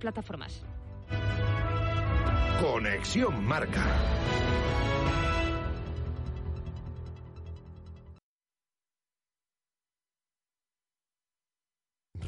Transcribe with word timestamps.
plataformas. 0.00 0.64
Conexión 2.60 3.44
Marca. 3.44 3.84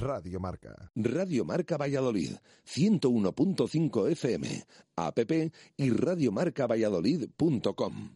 Radio 0.03 0.41
Marca. 0.41 0.91
Radio 0.97 1.45
Marca 1.45 1.77
Valladolid, 1.77 2.33
101.5 2.67 4.11
FM, 4.11 4.67
app 4.97 5.19
y 5.77 5.91
radiomarcavalladolid.com. 5.91 8.11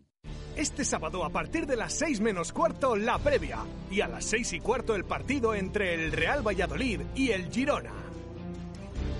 Este 0.57 0.85
sábado 0.85 1.23
a 1.23 1.31
partir 1.31 1.65
de 1.67 1.77
las 1.77 1.93
6 1.93 2.21
menos 2.23 2.53
cuarto 2.53 2.97
la 2.97 3.19
previa 3.19 3.59
y 3.91 4.01
a 4.01 4.09
las 4.09 4.25
6 4.25 4.55
y 4.55 4.61
cuarto 4.61 4.97
el 4.97 5.05
partido 5.05 5.55
entre 5.55 5.95
el 5.95 6.11
Real 6.13 6.43
Valladolid 6.45 7.03
y 7.15 7.31
el 7.31 7.53
Girona. 7.53 8.06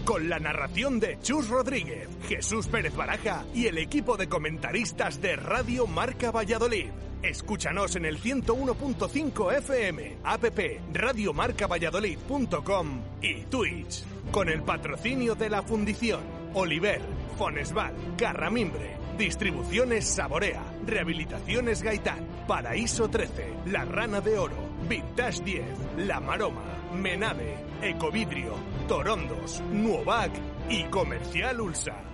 Con 0.07 0.29
la 0.29 0.39
narración 0.39 1.01
de 1.01 1.19
Chus 1.21 1.49
Rodríguez, 1.49 2.09
Jesús 2.29 2.69
Pérez 2.69 2.95
Baraja 2.95 3.45
y 3.53 3.67
el 3.67 3.77
equipo 3.77 4.17
de 4.17 4.29
comentaristas 4.29 5.21
de 5.21 5.35
Radio 5.35 5.89
Marca 5.89 6.31
Valladolid. 6.31 6.91
Escúchanos 7.23 7.97
en 7.97 8.05
el 8.05 8.21
101.5 8.21 9.59
FM, 9.59 10.19
app 10.23 10.45
radiomarcavalladolid.com 10.93 13.01
y 13.21 13.43
Twitch. 13.47 14.05
Con 14.31 14.49
el 14.49 14.63
patrocinio 14.63 15.35
de 15.35 15.51
la 15.51 15.65
Fundición, 15.65 16.21
Oliver, 16.55 17.01
Fonesval, 17.37 17.93
Carramimbre, 18.17 18.99
Distribuciones 19.19 20.07
Saborea, 20.07 20.63
Rehabilitaciones 20.87 21.83
Gaitán, 21.83 22.25
Paraíso 22.47 23.09
13, 23.09 23.55
La 23.67 23.85
Rana 23.85 24.21
de 24.21 24.39
Oro, 24.39 24.55
Vintage 24.89 25.43
10, 25.45 25.65
La 26.07 26.21
Maroma, 26.21 26.63
Menade, 26.95 27.57
Ecovidrio, 27.83 28.55
Torondos, 28.87 29.61
Nuovac 29.73 30.31
y 30.69 30.85
Comercial 30.85 31.61
Ulsa. 31.61 32.07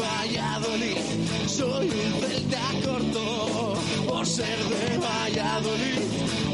Valladolid, 0.00 1.09
soy 1.50 1.90
un 1.90 2.12
celta 2.20 2.66
corto. 2.84 3.74
Por 4.06 4.26
ser 4.26 4.58
de 4.72 4.98
Valladolid, 4.98 6.02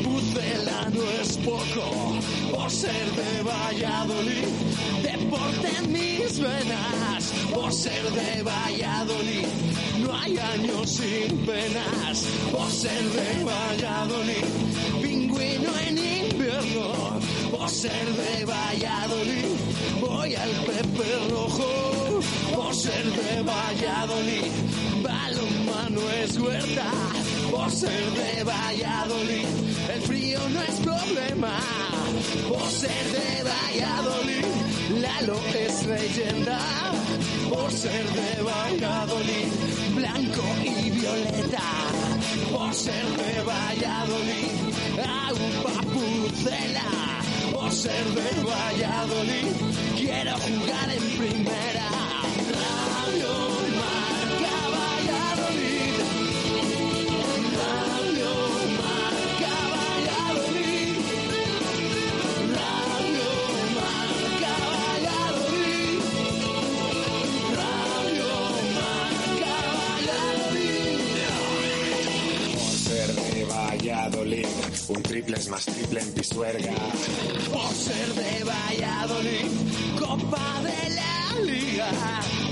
Pucela 0.02 0.90
no 0.90 1.04
es 1.20 1.36
poco. 1.38 2.16
Por 2.52 2.70
ser 2.70 3.06
de 3.20 3.42
Valladolid, 3.42 4.48
deporte 5.02 5.68
en 5.78 5.92
mis 5.92 6.38
venas. 6.38 7.32
Por 7.52 7.72
ser 7.72 8.04
de 8.18 8.42
Valladolid, 8.42 9.46
no 10.02 10.16
hay 10.16 10.38
años 10.38 10.90
sin 10.90 11.36
penas. 11.46 12.24
Por 12.52 12.70
ser 12.70 13.04
de 13.18 13.44
Valladolid, 13.44 14.46
pingüino 15.02 15.70
en 15.86 15.98
invierno. 15.98 17.25
Por 17.66 17.74
ser 17.74 18.06
de 18.14 18.44
Valladolid, 18.44 19.56
voy 20.00 20.36
al 20.36 20.50
Pepe 20.50 21.28
Rojo. 21.28 22.20
Por 22.54 22.72
ser 22.72 23.04
de 23.04 23.42
Valladolid, 23.42 24.52
balonmano 25.02 26.00
es 26.22 26.38
huerta. 26.38 26.92
Por 27.50 27.68
ser 27.72 28.04
de 28.12 28.44
Valladolid, 28.44 29.46
el 29.92 30.00
frío 30.02 30.38
no 30.48 30.62
es 30.62 30.74
problema. 30.78 31.58
Por 32.48 32.70
ser 32.70 33.04
de 33.16 33.42
Valladolid, 33.42 35.00
Lalo 35.02 35.40
es 35.58 35.86
leyenda. 35.86 36.60
Por 37.50 37.72
ser 37.72 38.06
de 38.12 38.42
Valladolid, 38.42 39.50
blanco 39.92 40.44
y 40.62 40.90
violeta. 40.90 41.68
Por 42.52 42.72
ser 42.72 43.06
de 43.06 43.42
Valladolid, 43.42 44.54
agua 45.02 45.82
pucela. 45.92 47.25
Ser 47.70 48.04
de 48.14 48.42
Valladolid, 48.42 49.52
quiero 49.96 50.32
jugar 50.38 50.88
en 50.90 51.18
primera. 51.18 51.85
Un 74.88 75.02
triple 75.02 75.36
es 75.36 75.48
más 75.48 75.64
triple 75.64 76.00
en 76.00 76.12
Pisuerga. 76.12 76.74
Por 77.52 77.72
ser 77.74 78.14
de 78.14 78.44
Valladolid, 78.44 79.50
Copa 79.98 80.62
de 80.62 80.90
la 80.94 81.15
Liga. 81.44 81.90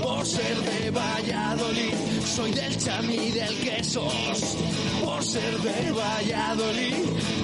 Por 0.01 0.25
ser 0.25 0.55
de 0.57 0.91
Valladolid, 0.91 1.93
soy 2.25 2.51
del 2.51 2.77
chami 2.77 3.31
del 3.31 3.55
quesos. 3.59 4.57
Por 5.03 5.23
ser 5.23 5.57
de 5.59 5.91
Valladolid, 5.91 6.93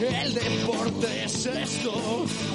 el 0.02 0.34
deporte 0.34 1.24
es 1.26 1.46
esto. 1.46 1.94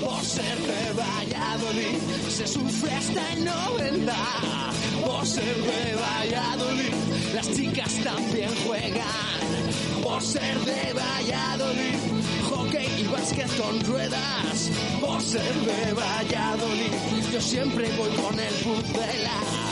Por 0.05 0.23
ser 0.23 0.59
de 0.59 0.93
Valladolid, 0.93 1.99
se 2.29 2.47
sufre 2.47 2.93
hasta 2.93 3.33
el 3.33 3.45
90. 3.45 4.15
Por 5.05 5.27
ser 5.27 5.57
de 5.57 5.95
Valladolid, 5.95 6.95
las 7.35 7.51
chicas 7.55 7.95
también 8.05 8.51
juegan. 8.67 9.37
Por 10.03 10.23
ser 10.23 10.59
de 10.61 10.93
Valladolid, 10.93 11.99
hockey 12.49 12.89
y 13.01 13.05
básquet 13.05 13.57
con 13.57 13.81
ruedas. 13.85 14.71
Por 15.01 15.21
ser 15.23 15.55
de 15.55 15.93
Valladolid, 15.93 16.93
yo 17.33 17.41
siempre 17.41 17.91
voy 17.97 18.11
con 18.11 18.39
el 18.39 18.55
luz 18.77 19.66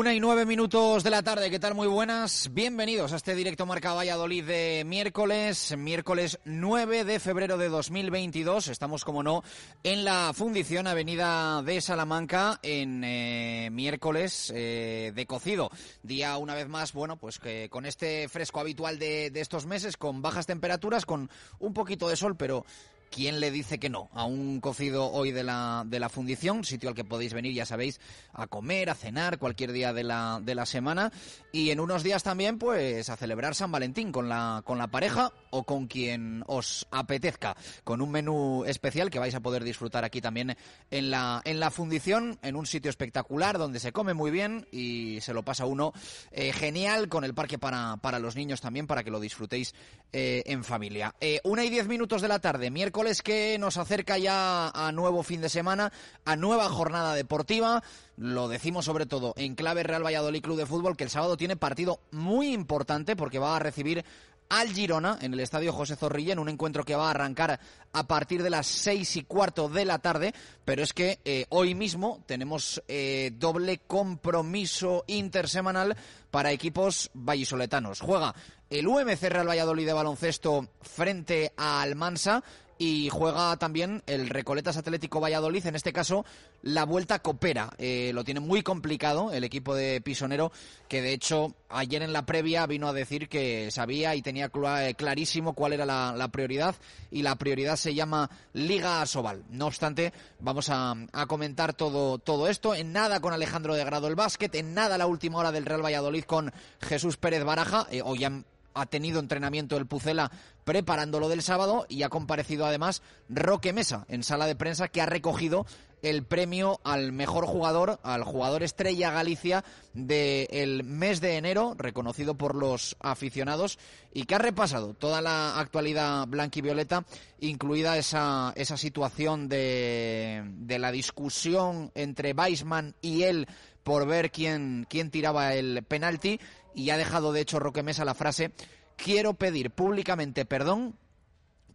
Una 0.00 0.14
y 0.14 0.18
nueve 0.18 0.46
minutos 0.46 1.04
de 1.04 1.10
la 1.10 1.22
tarde, 1.22 1.50
¿qué 1.50 1.58
tal? 1.58 1.74
Muy 1.74 1.86
buenas. 1.86 2.48
Bienvenidos 2.54 3.12
a 3.12 3.16
este 3.16 3.34
directo 3.34 3.66
Marca 3.66 3.92
Valladolid 3.92 4.46
de 4.46 4.82
miércoles, 4.86 5.76
miércoles 5.76 6.38
9 6.46 7.04
de 7.04 7.20
febrero 7.20 7.58
de 7.58 7.68
2022. 7.68 8.68
Estamos, 8.68 9.04
como 9.04 9.22
no, 9.22 9.44
en 9.82 10.06
la 10.06 10.32
Fundición 10.32 10.86
Avenida 10.86 11.60
de 11.60 11.82
Salamanca 11.82 12.58
en 12.62 13.04
eh, 13.04 13.68
miércoles 13.70 14.50
eh, 14.56 15.12
de 15.14 15.26
cocido. 15.26 15.70
Día, 16.02 16.38
una 16.38 16.54
vez 16.54 16.66
más, 16.66 16.94
bueno, 16.94 17.18
pues 17.18 17.38
que 17.38 17.68
con 17.68 17.84
este 17.84 18.26
fresco 18.30 18.60
habitual 18.60 18.98
de, 18.98 19.30
de 19.30 19.40
estos 19.42 19.66
meses, 19.66 19.98
con 19.98 20.22
bajas 20.22 20.46
temperaturas, 20.46 21.04
con 21.04 21.28
un 21.58 21.74
poquito 21.74 22.08
de 22.08 22.16
sol, 22.16 22.38
pero 22.38 22.64
¿quién 23.10 23.40
le 23.40 23.50
dice 23.50 23.78
que 23.78 23.90
no? 23.90 24.08
A 24.14 24.24
un 24.24 24.60
cocido 24.60 25.10
hoy 25.10 25.32
de 25.32 25.42
la, 25.42 25.82
de 25.86 26.00
la 26.00 26.08
fundición, 26.08 26.64
sitio 26.64 26.88
al 26.88 26.94
que 26.94 27.04
podéis 27.04 27.34
venir, 27.34 27.52
ya 27.52 27.66
sabéis, 27.66 28.00
a 28.32 28.46
comer, 28.46 28.88
a 28.88 28.94
cenar, 28.94 29.38
cualquier 29.38 29.72
día 29.72 29.92
de 29.92 30.04
la, 30.04 30.40
de 30.42 30.54
la 30.54 30.64
semana. 30.64 31.12
Y 31.52 31.70
en 31.70 31.80
unos 31.80 32.02
días 32.02 32.22
también, 32.22 32.58
pues, 32.58 33.10
a 33.10 33.16
celebrar 33.16 33.54
San 33.54 33.72
Valentín 33.72 34.12
con 34.12 34.28
la, 34.28 34.62
con 34.64 34.78
la 34.78 34.86
pareja 34.86 35.32
o 35.50 35.64
con 35.64 35.88
quien 35.88 36.44
os 36.46 36.86
apetezca, 36.90 37.56
con 37.82 38.00
un 38.00 38.12
menú 38.12 38.64
especial 38.64 39.10
que 39.10 39.18
vais 39.18 39.34
a 39.34 39.40
poder 39.40 39.64
disfrutar 39.64 40.04
aquí 40.04 40.20
también 40.20 40.56
en 40.90 41.10
la, 41.10 41.42
en 41.44 41.58
la 41.58 41.70
fundición, 41.70 42.38
en 42.42 42.54
un 42.54 42.66
sitio 42.66 42.88
espectacular 42.88 43.58
donde 43.58 43.80
se 43.80 43.92
come 43.92 44.14
muy 44.14 44.30
bien 44.30 44.68
y 44.70 45.20
se 45.20 45.34
lo 45.34 45.42
pasa 45.42 45.66
uno 45.66 45.92
eh, 46.30 46.52
genial 46.52 47.08
con 47.08 47.24
el 47.24 47.34
parque 47.34 47.58
para, 47.58 47.96
para 47.96 48.20
los 48.20 48.36
niños 48.36 48.60
también, 48.60 48.86
para 48.86 49.02
que 49.02 49.10
lo 49.10 49.18
disfrutéis 49.18 49.74
eh, 50.12 50.44
en 50.46 50.62
familia. 50.62 51.16
Eh, 51.20 51.40
una 51.42 51.64
y 51.64 51.70
diez 51.70 51.88
minutos 51.88 52.22
de 52.22 52.28
la 52.28 52.38
tarde, 52.38 52.70
miércoles 52.70 52.99
que 53.22 53.56
nos 53.58 53.78
acerca 53.78 54.18
ya 54.18 54.68
a 54.68 54.92
nuevo 54.92 55.22
fin 55.22 55.40
de 55.40 55.48
semana, 55.48 55.90
a 56.26 56.36
nueva 56.36 56.68
jornada 56.68 57.14
deportiva. 57.14 57.82
Lo 58.18 58.46
decimos 58.46 58.84
sobre 58.84 59.06
todo 59.06 59.32
en 59.38 59.54
clave 59.54 59.82
Real 59.82 60.04
Valladolid 60.04 60.42
Club 60.42 60.58
de 60.58 60.66
Fútbol, 60.66 60.98
que 60.98 61.04
el 61.04 61.10
sábado 61.10 61.38
tiene 61.38 61.56
partido 61.56 62.00
muy 62.10 62.52
importante 62.52 63.16
porque 63.16 63.38
va 63.38 63.56
a 63.56 63.58
recibir 63.58 64.04
al 64.50 64.68
Girona 64.68 65.16
en 65.22 65.32
el 65.32 65.40
Estadio 65.40 65.72
José 65.72 65.96
Zorrilla 65.96 66.34
en 66.34 66.40
un 66.40 66.50
encuentro 66.50 66.84
que 66.84 66.94
va 66.94 67.06
a 67.06 67.10
arrancar 67.10 67.58
a 67.92 68.06
partir 68.06 68.42
de 68.42 68.50
las 68.50 68.66
seis 68.66 69.16
y 69.16 69.22
cuarto 69.22 69.70
de 69.70 69.86
la 69.86 69.98
tarde, 70.00 70.34
pero 70.66 70.82
es 70.82 70.92
que 70.92 71.20
eh, 71.24 71.46
hoy 71.48 71.74
mismo 71.74 72.22
tenemos 72.26 72.82
eh, 72.86 73.32
doble 73.34 73.78
compromiso 73.78 75.04
intersemanal 75.06 75.96
para 76.30 76.52
equipos 76.52 77.10
vallisoletanos. 77.14 78.00
Juega 78.00 78.34
el 78.68 78.86
UMC 78.86 79.22
Real 79.22 79.48
Valladolid 79.48 79.86
de 79.86 79.92
baloncesto 79.92 80.68
frente 80.82 81.52
a 81.56 81.80
Almansa 81.80 82.44
y 82.80 83.10
juega 83.10 83.54
también 83.58 84.02
el 84.06 84.30
Recoletas 84.30 84.78
Atlético 84.78 85.20
Valladolid, 85.20 85.66
en 85.66 85.76
este 85.76 85.92
caso 85.92 86.24
la 86.62 86.86
vuelta 86.86 87.18
coopera. 87.18 87.74
Eh, 87.76 88.10
lo 88.14 88.24
tiene 88.24 88.40
muy 88.40 88.62
complicado 88.62 89.32
el 89.32 89.44
equipo 89.44 89.74
de 89.74 90.00
Pisonero, 90.00 90.50
que 90.88 91.02
de 91.02 91.12
hecho 91.12 91.54
ayer 91.68 92.02
en 92.02 92.14
la 92.14 92.24
previa 92.24 92.66
vino 92.66 92.88
a 92.88 92.94
decir 92.94 93.28
que 93.28 93.70
sabía 93.70 94.14
y 94.14 94.22
tenía 94.22 94.50
eh, 94.50 94.94
clarísimo 94.94 95.52
cuál 95.52 95.74
era 95.74 95.84
la, 95.84 96.28
prioridad 96.28 96.74
y 97.10 97.20
la 97.20 97.36
prioridad 97.36 97.76
se 97.76 97.94
llama 97.94 98.30
Liga 98.54 99.02
Asobal. 99.02 99.44
No 99.50 99.66
obstante, 99.66 100.14
vamos 100.38 100.70
a, 100.70 100.96
comentar 101.28 101.74
todo, 101.74 102.16
todo 102.16 102.48
esto. 102.48 102.74
En 102.74 102.94
nada 102.94 103.20
con 103.20 103.34
Alejandro 103.34 103.74
de 103.74 103.84
Grado 103.84 104.08
el 104.08 104.14
básquet, 104.14 104.54
en 104.54 104.72
nada 104.72 104.96
la 104.96 105.06
última 105.06 105.36
hora 105.36 105.52
del 105.52 105.66
Real 105.66 105.84
Valladolid 105.84 106.24
con 106.24 106.50
Jesús 106.80 107.18
Pérez 107.18 107.44
Baraja. 107.44 107.86
Eh, 107.90 108.00
hoy 108.02 108.24
han 108.24 108.46
ha 108.74 108.86
tenido 108.86 109.20
entrenamiento 109.20 109.76
el 109.76 109.86
Pucela 109.86 110.30
preparándolo 110.64 111.28
del 111.28 111.42
sábado 111.42 111.86
y 111.88 112.02
ha 112.02 112.08
comparecido 112.08 112.66
además 112.66 113.02
Roque 113.28 113.72
Mesa 113.72 114.04
en 114.08 114.22
sala 114.22 114.46
de 114.46 114.56
prensa 114.56 114.88
que 114.88 115.00
ha 115.00 115.06
recogido 115.06 115.66
el 116.02 116.24
premio 116.24 116.80
al 116.84 117.12
mejor 117.12 117.46
jugador, 117.46 118.00
al 118.02 118.24
jugador 118.24 118.62
estrella 118.62 119.10
Galicia 119.10 119.64
del 119.92 120.84
mes 120.84 121.20
de 121.20 121.36
enero, 121.36 121.74
reconocido 121.76 122.36
por 122.36 122.54
los 122.54 122.96
aficionados 123.00 123.78
y 124.12 124.24
que 124.24 124.34
ha 124.34 124.38
repasado 124.38 124.94
toda 124.94 125.20
la 125.20 125.58
actualidad 125.58 126.26
blanquivioleta, 126.26 127.04
incluida 127.40 127.98
esa, 127.98 128.52
esa 128.56 128.76
situación 128.76 129.48
de, 129.48 130.42
de 130.44 130.78
la 130.78 130.92
discusión 130.92 131.90
entre 131.94 132.32
Weisman 132.32 132.94
y 133.02 133.24
él 133.24 133.46
por 133.82 134.06
ver 134.06 134.30
quién, 134.30 134.86
quién 134.88 135.10
tiraba 135.10 135.54
el 135.54 135.82
penalti 135.82 136.38
y 136.74 136.90
ha 136.90 136.96
dejado 136.96 137.32
de 137.32 137.40
hecho 137.40 137.58
Roque 137.58 137.82
Mesa 137.82 138.04
la 138.04 138.14
frase 138.14 138.52
quiero 138.96 139.34
pedir 139.34 139.70
públicamente 139.70 140.44
perdón 140.44 140.96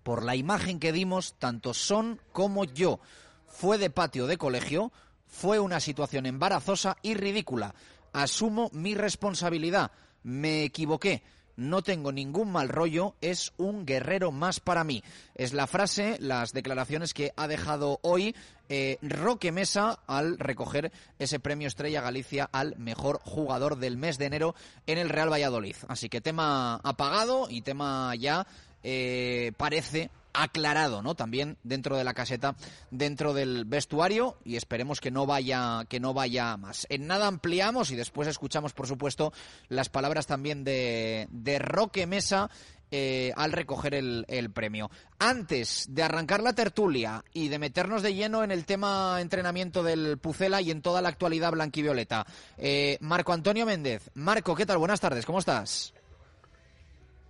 por 0.05 0.23
la 0.23 0.35
imagen 0.35 0.79
que 0.79 0.91
dimos 0.91 1.33
tanto 1.39 1.73
Son 1.73 2.21
como 2.31 2.63
yo. 2.63 2.99
Fue 3.47 3.79
de 3.79 3.89
patio 3.89 4.27
de 4.27 4.37
colegio, 4.37 4.91
fue 5.25 5.59
una 5.59 5.79
situación 5.79 6.27
embarazosa 6.27 6.97
y 7.01 7.15
ridícula. 7.15 7.73
Asumo 8.13 8.69
mi 8.71 8.93
responsabilidad. 8.93 9.91
Me 10.21 10.63
equivoqué 10.63 11.23
no 11.57 11.81
tengo 11.81 12.11
ningún 12.11 12.51
mal 12.51 12.69
rollo, 12.69 13.15
es 13.21 13.53
un 13.57 13.85
guerrero 13.85 14.31
más 14.31 14.59
para 14.59 14.83
mí. 14.83 15.03
Es 15.35 15.53
la 15.53 15.67
frase, 15.67 16.17
las 16.19 16.53
declaraciones 16.53 17.13
que 17.13 17.31
ha 17.35 17.47
dejado 17.47 17.99
hoy 18.01 18.35
eh, 18.69 18.97
Roque 19.01 19.51
Mesa 19.51 19.99
al 20.07 20.39
recoger 20.39 20.91
ese 21.19 21.39
premio 21.39 21.67
Estrella 21.67 22.01
Galicia 22.01 22.49
al 22.51 22.75
mejor 22.77 23.19
jugador 23.23 23.77
del 23.77 23.97
mes 23.97 24.17
de 24.17 24.25
enero 24.25 24.55
en 24.87 24.97
el 24.97 25.09
Real 25.09 25.31
Valladolid. 25.31 25.75
Así 25.87 26.09
que 26.09 26.21
tema 26.21 26.75
apagado 26.83 27.47
y 27.49 27.61
tema 27.61 28.13
ya 28.15 28.47
eh, 28.83 29.51
parece 29.57 30.09
aclarado, 30.41 31.01
¿no? 31.01 31.15
También 31.15 31.57
dentro 31.63 31.97
de 31.97 32.03
la 32.03 32.13
caseta, 32.13 32.55
dentro 32.91 33.33
del 33.33 33.65
vestuario 33.65 34.37
y 34.43 34.55
esperemos 34.55 35.01
que 35.01 35.11
no 35.11 35.25
vaya 35.25 35.83
que 35.89 35.99
no 35.99 36.13
vaya 36.13 36.57
más. 36.57 36.87
En 36.89 37.07
nada 37.07 37.27
ampliamos 37.27 37.91
y 37.91 37.95
después 37.95 38.27
escuchamos, 38.27 38.73
por 38.73 38.87
supuesto, 38.87 39.33
las 39.69 39.89
palabras 39.89 40.27
también 40.27 40.63
de, 40.63 41.27
de 41.31 41.59
Roque 41.59 42.07
Mesa 42.07 42.49
eh, 42.91 43.33
al 43.35 43.51
recoger 43.51 43.95
el, 43.95 44.51
premio. 44.53 44.89
Antes 45.19 45.87
de 45.89 46.03
arrancar 46.03 46.41
la 46.41 46.53
tertulia 46.53 47.23
y 47.33 47.49
de 47.49 47.57
meternos 47.57 48.03
de 48.03 48.13
lleno 48.13 48.43
en 48.43 48.51
el 48.51 48.65
tema 48.65 49.17
entrenamiento 49.19 49.81
del 49.81 50.19
Pucela 50.19 50.61
y 50.61 50.69
en 50.69 50.81
toda 50.81 51.01
la 51.01 51.09
actualidad 51.09 51.51
blanquivioleta, 51.51 52.25
eh, 52.57 52.97
Marco 53.01 53.33
Antonio 53.33 53.65
Méndez. 53.65 54.11
Marco, 54.13 54.55
¿qué 54.55 54.65
tal? 54.65 54.77
Buenas 54.77 55.01
tardes, 55.01 55.25
¿cómo 55.25 55.39
estás? 55.39 55.93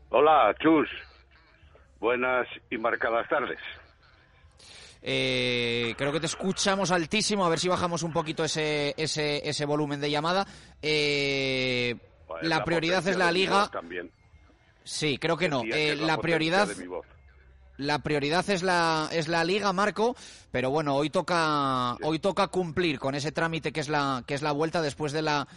Hola, 0.10 0.54
Chus. 0.60 0.90
Buenas 2.06 2.48
y 2.70 2.78
marcadas 2.78 3.28
tardes. 3.28 3.58
Eh, 5.02 5.96
creo 5.98 6.12
que 6.12 6.20
te 6.20 6.28
escuchamos 6.28 6.92
altísimo, 6.92 7.44
a 7.44 7.50
ver 7.50 7.58
si 7.58 7.68
bajamos 7.68 8.04
un 8.04 8.14
poquito 8.14 8.44
ese, 8.44 8.94
ese, 8.96 9.42
ese 9.50 9.66
volumen 9.66 10.00
de 10.00 10.12
llamada. 10.12 10.46
Eh, 10.84 11.96
la, 12.44 12.64
prioridad 12.64 13.08
es 13.08 13.18
la 13.18 13.32
liga. 13.32 13.72
También. 13.72 14.12
Sí, 14.84 15.18
creo 15.18 15.36
que 15.36 15.50
no. 15.50 15.64
Eh, 15.64 15.96
la, 15.96 16.20
prioridad. 16.20 16.68
La 17.78 17.98
prioridad 17.98 18.48
es 18.52 18.62
la 18.62 19.10
es 19.12 19.28
la 19.28 19.44
liga, 19.44 19.74
Marco, 19.74 20.16
pero 20.52 20.70
bueno, 20.70 20.96
hoy 20.96 21.10
toca 21.10 21.96
hoy 22.04 22.20
toca 22.20 22.50
cumplir 22.50 23.00
con 23.00 23.16
ese 23.16 23.32
trámite 23.32 23.72
que 23.72 23.80
es 23.80 23.90
la 23.90 24.24
que 24.28 24.36
es 24.36 24.44
la 24.44 24.52
vuelta 24.52 24.84
después 24.84 25.12
de 25.12 25.24
la 25.24 25.48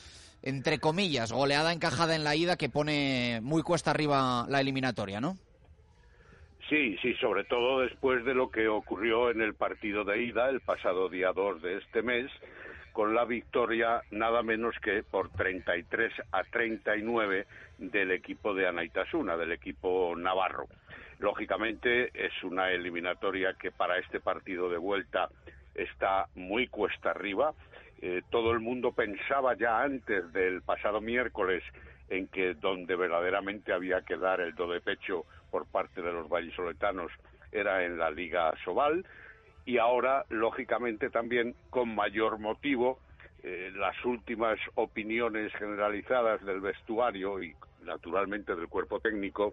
entre 0.40 0.78
comillas 0.78 1.30
goleada 1.30 1.74
encajada 1.74 2.16
en 2.16 2.24
la 2.24 2.36
ida 2.36 2.56
que 2.56 2.70
pone 2.70 3.40
muy 3.42 3.62
cuesta 3.62 3.90
arriba 3.90 4.46
la 4.48 4.62
eliminatoria, 4.62 5.20
¿no? 5.20 5.36
Sí, 6.68 6.98
sí, 7.00 7.14
sobre 7.14 7.44
todo 7.44 7.80
después 7.80 8.26
de 8.26 8.34
lo 8.34 8.50
que 8.50 8.68
ocurrió 8.68 9.30
en 9.30 9.40
el 9.40 9.54
partido 9.54 10.04
de 10.04 10.22
ida 10.22 10.50
el 10.50 10.60
pasado 10.60 11.08
día 11.08 11.32
2 11.32 11.62
de 11.62 11.78
este 11.78 12.02
mes, 12.02 12.30
con 12.92 13.14
la 13.14 13.24
victoria 13.24 14.02
nada 14.10 14.42
menos 14.42 14.74
que 14.82 15.02
por 15.02 15.30
33 15.30 16.12
a 16.30 16.44
39 16.44 17.46
del 17.78 18.10
equipo 18.10 18.52
de 18.52 18.68
Anaitasuna, 18.68 19.38
del 19.38 19.52
equipo 19.52 20.14
navarro. 20.14 20.66
Lógicamente 21.20 22.10
es 22.12 22.32
una 22.42 22.70
eliminatoria 22.70 23.54
que 23.54 23.70
para 23.70 23.98
este 23.98 24.20
partido 24.20 24.68
de 24.68 24.76
vuelta 24.76 25.30
está 25.74 26.26
muy 26.34 26.66
cuesta 26.68 27.12
arriba. 27.12 27.54
Eh, 28.02 28.20
todo 28.30 28.52
el 28.52 28.60
mundo 28.60 28.92
pensaba 28.92 29.56
ya 29.56 29.80
antes 29.80 30.30
del 30.34 30.60
pasado 30.60 31.00
miércoles 31.00 31.62
en 32.10 32.28
que 32.28 32.54
donde 32.54 32.94
verdaderamente 32.94 33.72
había 33.72 34.02
que 34.02 34.16
dar 34.16 34.40
el 34.40 34.54
do 34.54 34.70
de 34.70 34.80
pecho 34.80 35.24
por 35.50 35.66
parte 35.66 36.02
de 36.02 36.12
los 36.12 36.28
vallisoletanos 36.28 37.12
era 37.52 37.84
en 37.84 37.98
la 37.98 38.10
Liga 38.10 38.52
Sobal 38.64 39.04
y 39.68 39.76
ahora, 39.76 40.24
lógicamente, 40.30 41.10
también 41.10 41.54
con 41.68 41.94
mayor 41.94 42.38
motivo, 42.38 43.00
eh, 43.42 43.70
las 43.74 44.02
últimas 44.04 44.58
opiniones 44.76 45.52
generalizadas 45.52 46.42
del 46.44 46.62
vestuario 46.62 47.42
y, 47.42 47.54
naturalmente, 47.84 48.56
del 48.56 48.68
cuerpo 48.68 48.98
técnico 49.00 49.52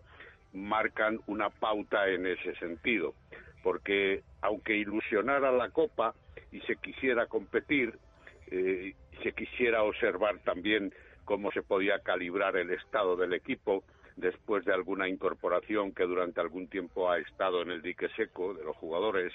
marcan 0.53 1.19
una 1.27 1.49
pauta 1.49 2.07
en 2.07 2.25
ese 2.27 2.55
sentido, 2.55 3.13
porque 3.61 4.23
aunque 4.41 4.77
ilusionara 4.77 5.51
la 5.51 5.69
Copa 5.71 6.15
y 6.49 6.61
se 6.61 6.77
quisiera 6.77 7.27
competir, 7.27 7.99
eh, 8.47 8.95
se 9.21 9.33
quisiera 9.33 9.83
observar 9.83 10.39
también 10.45 10.93
cómo 11.25 11.51
se 11.51 11.61
podía 11.61 11.99
calibrar 11.99 12.55
el 12.55 12.71
estado 12.71 13.17
del 13.17 13.33
equipo, 13.33 13.83
después 14.15 14.63
de 14.65 14.73
alguna 14.73 15.07
incorporación 15.07 15.93
que 15.93 16.03
durante 16.03 16.41
algún 16.41 16.67
tiempo 16.67 17.09
ha 17.09 17.19
estado 17.19 17.61
en 17.61 17.71
el 17.71 17.81
dique 17.81 18.09
seco 18.15 18.53
de 18.53 18.63
los 18.63 18.75
jugadores 18.77 19.33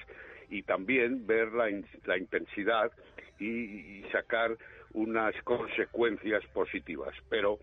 y 0.49 0.63
también 0.63 1.27
ver 1.27 1.53
la, 1.53 1.71
intensidad 2.19 2.91
y, 3.39 4.03
sacar 4.11 4.57
unas 4.93 5.35
consecuencias 5.45 6.45
positivas. 6.53 7.15
Pero 7.29 7.59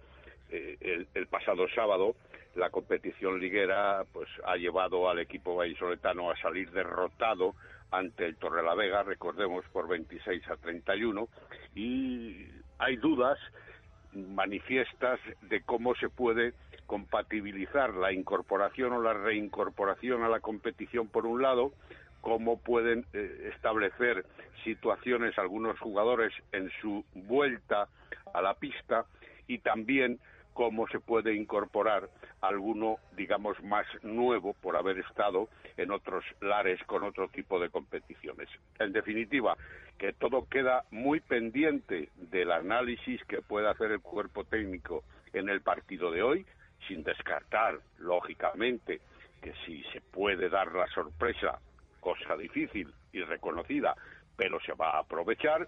eh, 0.50 1.06
el, 1.14 1.28
pasado 1.28 1.68
sábado 1.76 2.16
la 2.56 2.70
competición 2.70 3.40
liguera 3.40 4.06
pues 4.14 4.30
ha 4.46 4.56
llevado 4.56 5.10
al 5.10 5.20
equipo 5.20 5.56
vallisoletano 5.56 6.32
a 6.32 6.38
salir 6.38 6.72
derrotado 6.72 7.54
ante 7.92 8.26
el 8.26 8.36
Torrelavega, 8.38 9.04
recordemos 9.04 9.66
por 9.72 9.88
26 9.88 10.50
a 10.50 10.58
31 10.58 11.28
y 11.76 12.48
hay 12.80 12.96
dudas 12.98 13.38
manifiestas 14.14 15.20
de 15.42 15.62
cómo 15.62 15.96
se 15.96 16.10
puede 16.10 16.54
compatibilizar 16.88 17.94
la 17.94 18.12
incorporación 18.12 18.94
o 18.94 19.02
la 19.02 19.14
reincorporación 19.14 20.24
a 20.24 20.30
la 20.30 20.40
competición 20.40 21.08
por 21.08 21.26
un 21.26 21.42
lado, 21.42 21.74
cómo 22.22 22.60
pueden 22.60 23.06
eh, 23.14 23.52
establecer 23.54 24.26
situaciones 24.64 25.38
algunos 25.38 25.80
jugadores 25.80 26.34
en 26.52 26.72
su 26.82 27.06
vuelta 27.14 27.88
a 28.34 28.42
la 28.42 28.56
pista 28.56 29.06
y 29.48 29.60
también 29.60 30.20
cómo 30.54 30.88
se 30.88 31.00
puede 31.00 31.36
incorporar 31.36 32.10
alguno, 32.42 32.98
digamos, 33.16 33.62
más 33.64 33.86
nuevo 34.02 34.54
por 34.54 34.76
haber 34.76 34.98
estado 35.00 35.50
en 35.78 35.92
otros 35.92 36.26
lares 36.42 36.84
con 36.86 37.04
otro 37.04 37.28
tipo 37.28 37.60
de 37.60 37.70
competiciones. 37.70 38.50
En 38.80 38.92
definitiva, 38.92 39.56
que 39.98 40.14
todo 40.14 40.48
queda 40.50 40.84
muy 40.90 41.20
pendiente 41.20 42.10
del 42.16 42.52
análisis 42.52 43.24
que 43.26 43.42
pueda 43.42 43.72
hacer 43.72 43.92
el 43.92 44.02
cuerpo 44.02 44.46
técnico 44.46 45.04
en 45.34 45.50
el 45.50 45.62
partido 45.62 46.12
de 46.12 46.24
hoy, 46.24 46.46
sin 46.88 47.04
descartar, 47.04 47.80
lógicamente, 48.00 49.02
que 49.42 49.54
si 49.66 49.84
se 49.94 50.02
puede 50.02 50.50
dar 50.50 50.74
la 50.74 50.88
sorpresa, 50.88 51.60
cosa 52.00 52.36
difícil 52.36 52.94
y 53.12 53.22
reconocida, 53.22 53.96
pero 54.36 54.60
se 54.62 54.74
va 54.74 54.92
a 54.92 55.00
aprovechar 55.00 55.68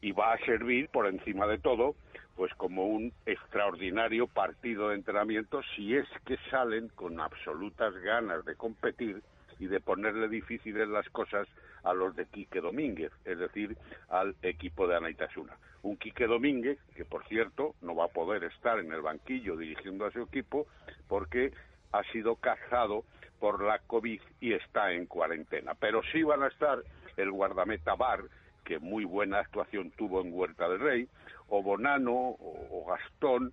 y 0.00 0.12
va 0.12 0.32
a 0.32 0.38
servir 0.44 0.88
por 0.88 1.06
encima 1.06 1.46
de 1.46 1.58
todo 1.58 1.94
pues 2.38 2.54
como 2.54 2.86
un 2.86 3.12
extraordinario 3.26 4.28
partido 4.28 4.90
de 4.90 4.94
entrenamiento 4.94 5.60
si 5.74 5.96
es 5.96 6.06
que 6.24 6.36
salen 6.50 6.88
con 6.90 7.18
absolutas 7.20 7.92
ganas 7.96 8.44
de 8.44 8.54
competir 8.54 9.22
y 9.58 9.66
de 9.66 9.80
ponerle 9.80 10.28
difíciles 10.28 10.88
las 10.88 11.08
cosas 11.10 11.48
a 11.82 11.92
los 11.94 12.14
de 12.14 12.26
Quique 12.26 12.60
Domínguez, 12.60 13.10
es 13.24 13.40
decir, 13.40 13.76
al 14.08 14.36
equipo 14.42 14.86
de 14.86 14.94
Anaitasuna. 14.94 15.56
Un 15.82 15.96
Quique 15.96 16.26
Domínguez 16.26 16.78
que, 16.94 17.04
por 17.04 17.26
cierto, 17.28 17.74
no 17.82 17.94
va 17.94 18.06
a 18.06 18.08
poder 18.08 18.44
estar 18.44 18.78
en 18.78 18.92
el 18.92 19.00
banquillo 19.00 19.56
dirigiendo 19.56 20.06
a 20.06 20.10
su 20.10 20.22
equipo 20.22 20.66
porque 21.08 21.52
ha 21.92 22.02
sido 22.12 22.36
cazado 22.36 23.04
por 23.38 23.62
la 23.62 23.78
COVID 23.80 24.20
y 24.40 24.52
está 24.52 24.92
en 24.92 25.06
cuarentena. 25.06 25.74
Pero 25.74 26.02
sí 26.12 26.22
van 26.22 26.42
a 26.42 26.48
estar 26.48 26.82
el 27.16 27.30
guardameta 27.30 27.94
Bar, 27.94 28.24
que 28.64 28.78
muy 28.78 29.04
buena 29.04 29.38
actuación 29.38 29.90
tuvo 29.92 30.20
en 30.20 30.32
Huerta 30.32 30.68
del 30.68 30.80
Rey, 30.80 31.08
o 31.48 31.62
Bonano, 31.62 32.12
o, 32.12 32.84
Gastón, 32.88 33.52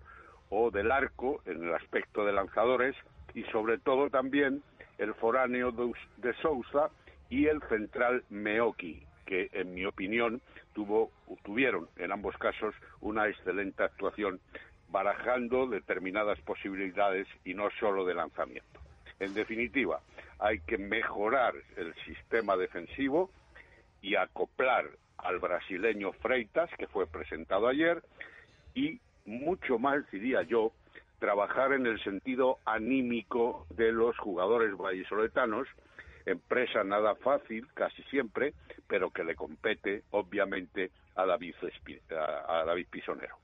o 0.50 0.72
del 0.72 0.92
Arco 0.92 1.42
en 1.46 1.64
el 1.64 1.74
aspecto 1.74 2.26
de 2.26 2.34
lanzadores, 2.34 2.96
y 3.34 3.44
sobre 3.46 3.78
todo 3.78 4.10
también 4.10 4.62
el 4.98 5.14
foráneo 5.16 5.72
de 5.72 6.34
Sousa 6.42 6.90
y 7.30 7.48
el 7.48 7.62
central 7.64 8.24
Meoki, 8.30 9.04
que 9.26 9.50
en 9.54 9.74
mi 9.74 9.86
opinión 9.86 10.42
tuvieron 11.44 11.88
en 11.96 12.12
ambos 12.12 12.38
casos 12.38 12.76
una 13.02 13.28
excelente 13.28 13.84
actuación 13.84 14.40
barajando 14.90 15.68
determinadas 15.68 16.40
posibilidades 16.42 17.28
y 17.44 17.54
no 17.54 17.70
solo 17.80 18.06
de 18.06 18.14
lanzamiento. 18.14 18.80
En 19.20 19.34
definitiva, 19.34 20.02
hay 20.40 20.60
que 20.60 20.78
mejorar 20.78 21.56
el 21.78 21.94
sistema 22.06 22.58
defensivo 22.58 23.32
y 24.02 24.16
acoplar 24.16 24.86
al 25.18 25.40
brasileño 25.40 26.12
Freitas, 26.14 26.70
que 26.78 26.88
fue 26.88 27.08
presentado 27.08 27.68
ayer, 27.68 28.04
y 28.76 29.00
mucho 29.26 29.80
más, 29.80 30.10
diría 30.12 30.44
yo, 30.44 30.72
trabajar 31.20 31.74
en 31.74 31.88
el 31.88 32.02
sentido 32.04 32.60
anímico 32.66 33.66
de 33.70 33.92
los 33.92 34.18
jugadores 34.18 34.76
vallisoletanos, 34.78 35.68
empresa 36.26 36.84
nada 36.84 37.16
fácil, 37.16 37.68
casi 37.74 38.04
siempre, 38.04 38.54
pero 38.88 39.12
que 39.12 39.24
le 39.24 39.36
compete, 39.36 40.04
obviamente, 40.12 40.92
a 41.16 41.26
David, 41.26 41.56
a 42.12 42.64
David 42.66 42.88
Pisonero. 42.90 43.38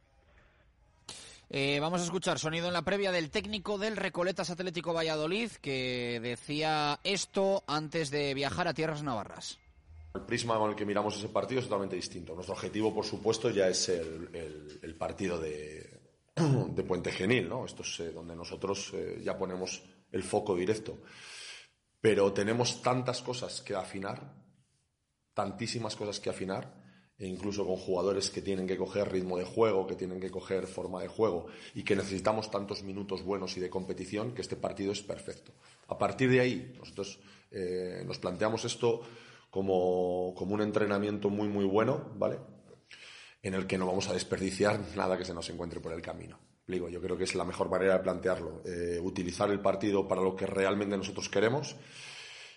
Eh, 1.54 1.80
vamos 1.82 2.00
a 2.00 2.06
escuchar 2.06 2.40
sonido 2.40 2.68
en 2.68 2.74
la 2.74 2.84
previa 2.84 3.12
del 3.12 3.30
técnico 3.30 3.78
del 3.78 3.98
Recoletas 3.98 4.50
Atlético 4.50 4.94
Valladolid, 4.94 5.52
que 5.62 6.22
decía 6.22 7.00
esto 7.04 7.66
antes 7.68 8.10
de 8.10 8.34
viajar 8.34 8.70
a 8.70 8.74
tierras 8.74 9.04
navarras. 9.04 9.60
El 10.16 10.22
prisma 10.22 10.58
con 10.58 10.70
el 10.70 10.78
que 10.78 10.86
miramos 10.86 11.18
ese 11.18 11.28
partido 11.28 11.60
es 11.60 11.66
totalmente 11.66 11.98
distinto. 11.98 12.34
Nuestro 12.34 12.56
objetivo, 12.56 12.94
por 12.94 13.04
supuesto, 13.04 13.50
ya 13.50 13.68
es 13.68 13.90
el, 13.90 14.96
partido 14.98 15.40
de, 15.40 16.84
Puente 16.88 17.12
Genil, 17.12 17.50
¿no? 17.50 17.66
Esto 17.66 17.82
es 17.82 18.00
eh, 18.00 18.12
donde 18.14 18.34
nosotros 18.34 18.94
eh, 18.94 19.20
ya 19.22 19.38
ponemos 19.38 19.84
el 20.10 20.24
foco 20.24 20.56
directo. 20.56 21.00
Pero 22.02 22.34
tenemos 22.34 22.82
tantas 22.82 23.22
cosas 23.22 23.62
que 23.62 23.76
afinar, 23.76 24.34
tantísimas 25.34 25.96
cosas 25.96 26.20
que 26.20 26.30
afinar, 26.30 26.82
e 27.22 27.28
incluso 27.28 27.68
con 27.68 27.76
jugadores 27.76 28.32
que 28.32 28.42
tienen 28.42 28.66
que 28.66 28.76
coger 28.76 29.12
ritmo 29.12 29.38
de 29.38 29.46
juego, 29.46 29.86
que 29.86 29.96
tienen 29.96 30.20
que 30.20 30.32
coger 30.32 30.66
forma 30.66 31.04
de 31.04 31.08
juego 31.08 31.46
y 31.76 31.84
que 31.84 31.96
necesitamos 31.96 32.50
tantos 32.50 32.82
minutos 32.82 33.24
buenos 33.24 33.56
y 33.58 33.60
de 33.60 33.70
competición, 33.70 34.34
que 34.34 34.42
este 34.42 34.56
partido 34.56 34.92
es 34.92 35.04
perfecto. 35.04 35.52
A 35.88 36.00
partir 36.00 36.32
de 36.32 36.40
ahí, 36.40 36.74
nosotros 36.80 37.20
eh, 37.52 38.04
nos 38.08 38.18
planteamos 38.18 38.66
esto 38.66 39.02
como, 39.52 40.30
un 40.30 40.62
entrenamiento 40.62 41.30
muy, 41.30 41.48
muy 41.48 41.66
bueno, 41.66 42.10
¿vale? 42.16 42.40
En 43.44 43.54
el 43.54 43.68
que 43.68 43.78
no 43.78 43.86
vamos 43.86 44.08
a 44.10 44.14
desperdiciar 44.14 44.80
nada 44.96 45.16
que 45.16 45.26
se 45.26 45.36
nos 45.36 45.48
encuentre 45.52 45.80
por 45.80 45.94
el 45.94 46.02
camino. 46.02 46.40
Digo, 46.72 46.90
yo 46.90 47.02
creo 47.02 47.18
que 47.18 47.26
es 47.26 47.36
la 47.36 47.44
mejor 47.44 47.70
manera 47.70 47.98
de 47.98 48.04
plantearlo. 48.04 48.64
Eh, 48.66 49.00
utilizar 49.02 49.52
el 49.52 49.60
partido 49.60 50.08
para 50.08 50.22
lo 50.22 50.36
que 50.36 50.48
realmente 50.48 50.98
nosotros 50.98 51.30
queremos 51.30 51.76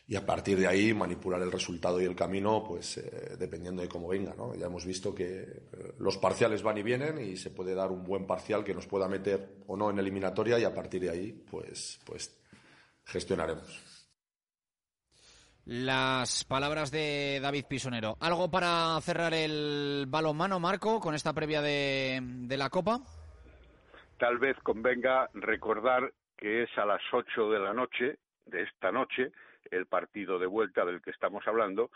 y 0.06 0.16
a 0.16 0.26
partir 0.26 0.58
de 0.58 0.66
ahí 0.66 0.92
manipular 0.92 1.40
el 1.40 1.50
resultado 1.50 2.00
y 2.00 2.04
el 2.04 2.14
camino, 2.14 2.62
pues 2.62 2.98
eh, 2.98 3.36
dependiendo 3.38 3.80
de 3.80 3.88
cómo 3.88 4.08
venga. 4.08 4.34
¿no? 4.36 4.54
Ya 4.54 4.66
hemos 4.66 4.84
visto 4.84 5.14
que 5.14 5.40
eh, 5.40 5.94
los 5.98 6.18
parciales 6.18 6.62
van 6.62 6.78
y 6.78 6.82
vienen 6.82 7.18
y 7.18 7.36
se 7.36 7.50
puede 7.50 7.74
dar 7.74 7.90
un 7.90 8.04
buen 8.04 8.26
parcial 8.26 8.64
que 8.64 8.74
nos 8.74 8.86
pueda 8.86 9.08
meter 9.08 9.62
o 9.66 9.76
no 9.76 9.90
en 9.90 9.98
eliminatoria 9.98 10.58
y 10.58 10.64
a 10.64 10.74
partir 10.74 11.00
de 11.02 11.10
ahí, 11.10 11.32
pues, 11.50 12.00
pues 12.04 12.38
gestionaremos. 13.04 13.82
Las 15.64 16.44
palabras 16.44 16.90
de 16.90 17.40
David 17.40 17.64
Pisonero. 17.66 18.18
¿Algo 18.20 18.50
para 18.50 19.00
cerrar 19.00 19.32
el 19.32 20.04
balonmano, 20.06 20.60
Marco, 20.60 21.00
con 21.00 21.14
esta 21.14 21.32
previa 21.32 21.62
de 21.62 22.56
la 22.58 22.68
Copa? 22.68 23.02
Tal 24.18 24.38
vez 24.38 24.56
convenga 24.62 25.28
recordar 25.34 26.12
que 26.36 26.62
es 26.62 26.78
a 26.78 26.86
las 26.86 27.02
8 27.12 27.50
de 27.50 27.58
la 27.58 27.72
noche, 27.72 28.18
de 28.46 28.62
esta 28.62 28.92
noche, 28.92 29.32
el 29.70 29.86
partido 29.86 30.38
de 30.38 30.46
vuelta 30.46 30.84
del 30.84 31.02
que 31.02 31.10
estamos 31.10 31.46
hablando, 31.48 31.90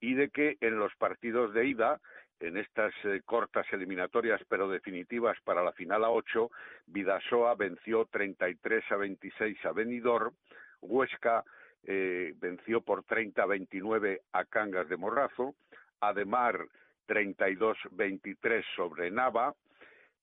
y 0.00 0.14
de 0.14 0.28
que 0.30 0.58
en 0.60 0.78
los 0.78 0.94
partidos 0.96 1.54
de 1.54 1.66
ida, 1.66 2.00
en 2.40 2.56
estas 2.56 2.92
eh, 3.04 3.22
cortas 3.24 3.66
eliminatorias 3.72 4.40
pero 4.48 4.68
definitivas 4.68 5.38
para 5.44 5.62
la 5.62 5.72
final 5.72 6.04
a 6.04 6.10
8, 6.10 6.50
Vidasoa 6.86 7.54
venció 7.54 8.06
33 8.06 8.84
a 8.90 8.96
26 8.96 9.64
a 9.64 9.72
Benidorm, 9.72 10.34
Huesca 10.82 11.44
eh, 11.84 12.34
venció 12.36 12.80
por 12.80 13.04
30-29 13.04 14.20
a 14.32 14.44
Cangas 14.44 14.88
de 14.88 14.96
Morrazo, 14.96 15.54
Ademar 16.00 16.66
32-23 17.06 18.64
sobre 18.76 19.10
Nava, 19.10 19.54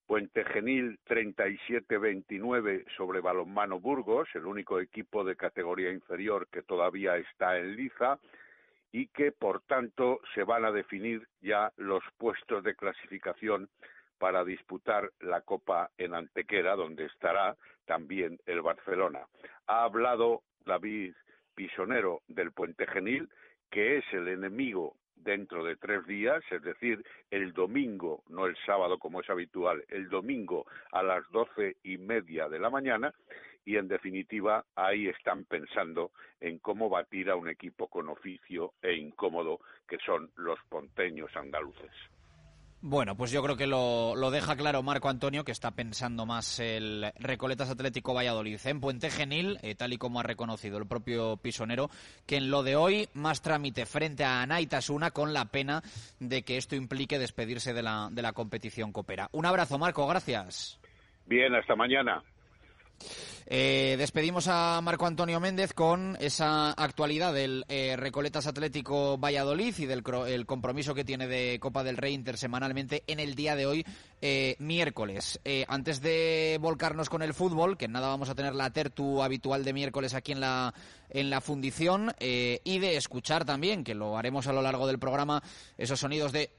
Puente 0.09 0.43
Genil 0.43 0.97
37-29 1.07 2.83
sobre 2.97 3.21
Balonmano 3.21 3.79
Burgos, 3.79 4.27
el 4.33 4.47
único 4.47 4.79
equipo 4.79 5.23
de 5.23 5.35
categoría 5.35 5.91
inferior 5.91 6.47
que 6.51 6.63
todavía 6.63 7.15
está 7.17 7.59
en 7.59 7.75
liza 7.75 8.17
y 8.91 9.05
que 9.09 9.31
por 9.31 9.61
tanto 9.61 10.19
se 10.33 10.43
van 10.43 10.65
a 10.65 10.71
definir 10.71 11.27
ya 11.41 11.71
los 11.77 12.01
puestos 12.17 12.63
de 12.63 12.73
clasificación 12.73 13.69
para 14.17 14.43
disputar 14.43 15.11
la 15.19 15.41
Copa 15.41 15.91
en 15.99 16.15
Antequera, 16.15 16.75
donde 16.75 17.05
estará 17.05 17.55
también 17.85 18.39
el 18.47 18.63
Barcelona. 18.63 19.27
Ha 19.67 19.83
hablado 19.83 20.41
David 20.65 21.13
pisonero 21.53 22.23
del 22.27 22.51
Puente 22.51 22.87
Genil, 22.87 23.29
que 23.69 23.97
es 23.97 24.05
el 24.11 24.27
enemigo 24.27 24.95
dentro 25.19 25.63
de 25.63 25.75
tres 25.75 26.05
días, 26.05 26.43
es 26.51 26.61
decir, 26.61 27.03
el 27.31 27.53
domingo, 27.53 28.23
no 28.29 28.45
el 28.45 28.55
sábado 28.65 28.97
como 28.97 29.21
es 29.21 29.29
habitual, 29.29 29.83
el 29.89 30.09
domingo 30.09 30.65
a 30.91 31.03
las 31.03 31.29
doce 31.31 31.77
y 31.83 31.97
media 31.97 32.49
de 32.49 32.59
la 32.59 32.69
mañana, 32.69 33.13
y 33.65 33.77
en 33.77 33.87
definitiva 33.87 34.65
ahí 34.75 35.07
están 35.07 35.45
pensando 35.45 36.11
en 36.39 36.59
cómo 36.59 36.89
batir 36.89 37.29
a 37.29 37.35
un 37.35 37.49
equipo 37.49 37.87
con 37.87 38.09
oficio 38.09 38.73
e 38.81 38.93
incómodo 38.93 39.59
que 39.87 39.97
son 40.05 40.31
los 40.37 40.59
ponteños 40.69 41.35
andaluces. 41.35 41.91
Bueno, 42.81 43.17
pues 43.17 43.31
yo 43.31 43.43
creo 43.43 43.57
que 43.57 43.67
lo, 43.67 44.31
deja 44.31 44.55
claro 44.55 44.81
Marco 44.81 45.09
Antonio, 45.09 45.43
que 45.43 45.51
está 45.51 45.71
pensando 45.71 46.25
más 46.25 46.59
el 46.61 47.11
Recoletas 47.19 47.69
Atlético 47.69 48.13
Valladolid 48.13 48.57
en 48.63 48.79
Puente 48.79 49.09
Genil, 49.09 49.59
eh, 49.63 49.75
tal 49.75 49.91
y 49.91 49.97
como 49.97 50.21
ha 50.21 50.23
reconocido 50.23 50.77
el 50.77 50.87
propio 50.87 51.35
pisonero, 51.35 51.89
que 52.25 52.37
en 52.37 52.49
lo 52.49 52.63
de 52.63 52.77
hoy 52.77 53.09
más 53.13 53.41
trámite 53.41 53.85
frente 53.85 54.23
a 54.23 54.45
Naitasuna 54.45 55.11
con 55.11 55.33
la 55.33 55.45
pena 55.45 55.83
de 56.21 56.43
que 56.43 56.55
esto 56.55 56.77
implique 56.77 57.19
despedirse 57.19 57.73
de 57.73 57.83
la, 57.83 58.07
de 58.11 58.21
la 58.21 58.31
competición 58.31 58.93
copera. 58.93 59.27
Un 59.33 59.45
abrazo, 59.45 59.77
Marco, 59.77 60.07
gracias. 60.07 60.79
Bien, 61.25 61.53
hasta 61.53 61.75
mañana. 61.75 62.23
Eh, 63.51 63.95
despedimos 63.97 64.47
a 64.47 64.79
Marco 64.81 65.07
Antonio 65.07 65.39
Méndez 65.39 65.73
con 65.73 66.15
esa 66.19 66.71
actualidad 66.71 67.33
del 67.33 67.65
eh, 67.67 67.95
Recoletas 67.97 68.45
Atlético 68.45 69.17
Valladolid 69.17 69.73
y 69.79 69.87
del 69.87 70.03
el 70.27 70.45
compromiso 70.45 70.93
que 70.93 71.03
tiene 71.03 71.27
de 71.27 71.59
Copa 71.59 71.83
del 71.83 71.97
Rey 71.97 72.13
intersemanalmente 72.13 73.03
en 73.07 73.19
el 73.19 73.33
día 73.33 73.55
de 73.55 73.65
hoy, 73.65 73.85
eh, 74.21 74.55
miércoles. 74.59 75.39
antes 75.67 75.99
de 76.01 76.59
volcarnos 76.61 77.09
con 77.09 77.23
el 77.23 77.33
fútbol, 77.33 77.75
que 77.75 77.87
nada 77.87 78.09
vamos 78.09 78.29
a 78.29 78.35
tener 78.35 78.53
la 78.53 78.69
tertu 78.69 79.23
habitual 79.23 79.63
de 79.63 79.73
miércoles 79.73 80.13
aquí 80.13 80.31
en 80.31 80.41
la, 80.41 80.75
en 81.09 81.31
la 81.31 81.41
fundición, 81.41 82.13
y 82.19 82.79
de 82.79 82.97
escuchar 82.97 83.45
también, 83.45 83.83
que 83.83 83.95
lo 83.95 84.15
haremos 84.15 84.45
a 84.45 84.53
lo 84.53 84.61
largo 84.61 84.85
del 84.85 84.99
programa, 84.99 85.41
esos 85.77 85.99
sonidos 85.99 86.31
de 86.31 86.51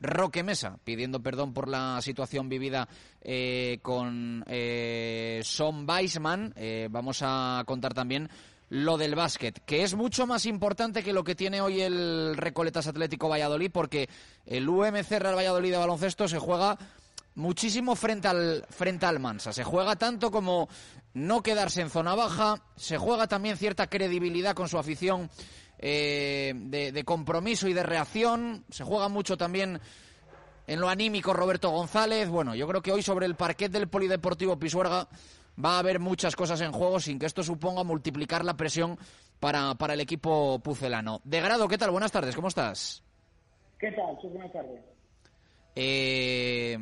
Roque 0.00 0.42
Mesa, 0.42 0.78
pidiendo 0.84 1.22
perdón 1.22 1.52
por 1.52 1.68
la 1.68 2.00
situación 2.02 2.48
vivida 2.48 2.88
eh, 3.22 3.78
con 3.82 4.44
eh, 4.46 5.40
Son 5.44 5.88
Weisman. 5.88 6.52
Eh, 6.56 6.88
vamos 6.90 7.20
a 7.22 7.62
contar 7.66 7.94
también 7.94 8.28
lo 8.68 8.98
del 8.98 9.14
básquet, 9.14 9.62
que 9.64 9.82
es 9.84 9.94
mucho 9.94 10.26
más 10.26 10.44
importante 10.44 11.02
que 11.02 11.12
lo 11.12 11.22
que 11.22 11.36
tiene 11.36 11.60
hoy 11.60 11.80
el 11.82 12.36
Recoletas 12.36 12.88
Atlético 12.88 13.28
Valladolid, 13.28 13.70
porque 13.70 14.08
el 14.44 14.68
UMC 14.68 15.10
Real 15.10 15.36
Valladolid 15.36 15.70
de 15.70 15.76
baloncesto 15.76 16.26
se 16.26 16.38
juega 16.38 16.76
muchísimo 17.36 17.94
frente 17.94 18.26
al, 18.28 18.64
frente 18.68 19.06
al 19.06 19.20
Mansa. 19.20 19.52
Se 19.52 19.62
juega 19.62 19.94
tanto 19.96 20.30
como 20.30 20.68
no 21.14 21.42
quedarse 21.42 21.80
en 21.80 21.90
zona 21.90 22.14
baja, 22.14 22.62
se 22.76 22.98
juega 22.98 23.28
también 23.28 23.56
cierta 23.56 23.86
credibilidad 23.86 24.54
con 24.54 24.68
su 24.68 24.78
afición 24.78 25.30
eh, 25.78 26.52
de, 26.54 27.04
compromiso 27.04 27.68
y 27.68 27.72
de 27.72 27.82
reacción. 27.82 28.64
Se 28.70 28.84
juega 28.84 29.08
mucho 29.08 29.36
también 29.36 29.80
en 30.66 30.80
lo 30.80 30.88
anímico 30.88 31.32
Roberto 31.32 31.70
González. 31.70 32.28
Bueno, 32.28 32.54
yo 32.54 32.66
creo 32.66 32.82
que 32.82 32.92
hoy 32.92 33.02
sobre 33.02 33.26
el 33.26 33.36
parquet 33.36 33.70
del 33.70 33.88
Polideportivo 33.88 34.58
Pisuerga 34.58 35.08
va 35.62 35.76
a 35.76 35.78
haber 35.78 36.00
muchas 36.00 36.36
cosas 36.36 36.60
en 36.60 36.72
juego 36.72 37.00
sin 37.00 37.18
que 37.18 37.26
esto 37.26 37.42
suponga 37.42 37.84
multiplicar 37.84 38.44
la 38.44 38.56
presión 38.56 38.98
para, 39.40 39.74
para 39.74 39.94
el 39.94 40.00
equipo 40.00 40.58
pucelano. 40.60 41.20
De 41.24 41.40
grado, 41.40 41.68
¿qué 41.68 41.78
tal? 41.78 41.90
Buenas 41.90 42.12
tardes, 42.12 42.34
¿cómo 42.34 42.48
estás? 42.48 43.02
¿Qué 43.78 43.92
tal? 43.92 44.16
buenas 44.30 44.52
tardes. 44.52 44.80
Eh, 45.74 46.78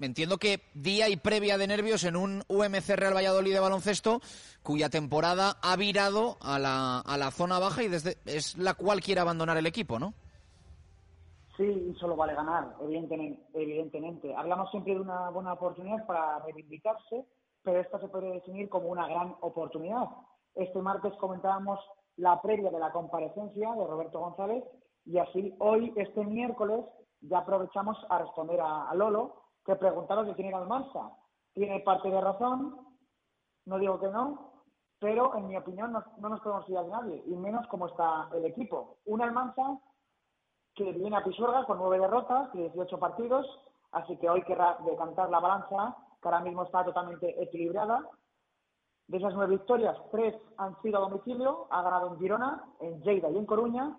entiendo 0.00 0.38
que 0.38 0.60
día 0.74 1.08
y 1.08 1.16
previa 1.16 1.58
de 1.58 1.66
nervios 1.66 2.04
en 2.04 2.16
un 2.16 2.42
UMC 2.48 2.96
Real 2.96 3.14
Valladolid 3.14 3.54
de 3.54 3.60
baloncesto 3.60 4.20
cuya 4.62 4.90
temporada 4.90 5.56
ha 5.62 5.76
virado 5.76 6.36
a 6.40 6.58
la, 6.58 7.00
a 7.00 7.16
la 7.16 7.30
zona 7.30 7.58
baja 7.58 7.82
y 7.82 7.88
desde 7.88 8.18
es 8.26 8.56
la 8.58 8.74
cual 8.74 9.00
quiere 9.00 9.20
abandonar 9.20 9.56
el 9.56 9.66
equipo, 9.66 9.98
¿no? 9.98 10.12
Sí, 11.56 11.94
solo 11.98 12.16
vale 12.16 12.34
ganar, 12.34 12.76
evidentemente, 12.82 13.42
evidentemente. 13.54 14.34
Hablamos 14.34 14.70
siempre 14.70 14.94
de 14.94 15.00
una 15.00 15.30
buena 15.30 15.54
oportunidad 15.54 16.04
para 16.06 16.40
reivindicarse, 16.40 17.24
pero 17.62 17.80
esta 17.80 17.98
se 17.98 18.08
puede 18.08 18.30
definir 18.30 18.68
como 18.68 18.88
una 18.88 19.08
gran 19.08 19.34
oportunidad. 19.40 20.04
Este 20.54 20.82
martes 20.82 21.14
comentábamos 21.14 21.80
la 22.16 22.42
previa 22.42 22.70
de 22.70 22.78
la 22.78 22.92
comparecencia 22.92 23.72
de 23.72 23.86
Roberto 23.86 24.20
González 24.20 24.64
y 25.06 25.18
así 25.18 25.54
hoy, 25.58 25.94
este 25.96 26.24
miércoles, 26.24 26.84
ya 27.22 27.38
aprovechamos 27.38 27.96
a 28.10 28.18
responder 28.18 28.60
a 28.60 28.92
Lolo, 28.94 29.45
que 29.66 29.76
preguntaron 29.76 30.26
de 30.26 30.34
quién 30.34 30.48
era 30.48 30.60
el 30.60 30.68
Mansa. 30.68 31.10
Tiene 31.52 31.80
parte 31.80 32.08
de 32.08 32.20
razón, 32.20 32.78
no 33.66 33.78
digo 33.78 33.98
que 33.98 34.08
no, 34.08 34.52
pero 35.00 35.34
en 35.36 35.48
mi 35.48 35.56
opinión 35.56 35.92
no, 35.92 36.04
nos 36.18 36.40
podemos 36.40 36.66
fiar 36.66 36.84
de 36.84 36.90
nadie, 36.90 37.22
y 37.26 37.34
menos 37.34 37.66
como 37.66 37.88
está 37.88 38.28
el 38.32 38.44
equipo. 38.44 38.98
Un 39.06 39.22
Almanza 39.22 39.78
que 40.74 40.92
viene 40.92 41.16
a 41.16 41.24
Pisuerga 41.24 41.64
con 41.64 41.78
nueve 41.78 41.98
derrotas 41.98 42.54
y 42.54 42.58
18 42.58 42.98
partidos, 42.98 43.46
así 43.92 44.16
que 44.18 44.28
hoy 44.28 44.42
querrá 44.42 44.78
decantar 44.84 45.30
la 45.30 45.40
balanza, 45.40 45.96
que 46.20 46.28
ahora 46.28 46.40
mismo 46.40 46.62
está 46.62 46.84
totalmente 46.84 47.42
equilibrada. 47.42 48.08
De 49.08 49.18
esas 49.18 49.34
nueve 49.34 49.56
victorias, 49.56 49.96
tres 50.10 50.34
han 50.58 50.80
sido 50.82 50.98
a 50.98 51.08
domicilio, 51.08 51.66
ha 51.70 51.82
ganado 51.82 52.08
en 52.08 52.18
Girona, 52.18 52.64
en 52.80 53.00
Lleida 53.02 53.30
y 53.30 53.38
en 53.38 53.46
Coruña. 53.46 53.96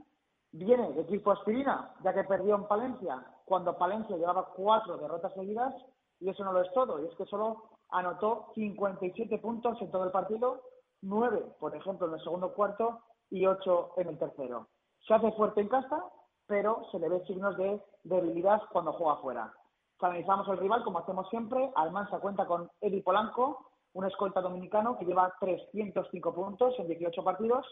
Viene 0.51 0.93
de 0.93 1.01
equipo 1.01 1.31
aspirina, 1.31 1.93
ya 2.03 2.13
que 2.13 2.23
perdió 2.23 2.55
en 2.55 2.67
Palencia 2.67 3.25
cuando 3.47 3.77
Palencia 3.77 4.17
llevaba 4.17 4.49
cuatro 4.53 4.97
derrotas 4.97 5.33
seguidas 5.33 5.73
y 6.19 6.29
eso 6.29 6.43
no 6.43 6.51
lo 6.51 6.61
es 6.61 6.73
todo, 6.73 7.01
y 7.01 7.05
es 7.05 7.15
que 7.15 7.25
solo 7.25 7.69
anotó 7.91 8.51
57 8.55 9.37
puntos 9.37 9.81
en 9.81 9.89
todo 9.89 10.03
el 10.03 10.11
partido, 10.11 10.63
nueve, 11.01 11.55
por 11.57 11.73
ejemplo, 11.73 12.07
en 12.07 12.15
el 12.15 12.23
segundo 12.23 12.53
cuarto 12.53 12.99
y 13.29 13.45
ocho 13.45 13.93
en 13.95 14.09
el 14.09 14.17
tercero. 14.17 14.67
Se 15.07 15.13
hace 15.13 15.31
fuerte 15.31 15.61
en 15.61 15.69
casa, 15.69 16.03
pero 16.45 16.85
se 16.91 16.99
le 16.99 17.07
ve 17.07 17.23
signos 17.25 17.55
de 17.55 17.81
debilidad 18.03 18.61
cuando 18.73 18.91
juega 18.91 19.15
fuera. 19.17 19.53
Analizamos 20.01 20.49
el 20.49 20.57
rival, 20.57 20.83
como 20.83 20.99
hacemos 20.99 21.29
siempre. 21.29 21.71
Almansa 21.75 22.19
cuenta 22.19 22.45
con 22.45 22.69
Eddie 22.81 23.01
Polanco, 23.01 23.71
un 23.93 24.05
escolta 24.05 24.41
dominicano 24.41 24.97
que 24.97 25.05
lleva 25.05 25.33
305 25.39 26.35
puntos 26.35 26.77
en 26.79 26.87
18 26.87 27.23
partidos. 27.23 27.65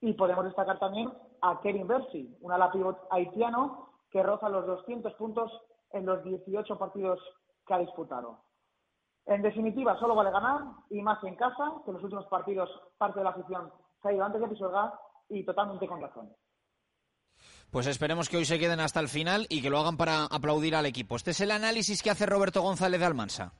Y 0.00 0.14
podemos 0.14 0.46
destacar 0.46 0.80
también 0.80 1.12
a 1.42 1.60
Kevin 1.60 1.86
Bersi, 1.86 2.36
un 2.40 2.52
ala 2.52 2.72
haitiano 3.10 3.89
que 4.10 4.22
roza 4.22 4.48
los 4.48 4.66
200 4.66 5.14
puntos 5.14 5.50
en 5.92 6.06
los 6.06 6.22
18 6.24 6.78
partidos 6.78 7.20
que 7.66 7.74
ha 7.74 7.78
disputado. 7.78 8.44
En 9.26 9.42
definitiva, 9.42 9.98
solo 9.98 10.14
vale 10.14 10.30
ganar 10.30 10.62
y 10.90 11.02
más 11.02 11.22
en 11.24 11.36
casa, 11.36 11.74
que 11.84 11.90
en 11.90 11.94
los 11.94 12.04
últimos 12.04 12.26
partidos 12.26 12.68
parte 12.98 13.20
de 13.20 13.24
la 13.24 13.30
afición 13.30 13.72
se 14.02 14.08
ha 14.08 14.12
ido 14.12 14.24
antes 14.24 14.40
de 14.40 14.48
Pisuerga 14.48 14.98
y 15.28 15.44
totalmente 15.44 15.86
con 15.86 16.00
razón. 16.00 16.34
Pues 17.70 17.86
esperemos 17.86 18.28
que 18.28 18.36
hoy 18.36 18.44
se 18.44 18.58
queden 18.58 18.80
hasta 18.80 18.98
el 18.98 19.08
final 19.08 19.46
y 19.48 19.62
que 19.62 19.70
lo 19.70 19.78
hagan 19.78 19.96
para 19.96 20.24
aplaudir 20.24 20.74
al 20.74 20.86
equipo. 20.86 21.14
Este 21.14 21.30
es 21.30 21.40
el 21.40 21.52
análisis 21.52 22.02
que 22.02 22.10
hace 22.10 22.26
Roberto 22.26 22.62
González 22.62 22.98
de 22.98 23.06
Almansa. 23.06 23.52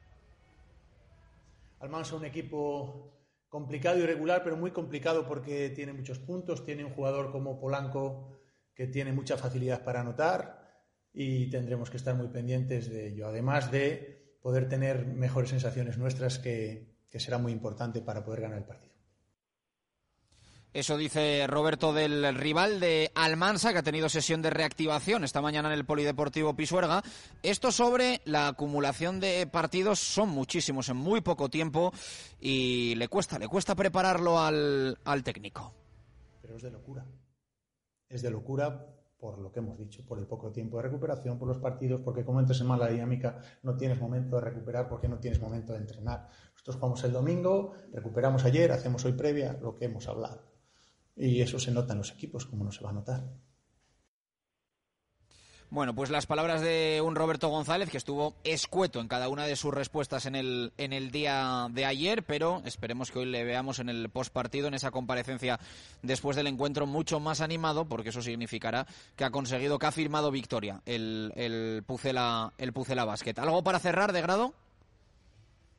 Almansa 1.78 2.16
un 2.16 2.24
equipo 2.24 3.12
complicado 3.48 3.98
y 3.98 4.06
regular, 4.06 4.42
pero 4.42 4.56
muy 4.56 4.72
complicado 4.72 5.26
porque 5.26 5.70
tiene 5.70 5.92
muchos 5.92 6.18
puntos, 6.18 6.64
tiene 6.64 6.84
un 6.84 6.92
jugador 6.92 7.30
como 7.30 7.60
Polanco 7.60 8.39
que 8.80 8.86
tiene 8.86 9.12
mucha 9.12 9.36
facilidad 9.36 9.84
para 9.84 10.00
anotar 10.00 10.66
y 11.12 11.50
tendremos 11.50 11.90
que 11.90 11.98
estar 11.98 12.14
muy 12.14 12.28
pendientes 12.28 12.88
de 12.88 13.08
ello, 13.08 13.28
además 13.28 13.70
de 13.70 14.38
poder 14.40 14.70
tener 14.70 15.04
mejores 15.04 15.50
sensaciones 15.50 15.98
nuestras 15.98 16.38
que, 16.38 16.96
que 17.10 17.20
será 17.20 17.36
muy 17.36 17.52
importante 17.52 18.00
para 18.00 18.24
poder 18.24 18.40
ganar 18.40 18.56
el 18.56 18.64
partido. 18.64 18.94
Eso 20.72 20.96
dice 20.96 21.46
Roberto 21.46 21.92
del 21.92 22.34
rival 22.34 22.80
de 22.80 23.12
Almansa, 23.14 23.74
que 23.74 23.80
ha 23.80 23.82
tenido 23.82 24.08
sesión 24.08 24.40
de 24.40 24.48
reactivación 24.48 25.24
esta 25.24 25.42
mañana 25.42 25.68
en 25.68 25.74
el 25.74 25.84
Polideportivo 25.84 26.56
Pisuerga. 26.56 27.02
Esto 27.42 27.72
sobre 27.72 28.22
la 28.24 28.48
acumulación 28.48 29.20
de 29.20 29.46
partidos 29.46 29.98
son 29.98 30.30
muchísimos 30.30 30.88
en 30.88 30.96
muy 30.96 31.20
poco 31.20 31.50
tiempo 31.50 31.92
y 32.40 32.94
le 32.94 33.08
cuesta, 33.08 33.38
le 33.38 33.46
cuesta 33.46 33.74
prepararlo 33.74 34.40
al, 34.40 34.96
al 35.04 35.22
técnico. 35.22 35.74
Pero 36.40 36.56
es 36.56 36.62
de 36.62 36.70
locura 36.70 37.04
es 38.11 38.23
de 38.23 38.31
locura 38.31 38.87
por 39.18 39.38
lo 39.38 39.53
que 39.53 39.61
hemos 39.61 39.79
dicho, 39.79 40.05
por 40.05 40.18
el 40.18 40.27
poco 40.27 40.51
tiempo 40.51 40.79
de 40.79 40.85
recuperación, 40.85 41.38
por 41.38 41.46
los 41.46 41.59
partidos, 41.59 42.01
porque 42.01 42.25
como 42.25 42.40
entres 42.40 42.61
en 42.61 42.66
mala 42.66 42.88
dinámica 42.88 43.38
no 43.62 43.77
tienes 43.77 44.01
momento 44.01 44.37
de 44.37 44.42
recuperar 44.42 44.88
porque 44.88 45.09
no 45.09 45.18
tienes 45.18 45.40
momento 45.40 45.75
de 45.75 45.79
entrenar. 45.79 46.29
Nosotros 46.53 46.77
jugamos 46.77 47.05
el 47.05 47.12
domingo, 47.12 47.75
recuperamos 47.92 48.44
ayer, 48.44 48.73
hacemos 48.73 49.05
hoy 49.05 49.12
previa 49.12 49.59
lo 49.61 49.77
que 49.77 49.85
hemos 49.85 50.09
hablado. 50.09 50.42
Y 51.16 51.42
eso 51.42 51.59
se 51.59 51.70
nota 51.70 51.92
en 51.92 51.99
los 51.99 52.12
equipos, 52.12 52.46
como 52.46 52.64
no 52.64 52.73
se 52.73 52.83
va 52.83 52.90
a 52.90 52.94
notar. 52.94 53.29
Bueno, 55.72 55.94
pues 55.94 56.11
las 56.11 56.26
palabras 56.26 56.62
de 56.62 57.00
un 57.00 57.14
Roberto 57.14 57.48
González 57.48 57.90
que 57.90 57.96
estuvo 57.96 58.35
escueto 58.42 58.98
en 58.98 59.06
cada 59.06 59.28
una 59.28 59.44
de 59.44 59.54
sus 59.54 59.72
respuestas 59.72 60.26
en 60.26 60.35
el, 60.35 60.72
en 60.78 60.92
el 60.92 61.12
día 61.12 61.68
de 61.70 61.85
ayer, 61.85 62.24
pero 62.24 62.61
esperemos 62.64 63.12
que 63.12 63.20
hoy 63.20 63.26
le 63.26 63.44
veamos 63.44 63.78
en 63.78 63.88
el 63.88 64.11
postpartido, 64.11 64.66
en 64.66 64.74
esa 64.74 64.90
comparecencia 64.90 65.61
después 66.02 66.35
del 66.35 66.48
encuentro 66.48 66.87
mucho 66.87 67.20
más 67.20 67.40
animado, 67.40 67.85
porque 67.85 68.09
eso 68.09 68.20
significará 68.20 68.85
que 69.14 69.24
ha 69.24 69.30
conseguido, 69.30 69.78
que 69.78 69.87
ha 69.87 69.92
firmado 69.92 70.33
victoria 70.33 70.80
el, 70.87 71.33
el 71.37 71.85
Pucela, 71.87 72.52
el 72.59 72.72
Pucela 72.72 73.04
Basket. 73.04 73.38
¿Algo 73.38 73.62
para 73.62 73.78
cerrar 73.78 74.12
de 74.12 74.22
grado? 74.22 74.52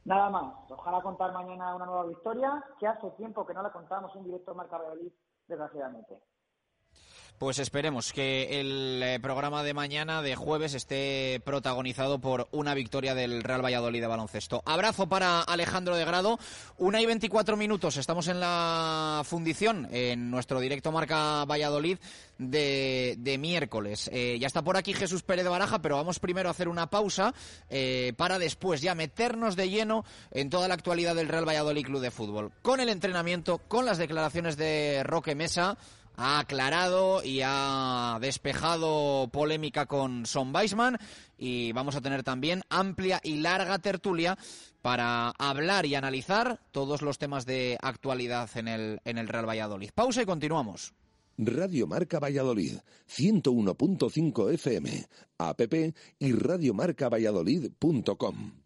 Nada 0.05 0.29
más. 0.29 0.53
Ojalá 0.69 1.01
contar 1.01 1.33
mañana 1.33 1.75
una 1.75 1.85
nueva 1.85 2.05
victoria, 2.05 2.63
que 2.79 2.87
hace 2.87 3.09
tiempo 3.17 3.45
que 3.45 3.53
no 3.53 3.61
la 3.61 3.73
contábamos 3.73 4.15
en 4.15 4.23
directo 4.23 4.55
Marca 4.55 4.77
Valladolid, 4.77 5.11
desgraciadamente. 5.49 6.17
Pues 7.41 7.57
esperemos 7.57 8.13
que 8.13 8.59
el 8.59 9.01
eh, 9.01 9.19
programa 9.19 9.63
de 9.63 9.73
mañana, 9.73 10.21
de 10.21 10.35
jueves, 10.35 10.75
esté 10.75 11.41
protagonizado 11.43 12.19
por 12.19 12.47
una 12.51 12.75
victoria 12.75 13.15
del 13.15 13.41
Real 13.41 13.65
Valladolid 13.65 13.99
de 13.99 14.05
baloncesto. 14.05 14.61
Abrazo 14.63 15.09
para 15.09 15.41
Alejandro 15.41 15.95
de 15.95 16.05
Grado. 16.05 16.37
Una 16.77 17.01
y 17.01 17.07
veinticuatro 17.07 17.57
minutos. 17.57 17.97
Estamos 17.97 18.27
en 18.27 18.39
la 18.39 19.23
fundición, 19.25 19.87
en 19.89 20.29
nuestro 20.29 20.59
directo 20.59 20.91
marca 20.91 21.43
Valladolid 21.45 21.97
de, 22.37 23.37
miércoles. 23.39 24.07
Eh, 24.13 24.37
ya 24.39 24.45
está 24.45 24.61
por 24.61 24.77
aquí 24.77 24.93
Jesús 24.93 25.23
Pérez 25.23 25.43
de 25.43 25.49
Baraja, 25.49 25.81
pero 25.81 25.95
vamos 25.95 26.19
primero 26.19 26.47
a 26.47 26.51
hacer 26.51 26.67
una 26.67 26.91
pausa 26.91 27.33
eh, 27.71 28.13
para 28.17 28.37
después 28.37 28.81
ya 28.81 28.93
meternos 28.93 29.55
de 29.55 29.67
lleno 29.67 30.05
en 30.29 30.51
toda 30.51 30.67
la 30.67 30.75
actualidad 30.75 31.15
del 31.15 31.27
Real 31.27 31.47
Valladolid 31.47 31.85
Club 31.85 32.01
de 32.01 32.11
Fútbol. 32.11 32.51
Con 32.61 32.81
el 32.81 32.89
entrenamiento, 32.89 33.57
con 33.57 33.87
las 33.87 33.97
declaraciones 33.97 34.57
de 34.57 35.01
Roque 35.03 35.33
Mesa 35.33 35.79
ha 36.21 36.39
aclarado 36.39 37.23
y 37.23 37.41
ha 37.43 38.19
despejado 38.21 39.27
polémica 39.31 39.87
con 39.87 40.25
Son 40.25 40.53
Weisman 40.55 40.97
y 41.37 41.71
vamos 41.71 41.95
a 41.95 42.01
tener 42.01 42.23
también 42.23 42.61
amplia 42.69 43.21
y 43.23 43.37
larga 43.37 43.79
tertulia 43.79 44.37
para 44.81 45.29
hablar 45.31 45.87
y 45.87 45.95
analizar 45.95 46.59
todos 46.71 47.01
los 47.01 47.17
temas 47.17 47.45
de 47.45 47.77
actualidad 47.81 48.49
en 48.55 48.67
el, 48.67 48.99
en 49.03 49.17
el 49.17 49.27
Real 49.27 49.49
Valladolid. 49.49 49.89
Pausa 49.93 50.21
y 50.21 50.25
continuamos. 50.25 50.93
Radio 51.37 51.87
Marca 51.87 52.19
Valladolid, 52.19 52.77
101.5 53.09 54.53
FM, 54.53 55.07
app 55.39 55.61
y 56.19 56.33
radiomarcavalladolid.com. 56.33 58.60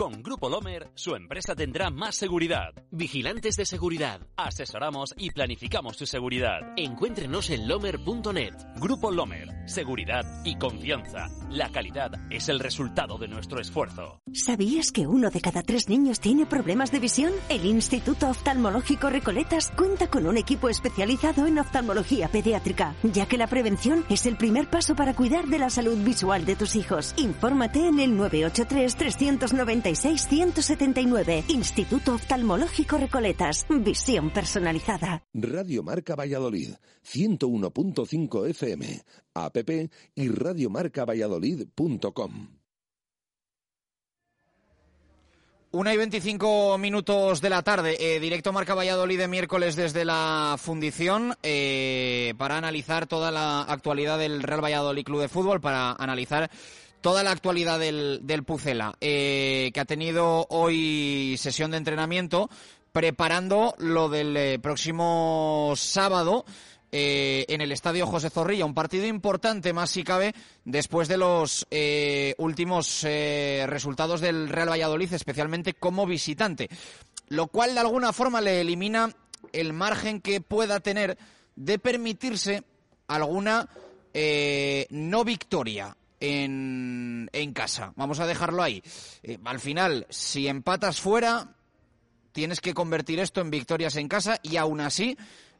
Con 0.00 0.22
Grupo 0.22 0.48
Lomer, 0.48 0.90
su 0.94 1.14
empresa 1.14 1.54
tendrá 1.54 1.90
más 1.90 2.16
seguridad. 2.16 2.72
Vigilantes 2.90 3.56
de 3.56 3.66
seguridad. 3.66 4.22
Asesoramos 4.34 5.14
y 5.18 5.28
planificamos 5.28 5.98
su 5.98 6.06
seguridad. 6.06 6.72
Encuéntrenos 6.78 7.50
en 7.50 7.68
lomer.net. 7.68 8.54
Grupo 8.76 9.10
Lomer. 9.10 9.48
Seguridad 9.66 10.24
y 10.42 10.56
confianza. 10.56 11.28
La 11.50 11.70
calidad 11.70 12.12
es 12.30 12.48
el 12.48 12.60
resultado 12.60 13.18
de 13.18 13.28
nuestro 13.28 13.60
esfuerzo. 13.60 14.22
¿Sabías 14.32 14.90
que 14.90 15.06
uno 15.06 15.28
de 15.28 15.42
cada 15.42 15.62
tres 15.62 15.90
niños 15.90 16.18
tiene 16.18 16.46
problemas 16.46 16.90
de 16.92 16.98
visión? 16.98 17.34
El 17.50 17.66
Instituto 17.66 18.30
Oftalmológico 18.30 19.10
Recoletas 19.10 19.70
cuenta 19.76 20.08
con 20.08 20.26
un 20.26 20.38
equipo 20.38 20.70
especializado 20.70 21.46
en 21.46 21.58
oftalmología 21.58 22.28
pediátrica, 22.28 22.94
ya 23.02 23.26
que 23.26 23.36
la 23.36 23.48
prevención 23.48 24.06
es 24.08 24.24
el 24.24 24.38
primer 24.38 24.70
paso 24.70 24.96
para 24.96 25.14
cuidar 25.14 25.48
de 25.48 25.58
la 25.58 25.68
salud 25.68 25.98
visual 25.98 26.46
de 26.46 26.56
tus 26.56 26.74
hijos. 26.74 27.12
Infórmate 27.18 27.86
en 27.86 28.00
el 28.00 28.16
983 28.16 28.96
390 28.96 29.89
179. 29.96 31.44
Instituto 31.48 32.14
Oftalmológico 32.14 32.98
Recoletas. 32.98 33.66
Visión 33.68 34.30
personalizada. 34.30 35.24
Radio 35.34 35.82
Marca 35.82 36.14
Valladolid. 36.14 36.74
101.5 37.04 38.48
FM. 38.50 39.02
app 39.34 39.56
y 40.14 40.28
radiomarcavalladolid.com. 40.28 42.60
Una 45.72 45.94
y 45.94 45.96
veinticinco 45.96 46.76
minutos 46.78 47.40
de 47.40 47.48
la 47.48 47.62
tarde, 47.62 47.96
eh, 48.00 48.18
directo 48.18 48.52
Marca 48.52 48.74
Valladolid 48.74 49.20
de 49.20 49.28
miércoles 49.28 49.76
desde 49.76 50.04
la 50.04 50.56
fundición 50.58 51.36
eh, 51.44 52.34
para 52.38 52.56
analizar 52.56 53.06
toda 53.06 53.30
la 53.30 53.62
actualidad 53.62 54.18
del 54.18 54.42
Real 54.42 54.64
Valladolid 54.64 55.04
Club 55.04 55.20
de 55.20 55.28
Fútbol, 55.28 55.60
para 55.60 55.92
analizar 55.92 56.50
toda 57.00 57.22
la 57.22 57.30
actualidad 57.30 57.78
del, 57.78 58.20
del 58.22 58.44
Pucela, 58.44 58.94
eh, 59.00 59.70
que 59.72 59.80
ha 59.80 59.84
tenido 59.84 60.46
hoy 60.50 61.36
sesión 61.38 61.70
de 61.70 61.78
entrenamiento 61.78 62.50
preparando 62.92 63.74
lo 63.78 64.08
del 64.08 64.36
eh, 64.36 64.58
próximo 64.58 65.72
sábado. 65.76 66.44
Eh, 66.92 67.44
en 67.48 67.60
el 67.60 67.70
estadio 67.70 68.04
José 68.04 68.30
Zorrilla, 68.30 68.64
un 68.64 68.74
partido 68.74 69.06
importante 69.06 69.72
más 69.72 69.90
si 69.90 70.02
cabe 70.02 70.34
después 70.64 71.06
de 71.06 71.18
los 71.18 71.64
últimos 72.38 73.02
resultados 73.04 74.20
del 74.20 74.48
Real 74.48 74.70
Valladolid, 74.70 75.12
especialmente 75.12 75.74
como 75.74 76.04
visitante, 76.04 76.68
lo 77.28 77.46
cual 77.46 77.74
de 77.74 77.80
alguna 77.80 78.12
forma 78.12 78.40
le 78.40 78.60
elimina 78.60 79.14
el 79.52 79.72
margen 79.72 80.20
que 80.20 80.40
pueda 80.40 80.80
tener 80.80 81.16
de 81.54 81.78
permitirse 81.78 82.64
alguna 83.06 83.68
no 84.90 85.24
victoria 85.24 85.96
en, 86.20 87.28
en 87.32 87.52
casa. 87.52 87.92
Vamos 87.96 88.20
a 88.20 88.26
dejarlo 88.26 88.62
ahí. 88.62 88.82
Eh, 89.22 89.38
al 89.44 89.58
final, 89.58 90.06
si 90.10 90.46
empatas 90.46 91.00
fuera, 91.00 91.56
tienes 92.32 92.60
que 92.60 92.74
convertir 92.74 93.18
esto 93.18 93.40
en 93.40 93.50
victorias 93.50 93.96
en 93.96 94.08
casa 94.08 94.38
y 94.42 94.56
aún 94.56 94.80
así, 94.80 95.16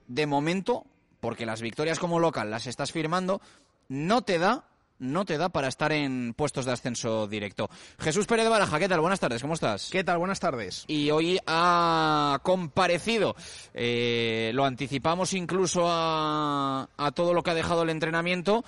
de 0.06 0.26
momento, 0.26 0.84
porque 1.20 1.46
las 1.46 1.60
victorias 1.60 1.98
como 1.98 2.20
local 2.20 2.50
las 2.50 2.66
estás 2.66 2.92
firmando, 2.92 3.40
no 3.88 4.22
te 4.22 4.38
da 4.38 4.66
no 5.00 5.24
te 5.24 5.38
da 5.38 5.48
para 5.48 5.68
estar 5.68 5.92
en 5.92 6.34
puestos 6.34 6.66
de 6.66 6.72
ascenso 6.72 7.26
directo. 7.26 7.68
Jesús 7.98 8.26
Pérez 8.26 8.44
de 8.44 8.50
Baraja, 8.50 8.78
¿qué 8.78 8.88
tal? 8.88 9.00
Buenas 9.00 9.18
tardes, 9.18 9.40
¿cómo 9.40 9.54
estás? 9.54 9.88
¿Qué 9.90 10.04
tal? 10.04 10.18
Buenas 10.18 10.40
tardes. 10.40 10.84
Y 10.86 11.10
hoy 11.10 11.38
ha 11.46 12.38
comparecido, 12.42 13.34
eh, 13.72 14.52
lo 14.54 14.64
anticipamos 14.66 15.32
incluso 15.32 15.86
a, 15.86 16.88
a 16.96 17.12
todo 17.12 17.32
lo 17.32 17.42
que 17.42 17.50
ha 17.50 17.54
dejado 17.54 17.82
el 17.82 17.90
entrenamiento, 17.90 18.62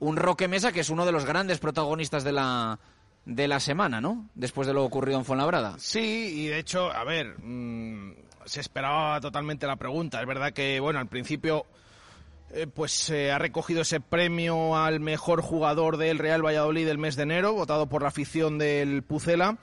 un 0.00 0.16
Roque 0.16 0.48
Mesa 0.48 0.72
que 0.72 0.80
es 0.80 0.90
uno 0.90 1.06
de 1.06 1.12
los 1.12 1.24
grandes 1.24 1.58
protagonistas 1.58 2.24
de 2.24 2.32
la 2.32 2.78
de 3.24 3.46
la 3.46 3.60
semana, 3.60 4.00
¿no? 4.00 4.28
Después 4.34 4.66
de 4.66 4.74
lo 4.74 4.84
ocurrido 4.84 5.18
en 5.18 5.24
Fuenlabrada. 5.24 5.76
Sí, 5.78 6.32
y 6.34 6.46
de 6.48 6.58
hecho, 6.58 6.90
a 6.90 7.04
ver, 7.04 7.38
mm, 7.38 8.14
se 8.46 8.60
esperaba 8.60 9.20
totalmente 9.20 9.66
la 9.66 9.76
pregunta. 9.76 10.20
Es 10.20 10.26
verdad 10.26 10.52
que, 10.52 10.80
bueno, 10.80 10.98
al 10.98 11.06
principio 11.06 11.66
eh, 12.52 12.66
pues 12.66 12.92
se 12.92 13.30
ha 13.30 13.38
recogido 13.38 13.82
ese 13.82 14.00
premio 14.00 14.76
al 14.76 14.98
mejor 14.98 15.40
jugador 15.40 15.98
del 15.98 16.18
Real 16.18 16.44
Valladolid 16.44 16.86
del 16.86 16.98
mes 16.98 17.14
de 17.14 17.22
enero, 17.22 17.52
votado 17.52 17.86
por 17.86 18.02
la 18.02 18.08
afición 18.08 18.58
del 18.58 19.02
Pucela. 19.02 19.58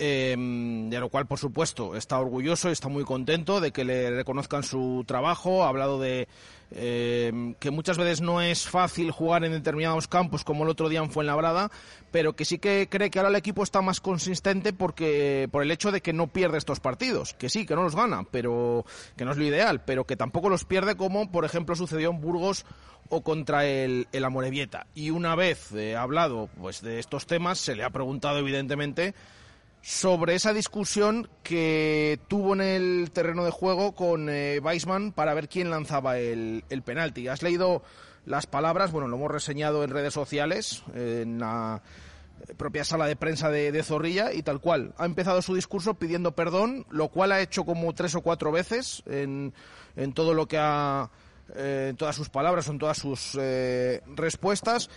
Eh, 0.00 0.36
de 0.38 1.00
lo 1.00 1.08
cual, 1.08 1.26
por 1.26 1.38
supuesto, 1.38 1.96
está 1.96 2.18
orgulloso 2.20 2.68
y 2.68 2.72
está 2.72 2.88
muy 2.88 3.04
contento 3.04 3.60
de 3.60 3.72
que 3.72 3.84
le 3.84 4.10
reconozcan 4.10 4.62
su 4.62 5.04
trabajo. 5.06 5.64
Ha 5.64 5.68
hablado 5.68 5.98
de 5.98 6.28
eh, 6.70 7.54
que 7.58 7.70
muchas 7.70 7.96
veces 7.96 8.20
no 8.20 8.40
es 8.40 8.68
fácil 8.68 9.10
jugar 9.10 9.44
en 9.44 9.52
determinados 9.52 10.06
campos 10.06 10.44
como 10.44 10.64
el 10.64 10.70
otro 10.70 10.88
día 10.88 11.00
en 11.00 11.10
Fuenlabrada, 11.10 11.70
pero 12.10 12.36
que 12.36 12.44
sí 12.44 12.58
que 12.58 12.88
cree 12.90 13.10
que 13.10 13.18
ahora 13.18 13.30
el 13.30 13.36
equipo 13.36 13.62
está 13.62 13.80
más 13.80 14.00
consistente 14.00 14.72
porque 14.72 15.48
por 15.50 15.62
el 15.62 15.70
hecho 15.70 15.90
de 15.90 16.02
que 16.02 16.12
no 16.12 16.26
pierde 16.26 16.58
estos 16.58 16.80
partidos, 16.80 17.34
que 17.34 17.48
sí, 17.48 17.64
que 17.64 17.74
no 17.74 17.82
los 17.82 17.96
gana, 17.96 18.24
pero 18.30 18.84
que 19.16 19.24
no 19.24 19.32
es 19.32 19.38
lo 19.38 19.44
ideal, 19.44 19.82
pero 19.84 20.04
que 20.04 20.16
tampoco 20.16 20.50
los 20.50 20.64
pierde 20.64 20.94
como 20.96 21.32
por 21.32 21.44
ejemplo 21.44 21.74
sucedió 21.74 22.10
en 22.10 22.20
Burgos 22.20 22.66
o 23.08 23.22
contra 23.22 23.64
el, 23.64 24.06
el 24.12 24.24
Amorebieta. 24.24 24.86
Y 24.94 25.10
una 25.10 25.34
vez 25.34 25.72
eh, 25.72 25.96
hablado 25.96 26.50
pues 26.60 26.82
de 26.82 26.98
estos 26.98 27.26
temas, 27.26 27.58
se 27.58 27.74
le 27.74 27.84
ha 27.84 27.90
preguntado 27.90 28.38
evidentemente 28.38 29.14
sobre 29.80 30.34
esa 30.34 30.52
discusión 30.52 31.28
que 31.42 32.20
tuvo 32.28 32.54
en 32.54 32.60
el 32.60 33.10
terreno 33.12 33.44
de 33.44 33.50
juego 33.50 33.92
con 33.92 34.28
eh, 34.28 34.60
Weisman 34.62 35.12
para 35.12 35.34
ver 35.34 35.48
quién 35.48 35.70
lanzaba 35.70 36.18
el, 36.18 36.64
el 36.68 36.82
penalti. 36.82 37.28
¿Has 37.28 37.42
leído 37.42 37.82
las 38.26 38.46
palabras? 38.46 38.92
Bueno, 38.92 39.08
lo 39.08 39.16
hemos 39.16 39.30
reseñado 39.30 39.84
en 39.84 39.90
redes 39.90 40.14
sociales, 40.14 40.82
en 40.94 41.38
la 41.38 41.82
propia 42.56 42.84
sala 42.84 43.06
de 43.06 43.16
prensa 43.16 43.50
de, 43.50 43.82
Zorrilla 43.82 44.32
y 44.32 44.42
tal 44.42 44.60
cual. 44.60 44.94
Ha 44.96 45.06
empezado 45.06 45.42
su 45.42 45.54
discurso 45.54 45.94
pidiendo 45.94 46.32
perdón, 46.32 46.86
lo 46.90 47.08
cual 47.08 47.32
ha 47.32 47.40
hecho 47.40 47.64
como 47.64 47.92
tres 47.94 48.14
o 48.14 48.20
cuatro 48.20 48.52
veces 48.52 49.02
en, 49.06 49.54
en 49.96 50.12
todo 50.12 50.34
lo 50.34 50.46
que 50.46 50.58
ha 50.58 51.10
eh, 51.56 51.88
en 51.90 51.96
todas 51.96 52.14
sus 52.14 52.28
palabras 52.28 52.68
en 52.68 52.78
todas 52.78 52.98
sus 52.98 53.36
eh, 53.40 54.02
respuestas. 54.14 54.90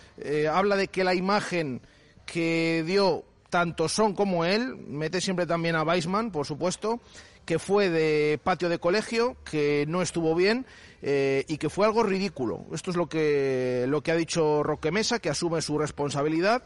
habla 0.51 0.75
de 0.75 0.89
que 0.89 1.03
la 1.03 1.15
imagen 1.15 1.81
que 2.25 2.83
dio 2.85 3.25
tanto 3.51 3.89
Son 3.89 4.15
como 4.15 4.45
él, 4.45 4.77
mete 4.87 5.21
siempre 5.21 5.45
también 5.45 5.75
a 5.75 5.83
Weisman, 5.83 6.31
por 6.31 6.47
supuesto, 6.47 7.01
que 7.45 7.59
fue 7.59 7.89
de 7.89 8.39
patio 8.43 8.69
de 8.69 8.79
colegio, 8.79 9.35
que 9.43 9.85
no 9.87 10.01
estuvo 10.01 10.33
bien 10.33 10.65
eh, 11.01 11.43
y 11.47 11.57
que 11.57 11.69
fue 11.69 11.85
algo 11.85 12.01
ridículo. 12.01 12.65
Esto 12.73 12.91
es 12.91 12.97
lo 12.97 13.07
que, 13.07 13.85
lo 13.89 14.01
que 14.01 14.11
ha 14.11 14.15
dicho 14.15 14.63
Roque 14.63 14.91
Mesa, 14.91 15.19
que 15.19 15.29
asume 15.29 15.61
su 15.61 15.77
responsabilidad, 15.77 16.63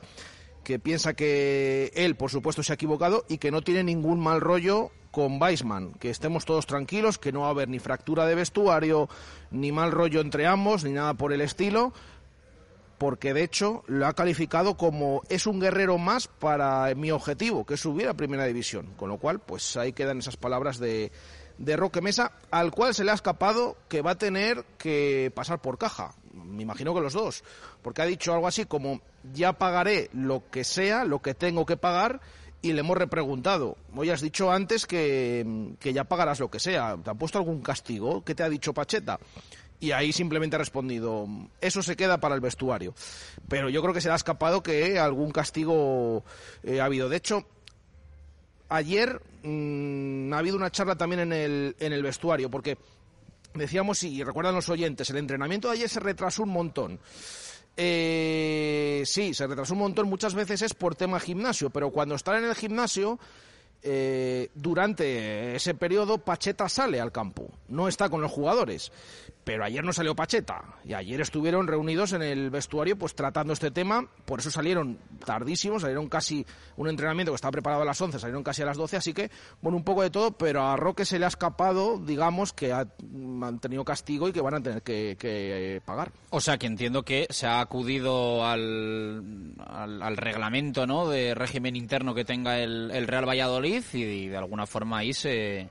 que 0.64 0.78
piensa 0.78 1.16
que 1.16 1.92
él, 1.96 2.16
por 2.16 2.30
supuesto, 2.30 2.62
se 2.62 2.72
ha 2.72 2.76
equivocado 2.76 3.26
y 3.28 3.40
que 3.40 3.52
no 3.52 3.64
tiene 3.64 3.84
ningún 3.84 4.20
mal 4.20 4.40
rollo 4.40 4.92
con 5.10 5.42
Weisman, 5.42 5.94
que 5.94 6.10
estemos 6.10 6.46
todos 6.46 6.68
tranquilos, 6.68 7.18
que 7.18 7.32
no 7.32 7.42
va 7.42 7.48
a 7.48 7.52
haber 7.52 7.70
ni 7.70 7.80
fractura 7.80 8.28
de 8.28 8.36
vestuario, 8.36 9.10
ni 9.50 9.72
mal 9.72 9.92
rollo 9.92 10.22
entre 10.22 10.46
ambos, 10.46 10.84
ni 10.84 10.92
nada 10.92 11.16
por 11.16 11.34
el 11.34 11.42
estilo, 11.42 11.94
porque 12.98 13.34
de 13.34 13.44
hecho 13.44 13.84
lo 13.88 14.08
ha 14.08 14.14
calificado 14.14 14.78
como 14.78 15.22
es 15.30 15.48
un 15.48 15.60
guerrero 15.60 15.98
más 15.98 16.28
para 16.28 16.94
mi 16.96 17.12
objetivo, 17.12 17.66
que 17.66 17.76
es 17.76 17.80
subir 17.80 18.08
a 18.08 18.14
Primera 18.14 18.46
División. 18.46 18.94
Con 18.98 19.10
lo 19.10 19.18
cual, 19.18 19.40
pues 19.40 19.78
ahí 19.78 19.94
quedan 19.94 20.20
esas 20.20 20.38
palabras 20.38 20.78
de, 20.80 21.12
de 21.58 21.78
Roque 21.78 22.02
Mesa, 22.02 22.32
al 22.52 22.72
cual 22.72 22.94
se 22.94 23.04
le 23.04 23.12
ha 23.12 23.16
escapado 23.16 23.78
que 23.90 24.02
va 24.02 24.12
a 24.12 24.18
tener 24.18 24.64
que 24.78 25.32
pasar 25.36 25.62
por 25.62 25.78
caja. 25.78 26.16
Me 26.34 26.64
imagino 26.64 26.94
que 26.94 27.02
los 27.02 27.14
dos, 27.14 27.44
porque 27.82 28.02
ha 28.02 28.06
dicho 28.06 28.34
algo 28.34 28.48
así 28.48 28.66
como 28.66 29.02
ya 29.34 29.54
pagaré 29.54 30.10
lo 30.14 30.44
que 30.50 30.64
sea, 30.64 31.06
lo 31.06 31.22
que 31.22 31.34
tengo 31.34 31.66
que 31.66 31.78
pagar, 31.78 32.22
y 32.62 32.74
le 32.74 32.80
hemos 32.80 32.98
repreguntado. 32.98 33.78
Hoy 33.96 34.10
has 34.10 34.22
dicho 34.22 34.52
antes 34.52 34.88
que, 34.88 35.76
que 35.80 35.94
ya 35.94 36.04
pagarás 36.06 36.40
lo 36.40 36.50
que 36.50 36.60
sea. 36.60 36.98
¿Te 36.98 37.12
ha 37.12 37.14
puesto 37.14 37.38
algún 37.38 37.62
castigo? 37.62 38.24
¿Qué 38.24 38.34
te 38.34 38.42
ha 38.42 38.50
dicho 38.50 38.74
Pacheta? 38.74 39.20
Y 39.80 39.92
ahí 39.92 40.12
simplemente 40.12 40.56
ha 40.56 40.60
respondido, 40.60 41.28
eso 41.62 41.82
se 41.82 41.96
queda 41.96 42.20
para 42.20 42.36
el 42.36 42.42
vestuario. 42.42 42.94
Pero 43.48 43.70
yo 43.70 43.82
creo 43.82 43.94
que 43.94 44.02
se 44.02 44.08
le 44.08 44.14
ha 44.14 44.18
escapado 44.18 44.64
que 44.64 44.98
algún 45.00 45.32
castigo 45.32 46.24
eh, 46.64 46.80
ha 46.80 46.86
habido. 46.86 47.10
De 47.10 47.18
hecho, 47.18 47.46
ayer 48.70 49.22
mm, 49.44 50.34
ha 50.34 50.38
habido 50.38 50.58
una 50.58 50.72
charla 50.72 50.96
también 50.96 51.22
en 51.22 51.34
el, 51.34 51.76
en 51.80 51.94
el 51.94 52.04
vestuario, 52.04 52.50
porque 52.50 52.78
decíamos, 53.54 54.04
y 54.04 54.24
recuerdan 54.24 54.56
los 54.56 54.70
oyentes, 54.70 55.10
el 55.10 55.18
entrenamiento 55.18 55.68
de 55.68 55.76
ayer 55.76 55.90
se 55.90 56.00
retrasó 56.00 56.44
un 56.44 56.50
montón. 56.50 57.00
Eh, 57.78 59.04
sí, 59.06 59.34
se 59.34 59.48
retrasó 59.48 59.74
un 59.74 59.80
montón, 59.80 60.08
muchas 60.08 60.34
veces 60.34 60.62
es 60.62 60.74
por 60.74 60.96
tema 60.96 61.20
gimnasio, 61.20 61.70
pero 61.70 61.92
cuando 61.92 62.16
están 62.16 62.38
en 62.38 62.50
el 62.50 62.56
gimnasio 62.56 63.20
eh, 63.84 64.50
durante 64.56 65.56
ese 65.56 65.76
periodo 65.76 66.18
Pacheta 66.18 66.70
sale 66.70 67.02
al 67.02 67.12
campo, 67.12 67.52
no 67.68 67.88
está 67.88 68.10
con 68.10 68.22
los 68.22 68.32
jugadores. 68.32 68.92
Pero 69.46 69.64
ayer 69.64 69.84
no 69.84 69.94
salió 69.94 70.16
Pacheta 70.16 70.64
y 70.84 70.96
ayer 70.96 71.22
estuvieron 71.22 71.68
reunidos 71.68 72.14
en 72.14 72.24
el 72.24 72.50
vestuario 72.50 72.98
pues 72.98 73.16
tratando 73.16 73.54
este 73.54 73.70
tema, 73.70 74.08
por 74.26 74.40
eso 74.40 74.50
salieron 74.50 74.98
tardísimos, 75.24 75.84
salieron 75.84 76.10
casi 76.10 76.46
un 76.78 76.90
entrenamiento 76.90 77.32
que 77.32 77.36
estaba 77.36 77.52
preparado 77.52 77.84
a 77.84 77.86
las 77.86 78.02
11, 78.02 78.18
salieron 78.20 78.44
casi 78.44 78.64
a 78.64 78.66
las 78.66 78.76
12, 78.76 78.98
así 78.98 79.14
que 79.14 79.30
bueno, 79.62 79.78
un 79.78 79.84
poco 79.84 80.02
de 80.02 80.10
todo, 80.10 80.32
pero 80.32 80.64
a 80.64 80.76
Roque 80.76 81.06
se 81.06 81.20
le 81.20 81.26
ha 81.26 81.28
escapado, 81.28 82.00
digamos, 82.00 82.54
que 82.54 82.74
ha, 82.74 82.88
han 83.44 83.60
tenido 83.60 83.86
castigo 83.86 84.28
y 84.28 84.34
que 84.34 84.42
van 84.42 84.56
a 84.56 84.64
tener 84.64 84.82
que, 84.82 85.16
eh, 85.22 85.80
pagar. 85.86 86.12
O 86.32 86.42
sea, 86.42 86.58
que 86.58 86.66
entiendo 86.66 87.04
que 87.04 87.28
se 87.30 87.46
ha 87.46 87.60
acudido 87.60 88.44
al, 88.44 89.54
al, 89.60 90.18
reglamento 90.18 90.88
¿no? 90.88 91.08
de 91.08 91.36
régimen 91.36 91.76
interno 91.76 92.16
que 92.16 92.26
tenga 92.26 92.60
el 92.60 93.08
Real 93.08 93.30
Valladolid 93.30 93.84
y, 93.94 94.28
de 94.28 94.38
alguna 94.38 94.66
forma 94.66 94.98
ahí 94.98 95.14
se... 95.14 95.70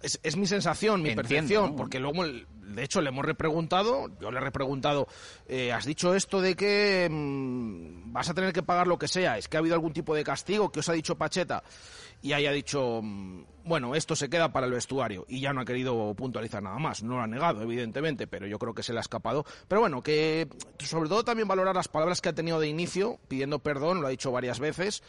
Es, 0.00 0.20
es 0.22 0.36
mi 0.36 0.46
sensación, 0.46 1.02
mi 1.02 1.08
Entiendo, 1.10 1.28
percepción, 1.28 1.70
¿no? 1.70 1.76
porque 1.76 1.98
luego, 1.98 2.24
el- 2.24 2.46
de 2.68 2.84
hecho, 2.84 3.00
le 3.00 3.08
hemos 3.08 3.24
repreguntado, 3.24 4.08
yo 4.20 4.30
le 4.30 4.36
he 4.38 4.40
repreguntado, 4.40 5.08
eh, 5.48 5.72
has 5.72 5.84
dicho 5.86 6.14
esto 6.14 6.40
de 6.40 6.54
que 6.54 7.08
mm, 7.10 8.12
vas 8.12 8.28
a 8.28 8.34
tener 8.34 8.52
que 8.52 8.62
pagar 8.62 8.86
lo 8.86 8.98
que 8.98 9.08
sea, 9.08 9.38
es 9.38 9.48
que 9.48 9.56
ha 9.56 9.60
habido 9.60 9.74
algún 9.74 9.92
tipo 9.92 10.14
de 10.14 10.22
castigo 10.22 10.70
que 10.70 10.80
os 10.80 10.88
ha 10.88 10.92
dicho 10.92 11.16
Pacheta, 11.16 11.64
y 12.22 12.32
ahí 12.32 12.46
ha 12.46 12.52
dicho, 12.52 13.00
mm, 13.02 13.42
bueno, 13.64 13.94
esto 13.96 14.14
se 14.14 14.28
queda 14.30 14.52
para 14.52 14.66
el 14.66 14.72
vestuario, 14.72 15.24
y 15.28 15.40
ya 15.40 15.52
no 15.52 15.62
ha 15.62 15.64
querido 15.64 16.14
puntualizar 16.14 16.62
nada 16.62 16.78
más, 16.78 17.02
no 17.02 17.16
lo 17.16 17.22
ha 17.22 17.26
negado, 17.26 17.62
evidentemente, 17.62 18.26
pero 18.28 18.46
yo 18.46 18.58
creo 18.60 18.74
que 18.74 18.82
se 18.84 18.92
le 18.92 18.98
ha 18.98 19.02
escapado. 19.02 19.44
Pero 19.66 19.80
bueno, 19.80 20.02
que 20.02 20.46
sobre 20.78 21.08
todo 21.08 21.24
también 21.24 21.48
valorar 21.48 21.74
las 21.74 21.88
palabras 21.88 22.20
que 22.20 22.28
ha 22.28 22.34
tenido 22.34 22.60
de 22.60 22.68
inicio, 22.68 23.18
pidiendo 23.26 23.58
perdón, 23.58 24.00
lo 24.00 24.06
ha 24.06 24.10
dicho 24.10 24.30
varias 24.30 24.60
veces, 24.60 25.02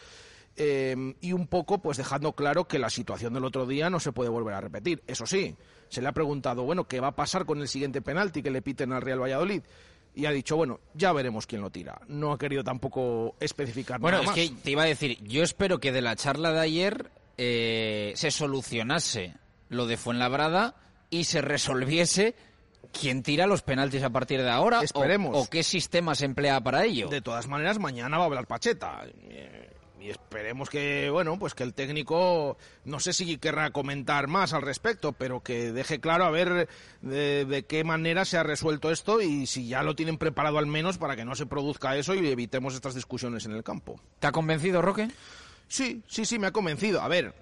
eh, 0.59 1.15
y 1.21 1.33
un 1.33 1.47
poco 1.47 1.79
pues 1.79 1.97
dejando 1.97 2.33
claro 2.33 2.67
que 2.67 2.77
la 2.77 2.89
situación 2.91 3.33
del 3.33 3.45
otro 3.45 3.65
día 3.65 3.89
no 3.89 3.99
se 3.99 4.11
puede 4.11 4.29
volver 4.29 4.53
a 4.53 4.61
repetir. 4.61 5.01
Eso 5.07 5.25
sí, 5.25 5.55
se 5.87 6.01
le 6.01 6.07
ha 6.09 6.11
preguntado, 6.11 6.63
bueno, 6.63 6.83
¿qué 6.87 6.99
va 6.99 7.07
a 7.07 7.15
pasar 7.15 7.45
con 7.45 7.59
el 7.61 7.67
siguiente 7.67 8.01
penalti 8.01 8.43
que 8.43 8.51
le 8.51 8.61
piten 8.61 8.91
al 8.93 9.01
Real 9.01 9.21
Valladolid? 9.21 9.63
Y 10.15 10.25
ha 10.25 10.31
dicho, 10.31 10.57
bueno, 10.57 10.79
ya 10.93 11.13
veremos 11.13 11.47
quién 11.47 11.61
lo 11.61 11.69
tira. 11.69 12.01
No 12.07 12.33
ha 12.33 12.37
querido 12.37 12.63
tampoco 12.63 13.35
especificar 13.39 13.99
Bueno, 13.99 14.17
nada 14.21 14.33
es 14.33 14.37
más. 14.49 14.49
que 14.57 14.61
te 14.63 14.71
iba 14.71 14.83
a 14.83 14.87
decir, 14.87 15.17
yo 15.23 15.43
espero 15.43 15.79
que 15.79 15.91
de 15.91 16.01
la 16.01 16.15
charla 16.15 16.51
de 16.51 16.59
ayer 16.59 17.09
eh, 17.37 18.11
se 18.15 18.29
solucionase 18.31 19.35
lo 19.69 19.85
de 19.85 19.97
Fuenlabrada 19.97 20.75
y 21.09 21.23
se 21.23 21.41
resolviese 21.41 22.35
quién 22.91 23.21
tira 23.23 23.45
los 23.47 23.61
penaltis 23.61 24.03
a 24.03 24.09
partir 24.09 24.41
de 24.41 24.49
ahora 24.49 24.79
o- 24.79 24.83
Esperemos. 24.83 25.31
o, 25.37 25.49
qué 25.49 25.63
sistema 25.63 26.15
se 26.15 26.25
emplea 26.25 26.59
para 26.59 26.83
ello. 26.85 27.07
De 27.07 27.21
todas 27.21 27.47
maneras, 27.47 27.77
mañana 27.79 28.17
va 28.17 28.23
a 28.23 28.27
hablar 28.27 28.47
Pacheta. 28.47 29.03
Eh, 29.29 29.69
Y 30.01 30.09
esperemos 30.09 30.69
que, 30.69 31.09
bueno, 31.09 31.37
pues 31.37 31.53
que 31.53 31.63
el 31.63 31.73
técnico, 31.73 32.57
no 32.85 32.99
sé 32.99 33.11
si 33.11 33.37
querrá 33.37 33.71
comentar 33.71 34.27
más 34.27 34.53
al 34.53 34.61
respecto, 34.61 35.11
pero 35.11 35.41
que 35.41 35.73
deje 35.73 35.99
claro 35.99 36.23
a 36.23 36.29
ver 36.29 36.69
de, 37.01 37.45
de 37.45 37.65
qué 37.65 37.83
manera 37.83 38.23
se 38.23 38.37
ha 38.37 38.43
resuelto 38.43 38.91
esto 38.91 39.19
y 39.19 39.45
si 39.45 39.67
ya 39.67 39.83
lo 39.83 39.95
tienen 39.95 40.17
preparado 40.17 40.57
al 40.57 40.67
menos 40.67 40.97
para 40.97 41.17
que 41.17 41.25
no 41.25 41.35
se 41.35 41.47
produzca 41.47 41.97
eso 41.97 42.15
y 42.15 42.25
evitemos 42.29 42.75
estas 42.75 42.95
discusiones 42.95 43.45
en 43.45 43.51
el 43.51 43.63
campo. 43.63 43.99
¿Te 44.19 44.27
ha 44.27 44.31
convencido, 44.31 44.81
Roque? 44.81 45.09
Sí, 45.67 46.01
sí, 46.07 46.25
sí, 46.25 46.39
me 46.39 46.47
ha 46.47 46.51
convencido. 46.51 47.01
A 47.01 47.07
ver, 47.07 47.33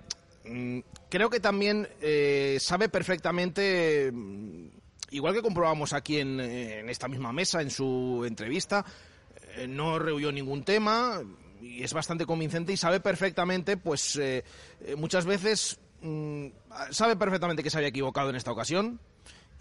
mm, 0.45 0.79
creo 1.09 1.29
que 1.29 1.39
también 1.39 1.87
eh, 2.01 2.57
sabe 2.59 2.89
perfectamente, 2.89 4.11
mm, 4.11 4.67
igual 5.11 5.35
que 5.35 5.41
comprobamos 5.43 5.93
aquí 5.93 6.19
en, 6.19 6.39
eh, 6.39 6.79
en 6.79 6.89
esta 6.89 7.07
misma 7.07 7.31
mesa, 7.31 7.61
en 7.61 7.69
su 7.69 8.25
entrevista, 8.27 8.83
eh, 9.55 9.67
no 9.67 9.99
rehuyó 9.99 10.31
ningún 10.31 10.63
tema 10.63 11.21
y 11.61 11.83
es 11.83 11.93
bastante 11.93 12.25
convincente 12.25 12.73
y 12.73 12.77
sabe 12.77 12.99
perfectamente, 12.99 13.77
pues 13.77 14.15
eh, 14.15 14.43
eh, 14.81 14.95
muchas 14.95 15.25
veces 15.25 15.79
mm, 16.01 16.47
sabe 16.91 17.15
perfectamente 17.15 17.63
que 17.63 17.69
se 17.69 17.77
había 17.77 17.89
equivocado 17.89 18.29
en 18.29 18.35
esta 18.35 18.51
ocasión 18.51 18.99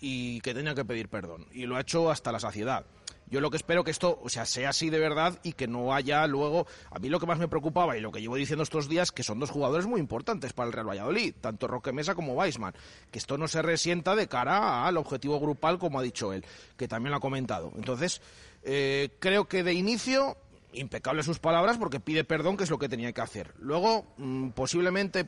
y 0.01 0.41
que 0.41 0.55
tenía 0.55 0.75
que 0.75 0.85
pedir 0.85 1.09
perdón 1.09 1.47
y 1.53 1.67
lo 1.67 1.77
ha 1.77 1.81
hecho 1.81 2.11
hasta 2.11 2.33
la 2.33 2.41
saciedad. 2.41 2.87
Yo 3.29 3.41
lo 3.41 3.51
que 3.51 3.57
espero 3.57 3.83
que 3.83 3.91
esto, 3.91 4.21
o 4.23 4.29
sea, 4.29 4.47
sea 4.47 4.69
así 4.69 4.89
de 4.89 5.01
verdad 5.01 5.39
y 5.43 5.55
que 5.55 5.67
no 5.67 5.93
haya 5.93 6.25
luego. 6.29 6.67
A 6.93 7.01
mí 7.01 7.09
lo 7.09 7.19
que 7.19 7.27
más 7.27 7.41
me 7.41 7.49
preocupaba 7.49 7.97
y 7.97 8.01
lo 8.01 8.13
que 8.13 8.21
llevo 8.21 8.37
diciendo 8.37 8.63
estos 8.63 8.89
días 8.89 9.11
que 9.11 9.25
son 9.25 9.41
dos 9.41 9.51
jugadores 9.51 9.87
muy 9.87 9.99
importantes 9.99 10.53
para 10.53 10.69
el 10.69 10.73
Real 10.73 10.89
Valladolid, 10.89 11.35
tanto 11.41 11.67
Roque 11.67 11.93
Mesa 11.93 12.15
como 12.15 12.35
Weisman. 12.35 12.75
Que 13.11 13.19
esto 13.19 13.37
no 13.37 13.49
se 13.49 13.63
resienta 13.63 14.15
de 14.15 14.29
cara 14.29 14.87
al 14.87 14.97
objetivo 14.97 15.41
grupal, 15.41 15.79
como 15.79 15.99
ha 15.99 16.03
dicho 16.03 16.33
él, 16.33 16.45
que 16.77 16.87
también 16.87 17.11
lo 17.11 17.17
ha 17.17 17.21
comentado. 17.21 17.73
Entonces, 17.75 18.23
eh, 18.63 19.11
creo 19.19 19.47
que 19.47 19.65
de 19.65 19.73
inicio, 19.75 20.37
impecable 20.77 21.23
sus 21.23 21.39
palabras 21.39 21.79
porque 21.79 22.01
pide 22.01 22.25
perdón, 22.25 22.57
que 22.57 22.65
es 22.65 22.71
lo 22.71 22.79
que 22.79 22.89
tenía 22.89 23.13
que 23.13 23.21
hacer. 23.21 23.55
Luego, 23.59 24.07
mm, 24.17 24.51
posiblemente 24.51 25.27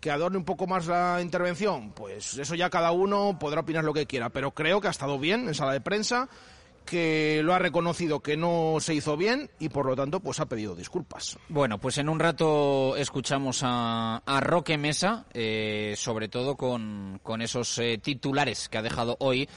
que 0.00 0.10
adorne 0.10 0.38
un 0.38 0.44
poco 0.44 0.66
más 0.66 0.86
la 0.86 1.20
intervención, 1.20 1.92
pues 1.92 2.38
eso 2.38 2.54
ya 2.54 2.70
cada 2.70 2.90
uno 2.90 3.38
podrá 3.38 3.60
opinar 3.60 3.84
lo 3.84 3.92
que 3.92 4.06
quiera, 4.06 4.30
pero 4.30 4.52
creo 4.52 4.80
que 4.80 4.88
ha 4.88 4.90
estado 4.90 5.18
bien 5.18 5.46
en 5.46 5.54
sala 5.54 5.74
de 5.74 5.82
prensa, 5.82 6.28
que 6.86 7.42
lo 7.44 7.54
ha 7.54 7.58
reconocido 7.58 8.20
que 8.20 8.36
no 8.36 8.78
se 8.80 8.94
hizo 8.94 9.16
bien 9.16 9.50
y 9.58 9.68
por 9.68 9.86
lo 9.86 9.94
tanto 9.94 10.20
pues 10.20 10.40
ha 10.40 10.46
pedido 10.46 10.74
disculpas. 10.74 11.38
Bueno, 11.48 11.78
pues 11.78 11.98
en 11.98 12.08
un 12.08 12.18
rato 12.18 12.96
escuchamos 12.96 13.60
a, 13.62 14.22
a 14.24 14.40
Roque 14.40 14.78
Mesa, 14.78 15.26
eh, 15.32 15.94
sobre 15.96 16.28
todo 16.28 16.56
con, 16.56 17.20
con 17.22 17.42
esos 17.42 17.78
eh, 17.78 17.98
titulares 18.02 18.68
que 18.68 18.78
ha 18.78 18.82
dejado 18.82 19.16
hoy 19.20 19.48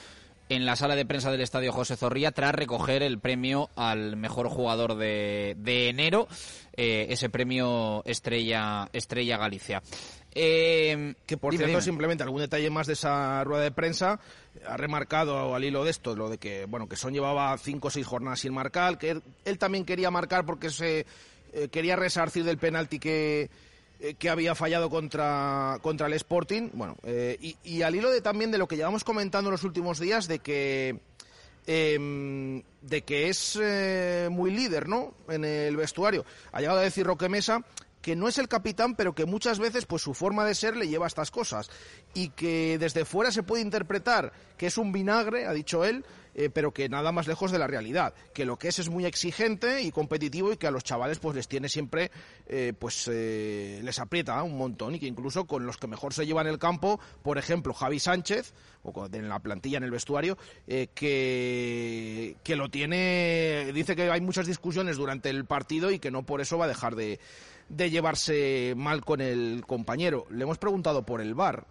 en 0.48 0.66
la 0.66 0.76
sala 0.76 0.94
de 0.96 1.06
prensa 1.06 1.30
del 1.30 1.40
Estadio 1.40 1.72
José 1.72 1.96
Zorrilla 1.96 2.32
tras 2.32 2.54
recoger 2.54 3.02
el 3.02 3.18
premio 3.18 3.70
al 3.76 4.16
mejor 4.16 4.48
jugador 4.48 4.96
de, 4.96 5.56
de 5.58 5.88
enero, 5.88 6.28
eh, 6.76 7.06
ese 7.10 7.30
premio 7.30 8.02
Estrella, 8.04 8.88
Estrella 8.92 9.38
Galicia. 9.38 9.82
Eh, 10.36 11.14
Que 11.26 11.36
por 11.36 11.52
dime, 11.52 11.64
cierto, 11.64 11.78
dime. 11.78 11.82
simplemente 11.82 12.24
algún 12.24 12.40
detalle 12.40 12.68
más 12.68 12.88
de 12.88 12.94
esa 12.94 13.44
rueda 13.44 13.62
de 13.62 13.70
prensa 13.70 14.18
ha 14.66 14.76
remarcado 14.76 15.54
al 15.54 15.62
hilo 15.62 15.84
de 15.84 15.90
esto 15.92 16.16
lo 16.16 16.28
de 16.28 16.38
que 16.38 16.64
bueno 16.64 16.88
que 16.88 16.96
Son 16.96 17.12
llevaba 17.12 17.56
cinco 17.56 17.86
o 17.88 17.90
seis 17.90 18.04
jornadas 18.06 18.40
sin 18.40 18.52
marcar, 18.52 18.98
que 18.98 19.10
él, 19.10 19.22
él 19.44 19.58
también 19.58 19.84
quería 19.84 20.10
marcar 20.10 20.44
porque 20.44 20.70
se 20.70 21.06
eh, 21.52 21.68
quería 21.70 21.94
resarcir 21.94 22.42
del 22.42 22.58
penalti 22.58 22.98
que 22.98 23.48
eh, 24.04 24.14
que 24.14 24.28
había 24.28 24.54
fallado 24.54 24.90
contra, 24.90 25.78
contra 25.80 26.06
el 26.06 26.12
Sporting. 26.12 26.68
Bueno, 26.74 26.96
eh, 27.04 27.38
y, 27.40 27.56
y 27.64 27.80
al 27.80 27.94
hilo 27.94 28.10
de 28.10 28.20
también 28.20 28.50
de 28.50 28.58
lo 28.58 28.68
que 28.68 28.76
llevamos 28.76 29.02
comentando 29.02 29.48
en 29.48 29.52
los 29.52 29.64
últimos 29.64 29.98
días, 29.98 30.28
de 30.28 30.40
que 30.40 31.00
em, 31.66 32.62
de 32.82 33.02
que 33.02 33.30
es 33.30 33.58
eh, 33.60 34.28
muy 34.30 34.50
líder, 34.50 34.88
¿no? 34.88 35.14
En 35.28 35.44
el 35.44 35.76
vestuario. 35.76 36.26
Ha 36.52 36.60
llegado 36.60 36.80
a 36.80 36.82
decir 36.82 37.06
Roque 37.06 37.30
Mesa 37.30 37.64
que 38.02 38.14
no 38.14 38.28
es 38.28 38.36
el 38.36 38.48
capitán, 38.48 38.96
pero 38.96 39.14
que 39.14 39.24
muchas 39.24 39.58
veces 39.58 39.86
pues 39.86 40.02
su 40.02 40.12
forma 40.12 40.44
de 40.44 40.54
ser 40.54 40.76
le 40.76 40.86
lleva 40.86 41.06
a 41.06 41.08
estas 41.08 41.30
cosas 41.30 41.70
y 42.12 42.28
que 42.28 42.76
desde 42.78 43.06
fuera 43.06 43.30
se 43.30 43.42
puede 43.42 43.62
interpretar 43.62 44.30
que 44.58 44.66
es 44.66 44.76
un 44.76 44.92
vinagre, 44.92 45.46
ha 45.46 45.54
dicho 45.54 45.86
él, 45.86 46.04
eh, 46.34 46.50
pero 46.50 46.72
que 46.72 46.88
nada 46.88 47.12
más 47.12 47.26
lejos 47.26 47.50
de 47.50 47.58
la 47.58 47.66
realidad, 47.66 48.14
que 48.32 48.44
lo 48.44 48.58
que 48.58 48.68
es 48.68 48.78
es 48.78 48.88
muy 48.88 49.06
exigente 49.06 49.82
y 49.82 49.90
competitivo 49.90 50.52
y 50.52 50.56
que 50.56 50.66
a 50.66 50.70
los 50.70 50.84
chavales 50.84 51.18
pues 51.18 51.36
les 51.36 51.48
tiene 51.48 51.68
siempre 51.68 52.10
eh, 52.46 52.72
pues 52.78 53.08
eh, 53.12 53.80
les 53.82 53.98
aprieta 53.98 54.42
un 54.42 54.56
montón 54.56 54.94
y 54.94 54.98
que 54.98 55.06
incluso 55.06 55.46
con 55.46 55.66
los 55.66 55.76
que 55.76 55.86
mejor 55.86 56.12
se 56.12 56.26
lleva 56.26 56.42
en 56.42 56.48
el 56.48 56.58
campo, 56.58 57.00
por 57.22 57.38
ejemplo 57.38 57.72
Javi 57.72 57.98
Sánchez 57.98 58.52
o 58.82 59.06
en 59.12 59.28
la 59.28 59.38
plantilla 59.38 59.78
en 59.78 59.84
el 59.84 59.90
vestuario, 59.90 60.36
eh, 60.66 60.88
que, 60.94 62.36
que 62.42 62.56
lo 62.56 62.68
tiene, 62.68 63.70
dice 63.72 63.96
que 63.96 64.10
hay 64.10 64.20
muchas 64.20 64.46
discusiones 64.46 64.96
durante 64.96 65.30
el 65.30 65.46
partido 65.46 65.90
y 65.90 65.98
que 65.98 66.10
no 66.10 66.24
por 66.24 66.40
eso 66.40 66.58
va 66.58 66.66
a 66.66 66.68
dejar 66.68 66.94
de, 66.94 67.18
de 67.68 67.90
llevarse 67.90 68.74
mal 68.76 69.04
con 69.04 69.20
el 69.20 69.64
compañero. 69.66 70.26
Le 70.30 70.42
hemos 70.42 70.58
preguntado 70.58 71.04
por 71.04 71.20
el 71.20 71.34
bar. 71.34 71.66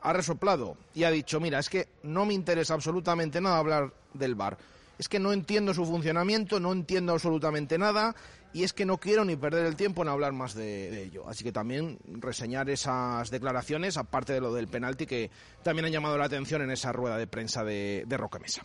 Ha 0.00 0.12
resoplado 0.12 0.76
y 0.94 1.04
ha 1.04 1.10
dicho, 1.10 1.40
mira, 1.40 1.58
es 1.58 1.68
que 1.68 1.88
no 2.02 2.26
me 2.26 2.34
interesa 2.34 2.74
absolutamente 2.74 3.40
nada 3.40 3.58
hablar 3.58 3.92
del 4.14 4.34
bar. 4.34 4.58
Es 4.98 5.08
que 5.08 5.18
no 5.18 5.32
entiendo 5.32 5.74
su 5.74 5.84
funcionamiento, 5.84 6.58
no 6.60 6.72
entiendo 6.72 7.12
absolutamente 7.12 7.76
nada 7.78 8.14
y 8.52 8.64
es 8.64 8.72
que 8.72 8.86
no 8.86 8.96
quiero 8.98 9.22
ni 9.26 9.36
perder 9.36 9.66
el 9.66 9.76
tiempo 9.76 10.00
en 10.00 10.08
hablar 10.08 10.32
más 10.32 10.54
de, 10.54 11.02
ello. 11.02 11.28
Así 11.28 11.44
que 11.44 11.52
también 11.52 11.98
reseñar 12.06 12.70
esas 12.70 13.30
declaraciones, 13.30 13.98
aparte 13.98 14.32
de 14.32 14.40
lo 14.40 14.54
del 14.54 14.68
penalti, 14.68 15.04
que 15.04 15.30
también 15.62 15.84
han 15.84 15.92
llamado 15.92 16.16
la 16.16 16.24
atención 16.24 16.62
en 16.62 16.70
esa 16.70 16.90
rueda 16.90 17.18
de 17.18 17.26
prensa 17.26 17.64
de, 17.64 18.04
de 18.06 18.16
Roque 18.16 18.38
Mesa. 18.38 18.62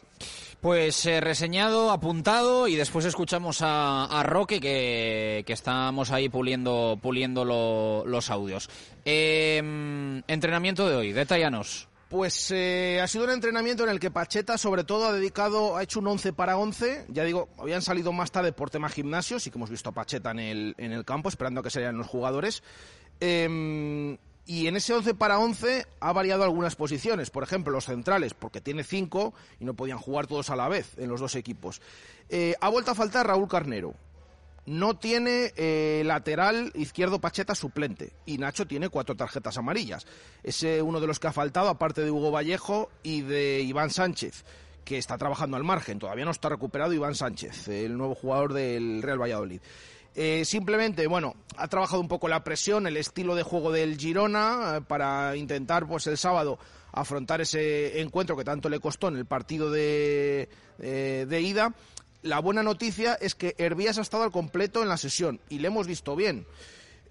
Pues 0.61 1.05
eh, 1.05 1.19
reseñado, 1.19 1.91
apuntado 1.91 2.69
y 2.69 2.75
después 2.77 3.03
escuchamos 3.03 3.57
a, 3.61 4.23
Roque 4.23 4.61
que, 4.61 5.43
estamos 5.47 6.11
ahí 6.11 6.29
puliendo, 6.29 6.97
puliendo 7.01 7.43
lo- 7.43 8.05
los 8.05 8.29
audios. 8.29 8.69
Eh, 9.03 9.57
entrenamiento 10.27 10.87
de 10.87 10.95
hoy, 10.95 11.11
detállanos. 11.11 11.89
Pues 12.11 12.51
eh, 12.51 12.99
ha 13.01 13.07
sido 13.07 13.23
un 13.23 13.29
entrenamiento 13.29 13.85
en 13.85 13.89
el 13.89 13.97
que 13.97 14.11
Pacheta 14.11 14.57
sobre 14.57 14.83
todo 14.83 15.07
ha 15.07 15.13
dedicado, 15.13 15.77
ha 15.77 15.83
hecho 15.83 16.01
un 16.01 16.07
11 16.07 16.33
para 16.33 16.57
11, 16.57 17.05
ya 17.07 17.23
digo, 17.23 17.47
habían 17.57 17.81
salido 17.81 18.11
más 18.11 18.33
tarde 18.33 18.51
por 18.51 18.69
tema 18.69 18.89
gimnasio, 18.89 19.39
sí 19.39 19.49
que 19.49 19.57
hemos 19.57 19.69
visto 19.69 19.87
a 19.87 19.93
Pacheta 19.93 20.31
en 20.31 20.39
el, 20.39 20.75
en 20.77 20.91
el 20.91 21.05
campo 21.05 21.29
esperando 21.29 21.61
a 21.61 21.63
que 21.63 21.69
salieran 21.69 21.97
los 21.97 22.07
jugadores. 22.07 22.63
Em, 23.21 24.17
y 24.45 24.67
en 24.67 24.75
ese 24.75 24.93
11 24.93 25.13
para 25.13 25.39
11 25.39 25.85
ha 26.01 26.11
variado 26.11 26.43
algunas 26.43 26.75
posiciones, 26.75 27.29
por 27.29 27.43
ejemplo 27.43 27.71
los 27.71 27.85
centrales, 27.85 28.33
porque 28.33 28.59
tiene 28.59 28.83
cinco 28.83 29.33
y 29.61 29.63
no 29.63 29.73
podían 29.73 29.97
jugar 29.97 30.27
todos 30.27 30.49
a 30.49 30.57
la 30.57 30.67
vez 30.67 30.97
en 30.97 31.07
los 31.07 31.21
dos 31.21 31.35
equipos. 31.35 31.81
Eh, 32.27 32.55
ha 32.59 32.67
vuelto 32.67 32.91
a 32.91 32.95
faltar 32.95 33.25
Raúl 33.25 33.47
Carnero, 33.47 33.93
no 34.65 34.95
tiene 34.95 35.53
eh, 35.55 36.03
lateral 36.05 36.71
izquierdo 36.75 37.19
Pacheta 37.19 37.55
suplente 37.55 38.13
y 38.25 38.37
Nacho 38.37 38.67
tiene 38.67 38.89
cuatro 38.89 39.15
tarjetas 39.15 39.57
amarillas. 39.57 40.05
Es 40.43 40.63
uno 40.63 40.99
de 40.99 41.07
los 41.07 41.19
que 41.19 41.27
ha 41.27 41.33
faltado, 41.33 41.69
aparte 41.69 42.01
de 42.01 42.11
Hugo 42.11 42.31
Vallejo 42.31 42.89
y 43.03 43.21
de 43.21 43.61
Iván 43.61 43.89
Sánchez, 43.89 44.45
que 44.85 44.97
está 44.97 45.17
trabajando 45.17 45.57
al 45.57 45.63
margen. 45.63 45.99
Todavía 45.99 46.25
no 46.25 46.31
está 46.31 46.49
recuperado 46.49 46.93
Iván 46.93 47.15
Sánchez, 47.15 47.67
el 47.69 47.97
nuevo 47.97 48.15
jugador 48.15 48.53
del 48.53 49.01
Real 49.01 49.21
Valladolid. 49.21 49.61
Eh, 50.13 50.43
simplemente, 50.43 51.07
bueno, 51.07 51.35
ha 51.55 51.67
trabajado 51.69 52.01
un 52.01 52.09
poco 52.09 52.27
la 52.27 52.43
presión, 52.43 52.85
el 52.85 52.97
estilo 52.97 53.33
de 53.33 53.43
juego 53.43 53.71
del 53.71 53.97
Girona 53.97 54.75
eh, 54.77 54.81
para 54.81 55.35
intentar, 55.37 55.87
pues 55.87 56.05
el 56.07 56.17
sábado 56.17 56.59
afrontar 56.91 57.39
ese 57.39 58.01
encuentro 58.01 58.35
que 58.35 58.43
tanto 58.43 58.67
le 58.67 58.81
costó 58.81 59.07
en 59.07 59.15
el 59.15 59.25
partido 59.25 59.71
de, 59.71 60.49
de 60.77 61.41
ida 61.41 61.73
la 62.23 62.39
buena 62.39 62.63
noticia 62.63 63.15
es 63.15 63.35
que 63.35 63.55
Hervías 63.57 63.97
ha 63.97 64.01
estado 64.01 64.23
al 64.23 64.31
completo 64.31 64.83
en 64.83 64.89
la 64.89 64.97
sesión 64.97 65.39
y 65.49 65.59
le 65.59 65.67
hemos 65.67 65.87
visto 65.87 66.15
bien. 66.15 66.45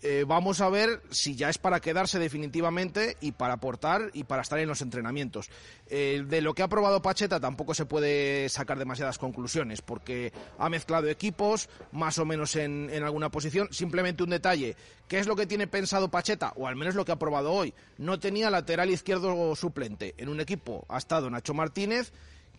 Eh, 0.03 0.25
vamos 0.27 0.63
a 0.63 0.71
ver 0.71 1.03
si 1.11 1.37
ya 1.37 1.51
es 1.51 1.59
para 1.59 1.81
quedarse 1.81 2.19
definitivamente 2.19 3.19
y 3.21 3.33
para 3.33 3.55
aportar 3.55 4.11
y 4.15 4.25
para 4.25 4.41
estar 4.41 4.59
en 4.59 4.69
los 4.69 4.81
entrenamientos. 4.81 5.51
Eh, 5.89 6.25
de 6.27 6.41
lo 6.41 6.55
que 6.55 6.63
ha 6.63 6.69
probado 6.69 7.03
Pacheta 7.03 7.39
tampoco 7.39 7.75
se 7.75 7.85
puede 7.85 8.49
sacar 8.49 8.79
demasiadas 8.79 9.19
conclusiones 9.19 9.83
porque 9.83 10.33
ha 10.59 10.71
mezclado 10.71 11.09
equipos 11.09 11.69
más 11.93 12.17
o 12.19 12.25
menos 12.25 12.57
en, 12.57 12.89
en, 12.91 13.03
alguna 13.03 13.31
posición. 13.31 13.69
Simplemente 13.73 14.23
un 14.23 14.31
detalle, 14.31 14.75
¿qué 15.07 15.19
es 15.19 15.27
lo 15.27 15.37
que 15.37 15.47
tiene 15.47 15.67
pensado 15.67 16.11
Pacheta? 16.11 16.55
O 16.57 16.67
al 16.67 16.77
menos 16.77 16.95
lo 16.95 17.05
que 17.05 17.13
ha 17.13 17.19
probado 17.19 17.53
hoy. 17.53 17.75
No 17.99 18.19
tenía 18.19 18.49
lateral 18.49 18.91
izquierdo 18.91 19.55
suplente. 19.55 20.15
En 20.17 20.31
un 20.31 20.41
equipo 20.41 20.87
ha 20.89 20.97
estado 20.97 21.29
Nacho 21.29 21.53
Martínez. 21.53 22.13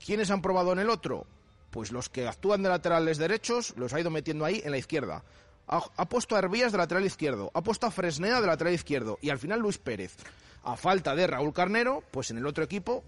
¿Quiénes 0.03 0.29
han 0.29 0.41
probado 0.41 0.73
en 0.73 0.79
el 0.79 0.89
otro? 0.89 1.25
Pues 1.71 1.91
los 1.91 2.10
que 2.10 2.27
actúan 2.27 2.62
de 2.62 2.69
laterales 2.69 3.17
derechos 3.17 3.73
los 3.77 3.93
ha 3.93 3.99
ido 3.99 4.12
metiendo 4.12 4.45
ahí 4.45 4.62
en 4.63 4.71
la 4.71 4.77
izquierda. 4.77 5.23
Ha, 5.67 6.10
puesto 6.10 6.36
a 6.36 6.39
Hervías 6.39 6.73
de 6.73 6.77
lateral 6.77 7.05
izquierdo, 7.05 7.49
ha 7.53 7.62
puesto 7.62 7.88
a 7.88 7.91
Fresnea 7.91 8.41
de 8.41 8.47
lateral 8.47 8.73
izquierdo 8.73 9.17
y 9.21 9.29
al 9.29 9.39
final 9.39 9.62
Luis 9.62 9.77
Pérez. 9.77 10.17
A 10.63 10.75
falta 10.75 11.15
de 11.15 11.25
Raúl 11.25 11.53
Carnero, 11.53 12.03
pues 12.12 12.29
en 12.29 12.38
el 12.38 12.45
otro 12.45 12.63
equipo 12.63 13.03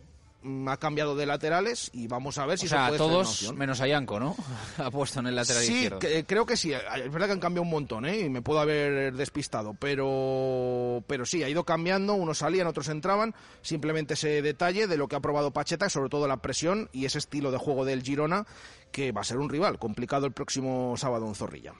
ha 0.67 0.77
cambiado 0.77 1.15
de 1.15 1.25
laterales 1.25 1.89
y 1.93 2.08
vamos 2.08 2.38
a 2.38 2.45
ver 2.45 2.58
si 2.58 2.65
o 2.65 2.69
sea, 2.69 2.86
se 2.86 2.88
puede 2.89 2.97
todos 2.97 3.53
menos 3.53 3.82
a 3.82 3.88
Yanko, 3.88 4.19
¿no? 4.19 4.36
ha 4.77 4.91
puesto 4.91 5.19
en 5.19 5.27
el 5.27 5.36
lateral 5.36 5.63
izquierdo. 5.63 5.99
Sí, 6.01 6.23
creo 6.23 6.45
que 6.45 6.58
sí. 6.58 6.73
Es 6.73 7.12
verdad 7.12 7.27
que 7.27 7.34
han 7.34 7.39
cambiado 7.39 7.63
un 7.63 7.69
montón, 7.69 8.06
¿eh? 8.06 8.19
Y 8.21 8.29
me 8.29 8.41
puedo 8.41 8.60
haber 8.60 9.13
despistado, 9.13 9.75
pero 9.79 11.03
pero 11.08 11.25
sí, 11.25 11.43
ha 11.43 11.49
ido 11.49 11.63
cambiando, 11.63 12.13
unos 12.13 12.39
salían, 12.39 12.67
otros 12.67 12.89
entraban, 12.89 13.34
simplemente 13.62 14.15
ese 14.15 14.41
detalle 14.41 14.88
de 14.88 14.97
lo 14.97 15.08
que 15.08 15.15
ha 15.15 15.19
probado 15.19 15.51
Pacheta, 15.51 15.89
sobre 15.89 16.10
todo 16.10 16.27
la 16.27 16.38
presión 16.38 16.89
y 16.91 17.06
ese 17.06 17.17
estilo 17.17 17.51
de 17.51 17.58
juego 17.58 17.86
del 17.86 18.03
Girona 18.03 18.45
que 18.91 19.12
va 19.12 19.21
a 19.21 19.25
ser 19.25 19.39
un 19.39 19.49
rival 19.49 19.79
complicado 19.79 20.25
el 20.25 20.32
próximo 20.32 20.95
sábado 20.95 21.27
en 21.27 21.36
Zorrilla. 21.36 21.73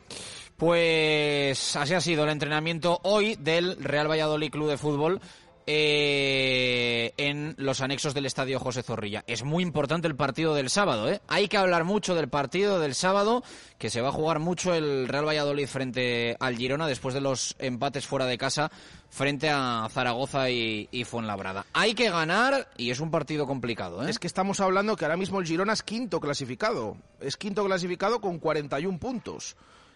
Pues 0.58 1.76
así 1.76 1.94
ha 1.94 2.02
sido 2.02 2.24
el 2.24 2.30
entrenamiento 2.30 3.00
hoy 3.04 3.36
del 3.36 3.78
Real 3.82 4.10
Valladolid 4.10 4.52
Club 4.52 4.70
de 4.70 4.78
Fútbol 4.78 5.22
eh, 5.66 7.14
en 7.18 7.56
los 7.58 7.82
anexos 7.82 8.14
del 8.14 8.26
estadio 8.26 8.60
José 8.60 8.84
Zorrilla. 8.84 9.24
Es 9.28 9.44
muy 9.44 9.64
importante 9.64 10.08
el 10.08 10.16
partido 10.16 10.54
del 10.56 10.70
sábado, 10.70 11.10
¿eh? 11.10 11.22
Hay 11.28 11.48
que 11.48 11.58
hablar 11.58 11.84
mucho 11.84 12.16
del 12.16 12.30
partido 12.30 12.80
del 12.80 12.96
sábado, 12.96 13.44
que 13.78 13.90
se 13.90 14.02
va 14.02 14.10
a 14.10 14.12
jugar 14.12 14.40
mucho 14.40 14.74
el 14.74 15.08
Real 15.08 15.28
Valladolid 15.28 15.68
frente 15.68 16.36
al 16.40 16.58
Girona 16.58 16.88
después 16.88 17.14
de 17.14 17.22
los 17.22 17.56
empates 17.60 18.06
fuera 18.06 18.26
de 18.26 18.38
casa 18.38 18.72
frente 19.10 19.50
a 19.50 19.88
Zaragoza 19.92 20.50
y, 20.50 21.04
Fuenlabrada. 21.06 21.66
Hay 21.74 21.94
que 21.94 22.10
ganar 22.10 22.70
y 22.78 22.90
es 22.90 23.00
un 23.00 23.12
partido 23.12 23.46
complicado, 23.46 24.06
¿eh? 24.06 24.10
Es 24.10 24.20
que 24.20 24.28
estamos 24.28 24.60
hablando 24.60 24.96
que 24.96 25.06
ahora 25.06 25.18
mismo 25.18 25.40
el 25.40 25.46
Girona 25.46 25.74
es 25.74 25.84
quinto 25.84 26.20
clasificado. 26.20 26.98
Es 27.20 27.38
quinto 27.38 27.64
clasificado 27.64 28.20
con 28.20 28.40
41 28.40 29.00
puntos. 29.00 29.56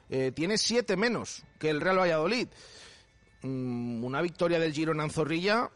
Eh, 0.09 0.31
tiene 0.33 0.57
siete 0.57 0.95
menos 0.95 1.43
que 1.59 1.69
el 1.69 1.81
Real 1.81 1.99
Valladolid. 1.99 2.47
Mm, 3.41 4.03
una 4.03 4.21
victoria 4.21 4.59
del 4.59 4.73
Girona 4.73 5.03
en 5.03 5.09
Zorrilla, 5.09 5.69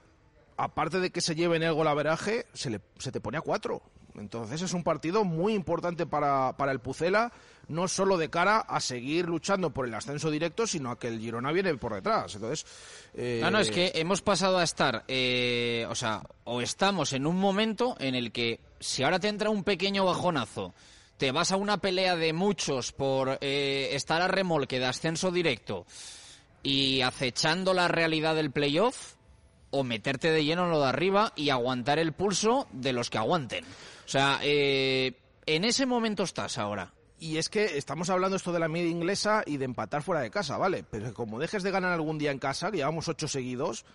aparte 0.58 1.00
de 1.00 1.12
que 1.12 1.22
se 1.22 1.36
lleve 1.36 1.58
en 1.58 1.64
el 1.64 1.74
golaveraje, 1.74 2.46
se, 2.54 2.70
le, 2.70 2.82
se 2.98 3.12
te 3.12 3.22
pone 3.22 3.38
a 3.38 3.42
cuatro. 3.42 3.82
Entonces 4.16 4.62
es 4.62 4.74
un 4.74 4.84
partido 4.84 5.24
muy 5.24 5.54
importante 5.54 6.06
para, 6.06 6.58
para 6.58 6.72
el 6.72 6.80
Pucela, 6.80 7.32
no 7.68 7.88
solo 7.88 8.18
de 8.18 8.30
cara 8.30 8.60
a 8.60 8.80
seguir 8.80 9.28
luchando 9.28 9.70
por 9.70 9.88
el 9.88 9.94
ascenso 9.94 10.30
directo, 10.30 10.68
sino 10.68 10.92
a 10.92 11.00
que 11.00 11.08
el 11.08 11.20
Girona 11.20 11.52
viene 11.52 11.76
por 11.78 11.94
detrás. 11.94 12.36
Entonces, 12.36 12.66
eh... 13.14 13.40
No, 13.42 13.52
no, 13.52 13.60
es 13.60 13.72
que 13.72 13.94
hemos 13.96 14.22
pasado 14.22 14.58
a 14.58 14.64
estar, 14.64 15.06
eh, 15.08 15.86
o 15.90 15.96
sea, 15.96 16.24
o 16.44 16.62
estamos 16.62 17.14
en 17.14 17.26
un 17.26 17.38
momento 17.38 17.96
en 18.00 18.16
el 18.16 18.32
que 18.32 18.60
si 18.80 19.04
ahora 19.04 19.20
te 19.20 19.30
entra 19.30 19.50
un 19.50 19.64
pequeño 19.64 20.06
bajonazo, 20.06 20.74
te 21.18 21.32
vas 21.32 21.52
a 21.52 21.56
una 21.56 21.78
pelea 21.78 22.16
de 22.16 22.34
muchos 22.34 22.92
por 22.92 23.38
eh, 23.42 23.90
estar 23.94 24.22
a 24.22 24.28
remolque 24.28 24.80
de 24.80 24.88
ascenso 24.88 25.32
directo 25.32 25.86
y 26.64 27.02
acechando 27.02 27.74
la 27.74 27.88
realidad 27.88 28.36
del 28.36 28.52
playoff 28.52 29.16
o 29.72 29.84
meterte 29.84 30.32
de 30.32 30.44
lleno 30.44 30.66
en 30.66 30.72
lo 30.72 30.82
de 30.82 30.90
arriba 30.90 31.34
y 31.36 31.50
aguantar 31.50 31.98
el 32.00 32.14
pulso 32.14 32.68
de 32.72 32.94
los 32.94 33.10
que 33.10 33.18
aguanten. 33.18 33.64
O 33.64 34.10
sea, 34.10 34.40
eh, 34.44 35.18
en 35.46 35.64
ese 35.64 35.86
momento 35.86 36.24
estás 36.24 36.58
ahora. 36.58 36.94
Y 37.20 37.38
es 37.38 37.50
que 37.50 37.78
estamos 37.78 38.10
hablando 38.10 38.36
esto 38.36 38.52
de 38.52 38.60
la 38.60 38.68
media 38.68 38.90
inglesa 38.90 39.44
y 39.46 39.58
de 39.58 39.66
empatar 39.66 40.02
fuera 40.02 40.22
de 40.22 40.32
casa, 40.32 40.58
¿vale? 40.58 40.84
Pero 40.90 41.14
como 41.14 41.40
dejes 41.40 41.62
de 41.62 41.72
ganar 41.72 41.94
algún 41.94 42.18
día 42.18 42.32
en 42.32 42.40
casa, 42.40 42.72
que 42.72 42.78
llevamos 42.78 43.08
ocho 43.08 43.28
seguidos, 43.28 43.86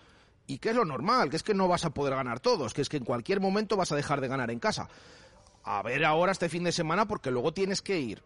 y 0.47 0.59
que 0.59 0.69
es 0.69 0.75
lo 0.75 0.85
normal, 0.85 1.29
que 1.29 1.35
es 1.35 1.43
que 1.43 1.53
no 1.53 1.67
vas 1.67 1.83
a 1.83 1.89
poder 1.89 2.15
ganar 2.15 2.39
todos, 2.39 2.73
que 2.73 2.81
es 2.81 2.89
que 2.89 2.97
en 2.97 3.03
cualquier 3.03 3.41
momento 3.41 3.75
vas 3.75 3.91
a 3.91 3.97
dejar 3.97 4.21
de 4.21 4.29
ganar 4.29 4.49
en 4.49 4.59
casa. 4.59 4.87
A 5.63 5.83
ver 5.83 6.05
ahora 6.05 6.31
este 6.31 6.47
fin 6.47 6.63
de 6.63 6.71
semana, 6.71 7.05
porque 7.05 7.29
luego 7.29 7.53
tienes 7.53 7.81
que 7.81 7.99
ir 7.99 8.23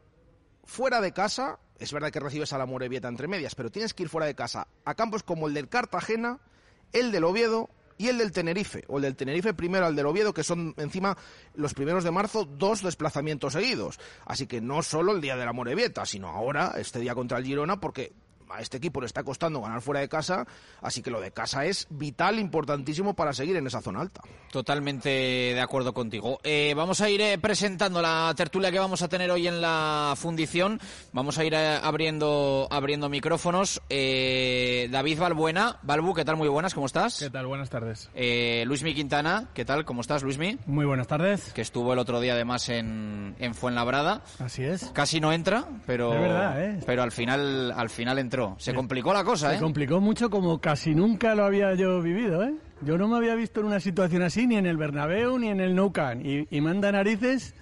fuera 0.64 1.02
de 1.02 1.12
casa, 1.12 1.60
es 1.80 1.92
verdad 1.92 2.12
que 2.12 2.20
recibes 2.20 2.54
a 2.54 2.58
la 2.58 2.66
Morevieta 2.66 3.08
entre 3.08 3.28
medias, 3.28 3.56
pero 3.56 3.72
tienes 3.72 3.94
que 3.94 4.04
ir 4.04 4.10
fuera 4.10 4.28
de 4.28 4.36
casa 4.36 4.68
a 4.86 4.96
campos 4.96 5.24
como 5.24 5.48
el 5.48 5.54
del 5.54 5.70
Cartagena, 5.70 6.40
el 6.94 7.12
del 7.12 7.24
Oviedo 7.24 7.70
y 7.98 8.08
el 8.08 8.18
del 8.18 8.32
Tenerife, 8.32 8.84
o 8.88 8.98
el 8.98 9.04
del 9.04 9.16
Tenerife 9.16 9.54
primero 9.54 9.86
al 9.86 9.96
del 9.96 10.08
Oviedo, 10.08 10.34
que 10.34 10.44
son 10.44 10.74
encima 10.78 11.18
los 11.54 11.74
primeros 11.74 12.04
de 12.04 12.12
marzo 12.12 12.46
dos 12.46 12.82
desplazamientos 12.82 13.54
seguidos. 13.54 14.00
Así 14.26 14.48
que 14.48 14.60
no 14.60 14.82
solo 14.82 15.12
el 15.12 15.22
día 15.22 15.36
de 15.36 15.46
la 15.46 15.54
Morevieta, 15.54 16.06
sino 16.06 16.30
ahora, 16.30 16.74
este 16.78 17.00
día 17.00 17.14
contra 17.14 17.38
el 17.38 17.46
Girona, 17.46 17.80
porque 17.80 18.14
a 18.52 18.62
este 18.62 18.78
equipo 18.78 19.02
le 19.02 19.08
está 19.08 19.24
costando 19.24 19.62
ganar 19.62 19.82
fuera 19.82 20.02
de 20.02 20.10
casa, 20.10 20.46
así 20.82 21.02
que 21.02 21.12
lo 21.12 21.22
de 21.22 21.32
casa 21.32 21.66
es 21.66 21.88
vital, 21.90 22.40
importantísimo 22.40 23.14
para 23.16 23.34
seguir 23.34 23.56
en 23.56 23.68
esa 23.68 23.82
zona 23.82 24.02
alta. 24.02 24.22
Totalmente 24.52 25.10
de 25.10 25.62
acuerdo 25.62 25.94
contigo. 25.94 26.40
Eh, 26.44 26.74
vamos 26.76 27.02
a 27.02 27.10
ir 27.10 27.22
eh, 27.22 27.38
presentando 27.38 28.02
la 28.02 28.34
tertulia 28.36 28.72
que 28.72 28.80
vamos 28.80 29.02
a 29.02 29.08
tener 29.08 29.32
hoy 29.32 29.48
en 29.48 29.62
la 29.62 30.14
fundición. 30.18 30.80
Vamos 31.14 31.38
a 31.38 31.46
ir 31.46 31.54
eh, 31.54 31.80
abriendo, 31.82 32.68
abriendo 32.70 33.08
micrófonos. 33.10 33.82
David 33.90 35.20
Balbuena, 35.20 35.80
Balbu, 35.84 36.14
¿qué 36.14 36.26
tal? 36.26 36.36
Muy 36.36 36.50
buenas, 36.50 36.74
¿cómo 36.74 36.86
estás? 36.86 37.20
¿Qué 37.20 37.30
tal? 37.30 37.48
Buenas 37.48 37.70
tardes. 37.70 38.10
Luismi 38.66 38.94
Quintana, 38.94 39.50
¿qué 39.54 39.66
tal? 39.66 39.86
¿Cómo 39.86 40.02
estás, 40.02 40.24
Luismi? 40.24 40.58
Muy 40.66 40.86
buenas 40.86 41.08
tardes. 41.08 41.54
Que 41.54 41.62
estuvo 41.62 41.94
el 41.94 42.00
otro 42.00 42.20
día 42.20 42.34
además 42.34 42.68
en, 42.70 43.36
en 43.40 43.54
Fuenlabrada. 43.54 44.22
Así 44.40 44.64
es. 44.64 44.86
Casi 44.94 45.20
no 45.20 45.32
entra, 45.32 45.66
pero, 45.86 46.12
pero 46.86 47.04
al 47.04 47.12
final, 47.12 47.72
al 47.72 47.90
final 47.90 48.20
entró. 48.20 48.41
Se 48.58 48.74
complicó 48.74 49.14
la 49.14 49.24
cosa, 49.24 49.50
Se 49.50 49.58
¿eh? 49.58 49.60
complicó 49.60 50.00
mucho 50.00 50.30
como 50.30 50.60
casi 50.60 50.96
nunca 50.96 51.36
lo 51.36 51.46
había 51.46 51.74
yo 51.76 52.02
vivido, 52.02 52.44
¿eh? 52.44 52.54
Yo 52.82 52.98
no 52.98 53.08
me 53.08 53.18
había 53.18 53.36
visto 53.36 53.60
en 53.60 53.68
una 53.68 53.80
situación 53.80 54.24
así 54.24 54.48
ni 54.48 54.56
en 54.56 54.66
el 54.66 54.78
Bernabéu 54.78 55.38
ni 55.38 55.50
en 55.50 55.60
el 55.60 55.76
Nou 55.76 55.92
Camp. 55.92 56.26
Y, 56.26 56.62
manda 56.62 56.92
narices 56.92 57.54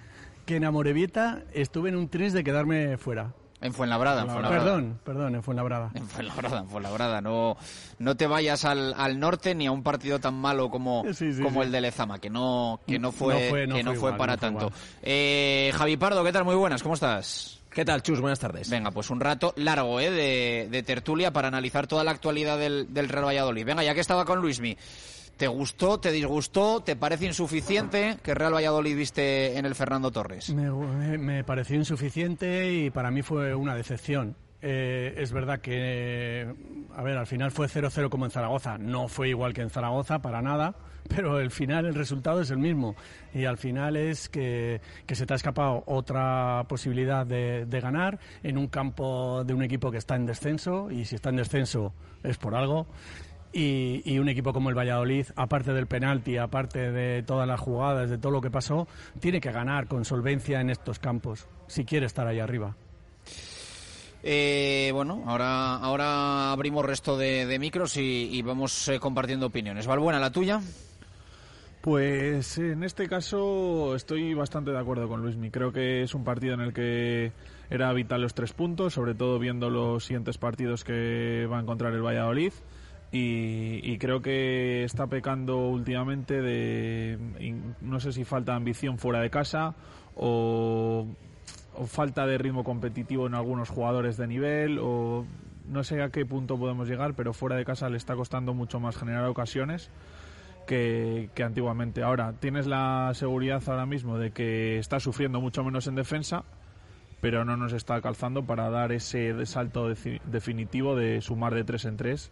que 0.46 0.56
en 0.56 0.64
Amorebieta 0.64 1.42
estuve 1.52 1.90
en 1.90 1.96
un 1.96 2.08
tris 2.08 2.32
de 2.32 2.42
quedarme 2.42 2.96
fuera. 2.96 3.34
En 3.60 3.74
Fuenlabrada, 3.74 4.22
en 4.22 4.28
Fuenlabrada. 4.28 4.64
Perdón, 4.64 5.00
perdón, 5.04 5.34
en 5.34 5.42
Fuenlabrada. 5.42 5.90
En 5.94 6.06
Fuenlabrada, 6.08 6.60
en 6.60 6.68
Fuenlabrada. 6.68 7.20
No, 7.20 7.58
no 7.98 8.16
te 8.16 8.26
vayas 8.26 8.64
al, 8.64 8.94
al 8.96 9.20
norte 9.20 9.54
ni 9.54 9.66
a 9.66 9.72
un 9.72 9.82
partido 9.82 10.18
tan 10.18 10.34
malo 10.34 10.70
como, 10.70 11.04
como 11.42 11.62
el 11.62 11.70
de 11.70 11.82
Lezama, 11.82 12.18
que 12.18 12.30
no, 12.30 12.80
que 12.86 12.98
no 12.98 13.12
fue, 13.12 13.66
que 13.70 13.82
no 13.82 13.94
fue, 13.94 14.16
para 14.16 14.38
tanto. 14.38 14.72
Eh, 15.02 15.70
Javi 15.74 15.98
Pardo, 15.98 16.24
¿qué 16.24 16.32
tal? 16.32 16.44
Muy 16.44 16.54
buenas, 16.54 16.82
¿cómo 16.82 16.94
estás? 16.94 17.59
¿Qué 17.70 17.84
tal, 17.84 18.02
Chus? 18.02 18.20
Buenas 18.20 18.40
tardes. 18.40 18.68
Venga, 18.68 18.90
pues 18.90 19.10
un 19.10 19.20
rato 19.20 19.52
largo 19.56 20.00
¿eh? 20.00 20.10
de, 20.10 20.82
tertulia 20.82 21.32
para 21.32 21.48
analizar 21.48 21.86
toda 21.86 22.02
la 22.02 22.10
actualidad 22.10 22.58
del, 22.58 22.92
del 22.92 23.08
Real 23.08 23.26
Valladolid. 23.26 23.64
Venga, 23.64 23.84
ya 23.84 23.94
que 23.94 24.00
estaba 24.00 24.24
con 24.24 24.40
Luismi, 24.40 24.76
¿te 25.36 25.46
gustó, 25.46 26.00
te 26.00 26.10
disgustó, 26.10 26.82
te 26.82 26.96
parece 26.96 27.26
insuficiente 27.26 28.18
que 28.22 28.34
Real 28.34 28.54
Valladolid 28.54 28.96
viste 28.96 29.56
en 29.56 29.66
el 29.66 29.76
Fernando 29.76 30.10
Torres? 30.10 30.50
Me, 30.50 31.44
pareció 31.44 31.76
insuficiente 31.76 32.72
y 32.72 32.90
para 32.90 33.10
mí 33.10 33.22
fue 33.22 33.54
una 33.54 33.76
decepción. 33.76 34.36
Eh, 34.62 35.14
es 35.16 35.32
verdad 35.32 35.60
que, 35.60 36.52
a 36.94 37.02
ver, 37.02 37.16
al 37.16 37.26
final 37.26 37.50
fue 37.50 37.66
0-0 37.66 38.08
como 38.08 38.24
en 38.24 38.30
Zaragoza. 38.30 38.78
No 38.78 39.08
fue 39.08 39.28
igual 39.28 39.54
que 39.54 39.62
en 39.62 39.70
Zaragoza, 39.70 40.20
para 40.20 40.42
nada 40.42 40.74
pero 41.14 41.40
el 41.40 41.50
final, 41.50 41.86
el 41.86 41.94
resultado 41.94 42.40
es 42.40 42.50
el 42.50 42.58
mismo. 42.58 42.94
Y 43.34 43.44
al 43.44 43.58
final 43.58 43.96
es 43.96 44.28
que, 44.28 44.80
se 45.08 45.26
te 45.26 45.32
ha 45.32 45.36
escapado 45.36 45.82
otra 45.86 46.64
posibilidad 46.68 47.26
de, 47.26 47.66
ganar 47.80 48.18
en 48.42 48.58
un 48.58 48.68
campo 48.68 49.42
de 49.44 49.54
un 49.54 49.62
equipo 49.62 49.90
que 49.90 49.98
está 49.98 50.16
en 50.16 50.26
descenso, 50.26 50.90
y 50.90 51.04
si 51.04 51.16
está 51.16 51.30
en 51.30 51.36
descenso 51.36 51.92
es 52.22 52.36
por 52.36 52.54
algo. 52.54 52.86
Y, 53.52 54.02
y, 54.04 54.20
un 54.20 54.28
equipo 54.28 54.52
como 54.52 54.68
el 54.68 54.78
Valladolid, 54.78 55.26
aparte 55.34 55.72
del 55.72 55.88
penalti, 55.88 56.36
aparte 56.36 56.92
de 56.92 57.24
todas 57.24 57.48
las 57.48 57.58
jugadas, 57.58 58.08
de 58.08 58.16
todo 58.16 58.30
lo 58.30 58.40
que 58.40 58.50
pasó, 58.50 58.86
tiene 59.18 59.40
que 59.40 59.50
ganar 59.50 59.88
con 59.88 60.04
solvencia 60.04 60.60
en 60.60 60.70
estos 60.70 61.00
campos, 61.00 61.48
si 61.66 61.84
quiere 61.84 62.06
estar 62.06 62.28
ahí 62.28 62.38
arriba. 62.38 62.76
Eh, 64.22 64.90
bueno, 64.92 65.22
ahora, 65.26 65.76
ahora 65.76 66.52
abrimos 66.52 66.84
resto 66.84 67.16
de, 67.16 67.58
micros 67.58 67.96
y, 67.96 68.42
vamos 68.42 68.88
eh, 68.88 68.98
compartiendo 68.98 69.46
opiniones. 69.46 69.86
Valbuena, 69.86 70.18
¿la 70.18 70.30
tuya? 70.30 70.60
Pues 71.80 72.58
en 72.58 72.84
este 72.84 73.08
caso 73.08 73.94
estoy 73.96 74.34
bastante 74.34 74.70
de 74.70 74.78
acuerdo 74.78 75.08
con 75.08 75.22
Luismi. 75.22 75.50
Creo 75.50 75.72
que 75.72 76.02
es 76.02 76.14
un 76.14 76.24
partido 76.24 76.52
en 76.52 76.60
el 76.60 76.74
que 76.74 77.32
era 77.70 77.90
vital 77.94 78.20
los 78.20 78.34
tres 78.34 78.52
puntos, 78.52 78.92
sobre 78.92 79.14
todo 79.14 79.38
viendo 79.38 79.70
los 79.70 80.04
siguientes 80.04 80.36
partidos 80.36 80.84
que 80.84 81.46
va 81.50 81.58
a 81.58 81.62
encontrar 81.62 81.94
el 81.94 82.02
Valladolid. 82.02 82.52
Y, 83.12 83.98
creo 83.98 84.22
que 84.22 84.84
está 84.84 85.08
pecando 85.08 85.68
últimamente 85.68 86.40
de, 86.40 87.18
no 87.80 87.98
sé 87.98 88.12
si 88.12 88.24
falta 88.24 88.54
ambición 88.54 88.98
fuera 88.98 89.20
de 89.20 89.30
casa 89.30 89.74
o, 90.14 91.08
o 91.74 91.86
falta 91.86 92.26
de 92.26 92.38
ritmo 92.38 92.64
competitivo 92.64 93.26
en 93.26 93.34
algunos 93.34 93.68
jugadores 93.68 94.16
de 94.16 94.26
nivel 94.26 94.78
o 94.80 95.24
no 95.66 95.84
sé 95.84 96.02
a 96.02 96.10
qué 96.10 96.26
punto 96.26 96.58
podemos 96.58 96.88
llegar, 96.88 97.14
pero 97.14 97.32
fuera 97.32 97.56
de 97.56 97.64
casa 97.64 97.88
le 97.88 97.96
está 97.96 98.16
costando 98.16 98.54
mucho 98.54 98.80
más 98.80 98.96
generar 98.96 99.24
ocasiones 99.26 99.90
que, 100.66 101.30
antiguamente. 101.44 102.02
Ahora, 102.02 102.34
tienes 102.38 102.66
la 102.66 103.10
seguridad 103.14 103.62
ahora 103.66 103.86
mismo 103.86 104.18
de 104.18 104.30
que 104.30 104.78
está 104.78 105.00
sufriendo 105.00 105.40
mucho 105.40 105.64
menos 105.64 105.86
en 105.86 105.94
defensa, 105.96 106.44
pero 107.20 107.44
no 107.44 107.56
nos 107.56 107.72
está 107.72 108.00
calzando 108.00 108.44
para 108.44 108.70
dar 108.70 108.92
ese 108.92 109.46
salto 109.46 109.88
definitivo 109.88 110.96
de 110.96 111.20
sumar 111.20 111.54
de 111.54 111.64
tres 111.64 111.84
en 111.84 111.96
tres 111.96 112.30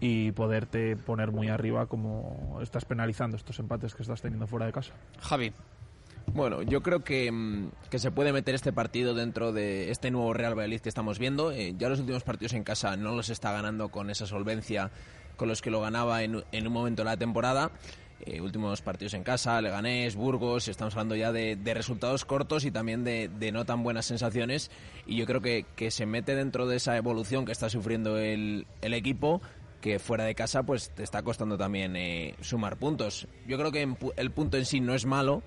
y 0.00 0.32
poderte 0.32 0.96
poner 0.96 1.30
muy 1.30 1.48
arriba 1.48 1.86
como 1.86 2.58
estás 2.62 2.84
penalizando 2.84 3.36
estos 3.36 3.58
empates 3.58 3.94
que 3.94 4.02
estás 4.02 4.22
teniendo 4.22 4.46
fuera 4.46 4.66
de 4.66 4.72
casa. 4.72 4.92
Javi. 5.20 5.52
Bueno, 6.32 6.62
yo 6.62 6.82
creo 6.82 7.04
que, 7.04 7.30
mm, 7.30 7.70
que, 7.90 7.98
se 7.98 8.10
puede 8.10 8.32
meter 8.32 8.54
este 8.54 8.72
partido 8.72 9.14
dentro 9.14 9.52
de 9.52 9.90
este 9.90 10.10
nuevo 10.10 10.32
Real 10.32 10.54
Valladolid 10.54 10.80
que 10.80 10.88
estamos 10.88 11.18
viendo. 11.18 11.52
Eh, 11.52 11.74
ya 11.78 11.88
los 11.88 12.00
últimos 12.00 12.24
partidos 12.24 12.54
en 12.54 12.64
casa 12.64 12.96
no 12.96 13.14
los 13.14 13.28
está 13.28 13.52
ganando 13.52 13.90
con 13.90 14.10
esa 14.10 14.26
solvencia 14.26 14.90
con 15.36 15.48
los 15.48 15.62
que 15.62 15.70
lo 15.70 15.80
ganaba 15.80 16.22
en, 16.22 16.44
en 16.52 16.66
un 16.66 16.72
momento 16.72 17.02
de 17.02 17.10
la 17.10 17.16
temporada. 17.16 17.72
Eh, 18.26 18.40
últimos 18.40 18.80
partidos 18.80 19.12
en 19.14 19.22
casa, 19.22 19.60
Leganés, 19.60 20.16
Burgos, 20.16 20.68
estamos 20.68 20.94
hablando 20.94 21.14
ya 21.14 21.30
de, 21.30 21.58
resultados 21.74 22.24
cortos 22.24 22.64
y 22.64 22.70
también 22.70 23.04
de, 23.04 23.50
no 23.52 23.66
tan 23.66 23.82
buenas 23.82 24.06
sensaciones 24.06 24.70
y 25.04 25.16
yo 25.16 25.26
creo 25.26 25.42
que, 25.42 25.66
que, 25.76 25.90
se 25.90 26.06
mete 26.06 26.34
dentro 26.34 26.66
de 26.66 26.76
esa 26.76 26.96
evolución 26.96 27.44
que 27.44 27.52
está 27.52 27.68
sufriendo 27.68 28.16
el, 28.16 28.66
el 28.80 28.94
equipo 28.94 29.42
que 29.82 29.98
fuera 29.98 30.24
de 30.24 30.34
casa 30.34 30.62
pues 30.62 30.88
te 30.90 31.02
está 31.02 31.22
costando 31.22 31.58
también 31.58 31.96
eh, 31.96 32.34
sumar 32.40 32.78
puntos. 32.78 33.28
Yo 33.46 33.58
creo 33.58 33.70
que 33.70 33.86
el 34.16 34.30
punto 34.30 34.56
en 34.56 34.64
sí 34.64 34.80
no 34.80 34.94
es 34.94 35.04
malo, 35.04 35.42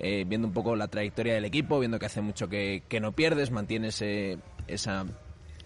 eh, 0.00 0.24
viendo 0.26 0.48
un 0.48 0.54
poco 0.54 0.74
la 0.74 0.88
trayectoria 0.88 1.34
del 1.34 1.44
equipo, 1.44 1.78
viendo 1.78 1.98
que 1.98 2.06
hace 2.06 2.20
mucho 2.20 2.48
que, 2.48 2.82
que 2.88 3.00
no 3.00 3.12
pierdes, 3.12 3.50
mantienes 3.50 4.02
esa 4.66 5.06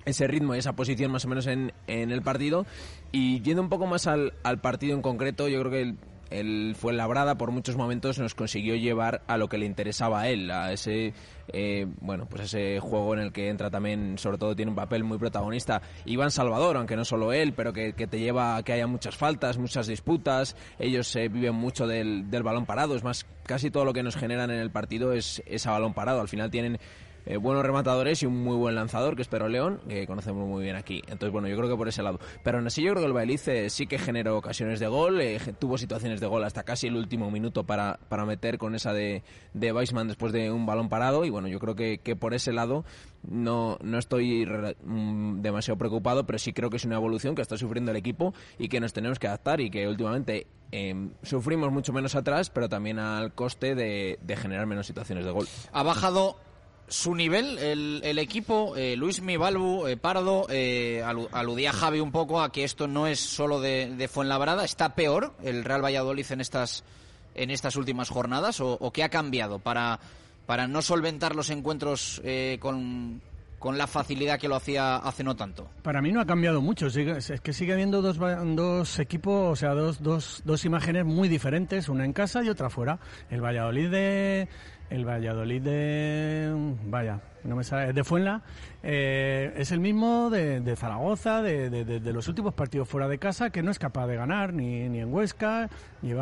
ese 0.04 0.26
ritmo 0.26 0.54
y 0.54 0.58
esa 0.58 0.74
posición 0.74 1.10
más 1.10 1.24
o 1.24 1.28
menos 1.28 1.46
en, 1.46 1.72
en 1.86 2.10
el 2.10 2.22
partido. 2.22 2.66
Y 3.10 3.40
yendo 3.40 3.62
un 3.62 3.68
poco 3.68 3.86
más 3.86 4.06
al, 4.06 4.34
al 4.42 4.60
partido 4.60 4.94
en 4.94 5.02
concreto, 5.02 5.48
yo 5.48 5.60
creo 5.60 5.72
que 5.72 5.80
el, 5.82 5.98
el 6.40 6.74
Fuenlabrada 6.76 7.36
por 7.36 7.50
muchos 7.50 7.76
momentos 7.76 8.18
nos 8.18 8.34
consiguió 8.34 8.74
llevar 8.74 9.22
a 9.26 9.36
lo 9.38 9.48
que 9.48 9.58
le 9.58 9.66
interesaba 9.66 10.22
a 10.22 10.28
él, 10.28 10.50
a 10.50 10.72
ese 10.72 11.14
eh, 11.48 11.86
bueno 12.00 12.26
pues 12.26 12.42
ese 12.44 12.80
juego 12.80 13.14
en 13.14 13.20
el 13.20 13.32
que 13.32 13.48
entra 13.48 13.70
también, 13.70 14.18
sobre 14.18 14.38
todo 14.38 14.56
tiene 14.56 14.70
un 14.70 14.76
papel 14.76 15.04
muy 15.04 15.18
protagonista 15.18 15.82
Iván 16.04 16.30
Salvador, 16.30 16.76
aunque 16.76 16.96
no 16.96 17.04
solo 17.04 17.32
él, 17.32 17.52
pero 17.54 17.72
que, 17.72 17.92
te 17.92 18.18
lleva 18.18 18.56
a 18.56 18.62
que 18.62 18.72
haya 18.72 18.86
muchas 18.86 19.16
faltas, 19.16 19.58
muchas 19.58 19.86
disputas, 19.86 20.56
ellos 20.78 21.14
eh, 21.16 21.28
viven 21.28 21.54
mucho 21.54 21.86
del, 21.86 22.30
del 22.30 22.42
balón 22.42 22.66
parado, 22.66 22.96
es 22.96 23.04
más, 23.04 23.26
casi 23.44 23.70
todo 23.70 23.84
lo 23.84 23.92
que 23.92 24.02
nos 24.02 24.16
generan 24.16 24.50
en 24.50 24.58
el 24.58 24.70
partido 24.70 25.12
es, 25.12 25.42
es 25.46 25.66
a 25.66 25.72
balón 25.72 25.94
parado, 25.94 26.20
al 26.20 26.28
final 26.28 26.50
tienen 26.50 26.78
eh, 27.26 27.36
buenos 27.36 27.64
rematadores 27.64 28.22
y 28.22 28.26
un 28.26 28.42
muy 28.42 28.56
buen 28.56 28.74
lanzador, 28.74 29.16
que 29.16 29.22
es 29.22 29.28
Pero 29.28 29.48
León, 29.48 29.80
que 29.88 30.06
conocemos 30.06 30.46
muy 30.46 30.62
bien 30.62 30.76
aquí. 30.76 31.02
Entonces, 31.06 31.32
bueno, 31.32 31.48
yo 31.48 31.56
creo 31.56 31.68
que 31.68 31.76
por 31.76 31.88
ese 31.88 32.02
lado. 32.02 32.18
Pero 32.42 32.58
aún 32.58 32.66
así, 32.66 32.82
yo 32.82 32.92
creo 32.92 33.02
que 33.02 33.06
el 33.08 33.12
Bailice 33.12 33.70
sí 33.70 33.86
que 33.86 33.98
generó 33.98 34.36
ocasiones 34.36 34.80
de 34.80 34.86
gol, 34.86 35.20
eh, 35.20 35.38
tuvo 35.58 35.78
situaciones 35.78 36.20
de 36.20 36.26
gol 36.26 36.44
hasta 36.44 36.62
casi 36.64 36.88
el 36.88 36.96
último 36.96 37.30
minuto 37.30 37.64
para, 37.64 37.98
para 38.08 38.24
meter 38.26 38.58
con 38.58 38.74
esa 38.74 38.92
de, 38.92 39.22
de 39.54 39.72
Weissman 39.72 40.08
después 40.08 40.32
de 40.32 40.50
un 40.50 40.66
balón 40.66 40.88
parado. 40.88 41.24
Y 41.24 41.30
bueno, 41.30 41.48
yo 41.48 41.58
creo 41.58 41.74
que, 41.74 41.98
que 41.98 42.16
por 42.16 42.34
ese 42.34 42.52
lado 42.52 42.84
no, 43.28 43.78
no 43.82 43.98
estoy 43.98 44.46
mm, 44.46 45.40
demasiado 45.40 45.78
preocupado, 45.78 46.26
pero 46.26 46.38
sí 46.38 46.52
creo 46.52 46.70
que 46.70 46.76
es 46.76 46.84
una 46.84 46.96
evolución 46.96 47.34
que 47.34 47.42
está 47.42 47.56
sufriendo 47.56 47.90
el 47.90 47.96
equipo 47.96 48.34
y 48.58 48.68
que 48.68 48.80
nos 48.80 48.92
tenemos 48.92 49.18
que 49.18 49.28
adaptar 49.28 49.60
y 49.60 49.70
que 49.70 49.88
últimamente 49.88 50.46
em, 50.72 51.10
sufrimos 51.22 51.72
mucho 51.72 51.92
menos 51.92 52.14
atrás, 52.14 52.50
pero 52.50 52.68
también 52.68 52.98
al 52.98 53.32
coste 53.34 53.74
de, 53.74 54.18
de 54.22 54.36
generar 54.36 54.66
menos 54.66 54.86
situaciones 54.86 55.24
de 55.24 55.30
gol. 55.30 55.46
Ha 55.72 55.82
bajado 55.82 56.36
su 56.88 57.14
nivel, 57.14 57.58
el, 57.58 58.18
equipo, 58.18 58.76
eh, 58.76 58.96
Luis 58.96 59.22
Mibalbu, 59.22 59.86
eh, 59.86 59.96
Pardo, 59.96 60.46
eh, 60.50 61.02
aludía 61.32 61.72
Javi 61.72 62.00
un 62.00 62.12
poco 62.12 62.42
a 62.42 62.52
que 62.52 62.64
esto 62.64 62.86
no 62.86 63.06
es 63.06 63.20
solo 63.20 63.60
de, 63.60 63.94
de, 63.96 64.08
Fuenlabrada, 64.08 64.64
¿está 64.64 64.94
peor 64.94 65.32
el 65.42 65.64
Real 65.64 65.82
Valladolid 65.84 66.26
en 66.30 66.40
estas, 66.40 66.84
en 67.34 67.50
estas 67.50 67.76
últimas 67.76 68.10
jornadas 68.10 68.60
o, 68.60 68.90
qué 68.92 69.02
ha 69.02 69.08
cambiado 69.08 69.58
para, 69.58 69.98
para 70.46 70.66
no 70.66 70.82
solventar 70.82 71.34
los 71.34 71.50
encuentros 71.50 72.20
eh, 72.22 72.58
con, 72.60 73.22
con 73.58 73.78
la 73.78 73.86
facilidad 73.86 74.38
que 74.38 74.46
lo 74.46 74.56
hacía 74.56 74.96
hace 74.96 75.24
no 75.24 75.34
tanto? 75.34 75.68
Para 75.82 76.02
mí 76.02 76.12
no 76.12 76.20
ha 76.20 76.26
cambiado 76.26 76.60
mucho, 76.60 76.88
es 76.88 77.40
que 77.40 77.52
sigue 77.54 77.72
habiendo 77.72 78.02
dos, 78.02 78.18
dos 78.18 78.98
equipos, 78.98 79.52
o 79.52 79.56
sea, 79.56 79.70
dos, 79.70 80.02
dos, 80.02 80.42
dos 80.44 80.64
imágenes 80.66 81.06
muy 81.06 81.28
diferentes, 81.28 81.88
una 81.88 82.04
en 82.04 82.12
casa 82.12 82.42
y 82.44 82.50
otra 82.50 82.68
fuera. 82.68 82.98
El 83.30 83.40
Valladolid 83.40 83.90
de 83.90 84.48
el 84.94 85.04
Valladolid 85.04 85.62
de. 85.62 86.74
Vaya, 86.86 87.20
no 87.44 87.56
me 87.56 87.64
sale. 87.64 87.92
De 87.92 88.04
Fuenla. 88.04 88.42
Eh, 88.82 89.52
es 89.56 89.72
el 89.72 89.80
mismo 89.80 90.30
de, 90.30 90.76
Zaragoza, 90.76 91.42
de, 91.42 92.00
los 92.12 92.28
últimos 92.28 92.54
partidos 92.54 92.88
fuera 92.88 93.08
de 93.08 93.18
casa, 93.18 93.50
que 93.50 93.62
no 93.62 93.70
es 93.70 93.78
capaz 93.78 94.06
de 94.06 94.16
ganar 94.16 94.52
ni 94.52 94.82
en 94.82 95.12
Huesca. 95.12 95.68
y, 96.02 96.12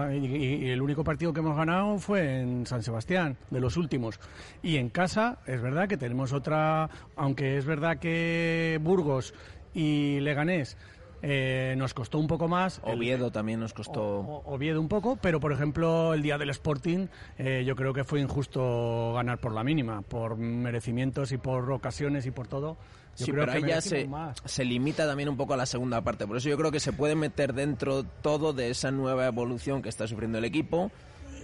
el 0.71 0.81
único 0.81 1.05
partido 1.05 1.33
que 1.33 1.41
hemos 1.41 1.57
ganado 1.57 1.99
fue 1.99 2.41
en 2.41 2.67
San 2.67 2.83
Sebastián, 2.83 3.37
de 3.51 3.61
los 3.61 3.77
últimos. 3.77 4.21
Y 4.63 4.77
en 4.77 4.89
casa, 4.89 5.39
es 5.47 5.61
verdad 5.61 5.89
que 5.89 5.97
tenemos 5.97 6.33
otra. 6.33 6.89
Aunque 7.17 7.59
es 7.59 7.65
verdad 7.65 7.99
que 7.99 8.79
Burgos 8.83 9.35
y 9.75 10.21
Leganés 10.21 10.77
eh, 11.23 11.75
nos 11.79 11.95
costó 11.95 12.19
un 12.19 12.27
poco 12.27 12.49
más. 12.49 12.81
Oviedo 12.83 13.31
también 13.31 13.61
nos 13.61 13.73
costó. 13.73 14.43
Oviedo 14.45 14.81
un 14.81 14.89
poco, 14.89 15.17
pero 15.17 15.39
por 15.39 15.53
ejemplo 15.53 16.15
el 16.15 16.23
día 16.23 16.37
del 16.37 16.51
Sporting 16.51 17.07
eh, 17.39 17.63
yo 17.65 17.77
creo 17.77 17.95
que 17.95 18.03
fue 18.03 18.21
injusto 18.21 19.13
ganar 19.15 19.39
por 19.39 19.53
la 19.53 19.63
mínima, 19.63 20.03
por 20.03 20.37
merecimientos 20.37 21.31
y 21.31 21.39
por 21.39 21.71
ocasiones 21.71 22.27
y 22.27 22.33
por 22.33 22.49
todo. 22.49 22.77
sí, 23.15 23.31
pero 23.31 23.53
ahí 23.53 23.63
ya 23.63 23.81
se, 23.81 24.09
se 24.45 24.65
limita 24.65 25.07
también 25.07 25.29
un 25.29 25.37
poco 25.37 25.55
a 25.55 25.57
la 25.57 25.67
segunda 25.67 26.01
parte. 26.03 26.27
Por 26.27 26.37
eso 26.37 26.49
yo 26.49 26.57
creo 26.57 26.73
que 26.73 26.81
se 26.81 26.93
puede 26.93 27.15
meter 27.15 27.55
dentro 27.55 28.03
todo 28.03 28.53
de 28.53 28.71
esa 28.71 28.91
nueva 28.91 29.27
evolución 29.27 29.81
que 29.81 29.89
está 29.89 30.09
sufriendo 30.09 30.39
el 30.39 30.45
equipo. 30.45 30.91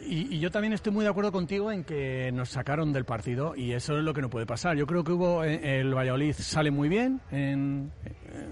Y, 0.04 0.38
yo 0.38 0.50
también 0.50 0.72
estoy 0.72 0.92
muy 0.92 1.04
de 1.04 1.10
acuerdo 1.10 1.30
contigo 1.30 1.70
en 1.70 1.84
que 1.84 2.32
nos 2.32 2.48
sacaron 2.48 2.92
del 2.92 3.04
partido 3.04 3.54
y 3.54 3.72
eso 3.72 3.98
es 3.98 4.02
lo 4.02 4.14
que 4.14 4.22
no 4.22 4.30
puede 4.30 4.46
pasar. 4.46 4.76
Yo 4.76 4.86
creo 4.86 5.04
que 5.04 5.12
hubo 5.12 5.44
eh, 5.44 5.80
el 5.80 5.94
Valladolid 5.94 6.34
sale 6.34 6.70
muy 6.70 6.88
bien 6.88 7.20
en, 7.30 7.92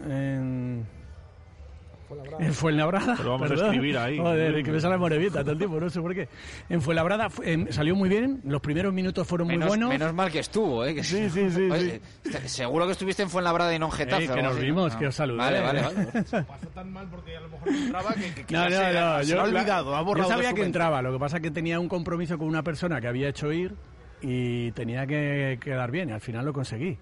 en 0.08 0.86
en 2.38 2.52
Fuenlabrada. 2.52 3.14
Pero 3.16 3.30
vamos 3.30 3.50
a 3.50 3.54
escribir 3.54 3.98
ahí. 3.98 4.18
Joder, 4.18 4.62
que 4.62 4.70
me 4.70 4.80
sale 4.80 4.96
morevita 4.96 5.40
todo 5.40 5.52
el 5.52 5.58
tiempo, 5.58 5.80
no 5.80 5.90
sé 5.90 6.00
por 6.00 6.14
qué. 6.14 6.28
En 6.68 6.80
Fuenlabrada 6.80 7.28
em, 7.42 7.66
salió 7.70 7.94
muy 7.94 8.08
bien, 8.08 8.40
los 8.44 8.60
primeros 8.60 8.92
minutos 8.92 9.26
fueron 9.26 9.48
muy 9.48 9.58
buenos. 9.58 9.88
Menos 9.88 10.14
mal 10.14 10.30
que 10.30 10.40
estuvo, 10.40 10.84
¿eh? 10.84 11.02
sí, 11.02 11.28
sí, 11.30 11.50
sí, 11.50 11.68
Seguro 12.46 12.86
que 12.86 12.92
estuviste 12.92 13.22
en 13.22 13.30
Fuenlabrada 13.30 13.74
y 13.74 13.78
no 13.78 13.86
en 13.86 13.92
Getafe. 13.92 14.28
que 14.28 14.42
nos 14.42 14.58
vimos, 14.58 14.94
que 14.96 15.06
os 15.06 15.14
saludé. 15.14 15.38
Vale, 15.38 15.60
vale, 15.60 15.82
vale. 15.82 16.44
pasó 16.46 16.68
tan 16.74 16.92
mal 16.92 17.08
porque 17.10 17.36
a 17.36 17.40
lo 17.40 17.48
mejor 17.48 17.70
no 17.70 17.78
entraba 17.78 18.14
que, 18.14 18.44
que, 18.44 18.54
no, 18.54 18.68
no, 18.68 18.92
no, 18.92 19.22
yo, 19.22 19.40
ha 19.40 19.44
olvidado, 19.44 19.96
ha 19.96 20.02
borrado 20.02 20.28
Yo 20.28 20.34
sabía 20.34 20.52
que 20.52 20.62
entraba, 20.62 21.02
lo 21.02 21.12
que 21.12 21.18
pasa 21.18 21.36
es 21.36 21.42
que 21.42 21.50
tenía 21.50 21.80
un 21.80 21.88
compromiso 21.88 22.38
con 22.38 22.48
una 22.48 22.62
persona 22.62 23.00
que 23.00 23.08
había 23.08 23.28
hecho 23.28 23.52
ir 23.52 23.74
y 24.20 24.72
tenía 24.72 25.06
que 25.06 25.58
quedar 25.60 25.90
bien, 25.90 26.10
y 26.10 26.12
al 26.12 26.20
final 26.20 26.44
lo 26.44 26.52
conseguí. 26.52 26.98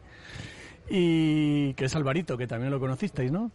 Y 0.88 1.72
que 1.74 1.86
es 1.86 1.96
Alvarito, 1.96 2.36
que 2.36 2.46
también 2.46 2.70
lo 2.70 2.78
conocisteis, 2.78 3.32
¿no? 3.32 3.50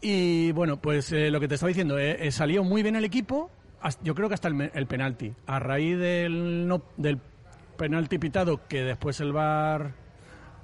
Y 0.00 0.52
bueno, 0.52 0.76
pues 0.76 1.12
eh, 1.12 1.30
lo 1.30 1.40
que 1.40 1.48
te 1.48 1.54
estaba 1.54 1.68
diciendo, 1.68 1.98
eh, 1.98 2.26
eh, 2.26 2.30
salió 2.30 2.62
muy 2.62 2.82
bien 2.82 2.94
el 2.96 3.04
equipo, 3.04 3.50
yo 4.02 4.14
creo 4.14 4.28
que 4.28 4.34
hasta 4.34 4.48
el, 4.48 4.70
el 4.72 4.86
penalti. 4.86 5.32
A 5.46 5.58
raíz 5.58 5.98
del, 5.98 6.68
no, 6.68 6.82
del 6.96 7.18
penalti 7.76 8.18
pitado 8.18 8.66
que 8.68 8.82
después 8.82 9.20
el 9.20 9.32
VAR 9.32 9.92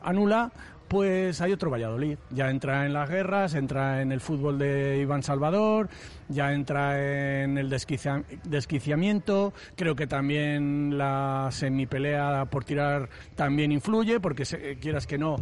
anula, 0.03 0.53
pues 0.95 1.41
hay 1.41 1.51
otro 1.51 1.71
Valladolid. 1.71 2.19
Ya 2.31 2.51
entra 2.51 2.87
en 2.87 2.93
las 2.93 3.11
guerras, 3.11 3.57
entra 3.57 4.01
en 4.01 4.13
el 4.13 4.21
fútbol 4.21 4.61
de 4.61 5.01
Iván 5.01 5.25
Salvador, 5.25 5.89
ya 6.29 6.53
entra 6.53 7.43
en 7.43 7.59
el 7.59 7.69
desquiciamiento. 7.69 9.53
Creo 9.75 9.97
que 9.97 10.07
también 10.07 10.97
la 10.97 11.49
semipelea 11.51 12.45
por 12.45 12.65
tirar 12.65 13.09
también 13.35 13.73
influye, 13.73 14.21
porque 14.21 14.45
quieras 14.81 15.09
que 15.09 15.19
no, 15.19 15.35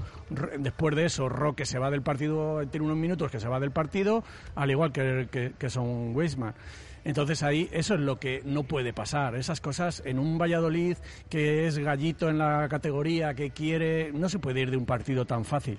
después 0.58 0.96
de 0.96 1.04
eso, 1.04 1.28
Roque 1.28 1.66
se 1.66 1.78
va 1.78 1.90
del 1.90 2.00
partido, 2.00 2.66
tiene 2.68 2.86
unos 2.86 2.96
minutos 2.96 3.30
que 3.30 3.38
se 3.38 3.46
va 3.46 3.60
del 3.60 3.72
partido, 3.72 4.24
al 4.54 4.70
igual 4.70 4.90
que, 4.90 5.28
que, 5.30 5.52
que 5.58 5.68
son 5.68 6.16
Weisman. 6.16 6.54
Entonces 7.04 7.42
ahí 7.42 7.68
eso 7.72 7.94
es 7.94 8.00
lo 8.00 8.18
que 8.18 8.42
no 8.44 8.62
puede 8.64 8.92
pasar. 8.92 9.34
Esas 9.34 9.60
cosas 9.60 10.02
en 10.04 10.18
un 10.18 10.38
Valladolid 10.38 10.96
que 11.28 11.66
es 11.66 11.78
gallito 11.78 12.28
en 12.28 12.38
la 12.38 12.68
categoría, 12.68 13.34
que 13.34 13.50
quiere, 13.50 14.12
no 14.12 14.28
se 14.28 14.38
puede 14.38 14.60
ir 14.60 14.70
de 14.70 14.76
un 14.76 14.86
partido 14.86 15.24
tan 15.24 15.44
fácil. 15.44 15.78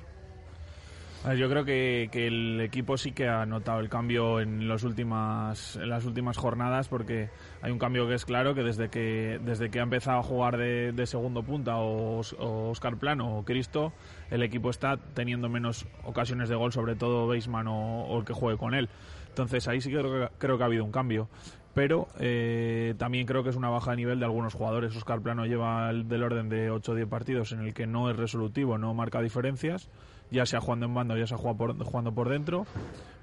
Yo 1.38 1.50
creo 1.50 1.64
que, 1.64 2.10
que, 2.12 2.28
el 2.28 2.60
equipo 2.60 2.98
sí 2.98 3.14
que 3.14 3.30
ha 3.30 3.46
notado 3.46 3.80
el 3.80 3.88
cambio 3.88 4.42
en, 4.42 4.68
los 4.68 4.84
últimas, 4.84 5.78
en 5.78 5.88
las 5.88 6.04
últimas 6.04 6.36
jornadas 6.36 6.90
porque 6.90 7.30
hay 7.62 7.72
un 7.72 7.80
cambio 7.80 8.06
que 8.10 8.16
es 8.16 8.26
claro 8.26 8.54
que 8.54 8.62
desde 8.62 8.90
que, 8.90 9.40
desde 9.42 9.72
que 9.72 9.80
ha 9.80 9.84
empezado 9.84 10.20
a 10.20 10.24
jugar 10.24 10.58
de, 10.58 10.92
de 10.92 11.06
segundo 11.06 11.42
punta 11.42 11.78
o, 11.78 12.20
o, 12.20 12.70
Oscar 12.70 12.98
Plano 12.98 13.38
o 13.38 13.46
Cristo, 13.46 13.94
el 14.32 14.44
equipo 14.44 14.70
está 14.70 14.98
teniendo 14.98 15.48
menos 15.48 15.88
ocasiones 16.04 16.50
de 16.50 16.56
gol, 16.56 16.74
sobre 16.74 16.96
todo 16.96 17.26
Beisman 17.26 17.68
o, 17.70 18.04
o 18.04 18.20
el 18.20 18.26
que 18.26 18.34
juegue 18.34 18.58
con 18.58 18.74
él. 18.74 18.90
Entonces 19.34 19.68
ahí 19.68 19.82
sí 19.82 19.90
que 19.90 19.98
creo, 19.98 20.12
que 20.12 20.36
creo 20.38 20.58
que 20.58 20.64
ha 20.64 20.68
habido 20.68 20.86
un 20.86 20.92
cambio 20.92 21.28
pero 21.74 22.08
eh, 22.20 22.94
también 22.98 23.26
creo 23.26 23.44
que 23.44 23.50
es 23.50 23.56
una 23.56 23.70
baja 23.70 23.92
de 23.92 23.98
nivel 23.98 24.20
de 24.20 24.26
algunos 24.26 24.54
jugadores. 24.54 24.96
Oscar 24.96 25.22
Plano 25.22 25.46
lleva 25.46 25.90
el, 25.90 26.08
del 26.08 26.24
orden 26.24 26.50
de 26.50 26.70
8 26.70 26.92
o 26.92 26.96
10 26.96 27.08
partidos 27.08 27.52
en 27.52 27.62
el 27.62 27.74
que 27.74 27.88
no 27.88 28.10
es 28.10 28.16
resolutivo, 28.16 28.78
no 28.78 28.94
marca 28.94 29.22
diferencias, 29.22 29.90
ya 30.30 30.46
sea 30.46 30.62
jugando 30.62 30.86
en 30.86 30.94
banda 30.94 31.16
o 31.16 31.18
ya 31.18 31.26
sea 31.26 31.38
jugando 31.38 31.58
por, 31.58 31.84
jugando 31.84 32.14
por 32.14 32.30
dentro. 32.30 32.68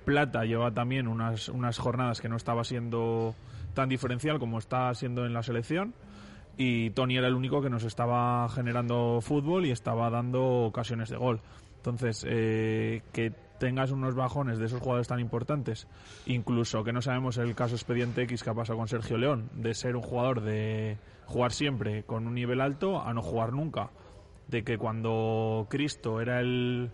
Plata 0.04 0.44
lleva 0.44 0.72
también 0.72 1.06
unas, 1.06 1.48
unas 1.48 1.78
jornadas 1.78 2.20
que 2.20 2.28
no 2.28 2.36
estaba 2.36 2.64
siendo 2.64 3.36
tan 3.74 3.88
diferencial 3.88 4.40
como 4.40 4.58
está 4.58 4.92
siendo 4.94 5.24
en 5.26 5.32
la 5.32 5.44
selección. 5.44 5.94
Y 6.56 6.90
Tony 6.90 7.16
era 7.16 7.28
el 7.28 7.34
único 7.34 7.62
que 7.62 7.70
nos 7.70 7.84
estaba 7.84 8.48
generando 8.48 9.20
fútbol 9.22 9.64
y 9.64 9.70
estaba 9.70 10.10
dando 10.10 10.64
ocasiones 10.64 11.08
de 11.08 11.16
gol. 11.16 11.40
Entonces, 11.76 12.26
eh, 12.28 13.02
que 13.12 13.32
tengas 13.60 13.92
unos 13.92 14.16
bajones 14.16 14.58
de 14.58 14.66
esos 14.66 14.80
jugadores 14.80 15.06
tan 15.06 15.20
importantes, 15.20 15.86
incluso 16.26 16.82
que 16.82 16.92
no 16.92 17.02
sabemos 17.02 17.36
el 17.36 17.54
caso 17.54 17.76
expediente 17.76 18.22
X 18.22 18.42
que 18.42 18.50
ha 18.50 18.54
pasado 18.54 18.78
con 18.78 18.88
Sergio 18.88 19.18
León, 19.18 19.50
de 19.54 19.74
ser 19.74 19.94
un 19.94 20.02
jugador 20.02 20.40
de 20.40 20.96
jugar 21.26 21.52
siempre 21.52 22.02
con 22.02 22.26
un 22.26 22.34
nivel 22.34 22.60
alto 22.60 23.00
a 23.00 23.12
no 23.12 23.22
jugar 23.22 23.52
nunca, 23.52 23.90
de 24.48 24.64
que 24.64 24.78
cuando 24.78 25.66
Cristo 25.68 26.20
era 26.22 26.40
el, 26.40 26.90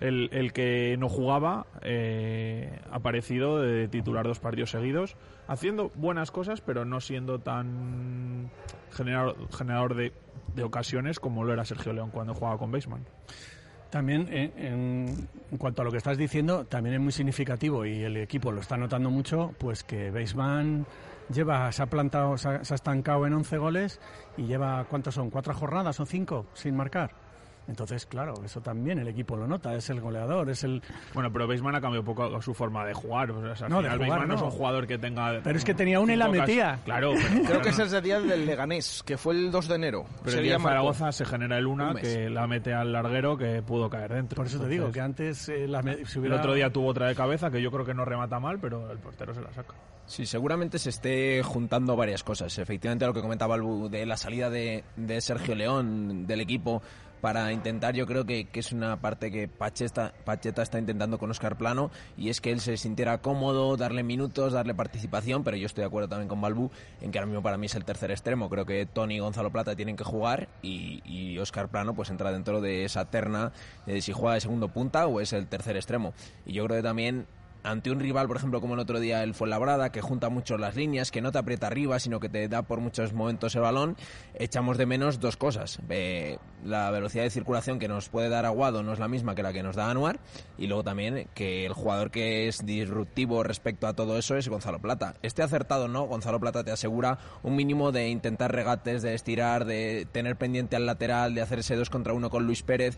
el, 0.00 0.28
el 0.32 0.52
que 0.52 0.96
no 0.96 1.08
jugaba, 1.08 1.66
eh, 1.82 2.80
ha 2.90 2.96
aparecido 2.96 3.60
de 3.60 3.88
titular 3.88 4.26
dos 4.26 4.38
partidos 4.38 4.70
seguidos, 4.70 5.16
haciendo 5.48 5.90
buenas 5.96 6.30
cosas, 6.30 6.60
pero 6.60 6.84
no 6.84 7.00
siendo 7.00 7.40
tan 7.40 8.48
generador, 8.92 9.36
generador 9.52 9.96
de, 9.96 10.12
de 10.54 10.62
ocasiones 10.62 11.18
como 11.18 11.42
lo 11.42 11.52
era 11.52 11.64
Sergio 11.64 11.92
León 11.92 12.10
cuando 12.10 12.32
jugaba 12.32 12.58
con 12.58 12.70
Baseman. 12.70 13.04
También 13.90 14.28
eh, 14.30 14.52
en, 14.56 15.28
en, 15.50 15.58
cuanto 15.58 15.82
a 15.82 15.84
lo 15.84 15.90
que 15.90 15.98
estás 15.98 16.18
diciendo, 16.18 16.64
también 16.64 16.94
es 16.96 17.00
muy 17.00 17.12
significativo 17.12 17.86
y 17.86 18.02
el 18.02 18.16
equipo 18.16 18.52
lo 18.52 18.60
está 18.60 18.76
notando 18.76 19.10
mucho, 19.10 19.54
pues 19.58 19.84
que 19.84 20.10
Baseman 20.10 20.86
lleva, 21.32 21.70
se 21.72 21.82
ha 21.82 21.86
plantado, 21.86 22.36
se 22.36 22.48
ha, 22.48 22.64
se 22.64 22.74
ha 22.74 22.76
estancado 22.76 23.26
en 23.26 23.34
11 23.34 23.58
goles 23.58 24.00
y 24.36 24.46
lleva, 24.46 24.84
¿cuántos 24.84 25.14
son? 25.14 25.30
¿Cuatro 25.30 25.54
jornadas 25.54 26.00
o 26.00 26.06
cinco 26.06 26.46
sin 26.54 26.76
marcar? 26.76 27.25
Entonces, 27.68 28.06
claro, 28.06 28.34
eso 28.44 28.60
también 28.60 28.98
el 28.98 29.08
equipo 29.08 29.36
lo 29.36 29.46
nota, 29.46 29.74
es 29.74 29.90
el 29.90 30.00
goleador, 30.00 30.48
es 30.50 30.62
el... 30.64 30.82
Bueno, 31.14 31.32
pero 31.32 31.46
Beisman 31.46 31.74
ha 31.74 31.80
cambiado 31.80 32.02
un 32.02 32.06
poco 32.06 32.40
su 32.40 32.54
forma 32.54 32.84
de 32.84 32.94
jugar. 32.94 33.30
O 33.30 33.56
sea, 33.56 33.68
no, 33.68 33.82
de 33.82 33.90
jugar, 33.90 34.20
no. 34.20 34.26
no. 34.26 34.34
es 34.34 34.42
un 34.42 34.50
jugador 34.50 34.86
que 34.86 34.98
tenga... 34.98 35.40
Pero 35.42 35.58
es 35.58 35.64
que 35.64 35.74
tenía 35.74 35.98
una 35.98 36.14
y 36.14 36.16
la 36.16 36.28
metía. 36.28 36.78
Claro. 36.84 37.14
Pero, 37.32 37.44
Creo 37.44 37.62
que 37.62 37.68
ese 37.70 37.84
es 37.84 37.92
el 37.92 38.02
día 38.02 38.20
del 38.20 38.46
Leganés, 38.46 39.02
que 39.04 39.16
fue 39.16 39.34
el 39.34 39.50
2 39.50 39.68
de 39.68 39.74
enero. 39.74 40.06
Pero 40.22 40.38
el 40.38 40.44
día 40.44 40.56
de 40.58 40.62
Zaragoza 40.62 41.10
se 41.12 41.24
genera 41.24 41.58
el 41.58 41.66
una, 41.66 41.90
un 41.90 41.96
que 41.96 42.30
la 42.30 42.46
mete 42.46 42.72
al 42.72 42.92
larguero 42.92 43.36
que 43.36 43.62
pudo 43.62 43.90
caer 43.90 44.14
dentro. 44.14 44.36
Por 44.36 44.46
eso 44.46 44.56
Entonces, 44.56 44.76
te 44.76 44.82
digo, 44.82 44.92
que 44.92 45.00
antes 45.00 45.48
eh, 45.48 45.66
la 45.66 45.82
si 45.82 46.18
hubiera... 46.18 46.36
El 46.36 46.40
otro 46.40 46.54
día 46.54 46.70
tuvo 46.70 46.88
otra 46.88 47.08
de 47.08 47.14
cabeza, 47.14 47.50
que 47.50 47.60
yo 47.60 47.70
creo 47.70 47.84
que 47.84 47.94
no 47.94 48.04
remata 48.04 48.38
mal, 48.38 48.58
pero 48.60 48.90
el 48.90 48.98
portero 48.98 49.34
se 49.34 49.40
la 49.40 49.52
saca. 49.52 49.74
Sí, 50.06 50.24
seguramente 50.24 50.78
se 50.78 50.90
esté 50.90 51.42
juntando 51.42 51.96
varias 51.96 52.22
cosas. 52.22 52.56
Efectivamente, 52.58 53.06
lo 53.06 53.12
que 53.12 53.20
comentaba 53.20 53.56
Albu 53.56 53.88
de 53.88 54.06
la 54.06 54.16
salida 54.16 54.50
de, 54.50 54.84
de 54.94 55.20
Sergio 55.20 55.56
León 55.56 56.26
del 56.28 56.40
equipo 56.40 56.80
para 57.20 57.52
intentar, 57.52 57.94
yo 57.94 58.06
creo 58.06 58.24
que, 58.24 58.46
que 58.46 58.60
es 58.60 58.72
una 58.72 59.00
parte 59.00 59.30
que 59.30 59.48
Pacheta, 59.48 60.12
está 60.62 60.78
intentando 60.78 61.18
con 61.18 61.30
Oscar 61.30 61.56
Plano 61.56 61.90
y 62.16 62.28
es 62.28 62.40
que 62.40 62.52
él 62.52 62.60
se 62.60 62.76
sintiera 62.76 63.18
cómodo, 63.18 63.76
darle 63.76 64.02
minutos, 64.02 64.52
darle 64.52 64.74
participación, 64.74 65.44
pero 65.44 65.56
yo 65.56 65.66
estoy 65.66 65.82
de 65.82 65.86
acuerdo 65.86 66.08
también 66.08 66.28
con 66.28 66.40
Balbu 66.40 66.70
en 67.00 67.10
que 67.10 67.18
ahora 67.18 67.26
mismo 67.26 67.42
para 67.42 67.56
mí 67.56 67.66
es 67.66 67.74
el 67.74 67.84
tercer 67.84 68.10
extremo. 68.10 68.48
Creo 68.48 68.66
que 68.66 68.86
Tony 68.86 69.16
y 69.16 69.18
Gonzalo 69.18 69.50
Plata 69.50 69.76
tienen 69.76 69.96
que 69.96 70.04
jugar 70.04 70.48
y, 70.62 71.02
y 71.04 71.38
Oscar 71.38 71.68
Plano 71.68 71.94
pues 71.94 72.10
entra 72.10 72.32
dentro 72.32 72.60
de 72.60 72.84
esa 72.84 73.06
terna 73.06 73.52
de 73.86 74.00
si 74.02 74.12
juega 74.12 74.34
de 74.34 74.40
segundo 74.40 74.68
punta 74.68 75.06
o 75.06 75.20
es 75.20 75.32
el 75.32 75.46
tercer 75.46 75.76
extremo. 75.76 76.14
Y 76.44 76.52
yo 76.52 76.64
creo 76.64 76.78
que 76.78 76.82
también 76.82 77.26
ante 77.66 77.90
un 77.90 78.00
rival, 78.00 78.28
por 78.28 78.36
ejemplo, 78.36 78.60
como 78.60 78.74
el 78.74 78.80
otro 78.80 79.00
día 79.00 79.22
el 79.22 79.34
Fuenlabrada, 79.34 79.90
que 79.90 80.00
junta 80.00 80.28
mucho 80.28 80.56
las 80.56 80.76
líneas, 80.76 81.10
que 81.10 81.20
no 81.20 81.32
te 81.32 81.38
aprieta 81.38 81.66
arriba, 81.66 81.98
sino 81.98 82.20
que 82.20 82.28
te 82.28 82.48
da 82.48 82.62
por 82.62 82.80
muchos 82.80 83.12
momentos 83.12 83.54
el 83.56 83.62
balón, 83.62 83.96
echamos 84.34 84.78
de 84.78 84.86
menos 84.86 85.20
dos 85.20 85.36
cosas. 85.36 85.80
La 86.64 86.90
velocidad 86.90 87.24
de 87.24 87.30
circulación 87.30 87.78
que 87.78 87.88
nos 87.88 88.08
puede 88.08 88.28
dar 88.28 88.46
Aguado 88.46 88.82
no 88.82 88.92
es 88.92 88.98
la 88.98 89.08
misma 89.08 89.34
que 89.34 89.42
la 89.42 89.52
que 89.52 89.62
nos 89.62 89.76
da 89.76 89.90
Anuar, 89.90 90.20
y 90.56 90.68
luego 90.68 90.84
también 90.84 91.28
que 91.34 91.66
el 91.66 91.72
jugador 91.72 92.10
que 92.10 92.48
es 92.48 92.64
disruptivo 92.64 93.42
respecto 93.42 93.86
a 93.86 93.94
todo 93.94 94.16
eso 94.16 94.36
es 94.36 94.48
Gonzalo 94.48 94.78
Plata. 94.78 95.14
Este 95.22 95.42
acertado 95.42 95.88
no, 95.88 96.04
Gonzalo 96.04 96.40
Plata 96.40 96.62
te 96.64 96.70
asegura 96.70 97.18
un 97.42 97.56
mínimo 97.56 97.92
de 97.92 98.08
intentar 98.08 98.52
regates, 98.52 99.02
de 99.02 99.14
estirar, 99.14 99.64
de 99.64 100.06
tener 100.12 100.36
pendiente 100.36 100.76
al 100.76 100.86
lateral, 100.86 101.34
de 101.34 101.42
hacerse 101.42 101.76
dos 101.76 101.90
contra 101.90 102.12
uno 102.12 102.30
con 102.30 102.46
Luis 102.46 102.62
Pérez. 102.62 102.96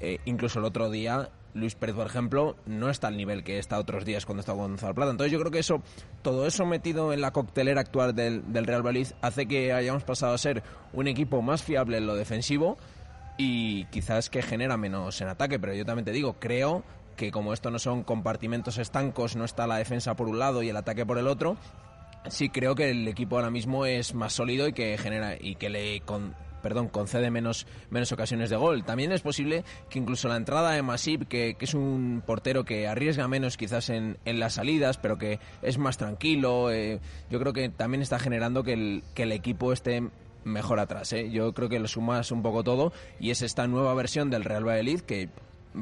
Eh, 0.00 0.18
incluso 0.24 0.58
el 0.58 0.64
otro 0.64 0.90
día 0.90 1.30
Luis 1.54 1.76
Pérez, 1.76 1.94
por 1.94 2.06
ejemplo, 2.06 2.56
no 2.66 2.90
está 2.90 3.06
al 3.06 3.16
nivel 3.16 3.44
que 3.44 3.58
está 3.58 3.78
otros 3.78 4.04
días 4.04 4.26
cuando 4.26 4.40
está 4.40 4.52
Gonzalo 4.52 4.94
Plata. 4.94 5.12
Entonces 5.12 5.32
yo 5.32 5.38
creo 5.38 5.52
que 5.52 5.60
eso, 5.60 5.82
todo 6.22 6.46
eso 6.46 6.66
metido 6.66 7.12
en 7.12 7.20
la 7.20 7.32
coctelera 7.32 7.80
actual 7.80 8.14
del, 8.14 8.52
del 8.52 8.66
Real 8.66 8.82
Valladolid 8.82 9.12
hace 9.22 9.46
que 9.46 9.72
hayamos 9.72 10.02
pasado 10.02 10.34
a 10.34 10.38
ser 10.38 10.62
un 10.92 11.06
equipo 11.06 11.42
más 11.42 11.62
fiable 11.62 11.98
en 11.98 12.06
lo 12.06 12.16
defensivo 12.16 12.76
y 13.38 13.84
quizás 13.86 14.30
que 14.30 14.42
genera 14.42 14.76
menos 14.76 15.20
en 15.20 15.28
ataque. 15.28 15.58
Pero 15.58 15.74
yo 15.74 15.84
también 15.84 16.04
te 16.04 16.12
digo, 16.12 16.34
creo 16.40 16.82
que 17.16 17.30
como 17.30 17.52
esto 17.52 17.70
no 17.70 17.78
son 17.78 18.02
compartimentos 18.02 18.78
estancos, 18.78 19.36
no 19.36 19.44
está 19.44 19.66
la 19.66 19.76
defensa 19.76 20.16
por 20.16 20.28
un 20.28 20.38
lado 20.38 20.62
y 20.62 20.68
el 20.68 20.76
ataque 20.76 21.06
por 21.06 21.18
el 21.18 21.28
otro, 21.28 21.56
sí 22.28 22.48
creo 22.48 22.74
que 22.74 22.90
el 22.90 23.06
equipo 23.08 23.36
ahora 23.36 23.50
mismo 23.50 23.86
es 23.86 24.14
más 24.14 24.32
sólido 24.32 24.68
y 24.68 24.72
que 24.72 24.98
genera 24.98 25.36
y 25.38 25.56
que 25.56 25.70
le 25.70 26.00
con, 26.00 26.34
perdón, 26.64 26.88
concede 26.88 27.30
menos, 27.30 27.66
menos 27.90 28.10
ocasiones 28.10 28.48
de 28.48 28.56
gol. 28.56 28.84
También 28.84 29.12
es 29.12 29.20
posible 29.20 29.64
que 29.90 29.98
incluso 29.98 30.28
la 30.28 30.36
entrada 30.36 30.70
de 30.70 30.80
Masip, 30.80 31.28
que, 31.28 31.56
que 31.58 31.66
es 31.66 31.74
un 31.74 32.22
portero 32.26 32.64
que 32.64 32.88
arriesga 32.88 33.28
menos 33.28 33.58
quizás 33.58 33.90
en, 33.90 34.16
en, 34.24 34.40
las 34.40 34.54
salidas, 34.54 34.96
pero 34.96 35.18
que 35.18 35.40
es 35.60 35.76
más 35.76 35.98
tranquilo, 35.98 36.70
eh, 36.70 37.00
yo 37.28 37.38
creo 37.38 37.52
que 37.52 37.68
también 37.68 38.00
está 38.00 38.18
generando 38.18 38.64
que 38.64 38.72
el, 38.72 39.04
que 39.14 39.24
el 39.24 39.32
equipo 39.32 39.74
esté 39.74 40.08
mejor 40.44 40.80
atrás. 40.80 41.12
¿eh? 41.12 41.30
Yo 41.30 41.52
creo 41.52 41.68
que 41.68 41.78
lo 41.78 41.86
sumas 41.86 42.32
un 42.32 42.40
poco 42.40 42.64
todo 42.64 42.94
y 43.20 43.28
es 43.28 43.42
esta 43.42 43.66
nueva 43.66 43.92
versión 43.92 44.30
del 44.30 44.42
Real 44.42 44.66
Valladolid 44.66 45.02
que 45.02 45.28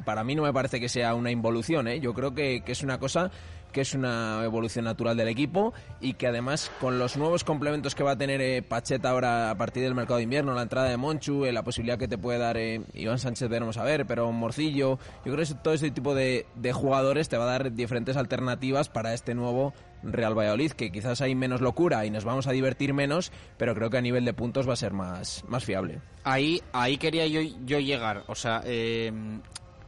para 0.05 0.25
mí 0.25 0.35
no 0.35 0.43
me 0.43 0.53
parece 0.53 0.81
que 0.81 0.89
sea 0.89 1.15
una 1.15 1.31
involución. 1.31 1.87
¿eh? 1.87 2.01
Yo 2.01 2.13
creo 2.13 2.35
que, 2.35 2.63
que 2.63 2.73
es 2.73 2.83
una 2.83 2.99
cosa 2.99 3.31
que 3.73 3.81
es 3.81 3.95
una 3.95 4.43
evolución 4.45 4.85
natural 4.85 5.17
del 5.17 5.29
equipo 5.29 5.73
y 6.01 6.15
que 6.15 6.27
además 6.27 6.71
con 6.81 6.99
los 6.99 7.17
nuevos 7.17 7.43
complementos 7.43 7.95
que 7.95 8.05
va 8.05 8.13
a 8.13 8.19
tener 8.19 8.41
eh, 8.41 8.63
Pacheta 8.63 9.11
ahora 9.11 9.51
a 9.51 9.57
partir 9.57 9.83
del 9.83 9.95
mercado 9.95 10.19
de 10.19 10.25
invierno, 10.25 10.55
la 10.55 10.63
entrada 10.63 10.89
de 10.89 10.97
Monchu, 10.97 11.45
eh, 11.45 11.53
la 11.53 11.65
posibilidad 11.65 11.99
que 11.99 12.09
te 12.09 12.19
puede 12.19 12.39
dar 12.39 12.57
eh, 12.57 12.83
Iván 12.95 13.19
Sánchez, 13.19 13.49
veremos 13.49 13.79
a 13.79 13.85
ver, 13.85 14.07
pero 14.07 14.31
Morcillo, 14.31 14.99
yo 15.25 15.33
creo 15.33 15.47
que 15.47 15.55
todo 15.55 15.75
este 15.75 15.91
tipo 15.91 16.15
de, 16.15 16.47
jugadores 16.73 17.29
te 17.29 17.37
va 17.37 17.45
a 17.45 17.59
dar 17.59 17.73
diferentes 17.73 18.17
alternativas 18.17 18.89
para 18.89 19.15
este 19.15 19.35
nuevo 19.35 19.73
Real 20.03 20.37
Valladolid, 20.37 20.73
que 20.73 20.91
quizás 20.91 21.21
hay 21.21 21.35
menos 21.35 21.61
locura 21.61 22.05
y 22.05 22.11
nos 22.11 22.25
vamos 22.25 22.47
a 22.47 22.53
divertir 22.53 22.93
menos, 22.93 23.31
pero 23.57 23.75
creo 23.75 23.91
que 23.91 23.99
a 23.99 24.01
nivel 24.01 24.25
de 24.25 24.35
puntos 24.35 24.69
va 24.69 24.73
a 24.73 24.77
ser 24.77 24.93
más, 24.93 25.45
más 25.49 25.65
fiable. 25.65 26.01
Ahí, 26.25 26.63
ahí 26.73 26.99
quería 26.99 27.27
yo, 27.27 27.41
yo 27.65 27.79
llegar, 27.79 28.25
o 28.27 28.35
sea, 28.35 28.63
eh, 28.65 29.13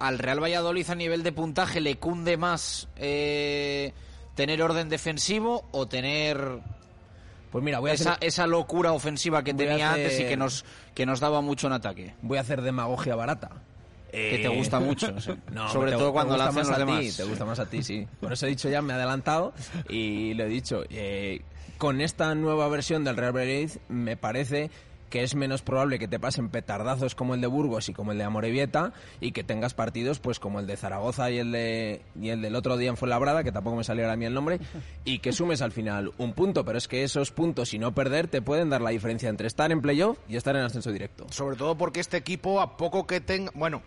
al 0.07 0.19
Real 0.19 0.43
Valladolid 0.43 0.89
a 0.91 0.95
nivel 0.95 1.23
de 1.23 1.33
puntaje 1.33 1.81
le 1.81 1.97
cunde 1.97 2.37
más 2.37 2.89
eh, 2.97 3.93
tener 4.35 4.63
orden 4.63 4.89
defensivo 4.89 5.67
o 5.73 5.87
tener 5.87 6.61
pues 7.51 7.63
mira, 7.63 7.79
voy 7.79 7.91
a 7.91 7.95
esa, 7.95 8.13
hacer... 8.15 8.25
esa 8.27 8.47
locura 8.49 8.93
ofensiva 8.93 9.45
que 9.45 9.55
tenía 9.55 9.93
hacer- 9.93 10.05
antes 10.07 10.21
y 10.21 10.25
que 10.25 10.37
nos, 10.37 10.65
que 10.95 11.07
nos 11.07 11.21
daba 11.21 11.41
mucho 11.41 11.69
en 11.69 11.75
ataque. 11.75 12.15
Voy 12.23 12.39
a 12.39 12.41
hacer 12.41 12.63
demagogia 12.63 13.15
barata. 13.15 13.51
Que 14.11 14.39
te 14.43 14.49
gusta 14.49 14.79
mucho, 14.81 15.21
sea, 15.21 15.37
No, 15.53 15.69
sobre 15.71 15.91
te- 15.93 15.99
todo 15.99 16.13
cuando 16.13 16.37
la 16.37 16.47
hacen 16.47 16.59
los 16.69 16.71
a 16.71 16.87
ti, 16.87 17.11
te 17.17 17.25
gusta 17.25 17.45
más 17.45 17.59
a 17.59 17.67
ti, 17.67 17.83
sí. 17.83 18.07
Por 18.21 18.33
eso 18.33 18.47
he 18.47 18.51
dicho 18.51 18.69
ya, 18.69 18.81
me 18.83 18.93
he 18.93 18.97
adelantado 18.97 19.53
y 19.89 20.35
lo 20.35 20.45
he 20.45 20.49
dicho. 20.49 20.83
eh, 20.91 21.43
con 21.79 22.01
esta 22.01 22.35
nueva 22.37 22.69
versión 22.69 23.03
del 23.05 23.17
Real 23.17 23.33
Valladolid 23.37 23.71
me 23.89 24.17
parece 24.17 24.71
que 25.11 25.23
es 25.23 25.35
menos 25.35 25.63
probable 25.63 25.99
que 25.99 26.09
te 26.09 26.19
pasen 26.19 26.49
petardazos 26.49 27.15
como 27.15 27.35
el 27.35 27.41
de 27.41 27.47
Burgos 27.47 27.89
y 27.89 27.95
como 27.95 28.13
el 28.13 28.19
de 28.19 28.25
Amorebieta 28.25 28.93
y 29.21 29.33
que 29.33 29.45
tengas 29.45 29.75
partidos 29.75 30.19
pues 30.19 30.41
como 30.41 30.61
el 30.61 30.67
de 30.67 30.77
Zaragoza 30.77 31.31
y 31.31 31.39
el 31.39 31.53
de 31.53 32.03
y 32.21 32.31
el 32.31 32.43
del 32.43 32.57
otro 32.57 32.77
día 32.77 32.91
en 32.91 32.97
Fuenlabrada, 32.97 33.45
que 33.45 33.53
tampoco 33.53 33.77
me 33.77 33.85
salió 33.85 34.05
ahora 34.05 34.15
a 34.15 34.17
mí 34.17 34.25
el 34.25 34.35
nombre, 34.35 34.61
y 35.05 35.19
que 35.19 35.33
sumes 35.33 35.63
al 35.63 35.73
final 35.73 36.13
un 36.19 36.33
punto, 36.33 36.65
pero 36.65 36.79
es 36.79 36.89
que 36.89 37.05
esos 37.05 37.31
puntos 37.31 37.75
y 37.75 37.79
no 37.79 37.95
perder 37.95 38.29
te 38.29 38.43
pueden 38.43 38.71
dar 38.71 38.81
la 38.81 38.91
diferencia 38.91 39.29
entre 39.29 39.47
estar 39.47 39.71
en 39.73 39.81
playoff 39.81 40.19
y 40.29 40.37
estar 40.37 40.57
en 40.57 40.63
ascenso 40.63 40.93
directo. 40.93 41.27
Sobre 41.31 41.57
todo 41.57 41.77
porque 41.77 42.01
este 42.01 42.17
equipo, 42.17 42.61
a 42.61 42.77
poco 42.77 43.07
que 43.07 43.21
tenga. 43.21 43.53
Bueno, 43.55 43.83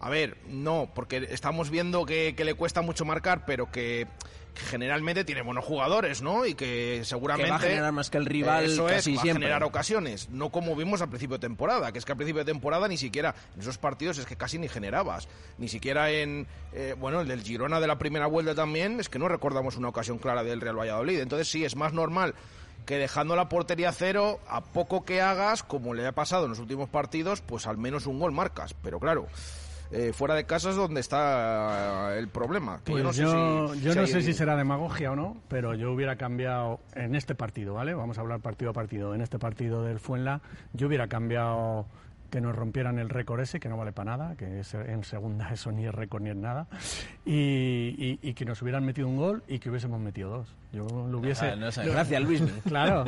a 0.00 0.10
ver, 0.10 0.36
no, 0.48 0.90
porque 0.94 1.26
estamos 1.30 1.70
viendo 1.70 2.04
que, 2.04 2.34
que 2.36 2.44
le 2.44 2.54
cuesta 2.54 2.82
mucho 2.82 3.04
marcar, 3.04 3.44
pero 3.46 3.70
que, 3.70 4.06
generalmente 4.56 5.24
tiene 5.24 5.42
buenos 5.42 5.64
jugadores, 5.64 6.22
¿no? 6.22 6.46
Y 6.46 6.54
que 6.54 7.02
seguramente... 7.04 7.46
Que 7.46 7.50
va 7.50 7.56
a 7.56 7.60
generar 7.60 7.92
más 7.92 8.10
que 8.10 8.18
el 8.18 8.26
rival 8.26 8.64
Eso 8.64 8.86
casi 8.86 9.12
es, 9.12 9.18
va 9.18 9.22
siempre. 9.22 9.30
a 9.30 9.48
generar 9.48 9.64
ocasiones. 9.64 10.28
No 10.30 10.50
como 10.50 10.74
vimos 10.74 11.02
al 11.02 11.08
principio 11.08 11.36
de 11.36 11.40
temporada, 11.46 11.92
que 11.92 11.98
es 11.98 12.04
que 12.04 12.12
al 12.12 12.18
principio 12.18 12.44
de 12.44 12.52
temporada 12.52 12.88
ni 12.88 12.96
siquiera... 12.96 13.34
En 13.54 13.60
esos 13.60 13.78
partidos 13.78 14.18
es 14.18 14.26
que 14.26 14.36
casi 14.36 14.58
ni 14.58 14.68
generabas. 14.68 15.28
Ni 15.58 15.68
siquiera 15.68 16.10
en... 16.10 16.46
eh, 16.72 16.94
bueno, 16.98 17.20
el 17.20 17.28
del 17.28 17.42
Girona 17.42 17.80
de 17.80 17.86
la 17.86 17.98
primera 17.98 18.26
vuelta 18.26 18.54
también, 18.54 18.98
es 19.00 19.08
que 19.08 19.18
no 19.18 19.28
recordamos 19.28 19.76
una 19.76 19.88
ocasión 19.88 20.18
clara 20.18 20.42
del 20.42 20.60
Real 20.60 20.78
Valladolid. 20.78 21.20
Entonces 21.20 21.48
sí, 21.48 21.64
es 21.64 21.76
más 21.76 21.92
normal 21.92 22.34
que 22.86 22.98
dejando 22.98 23.34
la 23.34 23.48
portería 23.48 23.92
cero, 23.92 24.38
a 24.48 24.62
poco 24.62 25.04
que 25.04 25.20
hagas, 25.20 25.62
como 25.62 25.92
le 25.92 26.06
ha 26.06 26.12
pasado 26.12 26.44
en 26.44 26.50
los 26.50 26.60
últimos 26.60 26.88
partidos, 26.88 27.40
pues 27.40 27.66
al 27.66 27.78
menos 27.78 28.06
un 28.06 28.18
gol 28.18 28.32
marcas. 28.32 28.74
Pero 28.82 29.00
claro... 29.00 29.26
eh, 29.90 30.12
fuera 30.12 30.34
de 30.34 30.44
casa 30.44 30.70
es 30.70 30.76
donde 30.76 31.00
está 31.00 32.16
el 32.18 32.28
problema. 32.28 32.80
que 32.84 32.92
Pues 32.92 33.04
no 33.04 33.12
sé 33.12 33.22
yo, 33.22 33.74
si- 33.74 33.80
yo 33.82 33.92
si 33.92 33.98
no 33.98 34.06
sé 34.06 34.22
si 34.22 34.32
será 34.32 34.56
demagogia 34.56 35.12
o 35.12 35.16
no, 35.16 35.36
pero 35.48 35.74
yo 35.74 35.92
hubiera 35.92 36.16
cambiado 36.16 36.80
en 36.94 37.14
este 37.14 37.34
partido, 37.34 37.74
¿vale? 37.74 37.94
Vamos 37.94 38.18
a 38.18 38.20
hablar 38.22 38.40
partido 38.40 38.70
a 38.70 38.74
partido. 38.74 39.14
En 39.14 39.20
este 39.20 39.38
partido 39.38 39.84
del 39.84 39.98
Fuenla, 40.00 40.40
yo 40.72 40.86
hubiera 40.88 41.06
cambiado 41.08 41.86
que 42.30 42.40
nos 42.40 42.56
rompieran 42.56 42.98
el 42.98 43.08
récord 43.08 43.40
ese, 43.40 43.60
que 43.60 43.68
no 43.68 43.76
vale 43.76 43.92
para 43.92 44.16
nada, 44.16 44.34
que 44.36 44.60
es- 44.60 44.74
en 44.74 45.04
segunda 45.04 45.50
eso 45.52 45.70
ni 45.70 45.86
es 45.86 45.94
récord 45.94 46.22
ni 46.22 46.30
es 46.30 46.36
nada, 46.36 46.66
y, 47.24 47.94
y- 47.96 48.18
y 48.20 48.34
que 48.34 48.44
nos 48.44 48.60
hubieran 48.62 48.84
metido 48.84 49.06
un 49.08 49.16
gol 49.16 49.42
y 49.46 49.58
que 49.60 49.70
hubiésemos 49.70 50.00
metido 50.00 50.30
dos. 50.30 50.48
Yo 50.72 50.86
lo 51.08 51.18
hubiese... 51.18 51.46
Ah, 51.50 51.56
no 51.56 51.70
sé, 51.70 51.84
gracias, 51.88 52.20
Luismi. 52.22 52.50
Claro. 52.66 53.04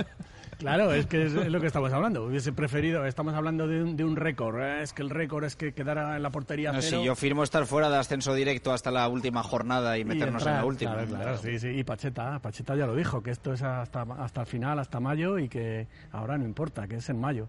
Claro, 0.58 0.92
es 0.92 1.06
que 1.06 1.24
es, 1.26 1.32
lo 1.32 1.60
que 1.60 1.68
estamos 1.68 1.92
hablando. 1.92 2.24
Hubiese 2.24 2.52
preferido, 2.52 3.04
estamos 3.06 3.32
hablando 3.34 3.68
de 3.68 3.82
un, 3.82 3.96
de 3.96 4.04
un 4.04 4.16
récord. 4.16 4.60
eh, 4.60 4.82
Es 4.82 4.92
que 4.92 5.02
el 5.02 5.10
récord 5.10 5.44
es 5.44 5.54
que 5.54 5.72
quedara 5.72 6.16
en 6.16 6.22
la 6.22 6.30
portería 6.30 6.72
No, 6.72 6.82
cero. 6.82 6.98
si 7.00 7.06
yo 7.06 7.14
firmo 7.14 7.44
estar 7.44 7.64
fuera 7.64 7.88
de 7.88 7.96
ascenso 7.96 8.34
directo 8.34 8.72
hasta 8.72 8.90
la 8.90 9.06
última 9.08 9.42
jornada 9.44 9.96
y 9.98 10.04
meternos 10.04 10.42
en 10.42 10.48
entrar, 10.48 10.56
la 10.56 10.64
última. 10.64 10.92
Claro, 10.94 11.08
claro, 11.08 11.38
sí, 11.38 11.58
sí. 11.60 11.68
Y 11.68 11.84
Pacheta, 11.84 12.38
Pacheta 12.40 12.74
ya 12.74 12.86
lo 12.86 12.96
dijo, 12.96 13.22
que 13.22 13.30
esto 13.30 13.52
es 13.52 13.62
hasta, 13.62 14.02
hasta 14.02 14.40
el 14.40 14.46
final, 14.48 14.78
hasta 14.80 14.98
mayo, 14.98 15.38
y 15.38 15.48
que 15.48 15.86
ahora 16.10 16.36
no 16.36 16.44
importa, 16.44 16.88
que 16.88 16.96
es 16.96 17.08
en 17.08 17.20
mayo. 17.20 17.46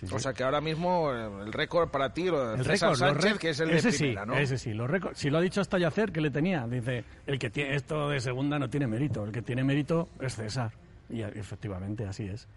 Sí, 0.00 0.06
sí. 0.06 0.14
O 0.14 0.18
sea 0.18 0.32
que 0.32 0.42
ahora 0.42 0.62
mismo 0.62 1.12
eh, 1.12 1.28
el 1.44 1.52
récord 1.52 1.90
para 1.90 2.14
ti, 2.14 2.24
lo 2.30 2.48
de 2.48 2.54
el 2.56 2.64
César 2.64 2.92
récord, 2.94 3.20
Sánchez, 3.20 3.38
que 3.38 3.50
es 3.50 3.60
el 3.60 3.68
de 3.68 3.76
ese 3.76 3.90
primera, 3.92 4.22
sí, 4.22 4.28
¿no? 4.28 4.36
Ese 4.38 4.56
sí, 4.56 4.72
los 4.72 4.88
récords. 4.90 5.18
Si 5.18 5.28
lo 5.28 5.36
ha 5.36 5.40
dicho 5.42 5.60
hasta 5.60 5.78
Yacer, 5.78 6.10
que 6.12 6.22
le 6.22 6.30
tenía. 6.30 6.66
Dice, 6.66 7.04
el 7.26 7.38
que 7.38 7.50
tiene 7.50 7.74
esto 7.76 8.08
de 8.08 8.18
segunda 8.20 8.58
no 8.58 8.70
tiene 8.70 8.86
mérito, 8.86 9.22
el 9.24 9.32
que 9.32 9.42
tiene 9.42 9.62
mérito 9.62 10.08
es 10.18 10.34
César. 10.34 10.72
Y 11.12 11.22
efectivamente, 11.22 12.06
así 12.06 12.24
es. 12.24 12.48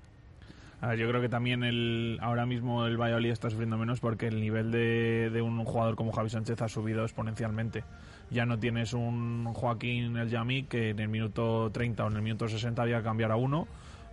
Yo 0.81 1.09
creo 1.09 1.19
que 1.19 1.29
también 1.29 1.63
el, 1.63 2.19
ahora 2.21 2.45
mismo 2.45 2.85
el 2.85 2.95
Valladolid 2.95 3.31
está 3.31 3.49
sufriendo 3.49 3.77
menos 3.77 3.99
porque 3.99 4.27
el 4.27 4.39
nivel 4.39 4.71
de, 4.71 5.31
de 5.31 5.41
un 5.41 5.63
jugador 5.65 5.95
como 5.95 6.11
Javi 6.11 6.29
Sánchez 6.29 6.61
ha 6.61 6.69
subido 6.69 7.03
exponencialmente. 7.03 7.83
Ya 8.29 8.45
no 8.45 8.59
tienes 8.59 8.93
un 8.93 9.45
Joaquín 9.53 10.17
El 10.17 10.29
Yamí 10.29 10.63
que 10.63 10.89
en 10.89 10.99
el 10.99 11.07
minuto 11.07 11.71
30 11.71 12.05
o 12.05 12.07
en 12.07 12.17
el 12.17 12.21
minuto 12.21 12.47
60 12.47 12.81
había 12.81 12.97
que 12.99 13.03
cambiar 13.03 13.31
a 13.31 13.35
uno 13.35 13.67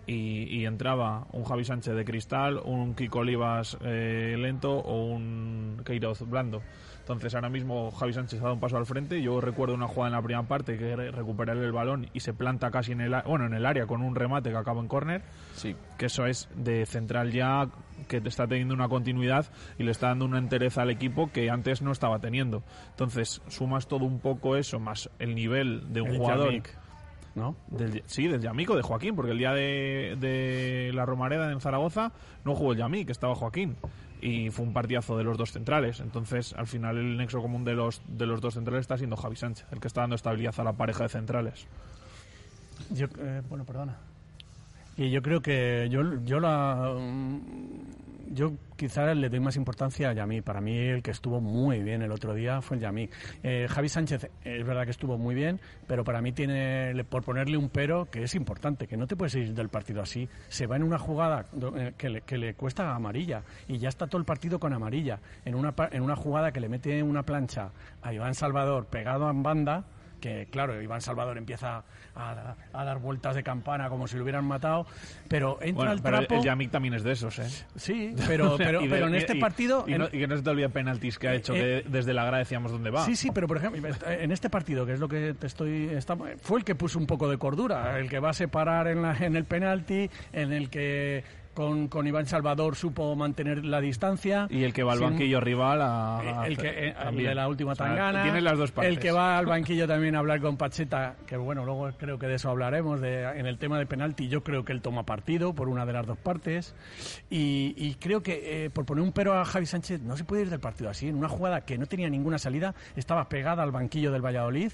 y, 0.06 0.44
y 0.44 0.66
entraba 0.66 1.26
un 1.32 1.44
Javi 1.44 1.64
Sánchez 1.64 1.94
de 1.94 2.04
cristal, 2.04 2.58
un 2.64 2.94
Kiko 2.94 3.20
Olivas 3.20 3.76
eh, 3.82 4.36
lento 4.38 4.72
o 4.78 5.06
un 5.06 5.82
Queiroz 5.84 6.28
blando. 6.28 6.62
Entonces 7.02 7.34
ahora 7.34 7.48
mismo 7.48 7.90
Javi 7.90 8.12
Sánchez 8.12 8.38
ha 8.40 8.44
dado 8.44 8.54
un 8.54 8.60
paso 8.60 8.76
al 8.76 8.86
frente. 8.86 9.20
Yo 9.20 9.40
recuerdo 9.40 9.74
una 9.74 9.88
jugada 9.88 10.08
en 10.08 10.12
la 10.14 10.22
primera 10.22 10.42
parte 10.46 10.78
que 10.78 10.94
re- 10.96 11.10
recupera 11.10 11.52
el 11.52 11.72
balón 11.72 12.08
y 12.14 12.20
se 12.20 12.32
planta 12.32 12.70
casi 12.70 12.92
en 12.92 13.00
el, 13.00 13.14
bueno, 13.26 13.46
en 13.46 13.54
el 13.54 13.66
área 13.66 13.86
con 13.86 14.02
un 14.02 14.14
remate 14.14 14.50
que 14.50 14.56
acaba 14.56 14.80
en 14.80 14.88
córner. 14.88 15.22
Sí. 15.54 15.74
Que 15.98 16.06
eso 16.06 16.26
es 16.26 16.48
de 16.54 16.86
central 16.86 17.32
ya 17.32 17.68
que 18.08 18.20
te 18.20 18.28
está 18.28 18.46
teniendo 18.46 18.72
una 18.74 18.88
continuidad 18.88 19.46
y 19.78 19.82
le 19.82 19.90
está 19.90 20.08
dando 20.08 20.24
una 20.24 20.38
entereza 20.38 20.82
al 20.82 20.90
equipo 20.90 21.30
que 21.32 21.50
antes 21.50 21.82
no 21.82 21.90
estaba 21.92 22.20
teniendo. 22.20 22.62
Entonces 22.90 23.42
sumas 23.48 23.88
todo 23.88 24.04
un 24.04 24.20
poco 24.20 24.56
eso 24.56 24.78
más 24.78 25.10
el 25.18 25.34
nivel 25.34 25.92
de 25.92 26.02
un 26.02 26.08
El 26.08 26.18
jugador. 26.18 26.46
Yamik, 26.50 26.78
¿no? 27.34 27.56
Del, 27.68 28.02
sí, 28.06 28.28
del 28.28 28.40
Yamico, 28.40 28.76
de 28.76 28.82
Joaquín, 28.82 29.16
porque 29.16 29.32
el 29.32 29.38
día 29.38 29.52
de, 29.52 30.16
de 30.20 30.90
la 30.94 31.04
Romareda 31.04 31.50
en 31.50 31.60
Zaragoza 31.60 32.12
no 32.44 32.54
jugó 32.54 32.72
el 32.72 32.78
Yamik, 32.78 33.10
estaba 33.10 33.34
Joaquín. 33.34 33.76
Y 34.22 34.50
fue 34.50 34.64
un 34.64 34.72
partidazo 34.72 35.18
de 35.18 35.24
los 35.24 35.36
dos 35.36 35.52
centrales. 35.52 36.00
Entonces, 36.00 36.54
al 36.54 36.66
final, 36.66 36.96
el 36.96 37.16
nexo 37.16 37.42
común 37.42 37.64
de 37.64 37.74
los, 37.74 38.00
de 38.06 38.24
los 38.24 38.40
dos 38.40 38.54
centrales 38.54 38.82
está 38.82 38.96
siendo 38.96 39.16
Javi 39.16 39.36
Sánchez, 39.36 39.66
el 39.72 39.80
que 39.80 39.88
está 39.88 40.02
dando 40.02 40.16
estabilidad 40.16 40.54
a 40.58 40.64
la 40.64 40.72
pareja 40.72 41.02
de 41.02 41.08
centrales. 41.08 41.66
Yo, 42.90 43.06
eh, 43.18 43.42
bueno, 43.48 43.64
perdona. 43.64 43.96
Y 44.96 45.10
yo 45.10 45.22
creo 45.22 45.42
que 45.42 45.88
yo, 45.90 46.22
yo 46.24 46.38
la, 46.38 46.94
yo 48.30 48.52
quizá 48.76 49.14
le 49.14 49.28
doy 49.28 49.40
más 49.40 49.56
importancia 49.56 50.10
a 50.10 50.12
Yamí. 50.12 50.40
Para 50.40 50.60
mí 50.60 50.76
el 50.76 51.02
que 51.02 51.10
estuvo 51.10 51.40
muy 51.40 51.82
bien 51.82 52.02
el 52.02 52.12
otro 52.12 52.34
día 52.34 52.60
fue 52.60 52.76
el 52.76 52.82
Yamí. 52.82 53.08
Eh, 53.42 53.66
Javi 53.68 53.88
Sánchez 53.88 54.30
es 54.44 54.66
verdad 54.66 54.84
que 54.84 54.90
estuvo 54.90 55.18
muy 55.18 55.34
bien, 55.34 55.60
pero 55.86 56.04
para 56.04 56.20
mí 56.20 56.32
tiene, 56.32 57.04
por 57.04 57.22
ponerle 57.22 57.56
un 57.56 57.68
pero, 57.68 58.10
que 58.10 58.22
es 58.22 58.34
importante, 58.34 58.86
que 58.86 58.96
no 58.96 59.06
te 59.06 59.16
puedes 59.16 59.34
ir 59.34 59.54
del 59.54 59.68
partido 59.68 60.02
así. 60.02 60.28
Se 60.48 60.66
va 60.66 60.76
en 60.76 60.82
una 60.82 60.98
jugada 60.98 61.44
eh, 61.76 61.92
que 61.96 62.38
le, 62.38 62.54
cuesta 62.54 62.94
amarilla 62.94 63.42
y 63.68 63.78
ya 63.78 63.88
está 63.88 64.06
todo 64.06 64.18
el 64.18 64.24
partido 64.24 64.58
con 64.58 64.72
amarilla. 64.72 65.20
En 65.44 65.54
una, 65.54 65.74
en 65.90 66.02
una 66.02 66.16
jugada 66.16 66.52
que 66.52 66.60
le 66.60 66.68
mete 66.68 67.02
una 67.02 67.22
plancha 67.22 67.70
a 68.02 68.12
Iván 68.12 68.34
Salvador 68.34 68.86
pegado 68.86 69.30
en 69.30 69.42
banda 69.42 69.84
que 70.22 70.46
claro, 70.50 70.80
Iván 70.80 71.02
Salvador 71.02 71.36
empieza 71.36 71.82
a, 72.14 72.54
a 72.72 72.84
dar 72.84 72.98
vueltas 73.00 73.34
de 73.34 73.42
campana 73.42 73.88
como 73.90 74.06
si 74.06 74.16
lo 74.16 74.22
hubieran 74.22 74.44
matado, 74.46 74.86
pero 75.28 75.58
entra 75.60 75.74
Bueno, 75.74 75.90
al 75.90 76.00
pero 76.02 76.18
el- 76.20 76.26
trapo... 76.26 76.40
el 76.40 76.46
Yamik 76.46 76.70
también 76.70 76.94
es 76.94 77.02
de 77.02 77.12
esos, 77.12 77.38
¿eh? 77.40 77.48
Sí, 77.76 78.14
pero, 78.28 78.56
pero, 78.56 78.80
Y 78.80 78.84
de- 78.88 78.94
pero 78.94 79.08
en 79.08 79.14
y- 79.14 79.18
este 79.18 79.36
y- 79.36 79.40
partido... 79.40 79.84
Y, 79.86 79.98
no, 79.98 80.06
en- 80.06 80.16
y 80.16 80.18
que 80.20 80.26
no 80.28 80.36
se 80.36 80.42
te 80.42 80.50
olvide 80.50 80.68
penaltis 80.68 81.18
que 81.18 81.28
ha 81.28 81.34
hecho, 81.34 81.54
Eh, 81.54 81.82
que 81.84 81.88
desde 81.90 82.14
la 82.14 82.22
grada 82.24 82.38
decíamos 82.38 82.70
dónde 82.72 82.90
va. 82.90 83.04
Sí, 83.04 83.16
sí, 83.16 83.30
pero 83.34 83.46
por 83.48 83.56
ejemplo, 83.58 83.82
en 84.06 84.30
este 84.32 84.48
partido, 84.48 84.86
que 84.86 84.92
es 84.94 85.00
lo 85.00 85.08
que 85.08 85.34
te 85.34 85.46
estoy. 85.48 85.86
está- 85.88 86.16
fue 86.40 86.60
el 86.60 86.64
que 86.64 86.74
puso 86.76 86.98
un 86.98 87.06
poco 87.06 87.28
de 87.28 87.36
cordura, 87.38 87.98
el 87.98 88.08
que 88.08 88.18
va 88.20 88.30
a 88.30 88.34
separar 88.34 88.86
en, 88.86 89.02
la- 89.02 89.16
en 89.18 89.34
el 89.36 89.44
penalti, 89.44 90.08
en 90.32 90.52
el 90.52 90.70
que 90.70 91.24
con, 91.54 91.88
con 91.88 92.06
Iván 92.06 92.26
Salvador 92.26 92.76
supo 92.76 93.14
mantener 93.16 93.64
la 93.64 93.80
distancia. 93.80 94.46
Y 94.50 94.64
el 94.64 94.72
que 94.72 94.82
va 94.82 94.92
al 94.92 94.98
Sin- 94.98 95.10
banquillo 95.10 95.40
rival 95.40 95.82
a... 95.82 96.42
a- 96.42 96.46
el 96.46 96.56
que 96.56 96.68
eh, 96.88 96.94
el 97.08 97.16
de 97.16 97.34
la 97.34 97.48
última 97.48 97.72
O 97.72 97.74
sea, 97.74 97.86
tangana. 97.86 98.22
Tiene 98.22 98.40
las 98.40 98.56
dos 98.58 98.72
partes. 98.72 98.92
el 98.92 98.98
que 98.98 99.12
va 99.12 99.36
al 99.38 99.46
banquillo 99.52 99.86
también 99.86 100.14
a 100.16 100.20
hablar 100.20 100.40
con 100.40 100.56
Pacheta 100.56 101.16
que 101.26 101.36
bueno 101.36 101.64
luego 101.64 101.90
creo 101.98 102.18
que 102.18 102.26
de 102.26 102.34
eso 102.36 102.50
hablaremos 102.50 103.00
de, 103.00 103.22
en 103.38 103.46
el 103.46 103.58
tema 103.58 103.78
de 103.78 103.86
penalti 103.86 104.28
yo 104.28 104.42
creo 104.42 104.64
que 104.64 104.72
él 104.72 104.80
toma 104.82 105.04
partido 105.04 105.52
por 105.54 105.68
una 105.68 105.84
de 105.86 105.92
las 105.92 106.06
dos 106.06 106.18
partes. 106.18 106.74
Y, 107.30 107.74
y 107.76 107.94
creo 107.96 108.22
que 108.22 108.64
eh, 108.64 108.70
por 108.70 108.84
poner 108.84 109.02
un 109.04 109.12
pero 109.12 109.34
a 109.38 109.44
Javi 109.44 109.66
Sánchez 109.66 110.00
no 110.00 110.16
se 110.16 110.24
puede 110.24 110.42
ir 110.42 110.50
del 110.50 110.60
partido 110.60 110.90
así. 110.90 111.08
En 111.08 111.16
una 111.16 111.28
jugada 111.28 111.62
que 111.62 111.76
no 111.78 111.86
tenía 111.86 112.08
ninguna 112.08 112.38
salida 112.38 112.74
estaba 112.96 113.28
pegada 113.28 113.62
al 113.62 113.72
banquillo 113.72 114.10
del 114.12 114.22
Valladolid. 114.24 114.72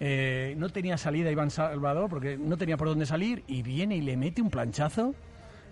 Eh, 0.00 0.54
no 0.58 0.68
tenía 0.68 0.96
salida 0.96 1.30
Iván 1.30 1.50
Salvador 1.50 2.08
porque 2.08 2.36
no 2.38 2.56
tenía 2.56 2.76
por 2.76 2.86
dónde 2.88 3.04
salir 3.06 3.42
y 3.48 3.62
viene 3.62 3.96
y 3.96 4.00
le 4.00 4.16
mete 4.16 4.40
un 4.40 4.48
planchazo 4.50 5.14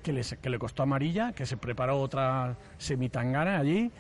que 0.07 0.13
le, 0.13 0.23
que 0.41 0.51
le 0.51 0.59
costó 0.61 0.85
amarilla, 0.85 1.33
que 1.33 1.45
se 1.47 1.57
preparó 1.57 1.99
otra 2.01 2.57
semitangana 2.79 3.59
allí. 3.59 3.91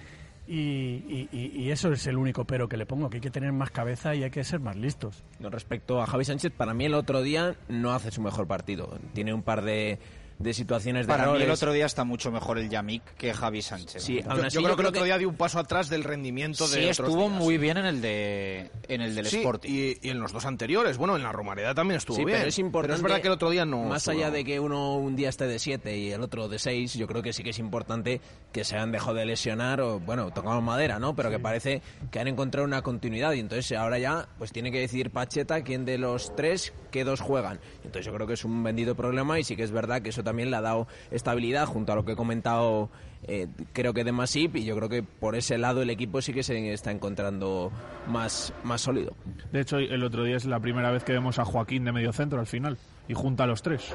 Y, 0.48 1.28
y- 1.32 1.70
eso 1.72 1.90
es 1.92 2.06
el 2.06 2.16
único 2.16 2.44
pero 2.44 2.68
que 2.68 2.76
le 2.76 2.86
pongo, 2.86 3.10
que 3.10 3.16
hay 3.16 3.20
que 3.20 3.30
tener 3.32 3.50
más 3.52 3.72
cabeza 3.72 4.14
y 4.14 4.22
hay 4.22 4.30
que 4.30 4.44
ser 4.44 4.60
más 4.60 4.76
listos. 4.76 5.24
Respecto 5.40 6.00
a 6.00 6.06
Javi 6.06 6.24
Sánchez, 6.24 6.52
para 6.56 6.72
mí 6.72 6.84
el 6.84 6.94
otro 6.94 7.22
día 7.22 7.56
no 7.68 7.92
hace 7.92 8.12
su 8.12 8.22
mejor 8.22 8.46
partido. 8.46 8.96
Tiene 9.12 9.34
un 9.34 9.42
par 9.42 9.62
de, 9.62 9.98
de 10.38 10.52
situaciones 10.52 11.06
de 11.06 11.12
Para 11.12 11.26
mí 11.28 11.36
el 11.36 11.42
errores. 11.42 11.62
otro 11.62 11.72
día 11.72 11.86
está 11.86 12.04
mucho 12.04 12.30
mejor 12.30 12.58
el 12.58 12.68
Yamik 12.68 13.02
que 13.16 13.32
Javi 13.32 13.62
Sánchez. 13.62 14.02
Sí, 14.02 14.20
Yo, 14.22 14.30
aún 14.30 14.40
yo 14.42 14.46
así, 14.46 14.56
creo 14.58 14.60
yo 14.60 14.66
que 14.68 14.70
el 14.72 14.76
creo 14.76 14.88
otro 14.90 15.04
día 15.04 15.18
dio 15.18 15.28
un 15.28 15.36
paso 15.36 15.58
atrás 15.58 15.88
del 15.88 16.04
rendimiento 16.04 16.68
de 16.68 16.74
Sí, 16.74 16.80
otros 16.90 17.08
estuvo 17.08 17.28
días. 17.28 17.32
muy 17.42 17.58
bien 17.58 17.78
en 17.78 17.86
el 17.86 18.00
de 18.02 18.70
en 18.88 19.00
el 19.00 19.14
del 19.14 19.26
Sí, 19.26 19.38
Sporting. 19.38 19.70
y, 19.70 19.98
y 20.02 20.10
en 20.10 20.20
los 20.20 20.32
dos 20.32 20.44
anteriores. 20.44 20.98
Bueno, 20.98 21.16
en 21.16 21.22
la 21.22 21.32
Romareda 21.32 21.74
también 21.74 21.96
estuvo 21.98 22.16
Sí, 22.16 22.24
bien. 22.24 22.38
pero 22.38 22.48
es 22.50 22.58
importante. 22.58 22.96
es 22.96 23.02
verdad 23.02 23.20
que 23.20 23.28
el 23.28 23.32
otro 23.32 23.50
día 23.50 23.64
no. 23.64 23.84
Más 23.84 24.08
allá 24.08 24.30
de 24.30 24.44
que 24.44 24.60
uno 24.60 24.96
un 24.96 25.16
día 25.16 25.28
esté 25.30 25.46
de 25.46 25.58
7 25.58 25.96
y 25.96 26.10
el 26.12 26.20
otro 26.20 26.48
de 26.48 26.58
6, 26.58 26.94
yo 26.94 27.06
creo 27.06 27.22
que 27.22 27.32
sí 27.32 27.42
que 27.42 27.50
es 27.50 27.58
importante 27.58 28.20
que 28.52 28.64
se 28.64 28.76
han 28.76 28.92
dejado 28.92 29.14
de 29.14 29.24
lesionar 29.26 29.80
o, 29.80 30.00
bueno, 30.00 30.30
tocamos 30.32 30.62
madera, 30.62 30.98
¿no? 30.98 31.16
Pero 31.16 31.30
que 31.30 31.38
parece 31.38 31.82
que 32.10 32.20
han 32.20 32.28
encontrado 32.28 32.66
una 32.66 32.82
continuidad 32.82 33.32
y 33.32 33.40
entonces 33.40 33.76
ahora 33.76 33.98
ya, 33.98 34.28
pues 34.38 34.52
tiene 34.52 34.70
que 34.70 34.80
decidir 34.80 35.10
Pacheta 35.10 35.62
quién 35.62 35.84
de 35.84 35.98
los 35.98 36.34
tres, 36.36 36.72
qué 36.90 37.04
dos 37.04 37.20
juegan. 37.20 37.58
Entonces 37.84 38.04
yo 38.06 38.12
creo 38.12 38.26
que 38.26 38.34
es 38.34 38.44
un 38.44 38.62
bendito 38.62 38.94
problema 38.94 39.38
y 39.40 39.44
sí 39.44 39.56
que 39.56 39.62
es 39.62 39.70
verdad 39.70 40.02
que 40.02 40.10
eso 40.10 40.22
también 40.26 40.50
le 40.50 40.56
ha 40.58 40.60
dado 40.60 40.86
estabilidad 41.10 41.64
junto 41.66 41.92
a 41.92 41.96
lo 41.96 42.04
que 42.04 42.12
he 42.12 42.16
comentado. 42.16 42.90
eh, 43.28 43.48
creo 43.72 43.94
que 43.94 44.04
de 44.04 44.12
Masip 44.12 44.56
y 44.56 44.64
yo 44.64 44.76
creo 44.76 44.88
que 44.88 45.02
por 45.02 45.34
ese 45.34 45.56
lado 45.58 45.82
el 45.82 45.90
equipo 45.90 46.20
sí 46.20 46.32
que 46.32 46.42
se 46.42 46.72
está 46.72 46.90
encontrando 46.90 47.72
más, 48.06 48.52
más 48.62 48.82
sólido. 48.82 49.16
De 49.52 49.60
hecho, 49.60 49.78
el 49.78 50.04
otro 50.04 50.24
día 50.24 50.36
es 50.36 50.44
la 50.44 50.60
primera 50.60 50.90
vez 50.90 51.02
que 51.02 51.12
vemos 51.12 51.38
a 51.38 51.44
Joaquín 51.44 51.84
de 51.84 51.92
medio 51.92 52.12
centro 52.12 52.38
al 52.38 52.46
final 52.46 52.76
y 53.08 53.14
junta 53.14 53.44
a 53.44 53.46
los 53.46 53.62
tres. 53.62 53.94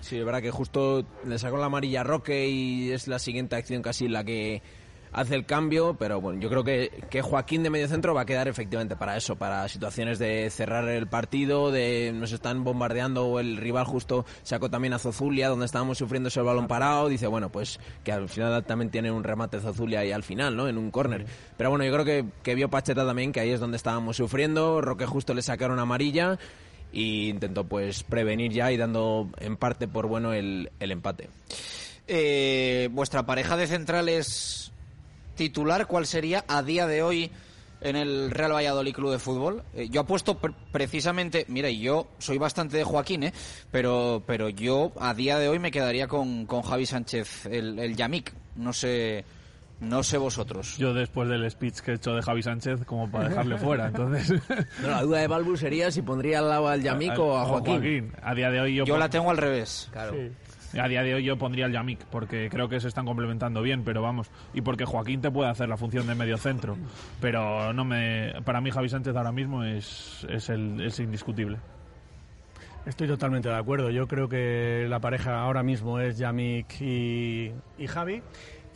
Sí, 0.00 0.18
es 0.18 0.24
verdad 0.24 0.42
que 0.42 0.50
justo 0.50 1.04
le 1.24 1.38
sacó 1.38 1.56
la 1.56 1.66
amarilla 1.66 2.00
a 2.00 2.04
Roque 2.04 2.48
y 2.48 2.90
es 2.90 3.06
la 3.06 3.18
siguiente 3.18 3.56
acción 3.56 3.80
casi 3.80 4.08
la 4.08 4.24
que 4.24 4.62
hace 5.14 5.36
el 5.36 5.46
cambio, 5.46 5.94
pero 5.98 6.20
bueno, 6.20 6.40
yo 6.40 6.50
creo 6.50 6.64
que, 6.64 6.90
que 7.08 7.22
Joaquín 7.22 7.62
de 7.62 7.70
medio 7.70 7.88
centro 7.88 8.14
va 8.14 8.22
a 8.22 8.26
quedar 8.26 8.48
efectivamente 8.48 8.96
para 8.96 9.16
eso, 9.16 9.36
para 9.36 9.68
situaciones 9.68 10.18
de 10.18 10.50
cerrar 10.50 10.88
el 10.88 11.06
partido, 11.06 11.70
de 11.70 12.12
nos 12.12 12.32
están 12.32 12.64
bombardeando 12.64 13.26
o 13.26 13.40
el 13.40 13.56
rival 13.56 13.84
justo 13.84 14.26
sacó 14.42 14.68
también 14.68 14.92
a 14.92 14.98
Zozulia 14.98 15.48
donde 15.48 15.66
estábamos 15.66 15.98
sufriendo 15.98 16.28
ese 16.28 16.40
balón 16.40 16.66
parado, 16.66 17.08
dice, 17.08 17.28
bueno, 17.28 17.50
pues 17.50 17.78
que 18.02 18.12
al 18.12 18.28
final 18.28 18.64
también 18.64 18.90
tiene 18.90 19.12
un 19.12 19.22
remate 19.22 19.60
Zozulia 19.60 20.00
ahí 20.00 20.10
al 20.10 20.24
final, 20.24 20.56
¿no? 20.56 20.68
En 20.68 20.76
un 20.76 20.90
córner. 20.90 21.26
Pero 21.56 21.70
bueno, 21.70 21.84
yo 21.84 21.92
creo 21.92 22.04
que, 22.04 22.24
que 22.42 22.54
vio 22.56 22.68
Pacheta 22.68 23.06
también 23.06 23.32
que 23.32 23.40
ahí 23.40 23.50
es 23.50 23.60
donde 23.60 23.76
estábamos 23.76 24.16
sufriendo, 24.16 24.80
Roque 24.80 25.06
justo 25.06 25.32
le 25.32 25.42
sacaron 25.42 25.78
amarilla 25.78 26.38
y 26.92 27.28
intentó 27.28 27.64
pues 27.64 28.02
prevenir 28.02 28.52
ya 28.52 28.72
y 28.72 28.76
dando 28.76 29.28
en 29.38 29.56
parte 29.56 29.86
por 29.86 30.08
bueno 30.08 30.32
el, 30.32 30.70
el 30.80 30.90
empate. 30.90 31.28
Eh, 32.06 32.88
¿Vuestra 32.92 33.24
pareja 33.24 33.56
de 33.56 33.66
centrales 33.66 34.73
titular 35.34 35.86
cuál 35.86 36.06
sería 36.06 36.44
a 36.48 36.62
día 36.62 36.86
de 36.86 37.02
hoy 37.02 37.30
en 37.80 37.96
el 37.96 38.30
Real 38.30 38.52
Valladolid 38.52 38.94
Club 38.94 39.12
de 39.12 39.18
Fútbol? 39.18 39.62
Eh, 39.74 39.88
yo 39.90 40.00
apuesto 40.02 40.38
pre- 40.38 40.54
precisamente, 40.72 41.44
mira, 41.48 41.68
y 41.68 41.80
yo 41.80 42.08
soy 42.18 42.38
bastante 42.38 42.76
de 42.78 42.84
Joaquín, 42.84 43.24
¿eh? 43.24 43.32
pero, 43.70 44.22
pero 44.26 44.48
yo 44.48 44.92
a 44.98 45.12
día 45.14 45.38
de 45.38 45.48
hoy 45.48 45.58
me 45.58 45.70
quedaría 45.70 46.06
con, 46.08 46.46
con 46.46 46.62
Javi 46.62 46.86
Sánchez, 46.86 47.46
el, 47.46 47.78
el 47.78 47.94
Yamik. 47.96 48.32
No 48.56 48.72
sé, 48.72 49.24
no 49.80 50.02
sé 50.02 50.16
vosotros. 50.16 50.78
Yo 50.78 50.94
después 50.94 51.28
del 51.28 51.50
speech 51.50 51.80
que 51.80 51.90
he 51.90 51.94
hecho 51.96 52.12
de 52.14 52.22
Javi 52.22 52.42
Sánchez, 52.42 52.84
como 52.86 53.10
para 53.10 53.28
dejarle 53.28 53.58
fuera, 53.58 53.88
entonces... 53.88 54.40
No, 54.80 54.88
la 54.88 55.02
duda 55.02 55.18
de 55.18 55.26
Balbus 55.26 55.60
sería 55.60 55.90
si 55.90 56.00
pondría 56.02 56.38
al 56.38 56.48
lado 56.48 56.68
al 56.68 56.80
Yamik 56.82 57.18
o 57.18 57.36
a 57.36 57.44
Joaquín. 57.44 58.12
A 58.22 58.34
día 58.34 58.50
de 58.50 58.60
hoy 58.60 58.76
yo... 58.76 58.84
Yo 58.86 58.96
la 58.96 59.10
tengo 59.10 59.28
al 59.30 59.36
revés. 59.36 59.88
Claro. 59.92 60.14
A 60.80 60.88
día 60.88 61.02
de 61.02 61.14
hoy 61.14 61.24
yo 61.24 61.36
pondría 61.38 61.66
al 61.66 61.72
Yamik 61.72 62.04
porque 62.06 62.48
creo 62.50 62.68
que 62.68 62.80
se 62.80 62.88
están 62.88 63.06
complementando 63.06 63.62
bien, 63.62 63.84
pero 63.84 64.02
vamos, 64.02 64.30
y 64.52 64.60
porque 64.60 64.84
Joaquín 64.84 65.20
te 65.20 65.30
puede 65.30 65.50
hacer 65.50 65.68
la 65.68 65.76
función 65.76 66.06
de 66.06 66.14
medio 66.14 66.36
centro, 66.36 66.76
pero 67.20 67.72
no 67.72 67.84
me, 67.84 68.34
para 68.44 68.60
mí 68.60 68.70
Javi 68.70 68.88
Sánchez 68.88 69.14
ahora 69.14 69.32
mismo 69.32 69.62
es, 69.62 70.26
es, 70.28 70.48
el, 70.48 70.80
es 70.80 70.98
indiscutible. 70.98 71.58
Estoy 72.86 73.08
totalmente 73.08 73.48
de 73.48 73.56
acuerdo. 73.56 73.90
Yo 73.90 74.06
creo 74.06 74.28
que 74.28 74.86
la 74.90 75.00
pareja 75.00 75.40
ahora 75.40 75.62
mismo 75.62 76.00
es 76.00 76.18
Yamik 76.18 76.80
y, 76.82 77.50
y 77.78 77.86
Javi. 77.86 78.22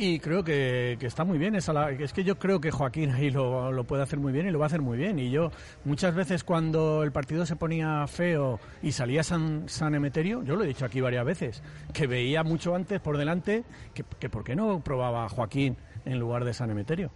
Y 0.00 0.20
creo 0.20 0.44
que, 0.44 0.96
que 1.00 1.06
está 1.06 1.24
muy 1.24 1.38
bien. 1.38 1.56
Esa 1.56 1.72
la- 1.72 1.90
es 1.90 2.12
que 2.12 2.22
yo 2.22 2.38
creo 2.38 2.60
que 2.60 2.70
Joaquín 2.70 3.10
ahí 3.10 3.30
lo, 3.30 3.72
lo 3.72 3.82
puede 3.82 4.04
hacer 4.04 4.20
muy 4.20 4.32
bien 4.32 4.46
y 4.46 4.52
lo 4.52 4.60
va 4.60 4.66
a 4.66 4.68
hacer 4.68 4.80
muy 4.80 4.96
bien. 4.96 5.18
Y 5.18 5.30
yo, 5.30 5.50
muchas 5.84 6.14
veces 6.14 6.44
cuando 6.44 7.02
el 7.02 7.10
partido 7.10 7.44
se 7.44 7.56
ponía 7.56 8.06
feo 8.06 8.60
y 8.80 8.92
salía 8.92 9.24
San, 9.24 9.68
San 9.68 9.96
Emeterio, 9.96 10.44
yo 10.44 10.54
lo 10.54 10.62
he 10.62 10.68
dicho 10.68 10.84
aquí 10.84 11.00
varias 11.00 11.24
veces, 11.26 11.62
que 11.92 12.06
veía 12.06 12.44
mucho 12.44 12.76
antes 12.76 13.00
por 13.00 13.18
delante 13.18 13.64
que, 13.92 14.04
que 14.20 14.28
por 14.30 14.44
qué 14.44 14.54
no 14.54 14.80
probaba 14.84 15.28
Joaquín 15.28 15.76
en 16.04 16.20
lugar 16.20 16.44
de 16.44 16.54
San 16.54 16.70
Emeterio. 16.70 17.10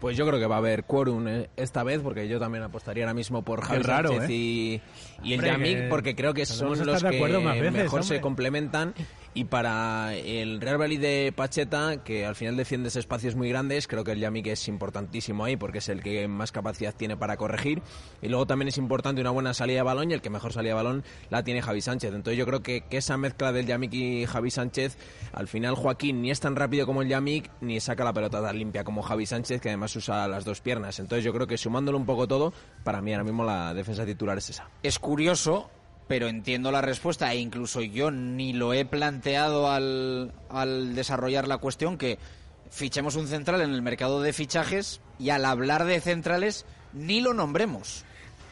Pues 0.00 0.16
yo 0.16 0.26
creo 0.26 0.38
que 0.40 0.46
va 0.46 0.54
a 0.54 0.58
haber 0.58 0.84
quórum 0.84 1.28
eh, 1.28 1.50
esta 1.56 1.82
vez, 1.82 2.00
porque 2.00 2.26
yo 2.26 2.38
también 2.38 2.64
apostaría 2.64 3.04
ahora 3.04 3.12
mismo 3.12 3.42
por 3.42 3.60
Javi 3.62 3.82
raro, 3.82 4.08
Sánchez 4.08 4.30
¿eh? 4.30 4.32
y, 4.32 4.80
y 5.22 5.34
el 5.34 5.42
Yamik, 5.42 5.76
que 5.78 5.88
porque 5.90 6.14
creo 6.14 6.32
que 6.32 6.46
son 6.46 6.70
los 6.86 7.02
que 7.02 7.20
veces, 7.20 7.72
mejor 7.72 8.02
se 8.04 8.18
complementan. 8.22 8.94
Y 9.32 9.44
para 9.44 10.16
el 10.16 10.60
Real 10.60 10.76
Valladolid 10.76 11.00
de 11.00 11.32
Pacheta, 11.34 12.02
que 12.02 12.26
al 12.26 12.34
final 12.34 12.56
defiende 12.56 12.88
espacios 12.88 13.36
muy 13.36 13.48
grandes, 13.48 13.86
creo 13.86 14.02
que 14.02 14.10
el 14.10 14.18
Yamik 14.18 14.48
es 14.48 14.66
importantísimo 14.66 15.44
ahí, 15.44 15.56
porque 15.56 15.78
es 15.78 15.88
el 15.88 16.02
que 16.02 16.26
más 16.26 16.50
capacidad 16.50 16.92
tiene 16.92 17.16
para 17.16 17.36
corregir. 17.36 17.80
Y 18.22 18.28
luego 18.28 18.48
también 18.48 18.68
es 18.68 18.76
importante 18.76 19.20
una 19.20 19.30
buena 19.30 19.54
salida 19.54 19.78
de 19.78 19.82
balón, 19.82 20.10
y 20.10 20.14
el 20.14 20.20
que 20.20 20.30
mejor 20.30 20.52
salida 20.52 20.70
de 20.70 20.82
balón 20.82 21.04
la 21.30 21.44
tiene 21.44 21.62
Javi 21.62 21.80
Sánchez. 21.80 22.12
Entonces 22.12 22.38
yo 22.38 22.44
creo 22.44 22.60
que, 22.60 22.80
que 22.80 22.96
esa 22.96 23.16
mezcla 23.16 23.52
del 23.52 23.66
Yamik 23.66 23.94
y 23.94 24.26
Javi 24.26 24.50
Sánchez, 24.50 24.98
al 25.32 25.46
final 25.46 25.76
Joaquín 25.76 26.22
ni 26.22 26.32
es 26.32 26.40
tan 26.40 26.56
rápido 26.56 26.84
como 26.84 27.02
el 27.02 27.08
Yamik, 27.08 27.50
ni 27.60 27.78
saca 27.78 28.02
la 28.02 28.12
pelota 28.12 28.42
tan 28.42 28.58
limpia 28.58 28.82
como 28.82 29.02
Javi 29.02 29.26
Sánchez, 29.26 29.60
que 29.60 29.68
además 29.68 29.94
usa 29.94 30.26
las 30.26 30.44
dos 30.44 30.60
piernas. 30.60 30.98
Entonces 30.98 31.24
yo 31.24 31.32
creo 31.32 31.46
que 31.46 31.56
sumándolo 31.56 31.98
un 31.98 32.06
poco 32.06 32.26
todo, 32.26 32.52
para 32.82 33.00
mí 33.00 33.12
ahora 33.12 33.24
mismo 33.24 33.44
la 33.44 33.74
defensa 33.74 34.04
titular 34.04 34.38
es 34.38 34.50
esa. 34.50 34.68
Es 34.82 34.98
curioso, 34.98 35.70
pero 36.10 36.26
entiendo 36.26 36.72
la 36.72 36.80
respuesta 36.80 37.32
e 37.32 37.36
incluso 37.38 37.82
yo 37.82 38.10
ni 38.10 38.52
lo 38.52 38.72
he 38.74 38.84
planteado 38.84 39.70
al, 39.70 40.32
al 40.48 40.96
desarrollar 40.96 41.46
la 41.46 41.58
cuestión 41.58 41.96
que 41.96 42.18
fichemos 42.68 43.14
un 43.14 43.28
central 43.28 43.60
en 43.60 43.70
el 43.70 43.80
mercado 43.80 44.20
de 44.20 44.32
fichajes 44.32 45.00
y 45.20 45.30
al 45.30 45.44
hablar 45.44 45.84
de 45.84 46.00
centrales 46.00 46.66
ni 46.92 47.20
lo 47.20 47.32
nombremos. 47.32 48.04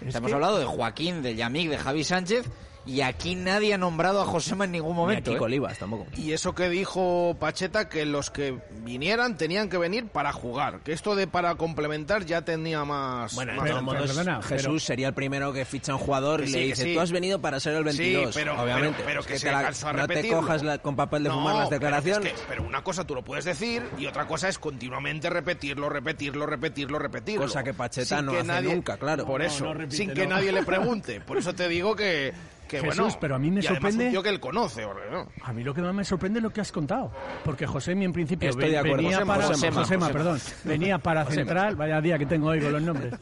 Es 0.06 0.14
Hemos 0.14 0.28
que- 0.28 0.34
hablado 0.36 0.60
de 0.60 0.66
Joaquín, 0.66 1.20
de 1.20 1.34
Yamik, 1.34 1.68
de 1.68 1.78
Javi 1.78 2.04
Sánchez 2.04 2.46
y 2.88 3.02
aquí 3.02 3.34
nadie 3.34 3.74
ha 3.74 3.78
nombrado 3.78 4.22
a 4.22 4.24
Josema 4.24 4.64
en 4.64 4.72
ningún 4.72 4.96
momento. 4.96 5.30
Ni 5.30 5.34
a 5.34 5.38
Kiko 5.38 5.44
¿eh? 5.44 5.48
Olivas 5.48 5.78
tampoco. 5.78 6.06
Y 6.16 6.32
eso 6.32 6.54
que 6.54 6.70
dijo 6.70 7.36
Pacheta, 7.38 7.88
que 7.88 8.06
los 8.06 8.30
que 8.30 8.58
vinieran 8.82 9.36
tenían 9.36 9.68
que 9.68 9.76
venir 9.76 10.06
para 10.08 10.32
jugar. 10.32 10.80
Que 10.80 10.92
esto 10.92 11.14
de 11.14 11.26
para 11.26 11.54
complementar 11.56 12.24
ya 12.24 12.42
tenía 12.42 12.84
más. 12.84 13.34
Bueno, 13.34 13.52
más 13.54 13.64
de 13.64 13.70
todos 13.70 13.82
modos, 13.82 14.06
perdona, 14.06 14.42
Jesús 14.42 14.62
pero- 14.66 14.78
sería 14.80 15.08
el 15.08 15.14
primero 15.14 15.52
que 15.52 15.64
ficha 15.66 15.92
a 15.92 15.96
un 15.96 16.00
jugador 16.00 16.42
y 16.44 16.46
sí, 16.46 16.52
le 16.54 16.58
dice, 16.64 16.82
sí. 16.84 16.94
tú 16.94 17.00
has 17.00 17.12
venido 17.12 17.40
para 17.40 17.60
ser 17.60 17.74
el 17.74 17.84
22, 17.84 18.34
Sí, 18.34 18.40
pero, 18.40 18.60
obviamente. 18.60 18.94
pero, 19.04 19.06
pero 19.06 19.20
Es 19.20 19.26
que, 19.26 19.32
te 19.34 19.38
se 19.40 19.52
la- 19.52 19.62
cansó 19.62 19.88
a 19.88 19.92
no 19.92 20.06
te 20.08 20.28
cojas 20.28 20.62
la- 20.62 20.78
con 20.78 20.96
papel 20.96 21.24
de 21.24 21.30
fumar 21.30 21.56
las 21.56 21.68
pero 21.68 21.80
declaraciones. 21.80 22.32
es 22.32 22.40
que- 22.40 22.46
Pero, 22.48 22.62
una 22.62 22.82
cosa 22.82 23.04
tú 23.04 23.14
lo 23.14 23.22
puedes 23.22 23.44
decir 23.44 23.82
y 23.98 24.06
otra 24.06 24.26
cosa 24.26 24.48
es 24.48 24.58
continuamente 24.58 25.28
repetirlo, 25.28 25.88
repetirlo, 25.90 26.46
repetirlo, 26.46 26.98
repetirlo. 26.98 27.42
Cosa 27.42 27.62
que 27.62 27.74
Pacheta 27.74 28.16
Sin 28.16 28.26
no 28.26 28.32
que 28.32 28.38
hace 28.38 28.46
nadie- 28.46 28.74
nunca, 28.74 28.96
claro. 28.96 29.26
Por 29.26 29.40
No, 29.40 29.46
eso, 29.46 29.64
no 29.66 29.74
repite, 29.74 29.96
sin 29.96 30.14
que 30.14 30.26
nadie 30.26 30.52
le 30.52 30.62
pregunte. 30.64 31.20
Por 31.20 31.36
eso 31.36 31.54
te 31.54 31.68
digo 31.68 31.94
que, 31.94 32.32
que 32.68 32.80
Jesús, 32.80 32.98
bueno. 33.00 33.16
pero 33.20 33.34
a 33.34 33.38
mí 33.38 33.50
me 33.50 33.60
y 33.60 33.62
sorprende- 33.64 34.04
un 34.06 34.10
tío 34.12 34.22
que 34.22 34.28
él 34.28 34.38
conoce, 34.40 34.82
¿no? 35.10 35.26
A 35.42 35.52
mí 35.52 35.64
lo 35.64 35.74
que 35.74 35.80
más 35.82 35.94
me 35.94 36.04
sorprende 36.04 36.38
es 36.38 36.42
lo 36.42 36.50
que 36.50 36.60
has 36.60 36.70
contado. 36.70 37.10
Porque 37.44 37.66
Josemi 37.66 38.04
en 38.04 38.12
principio 38.12 38.50
Estoy 38.50 38.64
ve- 38.66 38.70
de 38.70 38.78
acuerdo. 38.78 38.96
venía 38.98 39.12
Josema, 39.16 39.34
para 39.34 39.46
Josema, 39.48 39.80
Josema, 39.80 40.06
Josema. 40.06 40.12
perdón, 40.12 40.38
venía 40.64 40.98
para 40.98 41.24
Josema. 41.24 41.40
central, 41.44 41.76
vaya 41.76 42.00
día 42.00 42.18
que 42.18 42.26
tengo 42.26 42.48
hoy 42.48 42.60
con 42.60 42.72
los 42.72 42.82
nombres. 42.82 43.14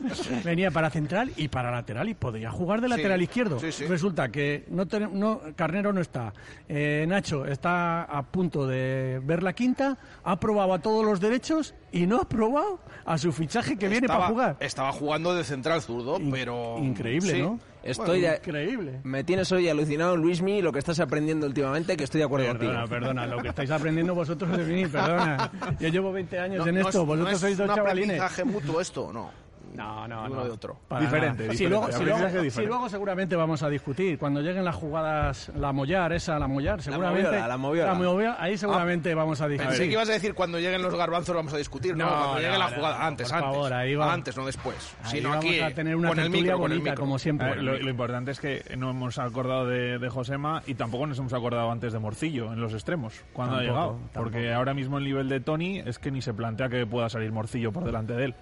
Venía 0.44 0.70
para 0.70 0.90
central 0.90 1.32
y 1.36 1.49
para 1.49 1.70
lateral 1.70 2.09
y 2.09 2.14
podía 2.14 2.51
jugar 2.51 2.80
de 2.80 2.88
lateral 2.88 3.22
izquierdo. 3.22 3.59
sí, 3.61 3.72
sí. 3.72 3.86
Resulta 3.86 4.28
que 4.30 4.64
no, 4.68 4.86
tenem- 4.86 5.12
no 5.12 5.40
Carnero 5.55 5.92
no 5.92 6.01
está, 6.01 6.32
eh, 6.68 7.05
Nacho 7.09 7.47
está 7.47 8.03
a 8.03 8.22
punto 8.24 8.66
de 8.66 9.20
ver 9.22 9.42
la 9.42 9.53
quinta, 9.53 9.97
ha 10.24 10.40
probado 10.40 10.74
a 10.74 10.80
todos 10.80 11.05
los 11.05 11.20
derechos 11.20 11.74
y 11.92 12.07
no 12.07 12.20
ha 12.20 12.28
probado 12.28 12.80
a 13.05 13.16
su 13.16 13.32
fichaje 13.32 13.76
que 13.78 13.88
viene 13.88 14.09
para 14.09 14.26
jugar. 14.26 14.57
Estaba 14.61 14.90
jugando 14.92 15.34
de 15.34 15.44
central 15.44 15.80
zurdo, 15.82 16.18
In- 16.18 16.30
pero. 16.30 16.78
increíble, 16.78 17.32
sí. 17.32 17.40
¿no? 17.42 17.59
Estoy 17.91 18.26
Increíble. 18.26 19.01
Me 19.05 19.24
tienes 19.24 19.51
hoy 19.53 19.68
alucinado, 19.68 20.16
Luismi, 20.16 20.62
lo 20.62 20.72
que 20.72 20.78
estás 20.78 20.99
aprendiendo 21.01 21.47
últimamente, 21.47 21.97
que 21.97 22.05
estoy 22.05 22.18
de 22.20 22.24
acuerdo 22.24 22.47
Perdona, 22.47 22.80
contigo. 22.80 22.89
perdona, 22.91 23.26
lo 23.26 23.43
que 23.43 23.49
estáis 23.49 23.70
aprendiendo 23.70 24.14
vosotros 24.14 24.57
de 24.57 24.64
mí, 24.64 24.87
perdona. 24.87 25.51
Yo 25.80 25.89
llevo 25.89 26.12
20 26.12 26.39
años 26.39 26.59
No, 26.59 26.66
en 26.68 26.74
no 26.76 26.80
esto, 26.80 27.01
es, 27.03 27.07
vosotros 27.07 27.24
no 27.28 27.30
es 27.34 27.39
sois 27.41 27.57
dos 27.59 27.68
un 27.68 27.74
chavalines. 27.74 28.20
aprendizaje 28.20 28.45
mutuo 28.45 28.80
esto, 28.80 29.12
no. 29.12 29.30
No, 29.74 30.06
no, 30.08 30.24
Uno 30.24 30.34
no. 30.36 30.44
de 30.44 30.50
otro. 30.50 30.78
Para 30.88 31.02
Diferente, 31.02 31.42
diferente, 31.44 31.56
Si 31.58 31.68
luego, 31.68 31.86
si, 31.88 31.92
aprendizaje 31.94 32.20
luego, 32.22 32.42
diferente. 32.44 32.50
si 32.62 32.66
luego 32.66 32.88
seguramente 32.88 33.36
vamos 33.36 33.62
a 33.62 33.68
discutir. 33.68 34.18
Cuando 34.18 34.40
lleguen 34.40 34.64
las 34.64 34.74
jugadas, 34.74 35.50
la 35.56 35.72
mollar, 35.72 36.12
esa, 36.12 36.38
la 36.38 36.46
mollar, 36.48 36.80
seguramente. 36.82 37.24
moviola, 37.28 37.48
la 37.48 37.94
moviola. 37.94 38.36
ahí 38.38 38.56
seguramente 38.56 39.14
vamos 39.14 39.40
a 39.40 39.48
discutir. 39.48 39.68
Pensé 39.70 39.86
que 39.86 39.92
ibas 39.92 40.08
a 40.08 40.12
decir 40.12 40.34
cuando 40.34 40.58
lleguen 40.58 40.82
los 40.82 40.94
garbanzos 40.94 41.34
vamos 41.34 41.52
a 41.52 41.56
discutir. 41.58 41.96
No, 41.96 42.04
No, 42.06 42.10
cuando 42.10 42.34
no, 42.34 42.40
llegue 42.40 42.58
la 42.58 42.68
jugada. 42.68 42.98
no, 42.98 43.04
Antes, 43.04 43.28
por 43.28 43.36
antes. 43.38 43.52
favor, 43.52 43.72
ahí 43.72 43.94
va. 43.94 44.12
Antes, 44.12 44.36
no 44.36 44.46
después. 44.46 44.96
Ahí 45.04 45.10
Sino 45.18 45.28
vamos 45.30 45.44
aquí. 45.44 45.60
a 45.60 45.74
tener 45.74 45.96
una 45.96 46.08
con 46.08 46.18
el 46.18 46.24
tertulia 46.24 46.42
micro, 46.52 46.58
con 46.58 46.72
el 46.72 46.78
bonita, 46.78 46.90
micro. 46.92 47.04
como 47.04 47.18
siempre. 47.18 47.48
Ver, 47.48 47.62
lo, 47.62 47.78
lo 47.78 47.90
importante 47.90 48.30
es 48.30 48.40
que 48.40 48.62
no 48.78 48.90
hemos 48.90 49.18
acordado 49.18 49.66
de, 49.66 49.98
de 49.98 50.08
Josema 50.08 50.62
y 50.66 50.74
tampoco 50.74 51.06
nos 51.06 51.18
hemos 51.18 51.32
acordado 51.32 51.70
antes 51.70 51.92
de 51.92 51.98
Morcillo 51.98 52.52
en 52.52 52.60
los 52.60 52.72
extremos, 52.72 53.22
cuando 53.32 53.56
Tampoco, 53.56 53.78
ha 53.78 53.82
llegado. 53.82 53.98
Porque 54.14 54.52
ahora 54.52 54.74
mismo 54.74 54.98
el 54.98 55.04
nivel 55.04 55.28
de 55.28 55.40
Tony 55.40 55.80
es 55.80 55.98
que 55.98 56.10
ni 56.10 56.22
se 56.22 56.32
plantea 56.32 56.68
que 56.68 56.86
pueda 56.86 57.08
salir 57.08 57.32
Morcillo 57.32 57.72
por 57.72 57.84
delante 57.84 58.14
de 58.14 58.24
él. 58.26 58.34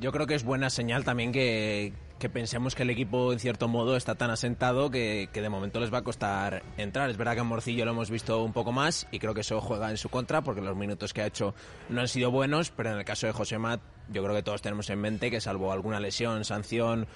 Yo 0.00 0.12
creo 0.12 0.26
que 0.26 0.34
es 0.34 0.44
buena 0.44 0.70
señal 0.70 1.04
también 1.04 1.32
que, 1.32 1.92
pensemos 2.32 2.76
que 2.76 2.84
el 2.84 2.90
equipo, 2.90 3.32
en 3.32 3.40
cierto 3.40 3.66
modo, 3.66 3.96
está 3.96 4.14
tan 4.14 4.30
asentado 4.30 4.90
que, 4.90 5.28
de 5.32 5.48
momento 5.48 5.80
les 5.80 5.92
va 5.92 5.98
a 5.98 6.04
costar 6.04 6.62
entrar. 6.76 7.10
Es 7.10 7.16
verdad 7.16 7.34
que 7.34 7.40
en 7.40 7.46
Morcillo 7.46 7.84
lo 7.84 7.90
hemos 7.90 8.08
visto 8.08 8.44
un 8.44 8.52
poco 8.52 8.70
más 8.70 9.08
y 9.10 9.18
creo 9.18 9.34
que 9.34 9.40
eso 9.40 9.60
juega 9.60 9.90
en 9.90 9.96
su 9.96 10.08
contra 10.08 10.42
porque 10.42 10.60
los 10.60 10.76
minutos 10.76 11.12
que 11.12 11.22
ha 11.22 11.26
hecho 11.26 11.52
no 11.88 12.00
han 12.00 12.08
sido 12.08 12.30
buenos, 12.30 12.70
pero 12.70 12.92
en 12.92 12.98
el 12.98 13.04
caso 13.04 13.26
de 13.26 13.32
José 13.32 13.58
Mat, 13.58 13.80
yo 14.12 14.22
creo 14.22 14.36
que 14.36 14.42
todos 14.44 14.62
tenemos 14.62 14.88
en 14.90 15.00
mente 15.00 15.32
que 15.32 15.40
salvo 15.40 15.72
alguna 15.72 15.98
lesión, 15.98 16.44
sanción 16.44 17.08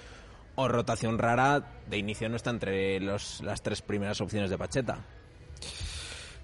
o 0.55 0.67
rotación 0.67 1.17
rara, 1.17 1.65
de 1.89 1.97
inicio 1.97 2.27
no 2.27 2.35
está 2.35 2.49
entre 2.49 2.99
los, 2.99 3.41
las 3.41 3.61
tres 3.61 3.81
primeras 3.81 4.19
opciones 4.19 4.49
de 4.49 4.57
Pacheta. 4.57 4.99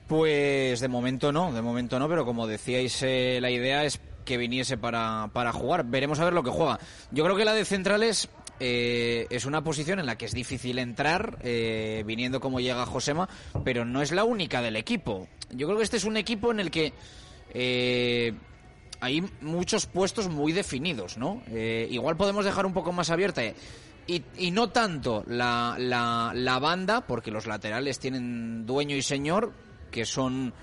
Pues 0.08 0.80
de 0.80 0.88
momento 0.88 1.32
no, 1.32 1.52
de 1.52 1.62
momento 1.62 2.00
no, 2.00 2.08
pero 2.08 2.26
como 2.26 2.48
decíais, 2.48 3.04
eh, 3.04 3.40
la 3.42 3.52
idea 3.52 3.84
es 3.84 4.00
que 4.30 4.38
viniese 4.38 4.78
para, 4.78 5.32
para 5.34 5.52
jugar. 5.52 5.86
Veremos 5.86 6.20
a 6.20 6.24
ver 6.24 6.34
lo 6.34 6.44
que 6.44 6.52
juega. 6.52 6.80
Yo 7.10 7.24
creo 7.24 7.36
que 7.36 7.46
la 7.46 7.56
de 7.56 7.66
centrales 7.66 8.30
eh, 8.60 9.26
es 9.32 9.46
una 9.46 9.64
posición 9.64 10.00
en 10.00 10.06
la 10.06 10.20
que 10.20 10.26
es 10.26 10.34
difícil 10.34 10.78
entrar, 10.78 11.40
eh, 11.42 12.04
viniendo 12.06 12.40
como 12.40 12.60
llega 12.60 12.86
Josema, 12.86 13.28
pero 13.66 13.86
no 13.86 14.04
es 14.04 14.12
la 14.12 14.26
única 14.26 14.62
del 14.62 14.76
equipo. 14.76 15.28
Yo 15.50 15.66
creo 15.66 15.80
que 15.80 15.84
este 15.84 15.98
es 15.98 16.04
un 16.04 16.16
equipo 16.16 16.52
en 16.52 16.60
el 16.60 16.70
que 16.70 16.94
eh, 17.56 18.34
hay 19.02 19.24
muchos 19.42 19.88
puestos 19.88 20.30
muy 20.30 20.52
definidos, 20.54 21.18
¿no? 21.18 21.42
Eh, 21.48 21.88
igual 21.90 22.16
podemos 22.16 22.46
dejar 22.46 22.68
un 22.68 22.74
poco 22.74 22.92
más 22.92 23.10
abierta. 23.10 23.44
eh, 23.44 23.56
y, 24.06 24.24
y 24.38 24.52
no 24.52 24.70
tanto 24.70 25.24
la, 25.26 25.76
la, 25.80 26.34
la 26.36 26.60
banda, 26.60 27.02
porque 27.02 27.32
los 27.32 27.48
laterales 27.48 27.98
tienen 27.98 28.68
dueño 28.68 28.96
y 28.96 29.02
señor, 29.02 29.54
que 29.90 30.06
son 30.06 30.54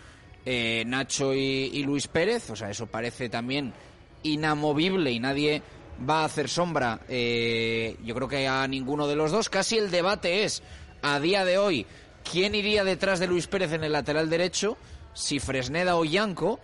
eh, 0.47 0.85
Nacho 0.87 1.35
y, 1.35 1.71
y 1.75 1.83
Luis 1.83 2.09
Pérez, 2.09 2.49
o 2.49 2.57
sea, 2.57 2.71
eso 2.71 2.87
parece 2.87 3.29
también 3.29 3.75
inamovible 4.23 5.11
y 5.11 5.21
nadie 5.21 5.63
va 6.09 6.23
a 6.23 6.25
hacer 6.27 6.49
sombra, 6.49 7.01
eh, 7.09 7.97
yo 8.05 8.15
creo 8.15 8.29
que 8.29 8.47
a 8.47 8.67
ninguno 8.69 9.07
de 9.07 9.17
los 9.17 9.31
dos. 9.31 9.49
Casi 9.49 9.79
el 9.79 9.91
debate 9.91 10.45
es, 10.45 10.63
a 11.03 11.21
día 11.21 11.45
de 11.45 11.59
hoy, 11.59 11.87
quién 12.31 12.55
iría 12.55 12.85
detrás 12.85 13.19
de 13.19 13.27
Luis 13.27 13.47
Pérez 13.47 13.73
en 13.73 13.85
el 13.85 13.93
lateral 13.93 14.29
derecho, 14.29 14.77
si 15.15 15.39
Fresneda 15.39 15.97
o 15.97 16.05
Yanco. 16.05 16.61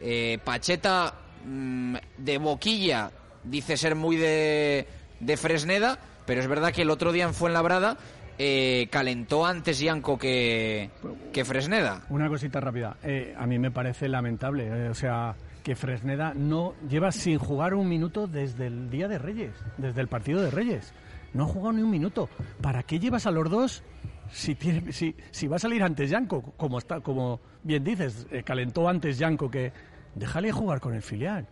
Eh, 0.00 0.38
Pacheta 0.44 1.14
mm, 1.44 1.96
de 2.18 2.38
boquilla 2.38 3.10
dice 3.42 3.76
ser 3.76 3.94
muy 3.94 4.16
de, 4.16 4.86
de 5.18 5.36
Fresneda, 5.36 5.98
Pero 6.24 6.40
es 6.40 6.46
verdad 6.46 6.72
que 6.72 6.82
el 6.82 6.90
otro 6.90 7.10
día 7.10 7.24
en 7.24 7.34
Fuenlabrada 7.34 7.96
eh, 8.38 8.88
calentó 8.90 9.44
antes 9.44 9.80
Yanco 9.80 10.18
que, 10.18 10.90
que 11.32 11.44
Fresneda. 11.44 12.02
Una 12.08 12.28
cosita 12.28 12.60
rápida. 12.60 12.96
Eh, 13.02 13.34
a 13.36 13.46
mí 13.46 13.58
me 13.58 13.70
parece 13.70 14.08
lamentable. 14.08 14.66
eh, 14.66 14.88
o 14.88 14.94
sea, 14.94 15.34
que 15.62 15.76
Fresneda 15.76 16.32
no 16.34 16.74
lleva 16.88 17.12
sin 17.12 17.38
jugar 17.38 17.74
un 17.74 17.88
minuto 17.88 18.26
desde 18.26 18.68
el 18.68 18.88
día 18.90 19.08
de 19.08 19.18
Reyes, 19.18 19.52
desde 19.76 20.00
el 20.00 20.08
partido 20.08 20.40
de 20.40 20.50
Reyes. 20.50 20.94
No 21.34 21.44
ha 21.44 21.46
jugado 21.46 21.74
ni 21.74 21.82
un 21.82 21.90
minuto. 21.90 22.28
¿Para 22.62 22.82
qué 22.84 22.98
llevas 22.98 23.26
a 23.26 23.30
los 23.30 23.50
dos 23.50 23.82
si, 24.30 24.54
tiene, 24.54 24.92
si, 24.92 25.46
va 25.46 25.56
a 25.56 25.58
salir 25.58 25.82
antes 25.82 26.08
Yanco? 26.08 26.54
Como, 26.56 26.78
está, 26.78 27.00
como 27.00 27.40
bien 27.62 27.84
dices, 27.84 28.26
eh, 28.30 28.42
calentó 28.42 28.88
antes 28.88 29.18
Yanco 29.18 29.50
que 29.50 29.72
déjale 30.14 30.52
jugar 30.52 30.80
con 30.80 30.94
el 30.94 31.02
filial. 31.02 31.46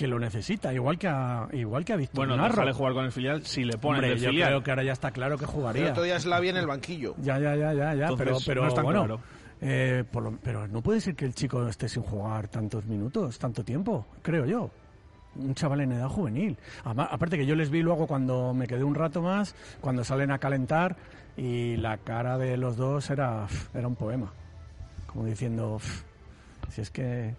Que 0.00 0.06
lo 0.06 0.18
necesita, 0.18 0.72
igual 0.72 0.96
que 0.96 1.08
a, 1.08 1.46
igual 1.52 1.84
que 1.84 1.92
a 1.92 1.96
Víctor 1.96 2.16
Bueno, 2.16 2.34
Narro. 2.34 2.54
déjale 2.54 2.72
jugar 2.72 2.94
con 2.94 3.04
el 3.04 3.12
filial 3.12 3.44
si 3.44 3.64
le 3.64 3.76
ponen 3.76 4.02
Hombre, 4.02 4.18
yo 4.18 4.30
filial. 4.30 4.48
creo 4.48 4.62
que 4.62 4.70
ahora 4.70 4.82
ya 4.82 4.92
está 4.92 5.10
claro 5.10 5.36
que 5.36 5.44
El 5.44 5.50
jugaría. 5.50 5.90
otro 5.90 6.04
día 6.04 6.16
es 6.16 6.24
la 6.24 6.38
en 6.38 6.56
el 6.56 6.66
banquillo. 6.66 7.14
Ya, 7.18 7.38
ya, 7.38 7.54
ya, 7.54 7.74
ya, 7.74 7.94
ya. 7.94 8.02
Entonces, 8.08 8.16
pero, 8.26 8.38
pero 8.46 8.62
no 8.62 8.68
es 8.68 8.74
tan 8.74 8.84
bueno, 8.84 9.00
claro. 9.04 9.20
eh, 9.60 10.04
por 10.10 10.22
lo- 10.22 10.38
pero 10.42 10.66
no 10.68 10.80
puede 10.80 11.02
ser 11.02 11.14
que 11.14 11.26
el 11.26 11.34
chico 11.34 11.68
esté 11.68 11.86
sin 11.86 12.02
jugar 12.02 12.48
tantos 12.48 12.86
minutos, 12.86 13.38
tanto 13.38 13.62
tiempo, 13.62 14.06
creo 14.22 14.46
yo. 14.46 14.70
Un 15.36 15.54
chaval 15.54 15.82
en 15.82 15.92
edad 15.92 16.08
juvenil. 16.08 16.56
Aparte 16.82 17.36
que 17.36 17.44
yo 17.44 17.54
les 17.54 17.68
vi 17.68 17.82
luego 17.82 18.06
cuando 18.06 18.54
me 18.54 18.66
quedé 18.66 18.82
un 18.82 18.94
rato 18.94 19.20
más, 19.20 19.54
cuando 19.82 20.02
salen 20.02 20.30
a 20.30 20.38
calentar 20.38 20.96
y 21.36 21.76
la 21.76 21.98
cara 21.98 22.38
de 22.38 22.56
los 22.56 22.78
dos 22.78 23.10
era, 23.10 23.46
era 23.74 23.86
un 23.86 23.96
poema. 23.96 24.32
Como 25.08 25.26
diciendo, 25.26 25.78
si 26.70 26.80
es 26.80 26.90
que 26.90 27.34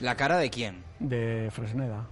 ¿La 0.00 0.14
cara 0.16 0.38
de 0.38 0.50
quién? 0.50 0.84
de 1.00 1.48
Fresneda. 1.52 2.06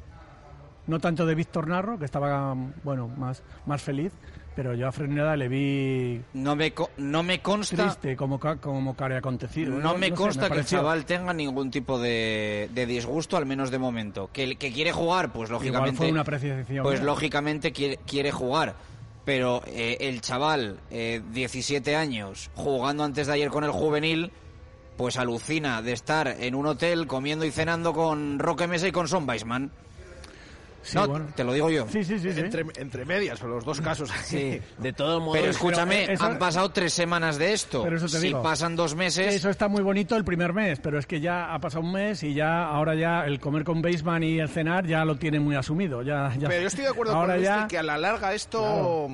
No 0.87 1.01
tanto 1.01 1.27
de 1.27 1.35
Víctor 1.35 1.67
Narro, 1.67 1.99
que 1.99 2.05
estaba, 2.05 2.55
bueno, 2.85 3.09
más, 3.09 3.43
más 3.67 3.83
feliz, 3.83 4.13
pero 4.55 4.73
yo 4.75 4.87
a 4.87 4.93
Fresneda 4.93 5.37
le 5.37 5.49
vi 5.49 6.23
No 6.33 6.55
me, 6.55 6.73
co- 6.73 6.91
no 6.99 7.25
me 7.25 7.41
consta... 7.43 7.77
triste 7.89 8.17
como, 8.17 8.39
como 8.39 8.95
cara 8.95 9.19
acontecido. 9.19 9.73
No 9.77 9.99
me 9.99 10.09
sé, 10.11 10.15
consta 10.15 10.49
que 10.49 10.59
el 10.61 10.65
chaval 10.65 11.05
tenga 11.05 11.33
ningún 11.33 11.73
tipo 11.73 11.99
de, 11.99 12.71
de 12.73 12.87
disgusto, 12.87 13.37
al 13.37 13.47
menos 13.47 13.73
de 13.73 13.79
momento. 13.79 14.31
Que, 14.33 14.55
que 14.55 14.71
quiere 14.73 14.93
jugar, 14.93 15.33
pues 15.33 15.51
lógicamente. 15.51 15.95
Igual 15.95 15.97
fue 15.97 16.13
una 16.13 16.21
apreciación. 16.21 16.85
Pues 16.85 17.03
lógicamente 17.03 17.73
quiere, 17.73 17.99
quiere 18.07 18.31
jugar. 18.31 18.77
Pero 19.25 19.63
eh, 19.67 19.97
el 20.03 20.21
chaval, 20.21 20.79
eh, 20.93 21.21
17 21.33 21.97
años, 21.97 22.49
jugando 22.55 23.03
antes 23.03 23.27
de 23.27 23.33
ayer 23.33 23.49
con 23.51 23.65
el 23.65 23.73
juvenil, 23.73 24.31
pues 24.97 25.17
alucina 25.19 25.83
de 25.83 25.93
estar 25.93 26.29
en 26.41 26.55
un 26.55 26.67
hotel 26.67 27.07
comiendo 27.07 27.45
y 27.45 27.51
cenando 27.51 27.93
con 27.93 28.39
Roque 28.39 28.67
Mesa 28.67 28.89
y 28.89 28.93
con 28.93 29.09
Son 29.09 29.29
Weisman. 29.29 29.71
Sí, 30.83 30.97
no, 30.97 31.09
bueno. 31.09 31.27
te 31.35 31.43
lo 31.43 31.53
digo 31.53 31.69
yo. 31.69 31.89
Sí, 31.89 32.05
sí, 32.05 32.17
sí. 32.21 32.33
sí. 32.33 32.39
Entre, 32.39 32.65
entre 32.77 33.05
medias, 33.05 33.43
los 33.43 33.65
dos 33.65 33.81
casos. 33.81 34.09
Sí. 34.25 34.61
De 34.79 34.93
todos 34.93 35.21
modos, 35.21 35.37
Pero 35.37 35.51
escúchame, 35.51 36.03
pero 36.03 36.13
eso- 36.13 36.25
han 36.25 36.39
pasado 36.39 36.71
tres 36.71 36.93
semanas 36.93 37.39
de 37.39 37.53
esto. 37.55 37.83
Pero 37.83 37.97
eso 37.97 38.07
te 38.07 38.19
si 38.21 38.27
digo. 38.29 38.41
pasan 38.41 38.77
dos 38.77 38.95
meses, 38.95 39.35
Eso 39.35 39.51
está 39.51 39.67
muy 39.67 39.83
bonito 39.83 40.15
el 40.15 40.25
primer 40.25 40.53
mes, 40.53 40.79
pero 40.79 41.01
es 41.01 41.07
que 41.07 41.21
ya 41.21 41.53
ha 41.53 41.59
pasado 41.59 41.83
un 41.85 41.91
mes 41.93 42.23
y 42.23 42.35
ya 42.35 42.67
ahora 42.69 42.95
ya 42.95 43.25
el 43.27 43.41
comer 43.41 43.65
con 43.65 43.83
Baseman 43.83 44.23
y 44.23 44.39
el 44.39 44.49
cenar 44.49 44.87
ya 44.87 45.05
lo 45.05 45.17
tiene 45.17 45.41
muy 45.41 45.57
asumido. 45.57 46.03
Ya, 46.03 46.33
ya. 46.39 46.47
Pero 46.49 46.61
yo 46.63 46.69
estoy 46.69 46.85
de 46.85 46.91
acuerdo 46.91 47.15
ahora 47.17 47.35
con 47.35 47.43
ya, 47.43 47.57
Luis 47.57 47.67
que 47.69 47.79
a 47.79 47.83
la 47.83 47.99
larga 47.99 48.33
esto 48.35 49.09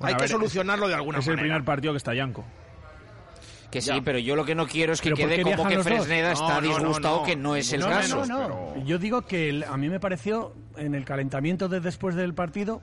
hay 0.00 0.14
que 0.16 0.20
ver, 0.20 0.28
solucionarlo 0.28 0.86
de 0.86 0.94
alguna 0.96 1.20
es 1.20 1.26
el 1.28 1.36
manera. 1.36 1.42
primer 1.54 1.64
partido 1.64 1.94
que 1.94 1.98
está 1.98 2.12
Yanco. 2.14 2.44
Que 3.70 3.80
sí, 3.80 3.92
pero 4.04 4.18
yo 4.18 4.36
lo 4.36 4.44
que 4.44 4.54
no 4.54 4.66
quiero 4.66 4.92
es 4.92 5.00
que 5.00 5.10
¿Pero 5.10 5.16
por 5.16 5.28
quede 5.28 5.42
como 5.56 5.68
que 5.68 5.76
dos? 5.76 5.84
Fresneda 5.84 6.28
No, 6.28 6.32
está 6.34 6.60
no, 6.60 6.60
no, 6.60 6.78
disgustado, 6.78 7.22
que 7.24 7.36
no 7.36 7.56
es 7.56 7.72
el 7.72 7.80
no, 7.80 7.88
caso. 7.88 8.26
No, 8.26 8.48
no, 8.48 8.84
Yo 8.84 8.98
digo 8.98 9.22
que 9.22 9.48
el- 9.48 9.64
a 9.64 9.76
mí 9.76 9.88
me 9.88 10.00
pareció 10.00 10.52
en 10.76 10.94
el 10.94 11.04
calentamiento 11.04 11.68
de 11.68 11.80
después 11.80 12.14
del 12.14 12.34
partido 12.34 12.80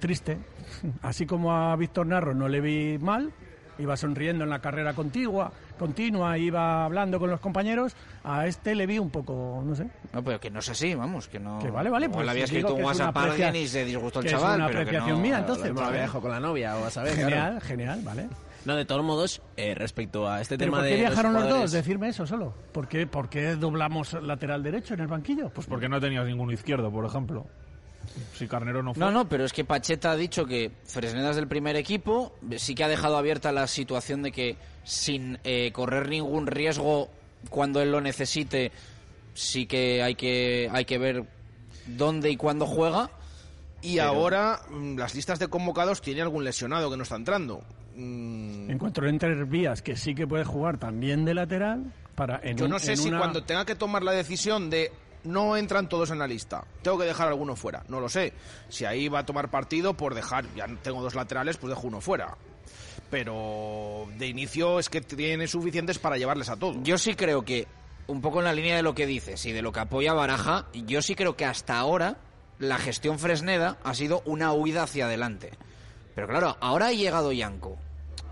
triste. 0.00 0.38
Así 1.02 1.26
como 1.26 1.52
a 1.52 1.76
Víctor 1.76 2.06
Narro 2.06 2.34
no 2.34 2.48
le 2.48 2.60
vi 2.60 2.98
mal, 2.98 3.32
iba 3.78 3.96
sonriendo 3.96 4.44
en 4.44 4.50
la 4.50 4.60
carrera 4.60 4.94
contigua, 4.94 5.52
continua, 5.78 6.38
iba 6.38 6.84
hablando 6.84 7.18
con 7.18 7.30
los 7.30 7.40
compañeros, 7.40 7.94
a 8.24 8.46
este 8.46 8.74
le 8.74 8.86
vi 8.86 8.98
un 8.98 9.10
poco, 9.10 9.62
no 9.64 9.74
sé. 9.74 9.86
No, 10.12 10.22
pero 10.22 10.38
que 10.40 10.50
no 10.50 10.60
es 10.60 10.68
así, 10.68 10.94
vamos, 10.94 11.28
que 11.28 11.38
no. 11.40 11.58
Que 11.58 11.70
vale, 11.70 11.90
vale, 11.90 12.08
pues 12.08 12.20
había 12.28 12.44
digo 12.44 12.44
escrito 12.44 12.72
un 12.74 12.78
que 12.80 12.84
WhatsApp 12.84 13.16
a 13.16 13.22
alguien 13.24 13.56
y 13.56 13.66
se 13.66 13.84
disgustó 13.84 14.20
el 14.20 14.26
que 14.26 14.32
es 14.32 14.38
chaval. 14.40 14.56
una 14.56 14.66
pero 14.66 14.78
que 14.78 14.82
apreciación 14.84 15.16
no- 15.16 15.22
mía, 15.22 15.38
entonces. 15.38 15.64
Lo 15.64 15.70
mismo 15.72 15.80
lo 15.82 15.88
había 15.88 16.00
dejado 16.02 16.20
con 16.20 16.30
la 16.30 16.40
novia 16.40 16.76
o 16.76 16.84
a 16.84 16.90
saber. 16.90 17.12
Genial, 17.14 17.30
claro. 17.30 17.60
genial, 17.62 18.00
vale. 18.04 18.28
No, 18.64 18.76
de 18.76 18.84
todos 18.84 19.02
modos, 19.04 19.42
eh, 19.56 19.74
respecto 19.74 20.28
a 20.28 20.40
este 20.40 20.56
¿Pero 20.56 20.70
tema 20.70 20.78
por 20.78 20.86
qué 20.86 20.94
de 20.94 21.00
viajaron 21.00 21.32
los, 21.32 21.42
jugadores- 21.42 21.62
dos? 21.64 21.72
Decirme 21.72 22.08
eso 22.08 22.26
solo. 22.26 22.54
¿Por 22.72 22.86
qué, 22.88 23.06
¿Por 23.06 23.28
qué 23.28 23.56
doblamos 23.56 24.12
lateral 24.14 24.62
derecho 24.62 24.94
en 24.94 25.00
el 25.00 25.08
banquillo? 25.08 25.48
Pues 25.50 25.66
porque 25.66 25.88
no 25.88 26.00
tenías 26.00 26.24
ningún 26.26 26.52
izquierdo, 26.52 26.90
por 26.90 27.04
ejemplo. 27.04 27.46
Si 28.34 28.46
Carnero 28.48 28.82
no 28.82 28.94
fue. 28.94 29.00
No, 29.00 29.10
no, 29.12 29.28
pero 29.28 29.44
es 29.44 29.52
que 29.52 29.64
Pacheta 29.64 30.10
ha 30.12 30.16
dicho 30.16 30.44
que 30.44 30.72
Fresneda 30.84 31.30
es 31.30 31.36
del 31.36 31.46
primer 31.48 31.76
equipo. 31.76 32.34
Sí 32.56 32.74
que 32.74 32.82
ha 32.84 32.88
dejado 32.88 33.16
abierta 33.16 33.52
la 33.52 33.66
situación 33.68 34.22
de 34.22 34.32
que 34.32 34.56
sin 34.84 35.38
eh, 35.44 35.70
correr 35.72 36.08
ningún 36.08 36.46
riesgo 36.48 37.08
cuando 37.48 37.80
él 37.80 37.92
lo 37.92 38.00
necesite, 38.00 38.72
sí 39.34 39.66
que 39.66 40.02
hay 40.02 40.16
que, 40.16 40.68
hay 40.72 40.84
que 40.84 40.98
ver 40.98 41.24
dónde 41.86 42.30
y 42.30 42.36
cuándo 42.36 42.66
juega. 42.66 43.10
Y 43.82 43.96
Pero- 43.96 44.08
ahora 44.08 44.60
mm, 44.68 44.96
las 44.98 45.14
listas 45.14 45.38
de 45.38 45.46
convocados 45.48 46.00
tiene 46.02 46.22
algún 46.22 46.42
lesionado 46.44 46.90
que 46.90 46.96
no 46.96 47.02
está 47.04 47.16
entrando. 47.16 47.62
Mm, 47.94 48.70
En 48.70 48.78
cuanto 48.78 49.04
entre 49.04 49.44
vías, 49.44 49.82
que 49.82 49.96
sí 49.96 50.14
que 50.14 50.26
puede 50.26 50.44
jugar 50.44 50.78
también 50.78 51.24
de 51.24 51.34
lateral, 51.34 51.92
para 52.14 52.40
en 52.42 52.56
Yo 52.56 52.64
un- 52.66 52.70
no 52.72 52.78
sé 52.78 52.92
en 52.92 52.96
si 52.98 53.08
una- 53.08 53.18
cuando 53.18 53.42
tenga 53.44 53.64
que 53.64 53.74
tomar 53.74 54.02
la 54.02 54.12
decisión 54.12 54.70
de 54.70 54.92
no 55.24 55.56
entran 55.56 55.88
todos 55.88 56.10
en 56.10 56.18
la 56.18 56.26
lista, 56.26 56.64
tengo 56.82 56.98
que 56.98 57.04
dejar 57.04 57.28
alguno 57.28 57.54
fuera, 57.54 57.84
no 57.88 58.00
lo 58.00 58.08
sé. 58.08 58.32
Si 58.68 58.84
ahí 58.84 59.08
va 59.08 59.20
a 59.20 59.26
tomar 59.26 59.50
partido 59.50 59.94
por 59.94 60.14
dejar, 60.14 60.44
ya 60.56 60.66
tengo 60.82 61.02
dos 61.02 61.14
laterales, 61.14 61.56
pues 61.58 61.70
dejo 61.74 61.86
uno 61.86 62.00
fuera. 62.00 62.36
Pero 63.10 64.06
de 64.18 64.26
inicio 64.26 64.78
es 64.78 64.88
que 64.88 65.00
tiene 65.00 65.46
suficientes 65.46 65.98
para 65.98 66.16
llevarles 66.16 66.48
a 66.48 66.56
todos. 66.56 66.76
Yo 66.82 66.96
sí 66.98 67.14
creo 67.14 67.44
que, 67.44 67.66
un 68.06 68.20
poco 68.20 68.38
en 68.38 68.46
la 68.46 68.54
línea 68.54 68.74
de 68.76 68.82
lo 68.82 68.94
que 68.94 69.06
dices 69.06 69.44
y 69.46 69.52
de 69.52 69.62
lo 69.62 69.70
que 69.72 69.80
apoya 69.80 70.12
Baraja, 70.14 70.66
yo 70.72 71.02
sí 71.02 71.14
creo 71.14 71.36
que 71.36 71.44
hasta 71.44 71.78
ahora 71.78 72.16
la 72.58 72.78
gestión 72.78 73.18
Fresneda 73.18 73.76
ha 73.84 73.94
sido 73.94 74.22
una 74.24 74.52
huida 74.52 74.84
hacia 74.84 75.06
adelante. 75.06 75.50
Pero 76.14 76.28
claro, 76.28 76.56
ahora 76.60 76.86
ha 76.88 76.92
llegado 76.92 77.32
Yanko. 77.32 77.76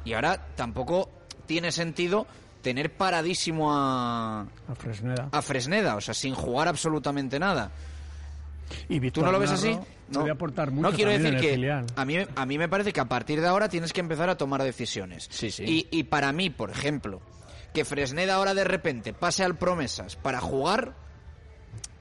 Y 0.04 0.12
ahora 0.14 0.46
tampoco 0.56 1.10
tiene 1.46 1.72
sentido 1.72 2.26
tener 2.62 2.92
paradísimo 2.92 3.72
a, 3.74 4.42
a 4.68 4.74
Fresneda. 4.74 5.28
a 5.32 5.42
Fresneda, 5.42 5.96
o 5.96 6.00
sea, 6.00 6.14
sin 6.14 6.34
jugar 6.34 6.68
absolutamente 6.68 7.38
nada. 7.38 7.70
Y 8.88 9.10
¿Tú 9.10 9.22
no 9.22 9.32
lo 9.32 9.38
ves 9.38 9.50
así? 9.50 9.76
No, 10.08 10.30
aportar 10.30 10.70
mucho 10.70 10.90
no 10.90 10.94
quiero 10.94 11.10
decir 11.10 11.36
que 11.38 11.72
a 11.96 12.04
mí, 12.04 12.16
a 12.34 12.46
mí 12.46 12.58
me 12.58 12.68
parece 12.68 12.92
que 12.92 13.00
a 13.00 13.04
partir 13.04 13.40
de 13.40 13.46
ahora 13.46 13.68
tienes 13.68 13.92
que 13.92 14.00
empezar 14.00 14.28
a 14.28 14.36
tomar 14.36 14.62
decisiones. 14.62 15.28
Sí, 15.30 15.50
sí. 15.50 15.64
Y, 15.66 15.98
y 15.98 16.04
para 16.04 16.32
mí, 16.32 16.50
por 16.50 16.70
ejemplo, 16.70 17.20
que 17.72 17.84
Fresneda 17.84 18.34
ahora 18.34 18.54
de 18.54 18.64
repente 18.64 19.12
pase 19.12 19.44
al 19.44 19.56
Promesas 19.56 20.16
para 20.16 20.40
jugar, 20.40 20.94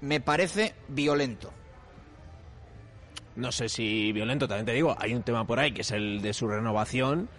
me 0.02 0.20
parece 0.22 0.76
violento. 0.88 1.52
No 3.36 3.52
sé 3.52 3.70
si 3.70 4.12
violento, 4.12 4.48
también 4.48 4.66
te 4.66 4.74
digo, 4.74 4.96
hay 5.00 5.14
un 5.14 5.24
tema 5.24 5.46
por 5.46 5.60
ahí 5.60 5.72
que 5.72 5.82
es 5.82 5.92
el 5.92 6.22
de 6.22 6.34
su 6.34 6.48
renovación, 6.48 7.30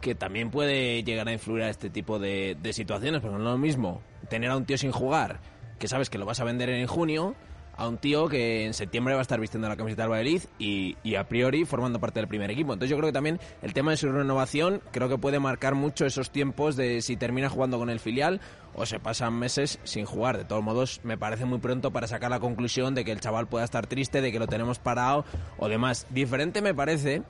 que 0.00 0.14
también 0.14 0.50
puede 0.50 1.02
llegar 1.02 1.28
a 1.28 1.32
influir 1.32 1.62
a 1.62 1.70
este 1.70 1.90
tipo 1.90 2.18
de, 2.18 2.56
de 2.60 2.72
situaciones, 2.72 3.20
porque 3.20 3.36
no 3.36 3.42
es 3.42 3.50
lo 3.50 3.58
mismo 3.58 4.02
tener 4.28 4.50
a 4.50 4.56
un 4.56 4.64
tío 4.64 4.76
sin 4.76 4.92
jugar, 4.92 5.40
que 5.78 5.88
sabes 5.88 6.10
que 6.10 6.18
lo 6.18 6.26
vas 6.26 6.40
a 6.40 6.44
vender 6.44 6.68
en 6.70 6.86
junio, 6.86 7.34
a 7.76 7.88
un 7.88 7.98
tío 7.98 8.28
que 8.28 8.64
en 8.64 8.74
septiembre 8.74 9.14
va 9.14 9.20
a 9.20 9.22
estar 9.22 9.40
vistiendo 9.40 9.68
la 9.68 9.76
camiseta 9.76 10.02
del 10.02 10.12
Valladolid 10.12 10.42
y, 10.58 10.96
y 11.02 11.16
a 11.16 11.28
priori 11.28 11.64
formando 11.64 12.00
parte 12.00 12.20
del 12.20 12.28
primer 12.28 12.50
equipo. 12.50 12.72
Entonces 12.72 12.90
yo 12.90 12.96
creo 12.96 13.08
que 13.08 13.14
también 13.14 13.38
el 13.62 13.72
tema 13.72 13.90
de 13.90 13.96
su 13.96 14.10
renovación 14.10 14.80
creo 14.92 15.08
que 15.08 15.18
puede 15.18 15.38
marcar 15.38 15.74
mucho 15.74 16.06
esos 16.06 16.30
tiempos 16.30 16.76
de 16.76 17.02
si 17.02 17.16
termina 17.16 17.48
jugando 17.48 17.78
con 17.78 17.90
el 17.90 18.00
filial 18.00 18.40
o 18.74 18.86
se 18.86 19.00
pasan 19.00 19.34
meses 19.34 19.78
sin 19.84 20.04
jugar. 20.04 20.38
De 20.38 20.44
todos 20.44 20.62
modos, 20.62 21.00
me 21.02 21.18
parece 21.18 21.44
muy 21.44 21.58
pronto 21.58 21.90
para 21.90 22.06
sacar 22.06 22.30
la 22.30 22.40
conclusión 22.40 22.94
de 22.94 23.04
que 23.04 23.12
el 23.12 23.20
chaval 23.20 23.46
pueda 23.46 23.64
estar 23.64 23.86
triste, 23.86 24.20
de 24.20 24.32
que 24.32 24.38
lo 24.38 24.46
tenemos 24.46 24.78
parado 24.78 25.24
o 25.58 25.68
demás. 25.68 26.06
Diferente 26.10 26.62
me 26.62 26.74
parece 26.74 27.22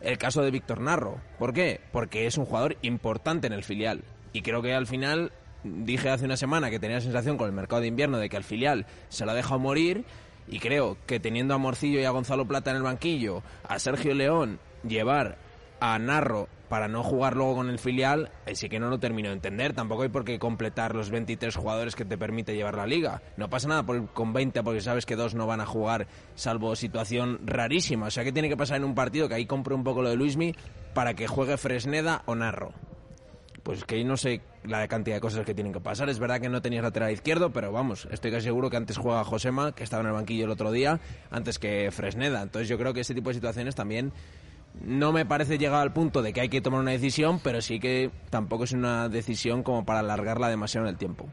el 0.00 0.18
caso 0.18 0.42
de 0.42 0.50
Víctor 0.50 0.80
Narro. 0.80 1.20
¿Por 1.38 1.52
qué? 1.52 1.80
Porque 1.92 2.26
es 2.26 2.38
un 2.38 2.44
jugador 2.44 2.76
importante 2.82 3.46
en 3.46 3.52
el 3.52 3.64
filial. 3.64 4.02
Y 4.32 4.42
creo 4.42 4.62
que 4.62 4.74
al 4.74 4.86
final 4.86 5.32
dije 5.64 6.10
hace 6.10 6.24
una 6.24 6.36
semana 6.36 6.70
que 6.70 6.78
tenía 6.78 6.96
la 6.96 7.02
sensación 7.02 7.36
con 7.36 7.46
el 7.46 7.52
mercado 7.52 7.82
de 7.82 7.88
invierno 7.88 8.18
de 8.18 8.28
que 8.28 8.36
al 8.36 8.44
filial 8.44 8.86
se 9.08 9.24
lo 9.24 9.32
ha 9.32 9.34
dejado 9.34 9.60
morir. 9.60 10.04
Y 10.48 10.58
creo 10.58 10.96
que 11.06 11.20
teniendo 11.20 11.54
a 11.54 11.58
Morcillo 11.58 12.00
y 12.00 12.04
a 12.04 12.10
Gonzalo 12.10 12.46
Plata 12.46 12.70
en 12.70 12.78
el 12.78 12.82
banquillo, 12.82 13.42
a 13.66 13.78
Sergio 13.78 14.14
León, 14.14 14.58
llevar 14.86 15.38
a 15.80 15.98
Narro 15.98 16.48
para 16.68 16.88
no 16.88 17.02
jugar 17.02 17.36
luego 17.36 17.56
con 17.56 17.68
el 17.68 17.78
filial, 17.78 18.30
eh, 18.46 18.54
sí 18.54 18.68
que 18.68 18.78
no 18.78 18.88
lo 18.88 18.98
termino 18.98 19.28
de 19.28 19.34
entender. 19.34 19.74
Tampoco 19.74 20.04
hay 20.04 20.08
por 20.08 20.24
qué 20.24 20.38
completar 20.38 20.94
los 20.94 21.10
23 21.10 21.54
jugadores 21.54 21.94
que 21.94 22.04
te 22.04 22.16
permite 22.16 22.54
llevar 22.54 22.76
la 22.76 22.86
liga. 22.86 23.20
No 23.36 23.50
pasa 23.50 23.68
nada 23.68 23.82
por 23.82 24.08
con 24.12 24.32
20 24.32 24.62
porque 24.62 24.80
sabes 24.80 25.04
que 25.04 25.14
dos 25.14 25.34
no 25.34 25.46
van 25.46 25.60
a 25.60 25.66
jugar, 25.66 26.06
salvo 26.34 26.74
situación 26.76 27.40
rarísima. 27.44 28.06
O 28.06 28.10
sea, 28.10 28.24
que 28.24 28.32
tiene 28.32 28.48
que 28.48 28.56
pasar 28.56 28.78
en 28.78 28.84
un 28.84 28.94
partido? 28.94 29.28
Que 29.28 29.34
ahí 29.34 29.44
compro 29.44 29.76
un 29.76 29.84
poco 29.84 30.00
lo 30.00 30.08
de 30.08 30.16
Luismi 30.16 30.54
para 30.94 31.14
que 31.14 31.26
juegue 31.26 31.58
Fresneda 31.58 32.22
o 32.26 32.34
Narro. 32.34 32.72
Pues 33.62 33.84
que 33.84 33.94
ahí 33.94 34.04
no 34.04 34.16
sé 34.16 34.40
la 34.64 34.88
cantidad 34.88 35.16
de 35.16 35.20
cosas 35.20 35.44
que 35.44 35.54
tienen 35.54 35.72
que 35.72 35.80
pasar. 35.80 36.08
Es 36.08 36.18
verdad 36.18 36.40
que 36.40 36.48
no 36.48 36.60
tenías 36.62 36.82
lateral 36.82 37.12
izquierdo, 37.12 37.52
pero 37.52 37.70
vamos, 37.70 38.08
estoy 38.10 38.30
casi 38.32 38.44
seguro 38.44 38.70
que 38.70 38.76
antes 38.76 38.96
juega 38.98 39.22
Josema, 39.24 39.72
que 39.72 39.84
estaba 39.84 40.00
en 40.00 40.08
el 40.08 40.12
banquillo 40.14 40.46
el 40.46 40.50
otro 40.50 40.72
día, 40.72 40.98
antes 41.30 41.58
que 41.60 41.90
Fresneda. 41.92 42.42
Entonces 42.42 42.68
yo 42.68 42.76
creo 42.76 42.92
que 42.92 43.00
ese 43.02 43.14
tipo 43.14 43.30
de 43.30 43.34
situaciones 43.34 43.74
también 43.76 44.12
No 44.84 45.12
me 45.12 45.26
parece 45.26 45.58
llegar 45.58 45.82
al 45.82 45.92
punto 45.92 46.22
de 46.22 46.32
que 46.32 46.40
hay 46.40 46.48
que 46.48 46.60
tomar 46.60 46.80
una 46.80 46.92
decisión, 46.92 47.38
pero 47.40 47.60
sí 47.60 47.78
que 47.78 48.10
tampoco 48.30 48.64
es 48.64 48.72
una 48.72 49.08
decisión 49.08 49.62
como 49.62 49.84
para 49.84 50.00
alargarla 50.00 50.48
demasiado 50.48 50.86
en 50.86 50.92
el 50.94 50.98
tiempo. 50.98 51.28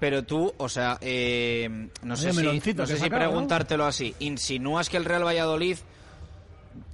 Pero 0.00 0.22
tú, 0.24 0.52
o 0.58 0.68
sea, 0.68 0.98
eh, 1.00 1.88
no 2.02 2.16
sé 2.16 2.26
Oye, 2.26 2.32
si, 2.34 2.36
meloncito 2.44 2.82
no 2.82 2.86
que 2.86 2.92
sé 2.92 2.98
si 2.98 3.04
sacaba, 3.04 3.24
¿no? 3.24 3.30
preguntártelo 3.30 3.84
así. 3.86 4.14
¿Insinúas 4.18 4.90
que 4.90 4.96
el 4.98 5.06
Real 5.06 5.24
Valladolid 5.24 5.78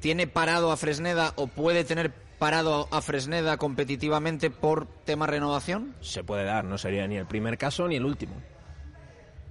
tiene 0.00 0.26
parado 0.26 0.70
a 0.70 0.76
Fresneda 0.76 1.32
o 1.36 1.48
puede 1.48 1.82
tener 1.84 2.12
parado 2.40 2.88
a 2.90 3.02
Fresneda 3.02 3.58
competitivamente 3.58 4.50
por 4.50 4.86
tema 5.04 5.26
renovación? 5.26 5.94
Se 6.00 6.24
puede 6.24 6.44
dar, 6.44 6.64
no 6.64 6.78
sería 6.78 7.06
ni 7.06 7.16
el 7.16 7.26
primer 7.26 7.58
caso 7.58 7.86
ni 7.86 7.96
el 7.96 8.06
último. 8.06 8.34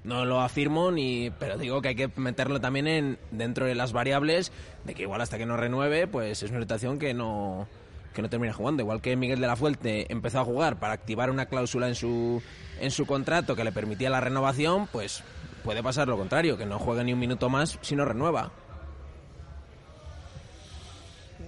No 0.03 0.25
lo 0.25 0.41
afirmo 0.41 0.89
ni, 0.89 1.29
pero 1.37 1.59
digo 1.59 1.83
que 1.83 1.89
hay 1.89 1.95
que 1.95 2.09
meterlo 2.15 2.59
también 2.59 2.87
en 2.87 3.19
dentro 3.29 3.67
de 3.67 3.75
las 3.75 3.93
variables 3.93 4.51
de 4.85 4.95
que 4.95 5.03
igual 5.03 5.21
hasta 5.21 5.37
que 5.37 5.45
no 5.45 5.55
renueve, 5.55 6.07
pues 6.07 6.41
es 6.41 6.49
una 6.49 6.61
situación 6.61 6.97
que 6.97 7.13
no 7.13 7.67
que 8.15 8.23
no 8.23 8.29
termina 8.29 8.53
jugando. 8.53 8.81
Igual 8.81 9.01
que 9.01 9.15
Miguel 9.15 9.39
de 9.39 9.45
la 9.45 9.55
Fuente 9.55 10.11
empezó 10.11 10.39
a 10.39 10.45
jugar 10.45 10.79
para 10.79 10.93
activar 10.93 11.29
una 11.29 11.45
cláusula 11.45 11.87
en 11.87 11.95
su 11.95 12.41
en 12.81 12.89
su 12.89 13.05
contrato 13.05 13.55
que 13.55 13.63
le 13.63 13.71
permitía 13.71 14.09
la 14.09 14.19
renovación, 14.19 14.87
pues 14.87 15.23
puede 15.63 15.83
pasar 15.83 16.07
lo 16.07 16.17
contrario, 16.17 16.57
que 16.57 16.65
no 16.65 16.79
juegue 16.79 17.03
ni 17.03 17.13
un 17.13 17.19
minuto 17.19 17.49
más 17.49 17.77
si 17.81 17.95
no 17.95 18.03
renueva. 18.03 18.51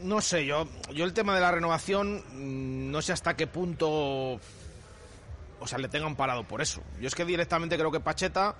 No 0.04 0.22
sé, 0.22 0.46
yo, 0.46 0.68
yo 0.94 1.06
el 1.06 1.14
tema 1.14 1.36
de 1.36 1.42
la 1.42 1.52
renovación, 1.52 2.24
mm, 2.34 2.92
no 2.92 3.02
sé 3.02 3.14
hasta 3.14 3.36
qué 3.36 3.48
punto, 3.48 3.90
o 3.90 5.68
sea, 5.68 5.78
le 5.78 5.88
tengan 5.88 6.16
parado 6.16 6.44
por 6.44 6.62
eso. 6.62 6.82
Yo 7.00 7.08
es 7.08 7.16
que 7.16 7.26
directamente 7.26 7.78
creo 7.78 7.92
que 7.92 8.00
Pacheta, 8.00 8.56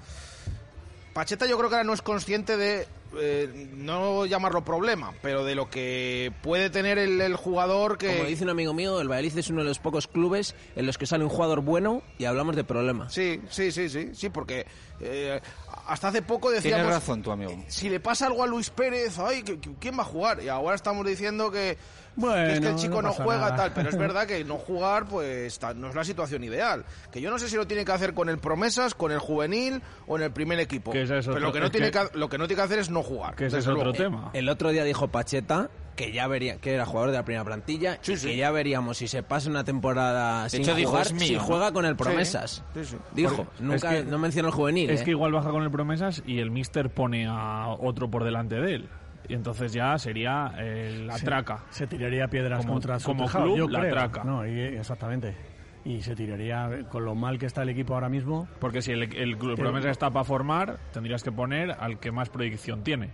Pacheta 1.14 1.46
yo 1.46 1.58
creo 1.58 1.70
que 1.70 1.76
ahora 1.76 1.88
no 1.88 1.94
es 1.94 2.02
consciente 2.02 2.58
de, 2.58 2.88
eh, 3.20 3.70
no 3.76 4.26
llamarlo 4.26 4.64
problema, 4.64 5.14
pero 5.22 5.44
de 5.46 5.56
lo 5.56 5.70
que 5.70 6.32
puede 6.42 6.70
tener 6.70 6.98
el, 6.98 7.20
el 7.22 7.36
jugador 7.36 7.98
que... 7.98 8.16
Como 8.18 8.28
dice 8.30 8.44
un 8.44 8.50
amigo 8.50 8.74
mío, 8.74 9.00
el 9.02 9.08
Valladolid 9.10 9.38
es 9.38 9.50
uno 9.50 9.62
de 9.62 9.68
los 9.68 9.80
pocos 9.80 10.08
clubes 10.08 10.56
en 10.76 10.86
los 10.86 10.98
que 10.98 11.06
sale 11.06 11.24
un 11.24 11.30
jugador 11.30 11.62
bueno 11.62 12.02
y 12.18 12.26
hablamos 12.26 12.56
de 12.56 12.64
problemas. 12.64 13.14
Sí, 13.14 13.42
sí, 13.50 13.72
sí, 13.72 13.90
sí, 13.90 14.12
sí, 14.14 14.30
porque 14.30 14.66
eh, 15.00 15.42
hasta 15.88 16.10
hace 16.10 16.22
poco 16.22 16.50
decíamos... 16.52 16.80
Tienes 16.80 16.94
razón 16.96 17.22
tu 17.22 17.32
amigo. 17.32 17.52
Si 17.68 17.90
le 17.90 18.00
pasa 18.00 18.28
algo 18.28 18.44
a 18.44 18.48
Luis 18.48 18.70
Pérez, 18.70 19.20
ay, 19.20 19.42
¿qui- 19.44 19.60
qui- 19.60 19.76
¿quién 19.80 19.98
va 19.98 20.02
a 20.04 20.06
jugar? 20.06 20.42
Y 20.44 20.48
ahora 20.50 20.76
estamos 20.76 21.06
diciendo 21.06 21.52
que, 21.52 21.78
que 22.16 22.22
es 22.22 22.60
que 22.60 22.60
Bueno, 22.60 22.70
el 22.70 22.76
chico 22.76 23.02
no 23.02 23.10
no, 23.10 23.14
juega 23.14 23.42
nada. 23.42 23.56
tal, 23.56 23.72
pero 23.74 23.90
es 23.90 23.98
verdad 23.98 24.26
que 24.28 24.44
no 24.44 24.58
jugar 24.58 25.06
pues 25.08 25.60
no 25.76 25.90
es 25.90 25.96
la 25.96 26.04
situación 26.04 26.44
ideal. 26.44 26.84
Que 27.12 27.22
yo 27.22 27.30
no 27.32 27.40
sé 27.40 27.50
si 27.50 27.56
lo 27.56 27.66
tiene 27.68 27.86
que 27.86 27.92
hacer 27.92 28.14
con 28.14 28.30
el 28.30 28.38
promesas, 28.38 28.94
con 28.94 29.12
el 29.12 29.20
juvenil 29.20 29.82
o 30.08 30.18
en 30.18 30.24
el 30.24 30.32
primer 30.32 30.60
equipo. 30.60 30.94
Es 30.94 31.10
pero 31.10 31.20
otro- 31.20 31.40
lo 31.40 31.52
que 31.54 31.60
no 31.60 31.66
es 31.68 31.72
tiene 31.72 31.92
que- 31.92 32.00
que, 32.12 32.18
lo 32.18 32.30
que 32.30 32.38
no 32.38 32.48
tiene 32.48 32.62
que 32.62 32.66
hacer 32.66 32.80
es 32.80 32.90
no 32.90 33.02
jugar. 33.04 33.36
Que 33.36 33.46
ese 33.48 33.60
es 33.60 33.68
otro 33.68 33.84
luego. 33.84 33.94
tema. 33.94 34.30
El 34.34 34.50
otro 34.50 34.70
día 34.70 34.84
dijo 34.84 35.08
Pacheta 35.10 35.70
que 35.96 36.12
ya 36.14 36.26
vería 36.28 36.56
que 36.56 36.74
era 36.74 36.86
jugador 36.86 37.12
de 37.12 37.18
la 37.18 37.26
primera 37.26 37.44
plantilla 37.44 38.00
y 38.08 38.16
que 38.18 38.36
ya 38.38 38.50
veríamos 38.50 38.98
si 38.98 39.08
se 39.08 39.24
pasa 39.24 39.50
una 39.50 39.64
temporada 39.64 40.48
sin 40.50 40.62
hecho, 40.62 40.74
dijo, 40.74 40.92
jugar, 40.92 41.06
"Es 41.08 41.14
mío", 41.14 41.28
si 41.28 41.36
juega 41.36 41.72
con 41.74 41.86
el 41.86 41.92
Sí, 41.94 41.98
promesas. 42.04 42.64
sí, 42.74 42.86
sí. 42.86 42.98
Dijo, 43.14 43.36
Porque 43.44 43.52
nunca 43.64 43.96
es 43.98 44.04
que- 44.06 44.10
no 44.10 44.18
mencionó 44.18 44.48
el 44.48 44.54
juvenil. 44.54 44.90
Es 44.90 45.02
¿eh? 45.02 45.04
que 45.04 45.12
igual 45.12 45.34
baja 45.34 45.50
con 45.52 45.64
el 45.64 45.70
promesas 45.70 46.24
y 46.26 46.40
el 46.40 46.50
mister 46.50 46.90
pone 46.90 47.28
a 47.28 47.68
otro 47.80 48.10
por 48.10 48.24
delante 48.24 48.56
de 48.56 48.76
él. 48.76 48.90
Y 49.30 49.34
entonces 49.34 49.72
ya 49.74 49.98
sería 49.98 50.54
eh, 50.58 51.04
la 51.06 51.18
Se- 51.18 51.26
traca. 51.26 51.64
Se 51.70 51.88
tiraría 51.88 52.28
piedras 52.28 52.62
Como- 52.62 52.74
contra 52.74 53.00
su 53.00 53.06
como 53.06 53.26
tejado, 53.26 53.46
club, 53.46 53.58
yo 53.58 53.68
la 53.70 53.80
creo. 53.80 53.92
traca. 53.92 54.24
No, 54.24 54.46
y- 54.46 54.60
exactamente. 54.60 55.36
Y 55.84 56.02
se 56.02 56.16
tiraría, 56.16 56.86
con 56.90 57.06
lo 57.06 57.16
mal 57.16 57.40
que 57.40 57.48
está 57.48 57.64
el 57.64 57.70
equipo 57.70 57.94
ahora 57.96 58.10
mismo, 58.10 58.48
Porque 58.60 58.82
si 58.84 58.92
el, 58.92 59.04
el, 59.04 59.14
el 59.32 59.38
promesa 59.56 59.90
está 59.90 60.12
para 60.12 60.24
formar, 60.24 60.78
tendrías 60.94 61.24
que 61.24 61.32
poner 61.32 61.72
al 61.72 62.00
que 62.00 62.12
más 62.12 62.30
proyección 62.30 62.84
tiene. 62.84 63.10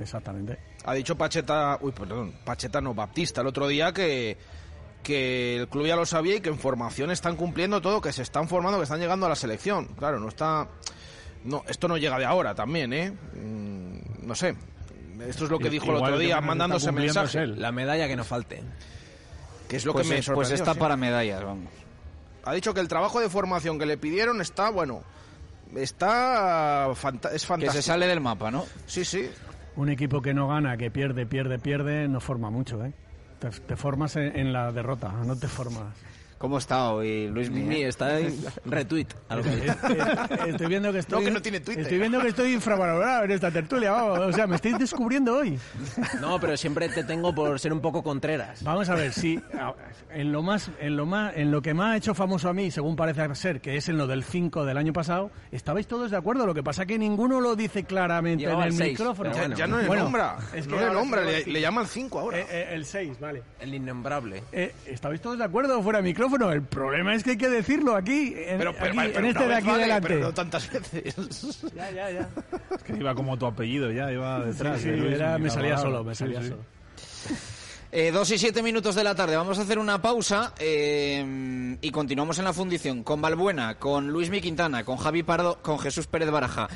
exactamente. 0.00 0.58
Ha 0.84 0.94
dicho 0.94 1.16
Pacheta, 1.16 1.78
uy, 1.80 1.92
perdón, 1.92 2.32
Pacheta 2.44 2.80
no, 2.80 2.94
Baptista, 2.94 3.40
el 3.40 3.46
otro 3.48 3.66
día 3.66 3.92
que, 3.92 4.36
que 5.02 5.56
el 5.56 5.68
club 5.68 5.86
ya 5.86 5.96
lo 5.96 6.06
sabía 6.06 6.36
y 6.36 6.40
que 6.40 6.48
en 6.48 6.58
formación 6.58 7.10
están 7.10 7.34
cumpliendo 7.36 7.80
todo, 7.80 8.00
que 8.00 8.12
se 8.12 8.22
están 8.22 8.46
formando, 8.48 8.78
que 8.78 8.84
están 8.84 9.00
llegando 9.00 9.26
a 9.26 9.28
la 9.28 9.36
selección. 9.36 9.86
Claro, 9.98 10.20
no 10.20 10.28
está... 10.28 10.68
No, 11.44 11.64
esto 11.66 11.88
no 11.88 11.96
llega 11.96 12.18
de 12.20 12.24
ahora 12.24 12.54
también, 12.54 12.92
¿eh? 12.92 13.10
Mm, 13.34 14.26
no 14.28 14.34
sé. 14.36 14.54
Esto 15.28 15.44
es 15.44 15.50
lo 15.50 15.58
que 15.58 15.70
dijo 15.70 15.86
el 15.86 15.96
igual 15.96 16.02
otro 16.02 16.14
el 16.14 16.20
que 16.20 16.26
día, 16.26 16.40
mandándose 16.40 16.92
mensaje. 16.92 17.46
La 17.46 17.72
medalla 17.72 18.06
que 18.08 18.16
nos 18.16 18.26
falte. 18.26 18.62
Que 19.68 19.76
es 19.76 19.84
lo 19.84 19.92
pues, 19.92 20.06
que 20.08 20.14
me 20.14 20.20
es- 20.20 20.30
pues 20.32 20.50
está 20.50 20.74
sí. 20.74 20.78
para 20.80 20.96
medallas, 20.96 21.42
vamos. 21.44 21.70
Ha 22.44 22.52
dicho 22.54 22.74
que 22.74 22.80
el 22.80 22.88
trabajo 22.88 23.20
de 23.20 23.28
formación 23.28 23.78
que 23.78 23.86
le 23.86 23.96
pidieron 23.96 24.40
está, 24.40 24.70
bueno, 24.70 25.02
está... 25.76 26.88
fanta- 26.94 27.30
es 27.32 27.42
Que 27.42 27.46
fantástico. 27.48 27.72
se 27.72 27.82
sale 27.82 28.06
del 28.06 28.20
mapa, 28.20 28.50
¿no? 28.50 28.64
Sí, 28.86 29.04
sí. 29.04 29.30
Un 29.76 29.88
equipo 29.88 30.20
que 30.20 30.34
no 30.34 30.48
gana, 30.48 30.76
que 30.76 30.90
pierde, 30.90 31.24
pierde, 31.26 31.58
pierde, 31.58 32.08
no 32.08 32.20
forma 32.20 32.50
mucho, 32.50 32.84
¿eh? 32.84 32.92
Te, 33.38 33.48
te 33.50 33.76
formas 33.76 34.16
en, 34.16 34.36
en 34.38 34.52
la 34.52 34.70
derrota, 34.72 35.10
no 35.24 35.36
te 35.38 35.48
formas. 35.48 35.94
¿Cómo 36.42 36.58
está 36.58 36.90
hoy 36.90 37.28
Luis 37.28 37.50
Mi 37.50 37.60
Miguel? 37.60 37.88
está 37.88 38.18
en 38.18 38.36
retweet. 38.64 39.06
que 39.28 39.48
dice. 39.48 39.76
Estoy 40.48 40.66
viendo 40.66 40.90
que 40.90 40.98
estoy, 40.98 41.20
No, 41.20 41.24
que 41.24 41.30
no 41.30 41.40
tiene 41.40 41.60
Twitter. 41.60 41.82
Estoy 41.84 41.98
viendo 41.98 42.20
que 42.20 42.26
estoy 42.26 42.52
infravalorado 42.52 43.22
en 43.22 43.30
esta 43.30 43.52
tertulia, 43.52 43.92
vamos. 43.92 44.18
O 44.18 44.32
sea, 44.32 44.48
me 44.48 44.56
estáis 44.56 44.76
descubriendo 44.76 45.36
hoy. 45.36 45.56
No, 46.20 46.40
pero 46.40 46.56
siempre 46.56 46.88
te 46.88 47.04
tengo 47.04 47.32
por 47.32 47.60
ser 47.60 47.72
un 47.72 47.80
poco 47.80 48.02
contreras. 48.02 48.64
Vamos 48.64 48.88
a 48.88 48.96
ver, 48.96 49.12
si 49.12 49.40
en 50.10 50.32
lo 50.32 50.42
más, 50.42 50.68
en 50.80 50.96
lo 50.96 51.06
más, 51.06 51.32
en 51.36 51.52
lo 51.52 51.62
que 51.62 51.74
me 51.74 51.84
ha 51.84 51.96
hecho 51.96 52.12
famoso 52.12 52.48
a 52.48 52.52
mí, 52.52 52.72
según 52.72 52.96
parece 52.96 53.32
ser, 53.36 53.60
que 53.60 53.76
es 53.76 53.88
en 53.88 53.96
lo 53.96 54.08
del 54.08 54.24
5 54.24 54.64
del 54.64 54.78
año 54.78 54.92
pasado, 54.92 55.30
estabais 55.52 55.86
todos 55.86 56.10
de 56.10 56.16
acuerdo. 56.16 56.44
Lo 56.44 56.54
que 56.54 56.64
pasa 56.64 56.86
que 56.86 56.98
ninguno 56.98 57.40
lo 57.40 57.54
dice 57.54 57.84
claramente 57.84 58.42
Llegaba 58.46 58.66
en 58.66 58.82
el 58.82 58.88
micrófono. 58.90 59.30
Ya, 59.30 59.38
bueno. 59.42 59.56
ya 59.56 59.66
no 59.68 59.78
le 59.78 59.86
Bueno, 59.86 60.02
nombra. 60.02 60.38
es 60.52 60.66
que 60.66 60.74
no 60.74 60.80
le 60.80 60.92
nombra, 60.92 61.22
le, 61.22 61.44
le 61.46 61.60
llaman 61.60 61.86
cinco 61.86 62.18
ahora. 62.18 62.40
Eh, 62.40 62.46
eh, 62.50 62.68
el 62.72 62.84
6, 62.84 63.20
vale. 63.20 63.44
El 63.60 63.72
innombrable. 63.74 64.42
Eh, 64.50 64.74
¿Estabais 64.86 65.20
todos 65.20 65.38
de 65.38 65.44
acuerdo 65.44 65.80
fuera 65.84 66.00
de 66.00 66.02
micrófono? 66.02 66.31
El 66.52 66.62
problema 66.62 67.14
es 67.14 67.22
que 67.22 67.30
hay 67.30 67.36
que 67.36 67.48
decirlo 67.48 67.94
aquí, 67.96 68.34
en, 68.36 68.58
pero, 68.58 68.72
pero, 68.72 68.86
aquí, 69.00 69.10
pero 69.12 69.18
en 69.20 69.24
este 69.26 69.46
de 69.48 69.54
aquí 69.54 69.66
vale, 69.66 69.82
delante. 69.82 70.08
Pero 70.08 70.20
no 70.20 70.34
tantas 70.34 70.70
veces. 70.70 71.62
Ya, 71.74 71.90
ya, 71.90 72.10
ya. 72.10 72.28
Es 72.76 72.82
que 72.82 72.94
iba 72.94 73.14
como 73.14 73.36
tu 73.38 73.46
apellido 73.46 73.90
ya, 73.92 74.10
iba 74.12 74.40
detrás. 74.44 74.80
Sí, 74.80 74.90
sí, 74.90 74.96
Luis 74.96 75.14
era- 75.14 75.38
me 75.38 75.50
salía 75.50 75.76
solo, 75.78 76.02
me 76.04 76.14
Sí, 76.14 76.20
salía 76.20 76.42
sí. 76.42 76.48
solo. 76.48 76.64
Eh, 77.94 78.10
dos 78.10 78.30
y 78.30 78.38
siete 78.38 78.62
minutos 78.62 78.94
de 78.94 79.04
la 79.04 79.14
tarde. 79.14 79.36
Vamos 79.36 79.58
a 79.58 79.62
hacer 79.62 79.78
una 79.78 80.00
pausa 80.00 80.54
eh, 80.58 81.76
y 81.78 81.90
continuamos 81.90 82.38
en 82.38 82.44
la 82.46 82.54
fundición 82.54 83.02
con 83.04 83.20
Balbuena, 83.20 83.74
con 83.74 84.08
Luis 84.08 84.30
Mi 84.30 84.40
Quintana, 84.40 84.82
con 84.82 84.96
Javi 84.96 85.22
Pardo, 85.22 85.60
con 85.60 85.78
Jesús 85.78 86.06
Pérez 86.06 86.30
Baraja. 86.30 86.70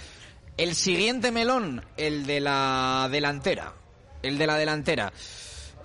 El 0.59 0.75
siguiente 0.75 1.33
melón, 1.33 1.83
el 1.97 2.27
de 2.27 2.41
la 2.41 3.09
delantera. 3.11 3.73
El 4.23 4.37
de 4.37 4.47
la 4.47 4.59
delantera. 4.59 5.11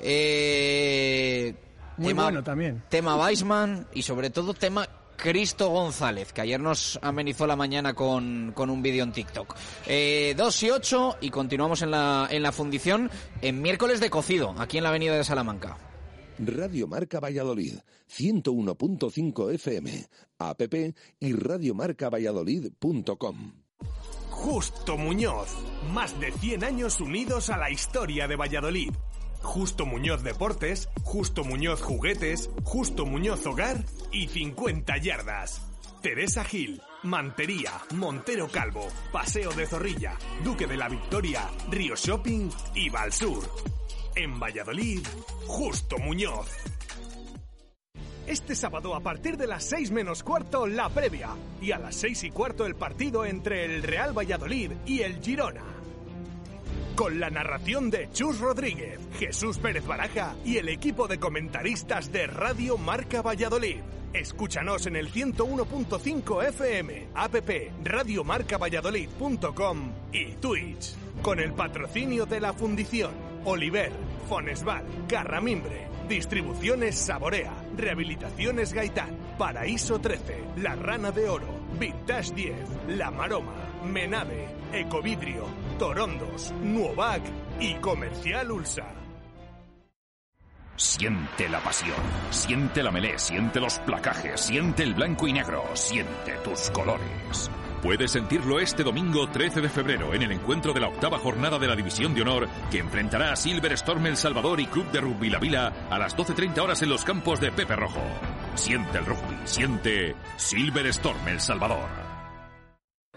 Eh, 0.01 1.53
Muy 1.97 2.13
bueno 2.13 2.43
también. 2.43 2.83
Tema 2.89 3.15
Weisman 3.15 3.87
y 3.93 4.01
sobre 4.01 4.29
todo 4.29 4.53
tema 4.53 4.87
Cristo 5.21 5.69
González, 5.69 6.33
que 6.33 6.41
ayer 6.41 6.59
nos 6.59 6.97
amenizó 7.03 7.45
la 7.45 7.55
mañana 7.55 7.93
con, 7.93 8.53
con 8.55 8.71
un 8.71 8.81
vídeo 8.81 9.03
en 9.03 9.11
TikTok. 9.11 9.55
Eh, 9.85 10.33
2 10.35 10.63
y 10.63 10.71
8 10.71 11.17
y 11.21 11.29
continuamos 11.29 11.83
en 11.83 11.91
la, 11.91 12.27
en 12.31 12.41
la 12.41 12.51
fundición 12.51 13.11
en 13.41 13.61
miércoles 13.61 13.99
de 13.99 14.09
cocido, 14.09 14.55
aquí 14.57 14.79
en 14.79 14.83
la 14.83 14.89
avenida 14.89 15.15
de 15.15 15.23
Salamanca. 15.23 15.77
Radio 16.39 16.87
Marca 16.87 17.19
Valladolid, 17.19 17.75
101.5 18.09 19.53
FM, 19.53 20.07
app 20.39 20.61
y 21.19 21.33
radiomarcavalladolid.com. 21.33 23.53
Justo 24.31 24.97
Muñoz. 24.97 25.49
Más 25.93 26.19
de 26.19 26.31
100 26.31 26.63
años 26.63 26.99
unidos 26.99 27.51
a 27.51 27.57
la 27.57 27.69
historia 27.69 28.27
de 28.27 28.35
Valladolid. 28.35 28.91
Justo 29.41 29.85
Muñoz 29.85 30.23
Deportes, 30.23 30.89
Justo 31.03 31.43
Muñoz 31.43 31.81
Juguetes, 31.81 32.49
Justo 32.63 33.05
Muñoz 33.05 33.45
Hogar 33.45 33.83
y 34.11 34.27
50 34.27 34.97
Yardas. 34.97 35.61
Teresa 36.01 36.43
Gil, 36.43 36.81
Mantería, 37.03 37.71
Montero 37.93 38.47
Calvo, 38.47 38.87
Paseo 39.11 39.51
de 39.51 39.67
Zorrilla, 39.67 40.17
Duque 40.43 40.67
de 40.67 40.77
la 40.77 40.89
Victoria, 40.89 41.49
Río 41.69 41.95
Shopping 41.95 42.49
y 42.73 42.89
Valsur. 42.89 43.43
En 44.15 44.39
Valladolid, 44.39 45.05
Justo 45.47 45.97
Muñoz. 45.97 46.47
Este 48.27 48.55
sábado 48.55 48.95
a 48.95 49.01
partir 49.01 49.35
de 49.35 49.47
las 49.47 49.63
6 49.65 49.91
menos 49.91 50.23
cuarto 50.23 50.65
la 50.67 50.89
previa 50.89 51.29
y 51.61 51.71
a 51.71 51.79
las 51.79 51.95
6 51.95 52.23
y 52.25 52.31
cuarto 52.31 52.65
el 52.65 52.75
partido 52.75 53.25
entre 53.25 53.65
el 53.65 53.83
Real 53.83 54.17
Valladolid 54.17 54.71
y 54.85 55.01
el 55.01 55.21
Girona. 55.21 55.80
Con 56.95 57.19
la 57.19 57.29
narración 57.29 57.89
de 57.89 58.09
Chus 58.11 58.39
Rodríguez, 58.39 58.99
Jesús 59.17 59.57
Pérez 59.57 59.87
Baraja 59.87 60.35
y 60.45 60.57
el 60.57 60.69
equipo 60.69 61.07
de 61.07 61.19
comentaristas 61.19 62.11
de 62.11 62.27
Radio 62.27 62.77
Marca 62.77 63.21
Valladolid. 63.21 63.77
Escúchanos 64.13 64.85
en 64.87 64.97
el 64.97 65.09
101.5 65.11 66.47
FM, 66.49 67.07
app 67.15 67.35
radiomarcavalladolid.com 67.83 69.91
y 70.11 70.33
Twitch. 70.33 70.95
Con 71.21 71.39
el 71.39 71.53
patrocinio 71.53 72.25
de 72.25 72.41
la 72.41 72.51
Fundición, 72.53 73.11
Oliver, 73.45 73.91
Fonesval, 74.27 74.83
Carramimbre, 75.07 75.87
Distribuciones 76.09 76.95
Saborea, 76.95 77.53
Rehabilitaciones 77.77 78.73
Gaitán, 78.73 79.15
Paraíso 79.37 79.99
13, 79.99 80.43
La 80.57 80.75
Rana 80.75 81.11
de 81.11 81.29
Oro, 81.29 81.47
Vintage 81.79 82.33
10, 82.33 82.55
La 82.89 83.11
Maroma, 83.11 83.53
Menade, 83.85 84.49
Ecovidrio, 84.73 85.45
Torondos, 85.81 86.53
Nuovac 86.61 87.23
y 87.59 87.73
Comercial 87.73 88.51
Ulsa. 88.51 88.85
Siente 90.75 91.49
la 91.49 91.59
pasión, 91.59 91.95
siente 92.29 92.83
la 92.83 92.91
melé, 92.91 93.17
siente 93.17 93.59
los 93.59 93.79
placajes, 93.79 94.41
siente 94.41 94.83
el 94.83 94.93
blanco 94.93 95.27
y 95.27 95.33
negro, 95.33 95.63
siente 95.73 96.33
tus 96.43 96.69
colores. 96.69 97.49
Puedes 97.81 98.11
sentirlo 98.11 98.59
este 98.59 98.83
domingo 98.83 99.27
13 99.27 99.61
de 99.61 99.69
febrero 99.69 100.13
en 100.13 100.21
el 100.21 100.31
encuentro 100.33 100.71
de 100.71 100.81
la 100.81 100.87
octava 100.89 101.17
jornada 101.17 101.57
de 101.57 101.67
la 101.67 101.75
División 101.75 102.13
de 102.13 102.21
Honor 102.21 102.47
que 102.69 102.77
enfrentará 102.77 103.31
a 103.31 103.35
Silver 103.35 103.71
Storm 103.73 104.05
El 104.05 104.17
Salvador 104.17 104.59
y 104.59 104.67
Club 104.67 104.91
de 104.91 105.01
Rugby 105.01 105.31
La 105.31 105.39
Vila 105.39 105.87
a 105.89 105.97
las 105.97 106.15
12.30 106.15 106.59
horas 106.59 106.83
en 106.83 106.89
los 106.89 107.03
campos 107.03 107.39
de 107.39 107.51
Pepe 107.51 107.75
Rojo. 107.75 108.03
Siente 108.53 108.99
el 108.99 109.05
rugby, 109.07 109.35
siente 109.45 110.15
Silver 110.37 110.85
Storm 110.85 111.27
El 111.27 111.39
Salvador. 111.39 112.10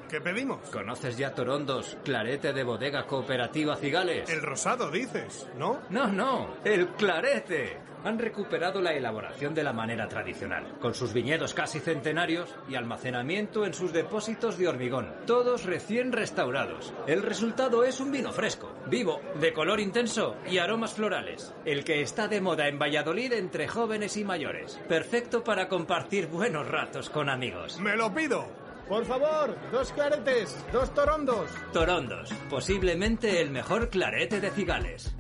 ¿Qué 0.09 0.21
pedimos? 0.21 0.71
¿Conoces 0.71 1.17
ya 1.17 1.35
Torondos, 1.35 1.97
clarete 2.05 2.53
de 2.53 2.63
bodega 2.63 3.07
cooperativa 3.07 3.77
Cigales? 3.77 4.29
El 4.31 4.43
rosado, 4.43 4.91
dices, 4.91 5.49
¿no? 5.57 5.81
No, 5.91 6.07
no, 6.09 6.57
el 6.65 6.89
clarete. 6.89 7.79
Han 8.05 8.19
recuperado 8.19 8.83
la 8.83 8.93
elaboración 8.93 9.55
de 9.55 9.65
la 9.65 9.73
manera 9.73 10.07
tradicional, 10.07 10.79
con 10.79 10.93
sus 10.93 11.15
viñedos 11.15 11.55
casi 11.55 11.81
centenarios 11.81 12.55
y 12.69 12.75
almacenamiento 12.75 13.65
en 13.65 13.73
sus 13.73 13.95
depósitos 13.95 14.59
de 14.59 14.69
hormigón, 14.69 15.11
todos 15.27 15.65
recién 15.65 16.13
restaurados. 16.13 16.93
El 17.07 17.23
resultado 17.23 17.83
es 17.83 18.01
un 18.01 18.13
vino 18.13 18.31
fresco, 18.31 18.71
vivo, 18.91 19.23
de 19.41 19.55
color 19.55 19.81
intenso 19.81 20.37
y 20.47 20.59
aromas 20.59 20.93
florales. 20.93 21.55
El 21.65 21.83
que 21.83 22.03
está 22.03 22.29
de 22.29 22.43
moda 22.43 22.69
en 22.69 22.79
Valladolid 22.79 23.33
entre 23.33 23.69
jóvenes 23.69 24.19
y 24.19 24.25
mayores. 24.25 24.79
Perfecto 24.87 25.43
para 25.43 25.67
compartir 25.67 26.27
buenos 26.27 26.69
ratos 26.69 27.09
con 27.09 27.31
amigos. 27.31 27.81
¡Me 27.81 27.97
lo 27.97 28.13
pido! 28.13 28.64
Por 28.89 29.05
favor, 29.07 29.57
dos 29.73 29.93
claretes, 29.93 30.57
dos 30.73 30.93
torondos. 30.93 31.49
Torondos, 31.73 32.29
posiblemente 32.51 33.41
el 33.41 33.51
mejor 33.51 33.89
clarete 33.89 34.41
de 34.41 34.51
Cigales. 34.51 35.15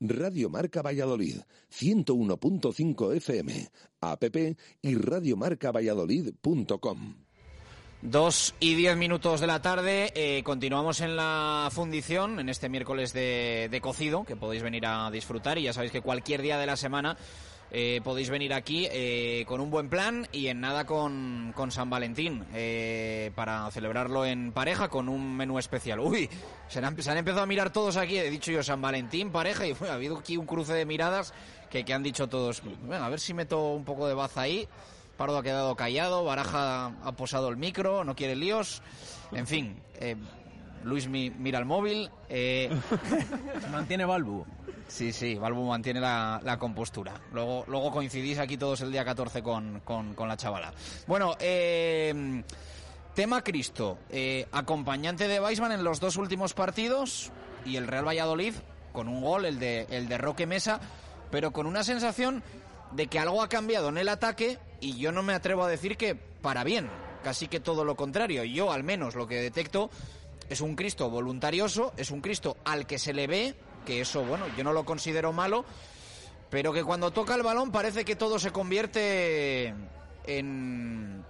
Radio 0.00 0.48
Marca 0.48 0.80
Valladolid, 0.80 1.40
101.5 1.72 3.16
FM, 3.16 3.68
app 4.00 4.22
y 4.80 4.94
radiomarcavalladolid.com. 4.94 7.27
Dos 8.00 8.54
y 8.60 8.76
diez 8.76 8.96
minutos 8.96 9.40
de 9.40 9.48
la 9.48 9.60
tarde, 9.60 10.12
eh, 10.14 10.44
continuamos 10.44 11.00
en 11.00 11.16
la 11.16 11.68
fundición, 11.72 12.38
en 12.38 12.48
este 12.48 12.68
miércoles 12.68 13.12
de, 13.12 13.66
de 13.72 13.80
cocido, 13.80 14.22
que 14.22 14.36
podéis 14.36 14.62
venir 14.62 14.86
a 14.86 15.10
disfrutar 15.10 15.58
y 15.58 15.64
ya 15.64 15.72
sabéis 15.72 15.90
que 15.90 16.00
cualquier 16.00 16.40
día 16.40 16.58
de 16.58 16.66
la 16.66 16.76
semana 16.76 17.16
eh, 17.72 18.00
podéis 18.04 18.30
venir 18.30 18.54
aquí 18.54 18.86
eh, 18.92 19.44
con 19.48 19.60
un 19.60 19.72
buen 19.72 19.88
plan 19.88 20.28
y 20.30 20.46
en 20.46 20.60
nada 20.60 20.86
con, 20.86 21.52
con 21.56 21.72
San 21.72 21.90
Valentín 21.90 22.44
eh, 22.54 23.32
para 23.34 23.68
celebrarlo 23.72 24.24
en 24.24 24.52
pareja 24.52 24.88
con 24.88 25.08
un 25.08 25.36
menú 25.36 25.58
especial. 25.58 25.98
Uy, 25.98 26.30
se 26.68 26.78
han, 26.78 27.02
se 27.02 27.10
han 27.10 27.18
empezado 27.18 27.42
a 27.42 27.46
mirar 27.46 27.72
todos 27.72 27.96
aquí, 27.96 28.16
he 28.16 28.30
dicho 28.30 28.52
yo 28.52 28.62
San 28.62 28.80
Valentín, 28.80 29.32
pareja 29.32 29.66
y 29.66 29.74
ha 29.88 29.94
habido 29.94 30.18
aquí 30.18 30.36
un 30.36 30.46
cruce 30.46 30.72
de 30.72 30.86
miradas 30.86 31.34
que, 31.68 31.84
que 31.84 31.92
han 31.92 32.04
dicho 32.04 32.28
todos. 32.28 32.62
Venga, 32.82 33.04
a 33.04 33.08
ver 33.08 33.18
si 33.18 33.34
meto 33.34 33.72
un 33.72 33.84
poco 33.84 34.06
de 34.06 34.14
baza 34.14 34.42
ahí. 34.42 34.68
Pardo 35.18 35.36
ha 35.36 35.42
quedado 35.42 35.76
callado, 35.76 36.24
Baraja 36.24 36.94
ha 37.02 37.12
posado 37.12 37.48
el 37.48 37.58
micro, 37.58 38.04
no 38.04 38.14
quiere 38.14 38.36
líos. 38.36 38.82
En 39.32 39.46
fin, 39.46 39.82
Luis 40.84 41.08
mi, 41.08 41.28
mira 41.28 41.58
el 41.58 41.64
móvil. 41.64 42.10
Se 42.28 42.70
mantiene 43.72 44.04
Balbu. 44.04 44.46
Sí, 44.86 45.12
sí, 45.12 45.34
Balbu 45.34 45.64
mantiene 45.66 46.00
la, 46.00 46.40
la, 46.42 46.58
compostura. 46.58 47.12
Luego, 47.32 47.64
luego 47.66 47.90
coincidís 47.90 48.38
aquí 48.38 48.56
todos 48.56 48.80
el 48.80 48.92
día 48.92 49.04
14 49.04 49.42
con, 49.42 49.80
con, 49.80 50.14
con 50.14 50.28
la 50.28 50.36
chavala. 50.36 50.72
Bueno, 51.06 51.36
eh, 51.40 52.42
tema 53.14 53.42
Cristo. 53.42 53.98
Eh, 54.08 54.46
acompañante 54.52 55.26
de 55.26 55.40
Weisman 55.40 55.72
en 55.72 55.82
los 55.82 55.98
dos 55.98 56.16
últimos 56.16 56.54
partidos 56.54 57.32
y 57.66 57.74
el 57.74 57.88
Real 57.88 58.06
Valladolid 58.06 58.54
con 58.92 59.08
un 59.08 59.20
gol, 59.20 59.44
el 59.44 59.58
de, 59.58 59.86
el 59.90 60.08
de 60.08 60.16
Roque 60.16 60.46
Mesa, 60.46 60.80
pero 61.30 61.52
con 61.52 61.66
una 61.66 61.84
sensación 61.84 62.42
de 62.92 63.08
que 63.08 63.18
algo 63.18 63.42
ha 63.42 63.48
cambiado 63.48 63.88
en 63.88 63.98
el 63.98 64.08
ataque 64.08 64.58
y 64.80 64.96
yo 64.98 65.12
no 65.12 65.22
me 65.22 65.34
atrevo 65.34 65.64
a 65.64 65.68
decir 65.68 65.96
que 65.96 66.14
para 66.14 66.64
bien, 66.64 66.88
casi 67.22 67.48
que 67.48 67.60
todo 67.60 67.84
lo 67.84 67.96
contrario. 67.96 68.44
Yo 68.44 68.72
al 68.72 68.84
menos 68.84 69.14
lo 69.14 69.26
que 69.26 69.40
detecto 69.40 69.90
es 70.48 70.60
un 70.60 70.76
Cristo 70.76 71.10
voluntarioso, 71.10 71.92
es 71.96 72.10
un 72.10 72.20
Cristo 72.20 72.56
al 72.64 72.86
que 72.86 72.98
se 72.98 73.12
le 73.12 73.26
ve 73.26 73.54
que 73.84 74.00
eso, 74.00 74.24
bueno, 74.24 74.46
yo 74.56 74.64
no 74.64 74.72
lo 74.72 74.84
considero 74.84 75.32
malo, 75.32 75.64
pero 76.50 76.72
que 76.72 76.84
cuando 76.84 77.10
toca 77.10 77.34
el 77.34 77.42
balón 77.42 77.70
parece 77.72 78.04
que 78.04 78.16
todo 78.16 78.38
se 78.38 78.50
convierte 78.50 79.74
en, 80.26 81.24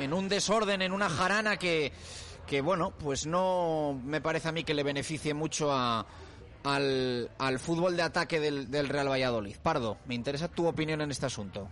en 0.00 0.12
un 0.12 0.28
desorden, 0.28 0.82
en 0.82 0.92
una 0.92 1.08
jarana 1.08 1.56
que, 1.56 1.92
que, 2.46 2.60
bueno, 2.60 2.92
pues 2.98 3.26
no 3.26 4.00
me 4.04 4.20
parece 4.20 4.48
a 4.48 4.52
mí 4.52 4.64
que 4.64 4.74
le 4.74 4.82
beneficie 4.82 5.34
mucho 5.34 5.72
a, 5.72 6.06
al, 6.64 7.30
al 7.38 7.58
fútbol 7.58 7.96
de 7.96 8.02
ataque 8.02 8.40
del, 8.40 8.70
del 8.70 8.88
Real 8.88 9.08
Valladolid. 9.08 9.56
Pardo, 9.62 9.98
me 10.06 10.14
interesa 10.14 10.48
tu 10.48 10.66
opinión 10.66 11.00
en 11.00 11.10
este 11.10 11.26
asunto. 11.26 11.68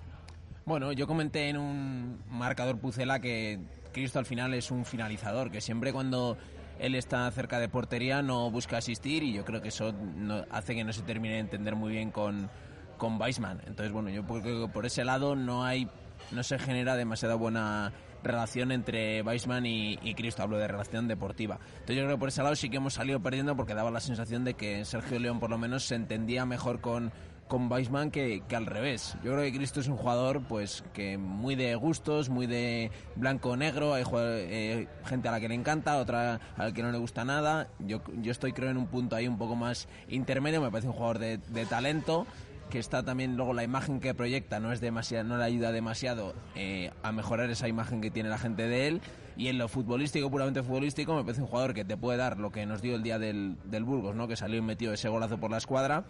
Bueno, 0.67 0.93
yo 0.93 1.07
comenté 1.07 1.51
en 1.51 1.59
un 1.59 2.23
marcador 2.31 2.79
Pucela 2.79 3.21
que 3.21 3.61
Cristo 3.93 4.19
al 4.19 4.25
final 4.25 4.55
es 4.55 4.71
un 4.71 4.87
finalizador, 4.87 5.51
que 5.51 5.61
siempre 5.61 5.93
cuando 5.93 6.39
él 6.79 6.95
está 6.95 7.31
cerca 7.33 7.59
de 7.59 7.69
portería, 7.69 8.23
no 8.23 8.51
busca 8.51 8.79
asistir 8.79 9.23
y 9.23 9.35
yo 9.35 9.45
creo 9.45 9.61
que 9.61 9.69
eso 9.69 9.93
no, 9.93 10.47
hace 10.51 10.75
que 10.75 10.83
no 10.83 10.95
se 10.95 11.03
termine 11.03 11.35
de 11.35 11.41
entender 11.41 11.77
muy 11.77 11.93
bien 11.93 12.11
con, 12.11 12.49
con 12.97 13.21
Weisman. 13.21 13.61
Entonces, 13.67 13.93
bueno, 13.93 14.09
yo 14.09 14.25
creo 14.25 14.67
que 14.67 14.73
por 14.73 14.87
ese 14.87 15.05
lado 15.05 15.37
no 15.37 15.65
hay 15.65 15.87
no 16.31 16.43
se 16.43 16.59
genera 16.59 16.97
demasiada 16.97 17.35
buena 17.35 17.93
relación 18.23 18.73
entre 18.73 19.21
Weisman 19.21 19.67
y, 19.67 19.99
y, 20.03 20.15
Cristo, 20.15 20.43
hablo 20.43 20.57
de 20.57 20.67
relación 20.67 21.09
deportiva. 21.09 21.59
Entonces 21.73 21.97
yo 21.97 22.05
creo 22.05 22.17
que 22.17 22.21
por 22.21 22.29
ese 22.31 22.43
lado 22.43 22.57
sí 22.57 22.71
que 22.71 22.79
hemos 22.79 22.95
salido 22.95 23.21
perdiendo 23.21 23.55
porque 23.55 23.75
daba 23.75 23.91
la 23.91 24.01
sensación 24.01 24.45
de 24.45 24.55
que 24.55 24.87
Sergio 24.87 25.19
León 25.19 25.41
por 25.41 25.51
lo 25.51 25.59
menos 25.59 25.85
se 25.85 25.95
entendía 25.95 26.47
mejor 26.47 26.81
con, 26.81 27.13
con 27.49 27.71
Weisman 27.71 28.11
que, 28.11 28.43
al 28.55 28.67
revés. 28.67 29.17
Yo 29.23 29.33
creo 29.33 29.43
que 29.43 29.53
Cristo 29.53 29.81
es 29.81 29.89
un 29.89 29.97
jugador 29.97 30.43
pues 30.43 30.85
que 30.93 31.19
muy 31.19 31.55
de 31.55 31.75
gustos, 31.75 32.29
muy 32.29 32.47
de 32.47 32.91
blanco-negro, 33.17 33.95
hay 33.95 34.05
eh, 34.15 34.89
gente 35.05 35.29
a 35.29 35.33
la 35.33 35.41
que 35.41 35.49
le 35.49 35.55
encanta, 35.55 35.99
otra 35.99 36.41
a 36.57 36.65
la 36.65 36.73
que 36.73 36.83
no 36.83 36.91
le 36.91 36.99
gusta 36.99 37.25
nada. 37.25 37.69
Yo, 37.81 38.01
yo 38.23 38.33
estoy 38.33 38.53
creo 38.53 38.71
en 38.71 38.77
un 38.77 38.87
punto 38.87 39.17
ahí 39.17 39.29
un 39.29 39.39
poco 39.39 39.57
más 39.57 39.89
intermedio, 40.09 40.61
me 40.61 40.71
parece 40.71 40.89
un 40.89 40.95
jugador 40.95 41.19
de, 41.19 41.39
talento 41.67 42.27
que 42.71 42.79
está 42.79 43.03
también 43.03 43.37
luego 43.37 43.53
la 43.53 43.63
imagen 43.63 44.01
que 44.01 44.15
proyecta 44.15 44.59
no 44.59 44.73
es 44.73 44.81
demasiado 44.81 45.25
no 45.25 45.37
le 45.37 45.45
ayuda 45.45 45.71
demasiado 45.71 46.35
eh, 46.57 46.91
a 47.03 47.13
mejorar 47.13 47.49
esa 47.51 47.69
imagen 47.69 48.01
que 48.01 48.11
tiene 48.11 48.29
la 48.29 48.39
gente 48.39 48.69
de 48.69 48.89
él. 48.89 49.01
Y 49.37 49.49
en 49.49 49.59
lo 49.59 49.69
futbolístico 49.69 50.31
puramente 50.31 50.63
futbolístico 50.63 51.15
me 51.15 51.23
parece 51.23 51.43
un 51.43 51.49
jugador 51.49 51.75
que 51.75 51.85
te 51.85 51.97
puede 51.97 52.19
dar 52.19 52.39
lo 52.39 52.51
que 52.51 52.67
nos 52.67 52.83
dio 52.83 52.95
el 52.95 53.03
día 53.03 53.19
del, 53.19 53.57
del 53.65 53.85
Burgos 53.85 54.15
no 54.15 54.29
que 54.29 54.37
salió 54.37 54.59
y 54.59 54.63
metió 54.63 54.93
ese 54.93 55.09
golazo 55.09 55.39
por 55.39 55.51
la 55.51 55.59
escuadra 55.59 56.05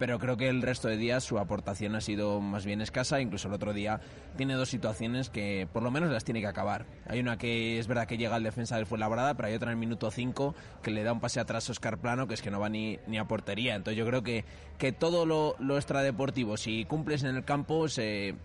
pero 0.00 0.18
creo 0.18 0.38
que 0.38 0.48
el 0.48 0.62
resto 0.62 0.88
de 0.88 0.96
días 0.96 1.22
su 1.22 1.38
aportación 1.38 1.94
ha 1.94 2.00
sido 2.00 2.40
más 2.40 2.64
bien 2.64 2.80
escasa. 2.80 3.20
Incluso 3.20 3.48
el 3.48 3.54
otro 3.54 3.74
día 3.74 4.00
tiene 4.34 4.54
dos 4.54 4.70
situaciones 4.70 5.28
que 5.28 5.68
por 5.74 5.82
lo 5.82 5.90
menos 5.90 6.10
las 6.10 6.24
tiene 6.24 6.40
que 6.40 6.46
acabar. 6.46 6.86
Hay 7.06 7.20
una 7.20 7.36
que 7.36 7.78
es 7.78 7.86
verdad 7.86 8.08
que 8.08 8.16
llega 8.16 8.34
al 8.34 8.42
defensa 8.42 8.76
del 8.76 8.86
Fuenlabrada, 8.86 9.34
pero 9.34 9.48
hay 9.48 9.54
otra 9.54 9.68
en 9.68 9.72
el 9.72 9.78
minuto 9.78 10.10
5 10.10 10.54
que 10.82 10.90
le 10.90 11.04
da 11.04 11.12
un 11.12 11.20
pase 11.20 11.38
atrás 11.38 11.68
a 11.68 11.72
Oscar 11.72 11.98
Plano, 11.98 12.26
que 12.26 12.32
es 12.32 12.40
que 12.40 12.50
no 12.50 12.58
va 12.58 12.70
ni, 12.70 12.98
ni 13.08 13.18
a 13.18 13.26
portería. 13.26 13.74
Entonces 13.74 13.98
yo 13.98 14.06
creo 14.06 14.22
que, 14.22 14.46
que 14.78 14.90
todo 14.90 15.26
lo, 15.26 15.54
lo 15.58 15.76
extradeportivo, 15.76 16.56
si 16.56 16.86
cumples 16.86 17.22
en 17.22 17.36
el 17.36 17.44
campo, 17.44 17.86
se, 17.90 18.36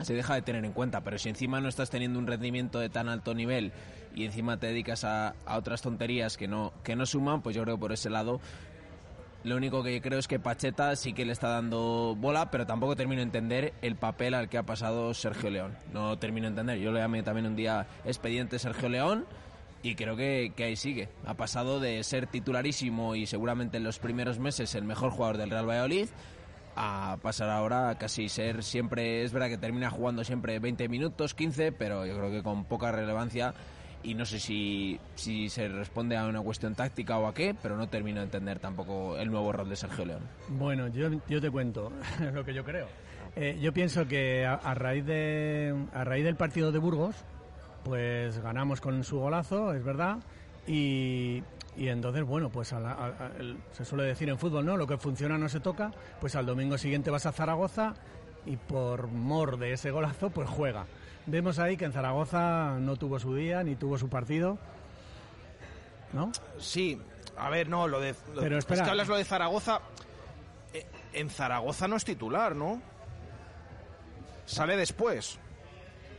se 0.00 0.14
deja 0.14 0.34
de 0.34 0.42
tener 0.42 0.64
en 0.64 0.72
cuenta. 0.72 1.02
Pero 1.02 1.16
si 1.18 1.28
encima 1.28 1.60
no 1.60 1.68
estás 1.68 1.90
teniendo 1.90 2.18
un 2.18 2.26
rendimiento 2.26 2.80
de 2.80 2.88
tan 2.88 3.08
alto 3.08 3.34
nivel 3.34 3.70
y 4.16 4.24
encima 4.24 4.58
te 4.58 4.66
dedicas 4.66 5.04
a, 5.04 5.36
a 5.46 5.58
otras 5.58 5.80
tonterías 5.80 6.36
que 6.36 6.48
no, 6.48 6.72
que 6.82 6.96
no 6.96 7.06
suman, 7.06 7.40
pues 7.40 7.54
yo 7.54 7.62
creo 7.62 7.76
que 7.76 7.80
por 7.80 7.92
ese 7.92 8.10
lado 8.10 8.40
lo 9.44 9.56
único 9.56 9.82
que 9.82 10.00
creo 10.00 10.18
es 10.18 10.26
que 10.26 10.38
Pacheta 10.38 10.96
sí 10.96 11.12
que 11.12 11.24
le 11.24 11.32
está 11.32 11.48
dando 11.48 12.16
bola, 12.18 12.50
pero 12.50 12.66
tampoco 12.66 12.96
termino 12.96 13.20
de 13.20 13.24
entender 13.24 13.74
el 13.82 13.96
papel 13.96 14.34
al 14.34 14.48
que 14.48 14.58
ha 14.58 14.64
pasado 14.64 15.14
Sergio 15.14 15.50
León. 15.50 15.76
No 15.92 16.18
termino 16.18 16.46
de 16.46 16.50
entender. 16.50 16.78
Yo 16.78 16.90
le 16.92 17.00
llamé 17.00 17.22
también 17.22 17.46
un 17.46 17.56
día 17.56 17.86
expediente 18.04 18.58
Sergio 18.58 18.88
León 18.88 19.26
y 19.82 19.94
creo 19.94 20.16
que, 20.16 20.52
que, 20.56 20.64
ahí 20.64 20.76
sigue. 20.76 21.08
Ha 21.24 21.34
pasado 21.34 21.78
de 21.78 22.02
ser 22.02 22.26
titularísimo 22.26 23.14
y 23.14 23.26
seguramente 23.26 23.76
en 23.76 23.84
los 23.84 23.98
primeros 23.98 24.38
meses 24.38 24.74
el 24.74 24.84
mejor 24.84 25.10
jugador 25.10 25.36
del 25.36 25.50
Real 25.50 25.68
Valladolid 25.68 26.08
a 26.80 27.18
pasar 27.22 27.50
ahora 27.50 27.90
a 27.90 27.98
casi 27.98 28.28
ser 28.28 28.62
siempre, 28.62 29.24
es 29.24 29.32
verdad 29.32 29.48
que 29.48 29.58
termina 29.58 29.90
jugando 29.90 30.22
siempre 30.22 30.60
20 30.60 30.88
minutos, 30.88 31.34
15, 31.34 31.72
pero 31.72 32.06
yo 32.06 32.16
creo 32.16 32.30
que 32.30 32.42
con 32.44 32.64
poca 32.66 32.92
relevancia 32.92 33.52
y 34.08 34.14
no 34.14 34.24
sé 34.24 34.40
si, 34.40 34.98
si 35.16 35.50
se 35.50 35.68
responde 35.68 36.16
a 36.16 36.24
una 36.24 36.40
cuestión 36.40 36.74
táctica 36.74 37.18
o 37.18 37.26
a 37.26 37.34
qué, 37.34 37.54
pero 37.60 37.76
no 37.76 37.88
termino 37.88 38.20
de 38.20 38.24
entender 38.24 38.58
tampoco 38.58 39.18
el 39.18 39.30
nuevo 39.30 39.52
rol 39.52 39.68
de 39.68 39.76
Sergio 39.76 40.06
León. 40.06 40.22
Bueno, 40.48 40.88
yo, 40.88 41.10
yo 41.28 41.42
te 41.42 41.50
cuento 41.50 41.92
lo 42.32 42.42
que 42.42 42.54
yo 42.54 42.64
creo. 42.64 42.86
Eh, 43.36 43.58
yo 43.60 43.74
pienso 43.74 44.08
que 44.08 44.46
a, 44.46 44.74
raíz 44.74 45.04
de, 45.04 45.74
a 45.92 46.04
raíz 46.04 46.24
del 46.24 46.36
partido 46.36 46.72
de 46.72 46.78
Burgos, 46.78 47.16
pues 47.84 48.38
ganamos 48.38 48.80
con 48.80 49.04
su 49.04 49.18
golazo, 49.18 49.74
es 49.74 49.84
verdad, 49.84 50.16
y, 50.66 51.42
y 51.76 51.88
entonces, 51.88 52.24
bueno, 52.24 52.48
pues 52.48 52.74
se 53.72 53.84
suele 53.84 54.04
decir 54.04 54.30
en 54.30 54.38
fútbol, 54.38 54.64
¿no? 54.64 54.78
Lo 54.78 54.86
que 54.86 54.96
funciona 54.96 55.36
no 55.36 55.50
se 55.50 55.60
toca, 55.60 55.92
pues 56.18 56.34
al 56.34 56.46
domingo 56.46 56.78
siguiente 56.78 57.10
vas 57.10 57.26
a 57.26 57.32
Zaragoza 57.32 57.92
y 58.46 58.56
por 58.56 59.08
mor 59.08 59.58
de 59.58 59.74
ese 59.74 59.90
golazo, 59.90 60.30
pues 60.30 60.48
juega. 60.48 60.86
Vemos 61.28 61.58
ahí 61.58 61.76
que 61.76 61.84
en 61.84 61.92
Zaragoza 61.92 62.78
no 62.80 62.96
tuvo 62.96 63.18
su 63.18 63.34
día 63.34 63.62
ni 63.62 63.76
tuvo 63.76 63.98
su 63.98 64.08
partido. 64.08 64.58
¿No? 66.12 66.32
Sí, 66.58 66.98
a 67.36 67.50
ver, 67.50 67.68
no, 67.68 67.86
lo 67.86 68.00
de. 68.00 68.14
Lo, 68.34 68.40
Pero 68.40 68.56
espera. 68.56 68.80
Es 68.80 68.84
que 68.84 68.90
hablas 68.90 69.08
lo 69.08 69.16
de 69.16 69.24
Zaragoza. 69.24 69.80
Eh, 70.72 70.86
en 71.12 71.28
Zaragoza 71.28 71.86
no 71.86 71.96
es 71.96 72.04
titular, 72.04 72.56
¿no? 72.56 72.80
Sale 74.46 74.76
después. 74.76 75.38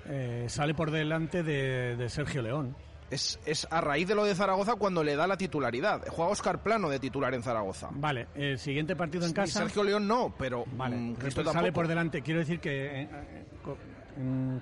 Eh, 0.07 0.45
sale 0.47 0.75
por 0.75 0.91
delante 0.91 1.41
de, 1.41 1.95
de 1.95 2.09
Sergio 2.09 2.43
León. 2.43 2.75
Es, 3.09 3.39
es, 3.47 3.67
a 3.71 3.81
raíz 3.81 4.07
de 4.07 4.13
lo 4.13 4.23
de 4.23 4.35
Zaragoza 4.35 4.75
cuando 4.75 5.03
le 5.03 5.15
da 5.15 5.25
la 5.25 5.37
titularidad. 5.37 6.03
Juega 6.07 6.31
Oscar 6.31 6.61
Plano 6.61 6.87
de 6.89 6.99
titular 6.99 7.33
en 7.33 7.41
Zaragoza. 7.41 7.89
Vale, 7.91 8.27
el 8.35 8.59
siguiente 8.59 8.95
partido 8.95 9.25
en 9.25 9.33
casa. 9.33 9.61
Sergio 9.61 9.83
León 9.83 10.07
no, 10.07 10.35
pero 10.37 10.65
vale, 10.73 10.95
mmm, 10.95 11.15
sale 11.51 11.71
por 11.71 11.87
delante. 11.87 12.21
Quiero 12.21 12.41
decir 12.41 12.59
que 12.59 13.01
eh, 13.01 13.09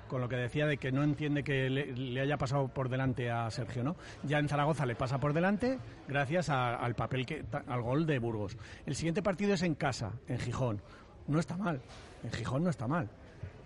con, 0.08 0.20
lo 0.20 0.28
que 0.28 0.36
decía 0.36 0.66
de 0.66 0.76
que 0.76 0.92
no 0.92 1.02
entiende 1.02 1.42
que 1.42 1.68
le, 1.68 2.20
haya 2.20 2.36
pasado 2.36 2.68
por 2.68 2.88
delante 2.88 3.30
a 3.30 3.50
Sergio, 3.50 3.82
¿no? 3.82 3.96
Ya 4.22 4.38
en 4.38 4.48
Zaragoza 4.48 4.86
le 4.86 4.94
pasa 4.94 5.18
por 5.18 5.32
delante 5.32 5.78
gracias 6.06 6.48
al 6.50 6.94
papel 6.94 7.26
que 7.26 7.44
al 7.66 7.82
gol 7.82 8.06
de 8.06 8.18
Burgos. 8.18 8.56
El 8.86 8.94
siguiente 8.94 9.22
partido 9.22 9.54
es 9.54 9.62
en 9.62 9.74
casa, 9.74 10.12
en 10.26 10.38
Gijón. 10.38 10.80
No 11.26 11.38
está 11.38 11.56
mal. 11.56 11.80
En 12.22 12.32
Gijón 12.32 12.64
no 12.64 12.70
está 12.70 12.86
mal. 12.86 13.08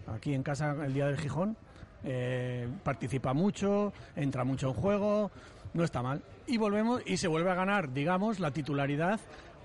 Aquí 0.06 0.34
en 0.34 0.42
casa 0.42 0.74
el 0.84 0.94
día 0.94 1.06
del 1.06 1.18
Gijón 1.18 1.56
eh, 2.04 2.68
participa 2.82 3.32
mucho, 3.32 3.92
entra 4.16 4.44
mucho 4.44 4.68
en 4.68 4.74
juego, 4.74 5.30
no 5.74 5.84
está 5.84 6.02
mal. 6.02 6.22
Y 6.46 6.58
volvemos 6.58 7.02
y 7.06 7.16
se 7.16 7.28
vuelve 7.28 7.50
a 7.50 7.54
ganar, 7.54 7.92
digamos, 7.92 8.40
la 8.40 8.50
titularidad 8.50 9.20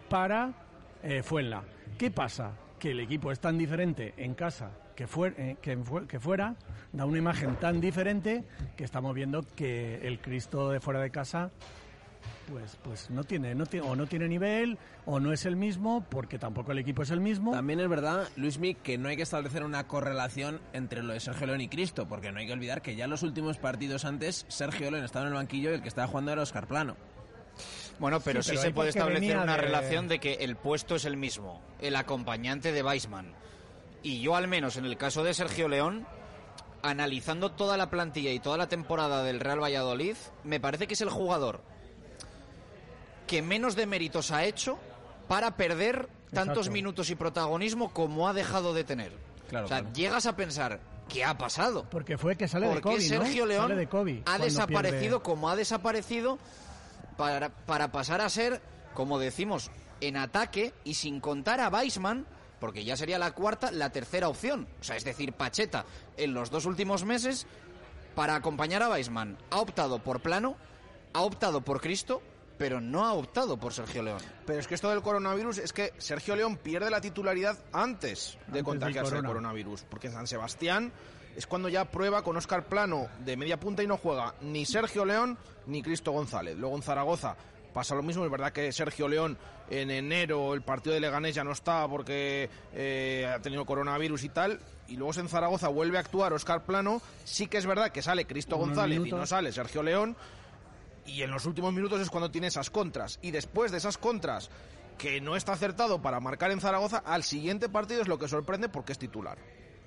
para 0.09 0.53
eh, 1.03 1.23
Fuenla. 1.23 1.63
¿Qué 1.97 2.11
pasa? 2.11 2.51
Que 2.79 2.91
el 2.91 2.99
equipo 2.99 3.31
es 3.31 3.39
tan 3.39 3.57
diferente 3.57 4.13
en 4.17 4.35
casa 4.35 4.71
que, 4.95 5.07
fuera, 5.07 5.35
eh, 5.37 5.57
que, 5.61 6.19
fuera, 6.19 6.55
da 6.91 7.05
una 7.05 7.17
imagen 7.17 7.55
tan 7.55 7.79
diferente 7.79 8.43
que 8.75 8.83
estamos 8.83 9.13
viendo 9.13 9.43
que 9.55 10.07
el 10.07 10.19
Cristo 10.19 10.71
de 10.71 10.79
fuera 10.79 10.99
de 10.99 11.11
casa 11.11 11.51
pues 12.49 12.77
pues 12.81 13.09
no 13.09 13.23
tiene, 13.23 13.53
no 13.55 13.65
o 13.83 13.95
no 13.95 14.07
tiene 14.07 14.27
nivel 14.27 14.77
o 15.05 15.19
no 15.19 15.33
es 15.33 15.45
el 15.45 15.55
mismo 15.55 16.05
porque 16.09 16.39
tampoco 16.39 16.71
el 16.71 16.79
equipo 16.79 17.03
es 17.03 17.11
el 17.11 17.19
mismo. 17.19 17.51
También 17.51 17.79
es 17.79 17.89
verdad, 17.89 18.27
Luismi, 18.37 18.73
que 18.73 18.97
no 18.97 19.09
hay 19.09 19.17
que 19.17 19.23
establecer 19.23 19.63
una 19.63 19.85
correlación 19.85 20.61
entre 20.73 21.03
lo 21.03 21.13
de 21.13 21.19
Sergio 21.19 21.47
León 21.47 21.61
y 21.61 21.67
Cristo, 21.67 22.07
porque 22.07 22.31
no 22.31 22.39
hay 22.39 22.47
que 22.47 22.53
olvidar 22.53 22.81
que 22.81 22.95
ya 22.95 23.07
los 23.07 23.23
últimos 23.23 23.57
partidos 23.57 24.05
antes 24.05 24.45
Sergio 24.47 24.89
León 24.89 25.03
estaba 25.03 25.25
en 25.25 25.33
el 25.33 25.37
banquillo 25.37 25.71
y 25.71 25.75
el 25.75 25.81
que 25.81 25.89
estaba 25.89 26.07
jugando 26.07 26.31
era 26.31 26.41
Oscar 26.41 26.67
Plano. 26.67 26.95
Bueno, 27.99 28.19
pero 28.19 28.43
sí, 28.43 28.49
pero 28.51 28.61
sí 28.61 28.67
se 28.67 28.73
puede 28.73 28.89
establecer 28.89 29.37
una 29.37 29.55
de... 29.55 29.61
relación 29.61 30.07
de 30.07 30.19
que 30.19 30.33
el 30.35 30.55
puesto 30.55 30.95
es 30.95 31.05
el 31.05 31.17
mismo, 31.17 31.61
el 31.79 31.95
acompañante 31.95 32.71
de 32.71 32.83
Weisman. 32.83 33.33
Y 34.03 34.21
yo 34.21 34.35
al 34.35 34.47
menos 34.47 34.77
en 34.77 34.85
el 34.85 34.97
caso 34.97 35.23
de 35.23 35.33
Sergio 35.33 35.67
León, 35.67 36.05
analizando 36.83 37.51
toda 37.51 37.75
la 37.77 37.89
plantilla 37.89 38.31
y 38.31 38.39
toda 38.39 38.57
la 38.57 38.67
temporada 38.69 39.23
del 39.23 39.39
Real 39.39 39.61
Valladolid, 39.61 40.15
me 40.43 40.59
parece 40.59 40.85
que 40.87 40.93
es 40.93 41.01
el 41.01 41.09
jugador 41.09 41.61
que 43.25 43.41
menos 43.41 43.75
de 43.75 43.85
méritos 43.85 44.31
ha 44.31 44.45
hecho 44.45 44.77
para 45.27 45.57
perder 45.57 46.07
tantos 46.33 46.57
Exacto. 46.67 46.71
minutos 46.71 47.09
y 47.09 47.15
protagonismo 47.15 47.91
como 47.93 48.27
ha 48.29 48.33
dejado 48.33 48.73
de 48.73 48.83
tener. 48.83 49.11
Claro, 49.49 49.65
o 49.65 49.69
sea, 49.69 49.79
claro. 49.79 49.93
llegas 49.93 50.25
a 50.25 50.35
pensar, 50.35 50.79
¿qué 51.09 51.25
ha 51.25 51.37
pasado? 51.37 51.85
Porque 51.89 52.17
fue 52.17 52.35
que 52.37 52.47
sale 52.47 52.67
¿Por 52.67 52.75
de 52.75 52.81
COVID, 52.81 52.95
qué 52.95 53.01
Sergio 53.01 53.43
¿no? 53.43 53.49
León 53.49 53.61
Sale 53.69 53.75
de 53.75 53.87
COVID 53.87 54.19
ha 54.25 54.37
desaparecido 54.37 55.17
pierde- 55.19 55.23
como 55.23 55.49
ha 55.49 55.55
desaparecido 55.55 56.37
para, 57.17 57.49
para 57.49 57.91
pasar 57.91 58.21
a 58.21 58.29
ser, 58.29 58.61
como 58.93 59.19
decimos, 59.19 59.71
en 60.01 60.17
ataque 60.17 60.73
y 60.83 60.93
sin 60.93 61.19
contar 61.19 61.59
a 61.59 61.69
Weisman, 61.69 62.25
porque 62.59 62.83
ya 62.83 62.95
sería 62.95 63.19
la 63.19 63.31
cuarta, 63.31 63.71
la 63.71 63.91
tercera 63.91 64.29
opción. 64.29 64.67
O 64.79 64.83
sea, 64.83 64.95
es 64.95 65.03
decir, 65.03 65.33
Pacheta 65.33 65.85
en 66.15 66.33
los 66.33 66.49
dos 66.49 66.65
últimos 66.65 67.03
meses, 67.03 67.47
para 68.15 68.35
acompañar 68.35 68.81
a 68.83 68.89
Weisman, 68.89 69.37
ha 69.49 69.59
optado 69.59 69.99
por 69.99 70.21
Plano, 70.21 70.55
ha 71.13 71.21
optado 71.21 71.61
por 71.61 71.81
Cristo, 71.81 72.21
pero 72.57 72.81
no 72.81 73.05
ha 73.05 73.13
optado 73.13 73.57
por 73.57 73.73
Sergio 73.73 74.01
León. 74.01 74.19
Pero 74.45 74.59
es 74.59 74.67
que 74.67 74.75
esto 74.75 74.89
del 74.89 75.01
coronavirus 75.01 75.59
es 75.59 75.73
que 75.73 75.93
Sergio 75.99 76.35
León 76.35 76.57
pierde 76.57 76.89
la 76.89 77.01
titularidad 77.01 77.57
antes 77.71 78.37
de 78.47 78.53
del 78.53 78.63
contagiarse 78.63 79.09
el 79.09 79.21
corona. 79.21 79.27
coronavirus. 79.27 79.83
Porque 79.83 80.07
en 80.07 80.13
San 80.13 80.27
Sebastián 80.27 80.91
es 81.37 81.45
cuando 81.45 81.69
ya 81.69 81.85
prueba 81.85 82.23
con 82.23 82.35
Oscar 82.35 82.65
Plano 82.65 83.09
de 83.23 83.37
media 83.37 83.59
punta 83.59 83.83
y 83.83 83.87
no 83.87 83.97
juega 83.97 84.33
ni 84.41 84.65
Sergio 84.65 85.05
León 85.05 85.37
ni 85.67 85.83
Cristo 85.83 86.11
González. 86.11 86.57
Luego 86.57 86.75
en 86.75 86.81
Zaragoza 86.81 87.37
pasa 87.71 87.93
lo 87.93 88.01
mismo. 88.01 88.25
Es 88.25 88.31
verdad 88.31 88.51
que 88.51 88.71
Sergio 88.71 89.07
León 89.07 89.37
en 89.69 89.91
enero 89.91 90.55
el 90.55 90.63
partido 90.63 90.95
de 90.95 90.99
Leganés 90.99 91.35
ya 91.35 91.43
no 91.43 91.51
está 91.51 91.87
porque 91.87 92.49
eh, 92.73 93.31
ha 93.31 93.39
tenido 93.39 93.65
coronavirus 93.65 94.23
y 94.23 94.29
tal. 94.29 94.59
Y 94.87 94.95
luego 94.95 95.13
en 95.19 95.29
Zaragoza 95.29 95.67
vuelve 95.67 95.97
a 95.97 96.01
actuar 96.01 96.33
Oscar 96.33 96.65
Plano. 96.65 97.03
Sí 97.23 97.45
que 97.45 97.59
es 97.59 97.67
verdad 97.67 97.91
que 97.91 98.01
sale 98.01 98.25
Cristo 98.25 98.55
Unos 98.55 98.69
González 98.69 99.05
y 99.05 99.11
no 99.11 99.27
sale 99.27 99.51
Sergio 99.51 99.83
León. 99.83 100.15
Y 101.05 101.21
en 101.21 101.29
los 101.29 101.45
últimos 101.45 101.71
minutos 101.71 102.01
es 102.01 102.09
cuando 102.09 102.31
tiene 102.31 102.47
esas 102.47 102.71
contras. 102.71 103.19
Y 103.21 103.29
después 103.29 103.71
de 103.71 103.77
esas 103.77 103.99
contras, 103.99 104.49
que 104.97 105.21
no 105.21 105.35
está 105.35 105.53
acertado 105.53 106.01
para 106.01 106.19
marcar 106.19 106.49
en 106.49 106.61
Zaragoza, 106.61 107.03
al 107.05 107.21
siguiente 107.21 107.69
partido 107.69 108.01
es 108.01 108.07
lo 108.07 108.17
que 108.17 108.27
sorprende 108.27 108.69
porque 108.69 108.93
es 108.93 108.97
titular. 108.97 109.37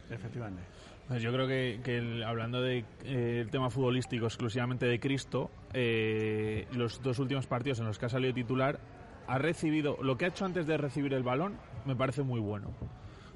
Efectivamente. 0.09 0.63
Pues 1.11 1.23
yo 1.25 1.33
creo 1.33 1.49
que, 1.49 2.23
hablando 2.25 2.63
del 2.63 2.85
de, 3.03 3.41
eh, 3.41 3.47
tema 3.51 3.69
futbolístico 3.69 4.27
exclusivamente 4.27 4.87
de 4.87 5.01
Cristo, 5.01 5.51
eh, 5.73 6.69
los 6.71 7.03
dos 7.03 7.19
últimos 7.19 7.49
partidos 7.49 7.81
en 7.81 7.87
los 7.87 7.99
que 7.99 8.07
ha 8.07 8.09
salido 8.09 8.33
titular, 8.33 8.79
ha 9.27 9.37
recibido, 9.37 9.99
lo 10.03 10.17
que 10.17 10.27
ha 10.27 10.29
hecho 10.29 10.45
antes 10.45 10.69
de 10.69 10.77
recibir 10.77 11.13
el 11.15 11.25
balón 11.25 11.59
me 11.85 11.97
parece 11.97 12.23
muy 12.23 12.39
bueno, 12.39 12.69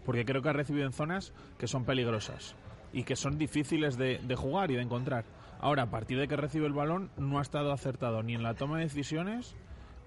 porque 0.04 0.24
creo 0.24 0.40
que 0.40 0.50
ha 0.50 0.52
recibido 0.52 0.86
en 0.86 0.92
zonas 0.92 1.32
que 1.58 1.66
son 1.66 1.84
peligrosas 1.84 2.54
y 2.92 3.02
que 3.02 3.16
son 3.16 3.38
difíciles 3.38 3.98
de, 3.98 4.20
jugar 4.36 4.70
y 4.70 4.76
de 4.76 4.82
encontrar. 4.82 5.24
Ahora, 5.58 5.82
a 5.82 5.90
partir 5.90 6.20
de 6.20 6.28
que 6.28 6.36
recibe 6.36 6.68
el 6.68 6.74
balón, 6.74 7.10
no 7.16 7.40
ha 7.40 7.42
estado 7.42 7.72
acertado 7.72 8.22
ni 8.22 8.36
en 8.36 8.44
la 8.44 8.54
toma 8.54 8.78
de 8.78 8.84
decisiones 8.84 9.56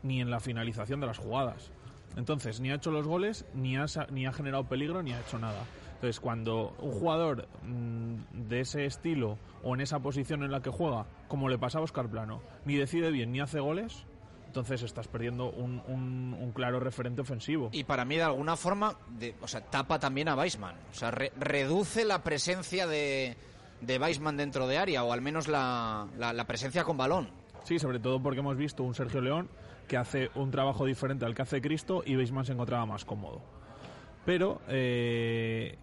ni 0.03 0.21
en 0.21 0.31
la 0.31 0.39
finalización 0.39 1.01
de 1.01 1.07
las 1.07 1.17
jugadas. 1.17 1.73
Entonces, 2.15 2.61
ni 2.61 2.71
ha 2.71 2.75
hecho 2.75 2.91
los 2.91 3.05
goles, 3.05 3.45
ni 3.53 3.75
ha, 3.75 3.87
ni 4.09 4.25
ha 4.25 4.31
generado 4.31 4.63
peligro, 4.69 5.03
ni 5.03 5.11
ha 5.11 5.19
hecho 5.19 5.37
nada. 5.37 5.65
Entonces, 5.97 6.19
cuando 6.19 6.75
un 6.79 6.91
jugador 6.91 7.47
mm, 7.63 8.47
de 8.47 8.59
ese 8.61 8.85
estilo 8.85 9.37
o 9.63 9.73
en 9.73 9.81
esa 9.81 9.99
posición 9.99 10.43
en 10.43 10.51
la 10.51 10.61
que 10.61 10.69
juega, 10.69 11.07
como 11.27 11.49
le 11.49 11.57
pasa 11.57 11.79
a 11.79 11.81
Oscar 11.81 12.07
Plano, 12.07 12.41
ni 12.65 12.75
decide 12.75 13.09
bien 13.11 13.31
ni 13.31 13.39
hace 13.39 13.59
goles, 13.59 14.05
entonces 14.45 14.83
estás 14.83 15.07
perdiendo 15.07 15.49
un, 15.51 15.81
un- 15.87 16.37
un 16.39 16.51
claro 16.51 16.79
referente 16.79 17.21
ofensivo. 17.21 17.69
Y 17.71 17.83
para 17.83 18.05
mí, 18.05 18.15
de 18.15 18.23
alguna 18.23 18.55
forma, 18.55 18.95
de- 19.09 19.35
o 19.41 19.47
sea, 19.47 19.61
tapa 19.61 19.97
también 19.99 20.29
a 20.29 20.35
Weisman. 20.35 20.75
O 20.91 20.93
sea, 20.93 21.09
re- 21.11 21.31
reduce 21.35 22.05
la 22.05 22.23
presencia 22.23 22.85
de, 22.85 23.35
de 23.81 23.97
Weisman 23.99 24.37
dentro 24.37 24.67
de 24.67 24.77
área, 24.77 25.03
o 25.03 25.11
al 25.13 25.21
menos 25.21 25.47
la, 25.47 26.07
la- 26.17 26.31
la 26.33 26.45
presencia 26.45 26.83
con 26.83 26.95
balón. 26.97 27.27
Sí, 27.63 27.79
sobre 27.79 27.99
todo 27.99 28.21
porque 28.21 28.39
hemos 28.39 28.55
visto 28.55 28.83
un 28.83 28.93
Sergio 28.93 29.19
León 29.19 29.49
que 29.87 29.97
hace 29.97 30.29
un 30.35 30.51
trabajo 30.51 30.85
diferente 30.85 31.25
al 31.25 31.33
que 31.33 31.41
hace 31.41 31.59
Cristo 31.59 32.03
y 32.05 32.15
Beisman 32.15 32.45
se 32.45 32.53
encontraba 32.53 32.85
más 32.85 33.03
cómodo. 33.03 33.41
Pero 34.25 34.61
eh, 34.67 35.77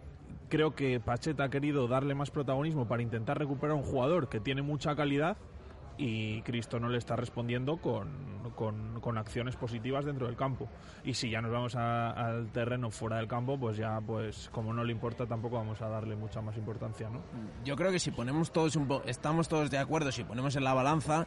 creo 0.54 0.74
que 0.74 1.00
Pacheta 1.00 1.44
ha 1.44 1.48
querido 1.50 1.88
darle 1.88 2.14
más 2.14 2.30
protagonismo 2.30 2.86
para 2.86 3.02
intentar 3.02 3.38
recuperar 3.38 3.74
un 3.76 3.82
jugador 3.82 4.28
que 4.28 4.40
tiene 4.40 4.62
mucha 4.62 4.94
calidad 4.94 5.36
y 5.96 6.42
Cristo 6.42 6.80
no 6.80 6.88
le 6.88 6.98
está 6.98 7.14
respondiendo 7.16 7.76
con, 7.76 8.08
con- 8.56 9.00
con 9.00 9.16
acciones 9.18 9.54
positivas 9.56 10.04
dentro 10.04 10.26
del 10.26 10.34
campo. 10.36 10.68
Y 11.04 11.14
si 11.14 11.30
ya 11.30 11.40
nos 11.40 11.52
vamos 11.52 11.76
a- 11.76 12.10
al 12.10 12.50
terreno 12.52 12.90
fuera 12.90 13.16
del 13.18 13.28
campo, 13.28 13.58
pues 13.58 13.76
ya, 13.76 14.00
pues 14.00 14.48
como 14.52 14.72
no 14.72 14.82
le 14.84 14.92
importa, 14.92 15.26
tampoco 15.26 15.56
vamos 15.56 15.80
a 15.82 15.88
darle 15.88 16.16
mucha 16.16 16.40
más 16.40 16.56
importancia, 16.56 17.08
¿no? 17.10 17.20
Yo 17.64 17.76
creo 17.76 17.92
que 17.92 17.98
si 18.00 18.10
ponemos 18.10 18.52
todos 18.52 18.74
un 18.76 18.88
po- 18.88 19.02
estamos 19.06 19.48
todos 19.48 19.70
de 19.70 19.78
acuerdo, 19.78 20.10
si 20.10 20.24
ponemos 20.24 20.56
en 20.56 20.64
la 20.64 20.74
balanza, 20.74 21.26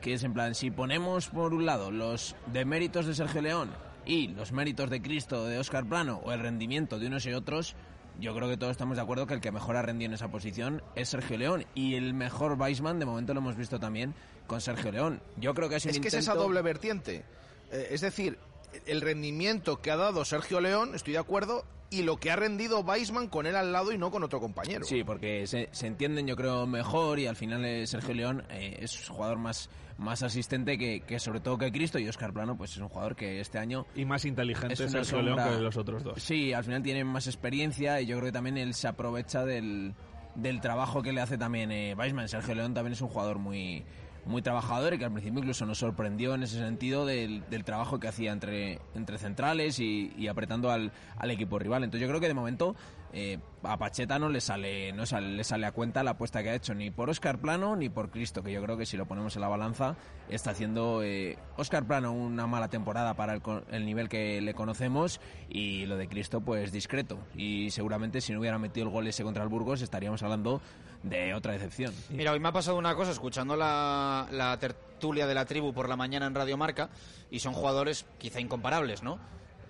que 0.00 0.14
es 0.14 0.24
en 0.24 0.32
plan, 0.32 0.54
si 0.54 0.70
ponemos 0.70 1.28
por 1.28 1.52
un 1.52 1.66
lado 1.66 1.90
los 1.90 2.36
deméritos 2.52 3.04
de 3.06 3.14
Sergio 3.14 3.42
León 3.42 3.70
y 4.06 4.28
los 4.28 4.52
méritos 4.52 4.88
de 4.88 5.02
Cristo, 5.02 5.44
de 5.46 5.58
Oscar 5.58 5.84
Plano, 5.84 6.20
o 6.24 6.32
el 6.32 6.40
rendimiento 6.40 6.98
de 6.98 7.08
unos 7.08 7.26
y 7.26 7.32
otros, 7.34 7.76
yo 8.20 8.34
creo 8.34 8.48
que 8.48 8.56
todos 8.56 8.72
estamos 8.72 8.96
de 8.96 9.02
acuerdo 9.02 9.26
que 9.26 9.34
el 9.34 9.40
que 9.40 9.52
mejor 9.52 9.76
ha 9.76 9.82
rendido 9.82 10.08
en 10.10 10.14
esa 10.14 10.28
posición 10.28 10.82
es 10.94 11.08
Sergio 11.08 11.36
León. 11.38 11.66
Y 11.74 11.94
el 11.94 12.14
mejor 12.14 12.52
Weisman, 12.58 12.98
de 12.98 13.06
momento 13.06 13.34
lo 13.34 13.40
hemos 13.40 13.56
visto 13.56 13.78
también 13.78 14.14
con 14.46 14.60
Sergio 14.60 14.92
León. 14.92 15.20
Yo 15.36 15.54
creo 15.54 15.68
que 15.68 15.76
es 15.76 15.84
un 15.84 15.90
Es 15.90 16.00
que 16.00 16.08
es 16.08 16.14
esa 16.14 16.34
doble 16.34 16.62
vertiente. 16.62 17.24
Eh, 17.70 17.88
es 17.90 18.00
decir, 18.00 18.38
el 18.86 19.00
rendimiento 19.00 19.80
que 19.80 19.90
ha 19.90 19.96
dado 19.96 20.24
Sergio 20.24 20.60
León, 20.60 20.94
estoy 20.94 21.14
de 21.14 21.18
acuerdo, 21.18 21.64
y 21.96 22.02
lo 22.02 22.18
que 22.18 22.30
ha 22.30 22.36
rendido 22.36 22.80
Weisman 22.80 23.28
con 23.28 23.46
él 23.46 23.56
al 23.56 23.72
lado 23.72 23.92
y 23.92 23.98
no 23.98 24.10
con 24.10 24.22
otro 24.22 24.40
compañero. 24.40 24.84
Sí, 24.84 25.02
porque 25.02 25.46
se, 25.46 25.68
se 25.72 25.86
entienden 25.86 26.26
yo 26.26 26.36
creo 26.36 26.66
mejor 26.66 27.18
y 27.18 27.26
al 27.26 27.36
final 27.36 27.86
Sergio 27.86 28.14
León 28.14 28.44
eh, 28.50 28.78
es 28.80 29.08
un 29.08 29.16
jugador 29.16 29.38
más, 29.38 29.70
más 29.98 30.22
asistente 30.22 30.76
que, 30.76 31.00
que 31.00 31.18
sobre 31.18 31.40
todo 31.40 31.56
que 31.58 31.72
Cristo 31.72 31.98
y 31.98 32.08
Oscar 32.08 32.32
Plano 32.32 32.56
pues 32.56 32.72
es 32.72 32.78
un 32.78 32.88
jugador 32.88 33.16
que 33.16 33.40
este 33.40 33.58
año... 33.58 33.86
Y 33.94 34.04
más 34.04 34.24
inteligente 34.24 34.74
es 34.74 34.90
Sergio 34.90 35.22
León 35.22 35.38
que 35.42 35.60
los 35.60 35.76
otros 35.76 36.04
dos. 36.04 36.22
Sí, 36.22 36.52
al 36.52 36.64
final 36.64 36.82
tiene 36.82 37.04
más 37.04 37.26
experiencia 37.26 38.00
y 38.00 38.06
yo 38.06 38.16
creo 38.16 38.26
que 38.26 38.32
también 38.32 38.58
él 38.58 38.74
se 38.74 38.88
aprovecha 38.88 39.44
del, 39.44 39.94
del 40.34 40.60
trabajo 40.60 41.02
que 41.02 41.12
le 41.12 41.20
hace 41.20 41.38
también 41.38 41.72
eh, 41.72 41.94
Weisman. 41.96 42.28
Sergio 42.28 42.54
León 42.54 42.74
también 42.74 42.92
es 42.92 43.00
un 43.00 43.08
jugador 43.08 43.38
muy 43.38 43.84
muy 44.26 44.42
trabajador 44.42 44.94
y 44.94 44.98
que 44.98 45.04
al 45.04 45.12
principio 45.12 45.40
incluso 45.40 45.66
nos 45.66 45.78
sorprendió 45.78 46.34
en 46.34 46.42
ese 46.42 46.58
sentido 46.58 47.06
del, 47.06 47.44
trabajo 47.64 47.98
que 47.98 48.08
hacía 48.08 48.32
entre, 48.32 48.80
centrales 49.18 49.78
y, 49.78 50.28
apretando 50.28 50.70
al, 50.70 50.92
al 51.16 51.30
equipo 51.30 51.58
rival. 51.58 51.84
Entonces 51.84 52.02
yo 52.02 52.08
creo 52.08 52.20
que 52.20 52.28
de 52.28 52.34
momento 52.34 52.74
eh, 53.12 53.38
a 53.62 53.78
Pacheta 53.78 54.18
no 54.18 54.28
le 54.28 54.40
sale 54.40 54.92
no 54.92 55.06
sale, 55.06 55.28
le 55.28 55.42
sale 55.42 55.64
a 55.64 55.72
cuenta 55.72 56.02
la 56.02 56.12
apuesta 56.12 56.42
que 56.42 56.50
ha 56.50 56.54
hecho 56.54 56.74
ni 56.74 56.90
por 56.90 57.08
Oscar 57.08 57.38
Plano 57.38 57.74
ni 57.74 57.88
por 57.88 58.10
Cristo, 58.10 58.42
que 58.42 58.52
yo 58.52 58.62
creo 58.62 58.76
que 58.76 58.84
si 58.84 58.96
lo 58.96 59.06
ponemos 59.06 59.34
en 59.36 59.42
la 59.42 59.48
balanza 59.48 59.96
está 60.28 60.50
haciendo 60.50 61.02
eh, 61.02 61.38
Oscar 61.56 61.86
Plano 61.86 62.12
una 62.12 62.46
mala 62.46 62.68
temporada 62.68 63.14
para 63.14 63.32
el, 63.32 63.42
el 63.70 63.86
nivel 63.86 64.08
que 64.08 64.40
le 64.40 64.54
conocemos 64.54 65.20
y 65.48 65.86
lo 65.86 65.96
de 65.96 66.08
Cristo 66.08 66.40
pues 66.42 66.72
discreto 66.72 67.18
y 67.34 67.70
seguramente 67.70 68.20
si 68.20 68.32
no 68.32 68.40
hubiera 68.40 68.58
metido 68.58 68.86
el 68.86 68.92
gol 68.92 69.06
ese 69.06 69.24
contra 69.24 69.42
el 69.42 69.48
Burgos 69.48 69.82
estaríamos 69.82 70.22
hablando 70.22 70.60
de 71.02 71.34
otra 71.34 71.52
decepción. 71.52 71.94
Mira, 72.10 72.32
hoy 72.32 72.40
me 72.40 72.48
ha 72.48 72.52
pasado 72.52 72.76
una 72.76 72.94
cosa 72.94 73.10
escuchando 73.12 73.56
la, 73.56 74.26
la 74.30 74.58
tertulia 74.58 75.26
de 75.26 75.34
la 75.34 75.44
tribu 75.44 75.72
por 75.72 75.88
la 75.88 75.96
mañana 75.96 76.26
en 76.26 76.34
Radio 76.34 76.56
Marca 76.56 76.88
y 77.30 77.40
son 77.40 77.52
jugadores 77.54 78.06
quizá 78.18 78.40
incomparables, 78.40 79.02
¿no? 79.02 79.18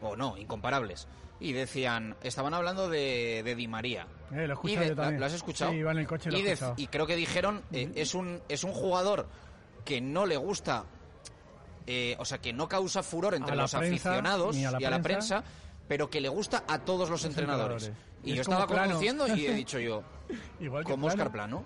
O 0.00 0.16
no, 0.16 0.36
incomparables. 0.36 1.08
Y 1.38 1.52
decían, 1.52 2.16
estaban 2.22 2.54
hablando 2.54 2.88
de, 2.88 3.42
de 3.44 3.54
Di 3.54 3.68
María. 3.68 4.06
Eh, 4.32 4.46
lo 4.46 4.58
Y 4.64 4.76
de- 4.76 4.88
yo 4.88 4.96
también. 4.96 5.20
¿Lo 5.20 5.26
has 5.26 5.34
escuchado? 5.34 5.70
Sí, 5.72 5.78
iba 5.78 5.92
en 5.92 5.98
el 5.98 6.06
coche 6.06 6.30
y 6.30 6.32
lo 6.32 6.38
y, 6.38 6.40
he 6.40 6.44
de- 6.44 6.52
escuchado. 6.52 6.74
y 6.78 6.86
creo 6.86 7.06
que 7.06 7.16
dijeron, 7.16 7.62
eh, 7.72 7.92
es, 7.94 8.14
un, 8.14 8.40
es 8.48 8.64
un 8.64 8.72
jugador 8.72 9.28
que 9.84 10.00
no 10.00 10.24
le 10.24 10.36
gusta, 10.38 10.84
eh, 11.86 12.16
o 12.18 12.24
sea, 12.24 12.38
que 12.38 12.52
no 12.52 12.68
causa 12.68 13.02
furor 13.02 13.34
entre 13.34 13.54
los 13.54 13.70
prensa, 13.74 13.88
aficionados 14.10 14.56
a 14.56 14.58
y 14.80 14.84
a 14.84 14.90
la 14.90 15.02
prensa. 15.02 15.44
pero 15.86 16.08
que 16.10 16.20
le 16.20 16.28
gusta 16.28 16.64
a 16.66 16.78
todos 16.80 17.10
los, 17.10 17.22
Los 17.22 17.24
entrenadores. 17.26 17.84
entrenadores. 17.88 18.22
Y 18.24 18.30
Es 18.30 18.36
yo 18.36 18.42
estaba 18.42 18.66
Plano. 18.66 18.82
conduciendo 18.94 19.28
y 19.36 19.46
he 19.46 19.52
dicho 19.54 19.78
yo, 19.78 20.02
Igual 20.60 20.84
que 20.84 20.90
como 20.92 21.06
Plano. 21.06 21.14
Oscar 21.14 21.32
Plano. 21.32 21.64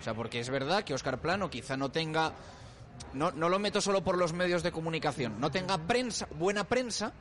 O 0.00 0.02
sea, 0.02 0.14
porque 0.14 0.40
es 0.40 0.50
verdad 0.50 0.84
que 0.84 0.94
Oscar 0.94 1.20
Plano 1.20 1.50
quizá 1.50 1.76
no 1.76 1.90
tenga. 1.90 2.32
No, 3.12 3.32
no 3.32 3.48
lo 3.48 3.58
meto 3.58 3.80
solo 3.80 4.04
por 4.04 4.16
los 4.18 4.32
medios 4.32 4.62
de 4.62 4.70
comunicación. 4.70 5.40
No 5.40 5.50
tenga 5.50 5.78
prensa, 5.78 6.28
buena 6.38 6.64
prensa, 6.64 7.12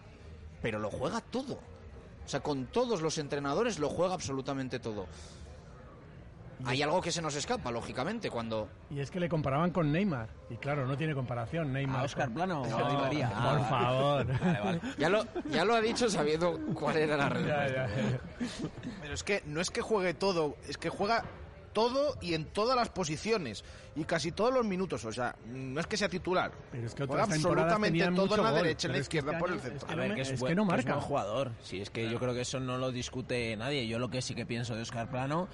pero 0.61 0.79
lo 0.79 0.91
juega 0.91 1.21
todo. 1.21 1.53
O 2.25 2.29
sea, 2.29 2.41
con 2.41 2.67
todos 2.67 3.01
los 3.01 3.17
entrenadores 3.17 3.79
lo 3.79 3.89
juega 3.89 4.13
absolutamente 4.13 4.79
todo. 4.79 5.07
Hay 6.65 6.81
algo 6.81 7.01
que 7.01 7.11
se 7.11 7.21
nos 7.21 7.35
escapa, 7.35 7.71
lógicamente, 7.71 8.29
cuando. 8.29 8.69
Y 8.89 8.99
es 8.99 9.11
que 9.11 9.19
le 9.19 9.27
comparaban 9.29 9.71
con 9.71 9.91
Neymar. 9.91 10.29
Y 10.49 10.55
claro, 10.57 10.85
no 10.87 10.95
tiene 10.97 11.13
comparación. 11.13 11.73
Neymar. 11.73 12.01
¿A 12.01 12.03
Óscar 12.03 12.25
con- 12.25 12.33
Plano 12.35 12.61
o 12.61 12.67
No, 12.67 12.77
a 12.85 12.89
Di 12.89 12.95
María? 12.97 13.27
Por 13.29 13.37
Ah, 13.37 13.67
favor. 13.69 14.39
Vale, 14.39 14.59
vale. 14.59 14.81
Ya 14.97 15.09
lo, 15.09 15.25
ya 15.49 15.65
lo 15.65 15.75
ha 15.75 15.81
dicho 15.81 16.09
sabiendo 16.09 16.59
cuál 16.73 16.97
era 16.97 17.17
la 17.17 17.67
ya. 17.67 17.87
Pero 19.01 19.13
es 19.13 19.23
que 19.23 19.43
no 19.45 19.61
es 19.61 19.69
que 19.69 19.81
juegue 19.81 20.13
todo, 20.13 20.55
es 20.67 20.77
que 20.77 20.89
juega 20.89 21.23
todo 21.73 22.15
y 22.21 22.35
en 22.35 22.45
todas 22.45 22.75
las 22.75 22.89
posiciones 22.89 23.63
y 23.95 24.03
casi 24.03 24.31
todos 24.31 24.53
los 24.53 24.63
minutos. 24.63 25.03
O 25.05 25.11
sea, 25.11 25.35
no 25.47 25.79
es 25.79 25.87
que 25.87 25.97
sea 25.97 26.07
titular. 26.07 26.51
Pero 26.71 26.85
es 26.85 26.93
que 26.93 27.03
otras 27.03 27.27
absolutamente 27.27 28.05
todo 28.11 28.35
en 28.35 28.43
la 28.43 28.51
gol, 28.51 28.61
derecha, 28.61 28.87
en 28.87 28.91
la 28.93 28.99
es 28.99 29.09
que 29.09 29.17
izquierda, 29.17 29.31
este 29.31 29.39
por 29.41 29.49
el 29.49 29.55
es 29.57 29.63
centro. 29.63 29.87
que 29.87 29.93
A 29.93 29.95
no 29.95 30.01
ver, 30.03 30.13
que 30.15 30.21
es, 30.21 30.29
es 30.31 30.39
buen, 30.39 30.51
que 30.51 30.55
no 30.55 30.63
que 30.67 30.67
es 30.67 30.77
marca. 30.85 30.93
buen 30.93 31.05
jugador. 31.07 31.51
Sí, 31.63 31.81
es 31.81 31.89
que 31.89 32.07
yo 32.09 32.19
creo 32.19 32.33
que 32.35 32.41
eso 32.41 32.59
no 32.59 32.77
lo 32.77 32.91
discute 32.91 33.55
nadie. 33.57 33.87
Yo 33.87 33.97
lo 33.97 34.09
que 34.09 34.21
sí 34.21 34.35
que 34.35 34.45
pienso 34.45 34.75
de 34.75 34.83
Oscar 34.83 35.09
Plano 35.09 35.47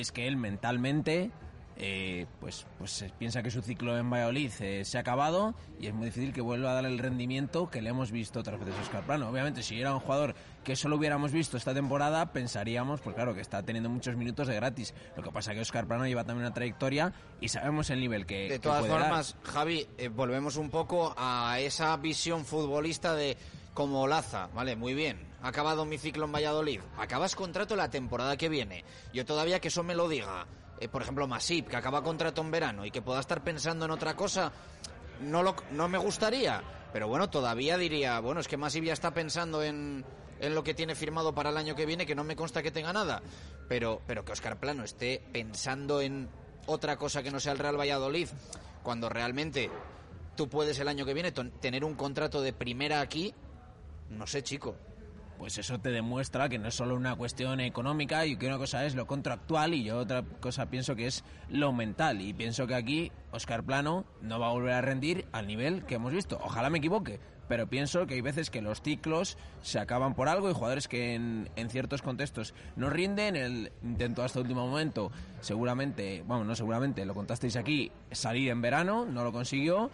es 0.00 0.12
que 0.12 0.26
él 0.26 0.36
mentalmente 0.36 1.30
eh, 1.78 2.24
pues, 2.40 2.66
pues 2.78 3.04
piensa 3.18 3.42
que 3.42 3.50
su 3.50 3.60
ciclo 3.60 3.98
en 3.98 4.08
Valladolid 4.08 4.50
eh, 4.60 4.84
se 4.86 4.96
ha 4.96 5.02
acabado 5.02 5.54
y 5.78 5.88
es 5.88 5.94
muy 5.94 6.06
difícil 6.06 6.32
que 6.32 6.40
vuelva 6.40 6.70
a 6.70 6.74
dar 6.74 6.86
el 6.86 6.98
rendimiento 6.98 7.68
que 7.68 7.82
le 7.82 7.90
hemos 7.90 8.10
visto 8.10 8.40
otras 8.40 8.58
veces 8.58 8.74
a 8.78 8.82
Oscar 8.82 9.02
Plano. 9.04 9.28
Obviamente, 9.28 9.62
si 9.62 9.78
era 9.78 9.92
un 9.92 10.00
jugador 10.00 10.34
que 10.64 10.74
solo 10.74 10.96
hubiéramos 10.96 11.32
visto 11.32 11.58
esta 11.58 11.74
temporada, 11.74 12.32
pensaríamos, 12.32 13.02
pues 13.02 13.14
claro, 13.14 13.34
que 13.34 13.42
está 13.42 13.62
teniendo 13.62 13.90
muchos 13.90 14.16
minutos 14.16 14.48
de 14.48 14.54
gratis. 14.54 14.94
Lo 15.16 15.22
que 15.22 15.30
pasa 15.30 15.52
que 15.52 15.60
Oscar 15.60 15.86
Plano 15.86 16.06
lleva 16.06 16.24
también 16.24 16.46
una 16.46 16.54
trayectoria 16.54 17.12
y 17.42 17.48
sabemos 17.48 17.90
el 17.90 18.00
nivel 18.00 18.24
que, 18.24 18.44
De 18.44 18.48
que 18.48 18.58
todas 18.58 18.80
puede 18.80 18.92
dar. 18.92 19.02
formas, 19.02 19.36
Javi, 19.42 19.86
eh, 19.98 20.08
volvemos 20.08 20.56
un 20.56 20.70
poco 20.70 21.14
a 21.18 21.60
esa 21.60 21.94
visión 21.98 22.46
futbolista 22.46 23.14
de 23.14 23.36
como 23.74 24.00
Olaza, 24.00 24.48
vale, 24.54 24.74
muy 24.74 24.94
bien. 24.94 25.18
Acabado 25.46 25.84
mi 25.84 25.96
ciclo 25.96 26.24
en 26.24 26.32
Valladolid. 26.32 26.80
Acabas 26.98 27.36
contrato 27.36 27.76
la 27.76 27.88
temporada 27.88 28.36
que 28.36 28.48
viene. 28.48 28.84
Yo 29.12 29.24
todavía 29.24 29.60
que 29.60 29.68
eso 29.68 29.84
me 29.84 29.94
lo 29.94 30.08
diga, 30.08 30.44
eh, 30.80 30.88
por 30.88 31.02
ejemplo, 31.02 31.28
Masip, 31.28 31.68
que 31.68 31.76
acaba 31.76 32.02
contrato 32.02 32.40
en 32.40 32.50
verano 32.50 32.84
y 32.84 32.90
que 32.90 33.00
pueda 33.00 33.20
estar 33.20 33.44
pensando 33.44 33.84
en 33.84 33.92
otra 33.92 34.16
cosa, 34.16 34.50
no, 35.20 35.44
lo, 35.44 35.54
no 35.70 35.88
me 35.88 35.98
gustaría. 35.98 36.64
Pero 36.92 37.06
bueno, 37.06 37.30
todavía 37.30 37.78
diría, 37.78 38.18
bueno, 38.18 38.40
es 38.40 38.48
que 38.48 38.56
Masip 38.56 38.86
ya 38.86 38.92
está 38.92 39.14
pensando 39.14 39.62
en, 39.62 40.04
en 40.40 40.54
lo 40.56 40.64
que 40.64 40.74
tiene 40.74 40.96
firmado 40.96 41.32
para 41.32 41.50
el 41.50 41.56
año 41.56 41.76
que 41.76 41.86
viene, 41.86 42.06
que 42.06 42.16
no 42.16 42.24
me 42.24 42.34
consta 42.34 42.60
que 42.60 42.72
tenga 42.72 42.92
nada. 42.92 43.22
Pero, 43.68 44.02
pero 44.04 44.24
que 44.24 44.32
Oscar 44.32 44.58
Plano 44.58 44.82
esté 44.82 45.22
pensando 45.32 46.00
en 46.00 46.28
otra 46.66 46.96
cosa 46.96 47.22
que 47.22 47.30
no 47.30 47.38
sea 47.38 47.52
el 47.52 47.60
Real 47.60 47.78
Valladolid, 47.78 48.28
cuando 48.82 49.08
realmente 49.08 49.70
tú 50.36 50.48
puedes 50.48 50.80
el 50.80 50.88
año 50.88 51.06
que 51.06 51.14
viene 51.14 51.30
tener 51.32 51.84
un 51.84 51.94
contrato 51.94 52.42
de 52.42 52.52
primera 52.52 53.00
aquí, 53.00 53.32
no 54.10 54.26
sé, 54.26 54.42
chico. 54.42 54.74
Pues 55.38 55.58
eso 55.58 55.78
te 55.78 55.90
demuestra 55.90 56.48
que 56.48 56.58
no 56.58 56.68
es 56.68 56.74
solo 56.74 56.94
una 56.94 57.14
cuestión 57.16 57.60
económica 57.60 58.26
y 58.26 58.36
que 58.36 58.46
una 58.46 58.58
cosa 58.58 58.84
es 58.84 58.94
lo 58.94 59.06
contractual 59.06 59.74
y 59.74 59.84
yo 59.84 59.98
otra 59.98 60.22
cosa 60.40 60.66
pienso 60.66 60.96
que 60.96 61.06
es 61.06 61.24
lo 61.48 61.72
mental. 61.72 62.20
Y 62.20 62.32
pienso 62.32 62.66
que 62.66 62.74
aquí 62.74 63.12
Oscar 63.32 63.62
Plano 63.62 64.04
no 64.22 64.38
va 64.38 64.48
a 64.48 64.52
volver 64.52 64.74
a 64.74 64.80
rendir 64.80 65.26
al 65.32 65.46
nivel 65.46 65.84
que 65.84 65.96
hemos 65.96 66.12
visto. 66.12 66.40
Ojalá 66.42 66.70
me 66.70 66.78
equivoque, 66.78 67.20
pero 67.48 67.66
pienso 67.68 68.06
que 68.06 68.14
hay 68.14 68.20
veces 68.20 68.50
que 68.50 68.62
los 68.62 68.82
ciclos 68.82 69.36
se 69.62 69.78
acaban 69.78 70.14
por 70.14 70.28
algo 70.28 70.50
y 70.50 70.54
jugadores 70.54 70.88
que 70.88 71.14
en, 71.14 71.48
ciertos 71.68 72.02
contextos 72.02 72.54
no 72.76 72.90
rinden, 72.90 73.36
el 73.36 73.72
intento 73.82 74.22
hasta 74.22 74.38
el 74.38 74.44
último 74.44 74.66
momento, 74.66 75.10
seguramente, 75.40 76.22
bueno, 76.26 76.44
no 76.44 76.54
seguramente, 76.54 77.04
lo 77.04 77.14
contasteis 77.14 77.56
aquí, 77.56 77.92
salir 78.10 78.50
en 78.50 78.62
verano, 78.62 79.04
no 79.04 79.24
lo 79.24 79.32
consiguió 79.32 79.90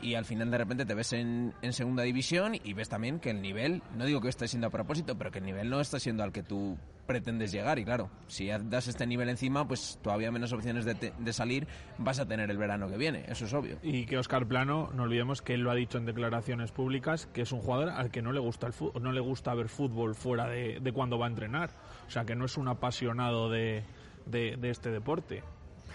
y 0.00 0.14
al 0.14 0.24
final 0.24 0.50
de 0.50 0.58
repente 0.58 0.86
te 0.86 0.94
ves 0.94 1.12
en, 1.12 1.52
segunda 1.70 2.02
división 2.02 2.54
y 2.62 2.72
ves 2.74 2.88
también 2.88 3.20
que 3.20 3.30
el 3.30 3.42
nivel, 3.42 3.82
no 3.96 4.04
digo 4.04 4.20
que 4.20 4.28
esté 4.28 4.48
siendo 4.48 4.66
a 4.68 4.70
propósito, 4.70 5.16
pero 5.18 5.30
que 5.30 5.38
el 5.38 5.44
nivel 5.44 5.68
no 5.70 5.80
está 5.80 5.98
siendo 6.00 6.22
al 6.22 6.32
que 6.32 6.42
tú 6.42 6.76
pretendes 7.06 7.50
llegar 7.52 7.78
y 7.78 7.84
claro, 7.86 8.10
si 8.26 8.48
das 8.48 8.86
este 8.86 9.06
nivel 9.06 9.30
encima, 9.30 9.66
pues 9.66 9.98
todavía 10.02 10.30
menos 10.30 10.52
opciones 10.52 10.84
de, 10.84 10.94
te- 10.94 11.12
de 11.18 11.32
salir 11.32 11.66
vas 11.96 12.18
a 12.20 12.26
tener 12.26 12.50
el 12.50 12.58
verano 12.58 12.88
que 12.88 12.98
viene, 12.98 13.24
eso 13.28 13.46
es 13.46 13.54
obvio. 13.54 13.78
Y 13.82 14.04
que 14.04 14.18
Oscar 14.18 14.46
Plano, 14.46 14.90
no 14.94 15.04
olvidemos 15.04 15.40
que 15.40 15.54
él 15.54 15.62
lo 15.62 15.70
ha 15.70 15.74
dicho 15.74 15.96
en 15.96 16.04
declaraciones 16.04 16.70
públicas, 16.70 17.26
que 17.32 17.40
es 17.42 17.52
un 17.52 17.60
jugador 17.60 17.88
al 17.90 18.10
que 18.10 18.20
no 18.20 18.32
le 18.32 18.40
gusta 18.40 18.66
el 18.66 18.74
fútbol, 18.74 19.02
no 19.02 19.12
le 19.12 19.20
gusta 19.20 19.54
ver 19.54 19.68
fútbol 19.70 20.14
fuera 20.14 20.48
de, 20.48 20.80
de 20.80 20.92
cuando 20.92 21.18
va 21.18 21.26
a 21.26 21.30
entrenar. 21.30 21.70
O 22.06 22.10
sea, 22.10 22.26
que 22.26 22.36
no 22.36 22.44
es 22.44 22.58
un 22.58 22.68
apasionado 22.68 23.48
de, 23.50 23.84
de 24.26 24.58
este 24.70 24.90
deporte. 24.90 25.42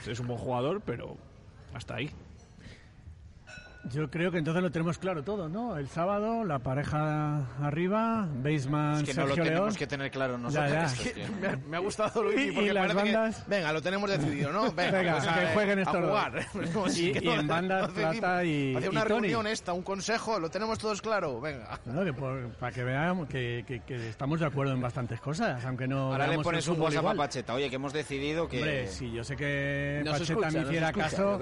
Es 0.08 0.20
un 0.20 0.26
buen 0.28 0.40
jugador, 0.40 0.82
pero 0.84 1.16
hasta 1.76 1.96
ahí. 1.96 2.10
Yo 3.92 4.10
creo 4.10 4.32
que 4.32 4.38
entonces 4.38 4.64
lo 4.64 4.72
tenemos 4.72 4.98
claro 4.98 5.24
todo, 5.24 5.50
¿no? 5.50 5.76
El 5.78 5.90
sábado, 5.90 6.46
la 6.46 6.60
pareja 6.60 7.46
arriba, 7.62 8.30
Baseman, 8.42 9.02
Es 9.02 9.04
que 9.10 9.14
no 9.14 9.24
lo 9.24 9.28
Sergio 9.36 9.44
tenemos 9.44 9.66
León. 9.66 9.76
que 9.76 9.88
tener 9.88 10.10
claro 10.10 10.34
Ya, 10.36 10.40
nosotros. 10.40 10.72
ya. 10.72 10.86
es 10.86 10.94
que- 11.14 11.28
Me 11.42 11.48
ha, 11.48 11.58
me 11.58 11.78
ha 11.78 11.80
gustado 11.82 12.24
Luis 12.24 12.40
Y- 12.40 12.52
porque 12.52 12.70
y 12.70 12.74
las 12.74 12.88
parece 12.88 13.04
que- 13.10 13.14
bandas- 13.18 13.44
venga, 13.48 13.74
lo 13.74 13.82
tenemos 13.82 14.10
decidido, 14.10 14.54
¿no? 14.54 14.72
Venga, 14.72 14.92
Venga, 15.00 15.12
pues 15.18 15.28
a, 15.28 15.40
que 15.40 15.46
jueguen 15.48 15.80
estos 15.80 15.94
dos. 16.02 16.10
jugar. 16.10 16.46
Si 16.94 17.12
Y- 17.12 17.18
y 17.24 17.28
en 17.30 17.46
no- 17.46 17.54
bandas, 17.54 17.88
no. 17.90 17.94
Plata 17.94 18.44
y- 18.46 18.76
Hacer 18.76 18.88
y 18.88 18.96
una 18.96 19.04
Tony. 19.04 19.20
reunión 19.28 19.48
esta, 19.48 19.74
un 19.74 19.84
consejo, 19.84 20.40
lo 20.40 20.50
tenemos 20.50 20.80
todos 20.80 21.02
claro, 21.02 21.42
venga. 21.42 21.78
No, 21.86 22.06
que 22.06 22.14
por- 22.14 22.50
para 22.54 22.72
que 22.72 22.84
veamos 22.86 23.28
que, 23.28 23.66
que- 23.68 23.82
que 23.82 24.08
estamos 24.08 24.40
de 24.40 24.46
acuerdo 24.46 24.72
en 24.74 24.80
bastantes 24.82 25.20
cosas, 25.20 25.64
aunque 25.66 25.90
no. 25.90 26.14
Ahora 26.14 26.28
le 26.28 26.40
pones 26.40 26.66
un 26.70 26.80
WhatsApp 26.80 27.06
a. 27.08 27.14
Pacheta. 27.16 27.54
Oye, 27.54 27.70
que 27.70 27.76
hemos 27.76 27.92
decidido 27.92 28.48
que. 28.48 28.58
Hombre, 28.60 28.88
si 28.88 29.12
yo 29.12 29.26
sé 29.26 29.36
que 29.36 30.02
Nos 30.06 30.14
Pacheta 30.20 30.32
escucha, 30.40 30.52
me 30.52 30.64
hiciera 30.68 30.88
escucha, 30.88 31.10
caso, 31.10 31.40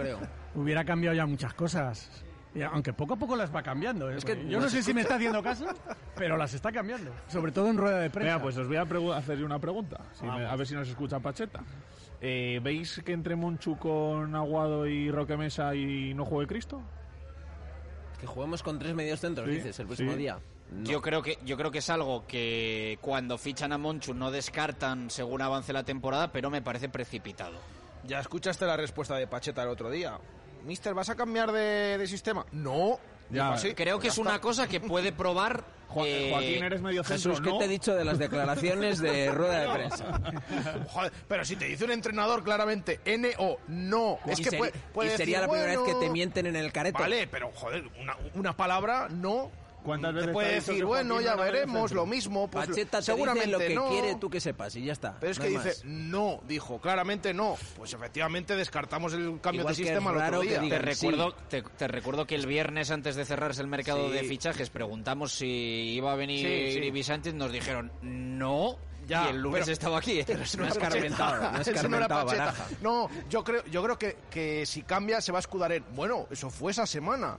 hubiera 0.55 0.83
cambiado 0.83 1.15
ya 1.15 1.27
muchas 1.27 1.53
cosas. 1.53 2.09
Y 2.53 2.61
aunque 2.63 2.91
poco 2.91 3.13
a 3.13 3.17
poco 3.17 3.35
las 3.35 3.53
va 3.55 3.63
cambiando. 3.63 4.09
¿eh? 4.11 4.17
Es 4.17 4.25
que 4.25 4.45
yo 4.47 4.59
no 4.59 4.69
sé 4.69 4.83
si 4.83 4.93
me 4.93 5.01
está 5.01 5.15
haciendo 5.15 5.41
caso, 5.41 5.65
pero 6.15 6.35
las 6.35 6.53
está 6.53 6.71
cambiando. 6.71 7.11
Sobre 7.29 7.51
todo 7.53 7.69
en 7.69 7.77
rueda 7.77 7.99
de 7.99 8.09
prensa. 8.09 8.41
Pues 8.41 8.57
os 8.57 8.67
voy 8.67 8.75
a 8.77 8.81
hacer 9.17 9.43
una 9.43 9.57
pregunta, 9.59 10.01
si 10.13 10.23
me- 10.23 10.29
Vamos. 10.31 10.49
a 10.51 10.55
ver 10.57 10.67
si 10.67 10.73
nos 10.75 10.87
escucha 10.89 11.19
Pacheta. 11.19 11.61
Eh, 12.19 12.59
¿Veis 12.61 13.01
que 13.05 13.13
entre 13.13 13.35
Monchu 13.35 13.77
con 13.77 14.35
Aguado 14.35 14.85
y 14.85 15.09
Roque 15.09 15.37
Mesa 15.37 15.73
y 15.75 16.13
no 16.13 16.25
juegue 16.25 16.47
Cristo? 16.47 16.81
Que 18.19 18.27
juguemos 18.27 18.61
con 18.61 18.77
tres 18.77 18.93
medios 18.93 19.19
centros, 19.19 19.47
Sí, 19.47 19.55
dices, 19.55 19.79
el 19.79 19.87
próximo 19.87 20.11
sí. 20.11 20.17
día. 20.17 20.37
No. 20.71 20.89
Yo 20.89 21.01
creo 21.01 21.21
que 21.21 21.37
yo 21.43 21.57
creo 21.57 21.71
que 21.71 21.79
es 21.79 21.89
algo 21.89 22.25
que 22.27 22.97
cuando 23.01 23.37
fichan 23.37 23.73
a 23.73 23.77
Monchu 23.77 24.13
no 24.13 24.29
descartan 24.31 25.09
según 25.09 25.41
avance 25.41 25.73
la 25.73 25.83
temporada, 25.83 26.31
pero 26.31 26.49
me 26.49 26.61
parece 26.61 26.87
precipitado. 26.89 27.57
Ya 28.05 28.19
escuchaste 28.19 28.65
la 28.65 28.77
respuesta 28.77 29.15
de 29.15 29.27
Pacheta 29.27 29.63
el 29.63 29.69
otro 29.69 29.89
día. 29.89 30.17
Mister, 30.63 30.93
¿vas 30.93 31.09
a 31.09 31.15
cambiar 31.15 31.51
de, 31.51 31.97
de 31.97 32.07
sistema? 32.07 32.45
No. 32.51 32.99
Ya, 33.29 33.43
Dijo 33.43 33.53
así, 33.53 33.73
Creo 33.73 33.97
que 33.99 34.07
ya 34.07 34.11
es 34.11 34.17
está. 34.17 34.29
una 34.29 34.41
cosa 34.41 34.67
que 34.67 34.79
puede 34.81 35.11
probar. 35.13 35.63
Jo- 35.87 36.05
eh, 36.05 36.29
Joaquín, 36.31 36.63
eres 36.63 36.81
medio 36.81 37.03
centro, 37.03 37.31
Jesús, 37.31 37.41
¿qué 37.43 37.49
¿no? 37.51 37.57
te 37.57 37.65
he 37.65 37.67
dicho 37.67 37.93
de 37.95 38.05
las 38.05 38.17
declaraciones 38.17 38.99
de 38.99 39.29
rueda 39.31 39.59
de 39.59 39.69
prensa? 39.73 40.21
Joder, 40.89 41.11
pero 41.27 41.43
si 41.45 41.55
te 41.57 41.65
dice 41.65 41.83
un 41.85 41.91
entrenador 41.91 42.43
claramente 42.43 42.99
N-O, 43.05 43.57
no. 43.67 44.19
Es 44.25 44.39
Y 44.39 44.43
que 44.43 44.51
seri- 44.51 44.57
puede, 44.57 44.71
puede 44.93 45.13
y 45.13 45.17
sería 45.17 45.39
decir, 45.41 45.47
la 45.53 45.61
primera 45.61 45.81
vez 45.81 45.93
que 45.93 45.99
te 46.05 46.09
mienten 46.09 46.45
en 46.45 46.55
el 46.55 46.71
careto. 46.71 46.99
Vale, 46.99 47.27
pero 47.27 47.51
joder, 47.53 47.83
una, 47.99 48.15
una 48.35 48.55
palabra 48.55 49.07
no. 49.09 49.51
¿Cuántas 49.83 50.13
veces 50.13 50.31
puede 50.31 50.47
te 50.47 50.53
dicho 50.55 50.65
decir, 50.67 50.81
que 50.81 50.85
bueno, 50.85 51.13
Joaquín 51.15 51.25
ya 51.29 51.35
no 51.35 51.41
veremos, 51.43 51.91
lo 51.91 52.05
mismo. 52.05 52.47
Pues 52.49 52.67
Pacheta 52.69 52.99
te 52.99 53.03
seguramente 53.05 53.47
dice 53.47 53.59
lo 53.59 53.67
que 53.67 53.75
no. 53.75 53.89
quiere 53.89 54.15
tú 54.15 54.29
que 54.29 54.39
sepas 54.39 54.75
y 54.75 54.83
ya 54.83 54.93
está. 54.93 55.17
Pero 55.19 55.31
es 55.31 55.39
no 55.39 55.43
que 55.43 55.49
dice, 55.49 55.67
más. 55.69 55.85
no, 55.85 56.41
dijo, 56.47 56.79
claramente 56.79 57.33
no. 57.33 57.55
Pues 57.77 57.93
efectivamente 57.93 58.55
descartamos 58.55 59.13
el 59.13 59.39
cambio 59.41 59.61
Igual 59.61 59.75
de 59.75 59.83
sistema 59.83 60.11
el 60.11 60.17
otro 60.17 60.41
día. 60.41 60.61
Te 60.61 60.79
recuerdo, 60.79 61.33
te, 61.49 61.61
te 61.63 61.87
recuerdo 61.87 62.25
que 62.27 62.35
el 62.35 62.45
viernes 62.45 62.91
antes 62.91 63.15
de 63.15 63.25
cerrarse 63.25 63.61
el 63.61 63.67
mercado 63.67 64.07
Sí. 64.07 64.13
de 64.13 64.23
fichajes 64.23 64.69
preguntamos 64.69 65.31
si 65.33 65.45
iba 65.47 66.11
a 66.11 66.15
venir 66.15 66.45
Sí, 66.45 66.79
sí. 66.79 66.85
Ibi 66.85 67.03
Sánchez, 67.03 67.33
nos 67.33 67.51
dijeron 67.51 67.91
no 68.01 68.77
Ya, 69.07 69.25
y 69.25 69.29
el 69.31 69.41
lunes 69.41 69.61
pero- 69.61 69.73
estaba 69.73 69.97
aquí. 69.97 70.21
pero 70.27 70.43
eso 70.43 70.57
No 70.59 70.67
es 70.67 70.77
era. 72.33 72.53
No, 72.81 73.09
yo 73.29 73.43
creo, 73.43 73.63
yo 73.65 73.83
creo 73.83 73.97
que, 73.97 74.17
que 74.29 74.65
si 74.65 74.83
cambia 74.83 75.21
se 75.21 75.31
va 75.31 75.39
a 75.39 75.41
escudar 75.41 75.71
en. 75.71 75.83
Bueno, 75.95 76.27
eso 76.29 76.49
fue 76.49 76.71
esa 76.71 76.85
semana. 76.85 77.37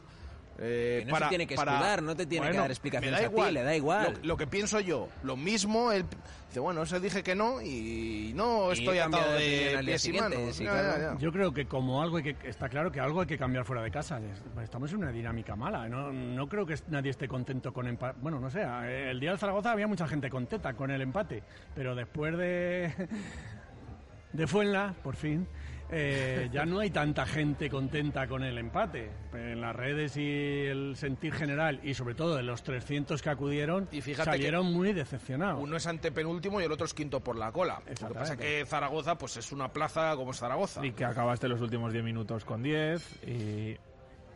Eh, 0.65 1.03
Que 1.05 1.11
no 1.11 1.19
se 1.19 1.25
tiene 1.27 1.47
que 1.49 1.55
escudar, 1.55 2.03
no 2.03 2.15
te 2.15 2.25
tiene 2.25 2.49
que 2.51 2.57
dar 2.57 2.71
explicaciones 2.71 3.19
da 3.21 3.27
a 3.27 3.29
ti, 3.29 3.35
igual. 3.35 3.55
le 3.55 3.63
da 3.65 3.75
igual. 3.77 4.13
Lo, 4.23 4.29
lo 4.29 4.37
que 4.37 4.47
pienso 4.47 4.79
yo, 4.79 5.09
lo 5.25 5.37
mismo, 5.37 5.91
él 5.91 6.05
dice, 6.49 6.61
bueno, 6.61 6.87
se 6.87 7.01
dije 7.01 7.25
que 7.25 7.35
no 7.35 7.61
y 7.61 8.33
no 8.37 8.71
Y 8.73 8.79
estoy 8.79 8.99
atado 8.99 9.33
de 9.33 9.77
de 9.79 9.83
pies 9.85 10.03
y 10.03 10.07
siguiente, 10.07 10.39
manos. 10.39 10.55
sí, 10.57 10.63
Ya, 10.65 10.71
claro. 10.71 10.89
ya, 11.03 11.13
ya. 11.15 11.19
Yo 11.19 11.33
creo 11.33 11.53
que 11.53 11.67
como 11.67 12.01
algo 12.01 12.19
hay 12.19 12.23
que 12.35 12.49
está 12.49 12.69
claro 12.69 12.93
que 12.93 13.01
algo 13.01 13.21
hay 13.23 13.27
que 13.27 13.37
cambiar 13.39 13.65
fuera 13.65 13.83
de 13.83 13.91
casa. 13.91 14.21
Es- 14.21 14.63
Estamos 14.63 14.93
en 14.93 14.99
una 14.99 15.11
dinámica 15.11 15.57
mala. 15.57 15.89
No, 15.89 16.13
no 16.13 16.49
creo 16.49 16.65
que 16.65 16.77
nadie 16.89 17.11
esté 17.11 17.27
contento 17.27 17.73
con 17.73 17.89
empate. 17.89 18.19
Bueno, 18.23 18.39
no 18.39 18.49
sé. 18.49 18.63
El 18.63 19.19
día 19.19 19.31
del 19.31 19.41
Zaragoza 19.41 19.73
había 19.73 19.89
mucha 19.89 20.07
gente 20.07 20.31
contenta 20.31 20.75
con 20.75 20.93
el 20.93 21.03
empate, 21.03 21.43
pero 21.75 21.97
después 21.97 22.37
de 22.39 22.93
de 24.33 24.47
Fuenla, 24.47 24.95
por 25.03 25.17
fin, 25.17 25.47
eh, 25.95 26.49
ya 26.51 26.65
no 26.65 26.79
hay 26.81 26.91
tanta 26.91 27.27
gente 27.27 27.69
contenta 27.69 28.27
con 28.27 28.43
el 28.43 28.57
empate. 28.57 29.11
En 29.35 29.61
las 29.61 29.77
redes 29.77 30.17
y 30.17 30.67
el 30.67 30.97
sentir 30.97 31.35
general 31.35 31.81
y 31.83 31.95
sobre 31.95 32.15
todo 32.15 32.37
de 32.37 32.43
los 32.43 32.63
300 32.63 33.21
que 33.21 33.31
acudieron 33.31 33.89
Y 33.93 34.01
fíjate 34.01 34.31
salieron 34.31 34.69
que 34.69 34.73
muy 34.73 34.93
decepcionados. 34.93 35.63
Uno 35.63 35.77
es 35.77 35.87
antepenúltimo 35.87 36.61
y 36.61 36.65
el 36.65 36.73
otro 36.73 36.87
es 36.87 36.95
quinto 36.95 37.21
por 37.21 37.37
la 37.37 37.53
cola. 37.53 37.75
Lo 37.75 37.85
que 37.85 37.95
pasa 37.95 38.11
Exactamente. 38.11 38.45
que 38.45 38.67
Zaragoza 38.67 39.19
pues 39.19 39.37
es 39.37 39.53
una 39.53 39.69
plaza 39.73 40.17
como 40.17 40.31
es 40.31 40.39
Zaragoza. 40.39 40.85
Y 40.85 40.93
que 40.93 41.05
acabaste 41.05 41.47
los 41.49 41.61
últimos 41.61 41.93
10 41.93 42.05
minutos 42.05 42.45
con 42.45 42.63
10 42.63 43.27
y... 43.27 43.77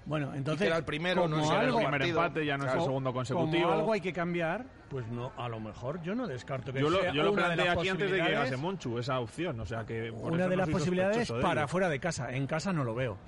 Bueno, 0.06 0.32
entonces, 0.34 0.60
que 0.62 0.66
era 0.68 0.76
el 0.76 0.84
primero, 0.84 1.22
como 1.22 1.36
no 1.36 1.42
es 1.42 1.50
el 1.50 1.56
algo- 1.56 1.78
primer 1.78 2.02
empate, 2.02 2.46
ya 2.46 2.56
no 2.56 2.64
es 2.66 2.72
el 2.74 2.80
segundo 2.80 3.12
consecutivo. 3.12 3.62
Como 3.64 3.74
algo 3.74 3.92
hay 3.92 4.00
que 4.00 4.12
cambiar, 4.12 4.64
pues 4.88 5.06
no, 5.08 5.32
a 5.36 5.48
lo 5.48 5.58
mejor 5.58 6.00
yo 6.02 6.14
no 6.14 6.28
descarto 6.28 6.72
que 6.72 6.80
Yo 6.80 6.88
lo, 6.88 7.00
sea 7.00 7.12
yo 7.12 7.24
lo 7.24 7.32
una 7.32 7.48
de 7.48 7.54
planteé 7.56 7.68
aquí 7.70 7.88
antes 7.88 8.10
de 8.12 8.16
que 8.18 8.22
llegase 8.22 8.56
Monchu, 8.56 8.98
esa 9.00 9.18
opción. 9.18 9.58
O 9.60 9.66
sea 9.66 9.84
que 9.84 10.10
Una 10.12 10.46
de 10.48 10.56
las 10.56 10.68
posibilidades 10.68 11.26
de 11.28 11.40
para 11.40 11.66
fuera 11.66 11.88
de 11.88 11.98
casa. 11.98 12.30
En 12.32 12.46
casa 12.46 12.72
no 12.72 12.84
lo 12.84 12.94
veo. 12.94 13.18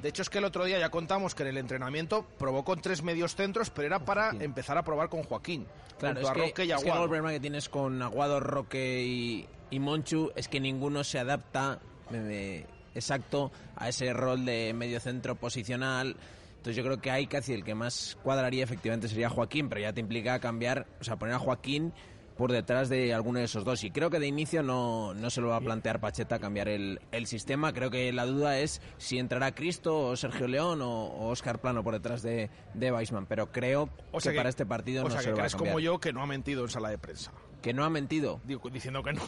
De 0.00 0.10
hecho, 0.10 0.22
es 0.22 0.28
que 0.30 0.38
el 0.38 0.44
otro 0.44 0.64
día 0.64 0.78
ya 0.78 0.90
contamos 0.90 1.34
que 1.34 1.42
en 1.44 1.48
el 1.48 1.56
entrenamiento 1.56 2.26
probó 2.38 2.62
con 2.62 2.80
tres 2.80 3.02
medios 3.02 3.34
centros, 3.34 3.70
pero 3.70 3.86
era 3.86 3.98
para 4.00 4.30
empezar 4.30 4.76
a 4.78 4.84
probar 4.84 5.08
con 5.08 5.22
Joaquín. 5.22 5.66
Claro, 5.98 6.16
junto 6.16 6.20
es 6.20 6.28
a 6.30 6.34
que, 6.34 6.40
Roque 6.40 6.64
y 6.66 6.72
es 6.72 6.76
que 6.82 6.88
Aguado. 6.90 7.04
el 7.04 7.08
problema 7.08 7.30
que 7.32 7.40
tienes 7.40 7.68
con 7.68 8.02
Aguado, 8.02 8.38
Roque 8.38 9.02
y, 9.02 9.48
y 9.70 9.78
Monchu 9.80 10.30
es 10.36 10.46
que 10.48 10.60
ninguno 10.60 11.02
se 11.04 11.18
adapta 11.18 11.78
eh, 12.12 12.66
exacto 12.94 13.52
a 13.76 13.88
ese 13.88 14.12
rol 14.12 14.44
de 14.44 14.72
medio 14.74 15.00
centro 15.00 15.34
posicional. 15.36 16.16
Entonces 16.56 16.76
yo 16.76 16.84
creo 16.84 17.00
que 17.00 17.10
hay 17.10 17.26
casi 17.26 17.52
el 17.52 17.62
que 17.64 17.74
más 17.74 18.16
cuadraría 18.22 18.64
efectivamente 18.64 19.08
sería 19.08 19.28
Joaquín, 19.28 19.68
pero 19.68 19.80
ya 19.82 19.92
te 19.92 20.00
implica 20.00 20.40
cambiar, 20.40 20.86
o 21.00 21.04
sea, 21.04 21.16
poner 21.16 21.34
a 21.34 21.38
Joaquín 21.38 21.92
por 22.36 22.50
detrás 22.50 22.88
de 22.88 23.14
alguno 23.14 23.38
de 23.38 23.44
esos 23.44 23.64
dos. 23.64 23.84
Y 23.84 23.90
creo 23.90 24.10
que 24.10 24.18
de 24.18 24.26
inicio 24.26 24.62
no, 24.62 25.14
no 25.14 25.30
se 25.30 25.40
lo 25.40 25.48
va 25.48 25.56
a 25.56 25.60
plantear 25.60 26.00
Pacheta 26.00 26.38
cambiar 26.38 26.68
el, 26.68 27.00
el 27.12 27.26
sistema. 27.26 27.72
Creo 27.72 27.90
que 27.90 28.12
la 28.12 28.26
duda 28.26 28.58
es 28.58 28.80
si 28.96 29.18
entrará 29.18 29.54
Cristo 29.54 30.08
o 30.08 30.16
Sergio 30.16 30.48
León 30.48 30.82
o, 30.82 31.04
o 31.04 31.28
Oscar 31.28 31.60
Plano 31.60 31.84
por 31.84 31.94
detrás 31.94 32.22
de, 32.22 32.50
de 32.74 32.92
Weisman. 32.92 33.26
Pero 33.26 33.52
creo 33.52 33.88
O 34.12 34.20
sea 34.20 34.32
que, 34.32 34.38
para 34.38 34.48
este 34.48 34.66
partido 34.66 35.02
o 35.02 35.04
no 35.04 35.10
sea 35.10 35.20
se 35.20 35.26
que 35.26 35.30
lo 35.32 35.36
va 35.38 35.44
a 35.44 35.48
cambiar. 35.48 35.68
como 35.72 35.80
yo 35.80 36.00
que 36.00 36.12
no 36.12 36.22
ha 36.22 36.26
mentido 36.26 36.62
en 36.62 36.70
sala 36.70 36.88
de 36.88 36.98
prensa. 36.98 37.32
Que 37.62 37.72
no 37.72 37.84
ha 37.84 37.90
mentido. 37.90 38.40
Digo, 38.44 38.68
diciendo 38.70 39.02
que 39.02 39.12
no. 39.12 39.22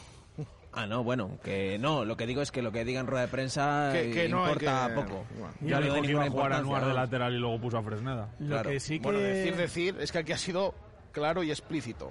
Ah, 0.77 0.86
no, 0.86 1.03
bueno, 1.03 1.39
que 1.43 1.78
no. 1.78 2.05
Lo 2.05 2.16
que 2.16 2.27
digo 2.27 2.43
es 2.43 2.53
que 2.53 2.61
lo 2.62 2.70
que 2.70 2.85
diga 2.85 3.01
en 3.01 3.07
rueda 3.07 3.23
de 3.23 3.28
prensa 3.28 3.90
Que- 3.93 4.11
que 4.11 4.24
eh, 4.27 4.28
no 4.28 4.40
importa 4.47 4.89
que- 4.89 4.94
poco. 4.94 5.24
Ya 5.62 5.77
no 5.77 5.81
le 5.81 5.86
dijo 5.86 6.03
que 6.03 6.11
iba 6.11 6.24
a 6.24 6.31
jugar 6.31 6.53
a 6.53 6.59
Anuar 6.59 6.85
de 6.86 6.93
lateral 6.94 7.35
y 7.35 7.39
luego 7.39 7.59
puso 7.61 7.78
a 7.78 7.82
Fresneda. 7.82 8.28
Lo 8.39 8.48
Claro. 8.48 8.70
que 8.70 8.78
sí 8.81 8.98
que 8.98 9.05
Bueno, 9.05 9.19
decir, 9.20 9.57
decir, 9.57 9.97
es 9.98 10.12
que 10.12 10.19
aquí 10.19 10.32
ha 10.32 10.39
sido 10.39 10.74
claro 11.12 11.43
y 11.43 11.51
explícito. 11.51 12.11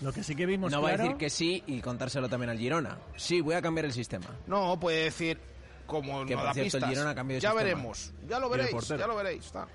lo 0.00 0.12
que 0.12 0.24
sí 0.24 0.34
que 0.34 0.46
vimos 0.46 0.72
No 0.72 0.82
va 0.82 0.88
a 0.90 0.96
decir 0.96 1.16
que 1.16 1.30
sí 1.30 1.62
y 1.66 1.80
contárselo 1.80 2.28
también 2.28 2.50
al 2.50 2.58
Girona. 2.58 2.98
Sí, 3.16 3.40
voy 3.40 3.54
a 3.54 3.62
cambiar 3.62 3.84
el 3.84 3.92
sistema. 3.92 4.26
No, 4.48 4.80
puede 4.80 5.04
decir 5.04 5.38
como 5.86 6.24
Que, 6.26 6.34
no 6.34 6.40
por 6.40 6.48
da 6.48 6.54
cierto, 6.54 6.78
el. 6.78 6.84
Girona 6.86 7.14
cambió 7.14 7.36
de 7.36 7.40
ya 7.40 7.50
sistema. 7.50 7.64
veremos, 7.64 8.12
ya 8.26 8.38
lo 8.40 8.48
veréis, 8.50 8.88
ya 8.88 9.06
lo 9.06 9.14
veréis. 9.14 9.46
Está. 9.46 9.68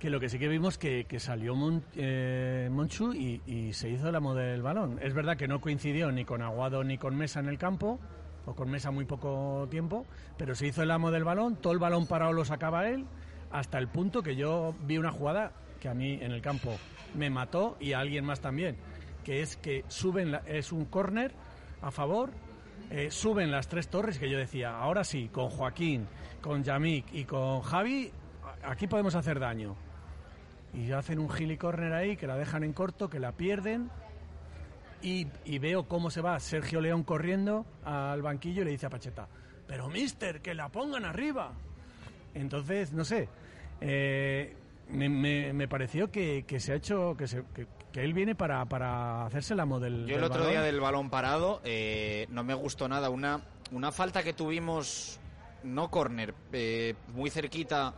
Que 0.00 0.10
lo 0.10 0.18
que 0.18 0.28
sí 0.28 0.38
que 0.38 0.48
vimos 0.48 0.78
que, 0.78 1.04
que 1.04 1.20
salió 1.20 1.54
Mon- 1.54 1.84
eh, 1.94 2.68
Monchu 2.72 3.12
y, 3.12 3.72
se 3.74 3.90
hizo 3.90 4.08
el 4.08 4.16
amo 4.16 4.34
del 4.34 4.62
balón. 4.62 4.98
Es 5.02 5.14
verdad 5.14 5.36
que 5.36 5.46
no 5.46 5.60
coincidió 5.60 6.10
ni 6.10 6.24
con 6.24 6.42
Aguado 6.42 6.82
ni 6.82 6.96
con 6.98 7.14
Mesa 7.16 7.38
en 7.40 7.48
el 7.48 7.58
campo, 7.58 8.00
o 8.46 8.54
con 8.54 8.70
Mesa 8.70 8.90
muy 8.90 9.04
poco 9.04 9.68
tiempo, 9.70 10.06
pero 10.38 10.54
se 10.54 10.66
hizo 10.66 10.82
el 10.82 10.90
amo 10.90 11.10
del 11.10 11.22
balón, 11.24 11.56
todo 11.56 11.74
el 11.74 11.78
balón 11.78 12.06
parado 12.06 12.32
lo 12.32 12.44
sacaba 12.46 12.88
él, 12.88 13.04
hasta 13.52 13.78
el 13.78 13.88
punto 13.88 14.22
que 14.22 14.34
yo 14.36 14.74
vi 14.86 14.96
una 14.96 15.12
jugada 15.12 15.52
que 15.80 15.88
a 15.90 15.94
mí 15.94 16.14
en 16.20 16.32
el 16.32 16.40
campo 16.40 16.74
me 17.14 17.28
mató 17.28 17.76
y 17.78 17.92
a 17.92 18.00
alguien 18.00 18.24
más 18.24 18.40
también, 18.40 18.76
que 19.22 19.42
es 19.42 19.56
que 19.58 19.84
suben, 19.88 20.32
la- 20.32 20.42
es 20.46 20.72
un 20.72 20.86
córner 20.86 21.32
a 21.82 21.90
favor, 21.90 22.30
eh, 22.90 23.10
suben 23.10 23.50
las 23.50 23.68
tres 23.68 23.88
torres 23.88 24.18
que 24.18 24.30
yo 24.30 24.38
decía, 24.38 24.78
ahora 24.78 25.04
sí, 25.04 25.28
con 25.30 25.50
Joaquín, 25.50 26.06
con 26.40 26.64
Yamik 26.64 27.12
y 27.12 27.24
con 27.24 27.60
Javi, 27.60 28.10
aquí 28.64 28.86
podemos 28.86 29.14
hacer 29.14 29.38
daño. 29.38 29.76
Y 30.74 30.92
hacen 30.92 31.18
un 31.18 31.28
gili 31.28 31.56
corner 31.56 31.92
ahí, 31.92 32.16
que 32.16 32.26
la 32.26 32.36
dejan 32.36 32.62
en 32.64 32.72
corto, 32.72 33.10
que 33.10 33.18
la 33.18 33.32
pierden. 33.32 33.90
Y, 35.02 35.26
y 35.44 35.58
veo 35.58 35.88
cómo 35.88 36.10
se 36.10 36.20
va 36.20 36.38
Sergio 36.40 36.80
León 36.80 37.02
corriendo 37.04 37.64
al 37.84 38.20
banquillo 38.22 38.62
y 38.62 38.64
le 38.66 38.70
dice 38.72 38.86
a 38.86 38.90
Pacheta, 38.90 39.26
pero 39.66 39.88
mister, 39.88 40.42
que 40.42 40.54
la 40.54 40.68
pongan 40.68 41.04
arriba. 41.06 41.52
Entonces, 42.34 42.92
no 42.92 43.04
sé, 43.04 43.28
eh, 43.80 44.54
me, 44.90 45.08
me- 45.08 45.52
me 45.54 45.68
pareció 45.68 46.10
que, 46.10 46.44
que 46.46 46.60
se 46.60 46.72
ha 46.72 46.76
hecho, 46.76 47.16
que, 47.16 47.26
se- 47.26 47.44
que, 47.54 47.66
que 47.92 48.04
él 48.04 48.12
viene 48.12 48.34
para, 48.34 48.64
para 48.66 49.24
hacerse 49.24 49.54
la 49.54 49.64
model. 49.64 50.06
Yo 50.06 50.16
el 50.16 50.24
otro 50.24 50.46
día 50.46 50.60
del 50.60 50.80
balón 50.80 51.08
parado 51.08 51.60
eh, 51.64 52.26
no 52.30 52.44
me 52.44 52.52
gustó 52.54 52.86
nada. 52.86 53.08
Una, 53.08 53.40
una 53.72 53.90
falta 53.92 54.22
que 54.22 54.34
tuvimos, 54.34 55.18
no 55.64 55.90
córner, 55.90 56.34
eh, 56.52 56.94
muy 57.14 57.30
cerquita, 57.30 57.94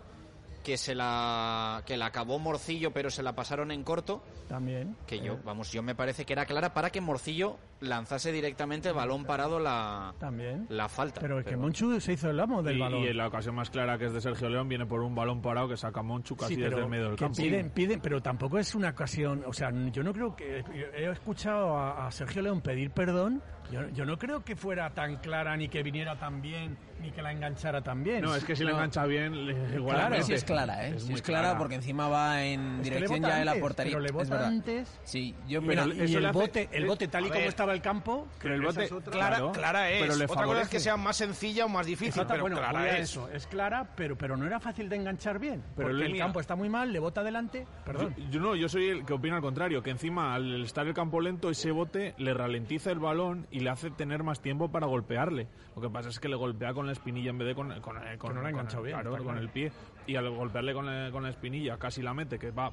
que 0.63 0.77
se 0.77 0.95
la 0.95 1.83
que 1.87 1.97
la 1.97 2.07
acabó 2.07 2.39
Morcillo, 2.39 2.93
pero 2.93 3.11
se 3.11 3.23
la 3.23 3.35
pasaron 3.35 3.71
en 3.71 3.83
corto. 3.85 4.23
También. 4.49 4.97
Que 5.07 5.21
yo, 5.21 5.39
vamos, 5.45 5.73
yo 5.73 5.83
me 5.83 5.95
parece 5.95 6.25
que 6.25 6.33
era 6.33 6.47
clara 6.47 6.73
para 6.73 6.91
que 6.91 7.01
Morcillo 7.01 7.59
lanzase 7.81 8.31
directamente 8.33 8.93
balón 8.93 9.25
parado 9.25 9.59
la, 9.59 10.15
También. 10.19 10.67
la 10.69 10.89
falta. 10.89 11.21
Pero 11.21 11.41
es 11.41 11.47
que 11.47 11.57
Monchu 11.57 12.01
se 12.01 12.13
hizo 12.13 12.31
el 12.31 12.39
amo 12.39 12.63
del 12.63 12.77
y, 12.77 12.81
balón. 12.81 13.03
y 13.03 13.09
en 13.09 13.17
la 13.17 13.27
ocasión 13.27 13.55
más 13.57 13.71
clara 13.71 13.99
que 13.99 14.07
es 14.07 14.13
de 14.13 14.21
Sergio 14.21 14.49
León 14.49 14.69
viene 14.69 14.87
por 14.87 15.01
un 15.01 15.15
balón 15.15 15.43
parado 15.43 15.69
que 15.69 15.77
saca 15.77 16.03
Monchu 16.03 16.37
casi 16.37 16.55
Sí, 16.55 16.61
desde 16.61 16.79
el 16.79 16.89
medio 16.89 17.05
del 17.07 17.17
que 17.17 17.25
campo. 17.25 17.37
Piden, 17.37 17.71
piden, 17.71 18.01
pero 18.01 18.23
tampoco 18.23 18.59
es 18.59 18.75
una 18.75 18.91
ocasión. 18.91 19.43
O 19.47 19.53
sea, 19.53 19.71
yo 19.91 20.03
no 20.03 20.13
creo 20.13 20.37
que. 20.37 20.65
He 20.95 21.11
escuchado 21.11 21.77
a, 21.77 22.07
a 22.07 22.11
Sergio 22.13 22.43
León 22.43 22.61
pedir 22.61 22.91
perdón. 22.93 23.43
Yo, 23.71 23.89
yo 23.91 24.05
no 24.05 24.19
creo 24.19 24.45
que 24.45 24.55
fuera 24.57 24.91
tan 24.91 25.17
clara, 25.17 25.57
ni 25.57 25.69
que 25.69 25.83
viniera 25.83 26.17
tan 26.19 26.43
bien, 26.43 26.77
ni 27.01 27.11
que 27.11 27.23
la 27.23 27.33
enganchara 27.33 27.81
tan 27.81 28.05
bien. 28.05 28.21
No, 28.23 28.35
es 28.35 28.45
que 28.45 28.55
si 28.55 28.65
la 28.65 28.71
No. 28.73 28.77
engancha 28.77 29.07
bien, 29.07 29.35
igual 29.75 29.97
Claro. 29.97 30.23
Sí 30.23 30.35
es 30.35 30.45
clara, 30.45 30.87
¿eh? 30.87 30.93
Es 30.97 31.03
sí 31.05 31.09
muy 31.11 31.15
es 31.17 31.23
clara, 31.23 31.43
clara. 31.49 31.59
porque 31.59 31.75
encima 31.77 32.07
va 32.09 32.45
en 32.45 32.61
Es 32.61 32.89
que 32.89 32.91
le 32.91 32.97
dirección 32.97 33.21
bota 33.23 33.33
ya 33.33 33.39
de 33.39 33.45
la 33.47 33.55
portería. 33.55 33.91
pero 33.93 34.01
le 34.01 34.07
es 34.09 34.13
bota 34.13 34.31
verdad. 34.31 34.47
antes. 34.49 35.01
Sí, 35.05 35.35
yo 35.49 35.61
Y, 35.63 35.67
Pero 35.67 35.87
y 35.87 36.01
el, 36.15 36.27
hace- 36.27 36.33
bote, 36.39 36.69
el 36.73 36.87
bote, 36.87 37.09
tal 37.09 37.23
y 37.23 37.27
a 37.27 37.29
como 37.31 37.41
ver, 37.41 37.49
estaba 37.49 37.73
el 37.73 37.81
campo. 37.81 38.29
pero 38.43 38.55
el 38.55 38.61
bote- 38.63 38.85
es 38.85 38.93
otra- 38.93 39.13
Clara, 39.13 39.37
Claro, 39.37 39.53
clara 39.53 39.91
es. 39.91 40.03
pero 40.03 40.17
le 40.17 40.25
Otra 40.27 40.45
cosa 40.45 40.61
es 40.63 40.69
que 40.69 40.81
sea 40.81 40.97
más 40.99 41.17
sencilla 41.17 41.65
o 41.65 41.69
más 41.69 41.87
difícil, 41.87 42.09
Exacto, 42.09 42.33
pero 42.35 42.43
bueno, 42.43 42.57
clara 42.59 42.99
es. 42.99 43.11
eso. 43.11 43.29
Es 43.31 43.47
clara, 43.47 43.89
pero, 43.97 44.17
pero 44.19 44.37
no 44.37 44.45
era 44.47 44.61
fácil 44.61 44.89
de 44.89 44.97
enganchar 44.97 45.39
bien. 45.39 45.63
Pero 45.77 45.89
porque 45.89 46.05
el 46.05 46.19
campo 46.19 46.41
está 46.41 46.57
muy 46.57 46.69
mal, 46.69 46.93
le 46.93 46.99
bota 46.99 47.23
adelante. 47.23 47.67
Perdón. 47.87 48.15
Yo, 48.19 48.25
yo 48.31 48.41
no, 48.41 48.55
yo 48.55 48.69
soy 48.69 48.89
el 48.89 49.05
que 49.07 49.15
opina 49.15 49.37
al 49.37 49.43
contrario, 49.43 49.83
que 49.83 49.91
encima 49.91 50.35
al 50.35 50.63
estar 50.65 50.87
el 50.87 50.93
campo 50.95 51.21
lento, 51.21 51.49
ese 51.49 51.71
bote 51.71 52.15
le 52.19 52.35
ralentiza 52.35 52.91
el 52.91 52.99
balón 52.99 53.47
y 53.53 53.61
le 53.61 53.71
hace 53.71 53.91
tener 53.91 54.23
más 54.25 54.41
tiempo 54.41 54.71
para 54.73 54.87
golpearle. 54.87 55.47
Lo 55.77 55.83
que 55.83 55.89
pasa 55.91 56.09
es 56.09 56.19
que 56.19 56.29
le 56.29 56.35
golpea 56.37 56.73
con 56.75 56.87
la 56.87 56.93
espinilla 56.93 57.31
en 57.31 57.39
vez 57.39 57.49
de 57.49 57.55
con, 57.55 57.69
con, 57.81 57.97
con, 58.19 58.35
no 58.35 58.43
la 58.43 58.49
ha 58.49 58.51
con 58.53 58.61
enganchado 58.61 58.79
el, 58.81 58.87
bien, 58.87 59.01
claro, 59.01 59.25
con 59.25 59.39
el 59.39 59.49
pie. 59.51 59.71
Y 60.07 60.17
al 60.17 60.29
golpearle 60.31 60.75
con 60.75 60.87
la, 60.87 61.11
con 61.13 61.23
la 61.23 61.29
espinilla 61.31 61.77
casi 61.79 62.03
la 62.03 62.13
mete, 62.15 62.39
que 62.39 62.51
va 62.51 62.73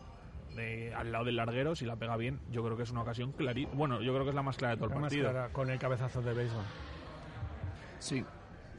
de- 0.55 0.93
al 0.95 1.11
lado 1.11 1.25
del 1.25 1.35
larguero, 1.35 1.75
si 1.75 1.85
la 1.85 1.95
pega 1.97 2.17
bien, 2.17 2.39
yo 2.49 2.63
creo 2.63 2.75
que 2.75 2.83
es 2.83 2.91
una 2.91 3.01
ocasión 3.03 3.31
clarísima. 3.33 3.73
Bueno, 3.75 4.01
yo 4.01 4.11
creo 4.13 4.23
que 4.23 4.29
es 4.29 4.35
la 4.35 4.41
más 4.41 4.57
clara 4.57 4.73
de 4.75 4.77
todo 4.77 4.85
el 4.87 4.91
Era 4.93 5.01
más 5.01 5.09
partido. 5.11 5.29
clara 5.31 5.49
con 5.53 5.69
el 5.69 5.77
cabezazo 5.77 6.21
de 6.21 6.33
béisbol. 6.33 6.63
Sí. 7.99 8.25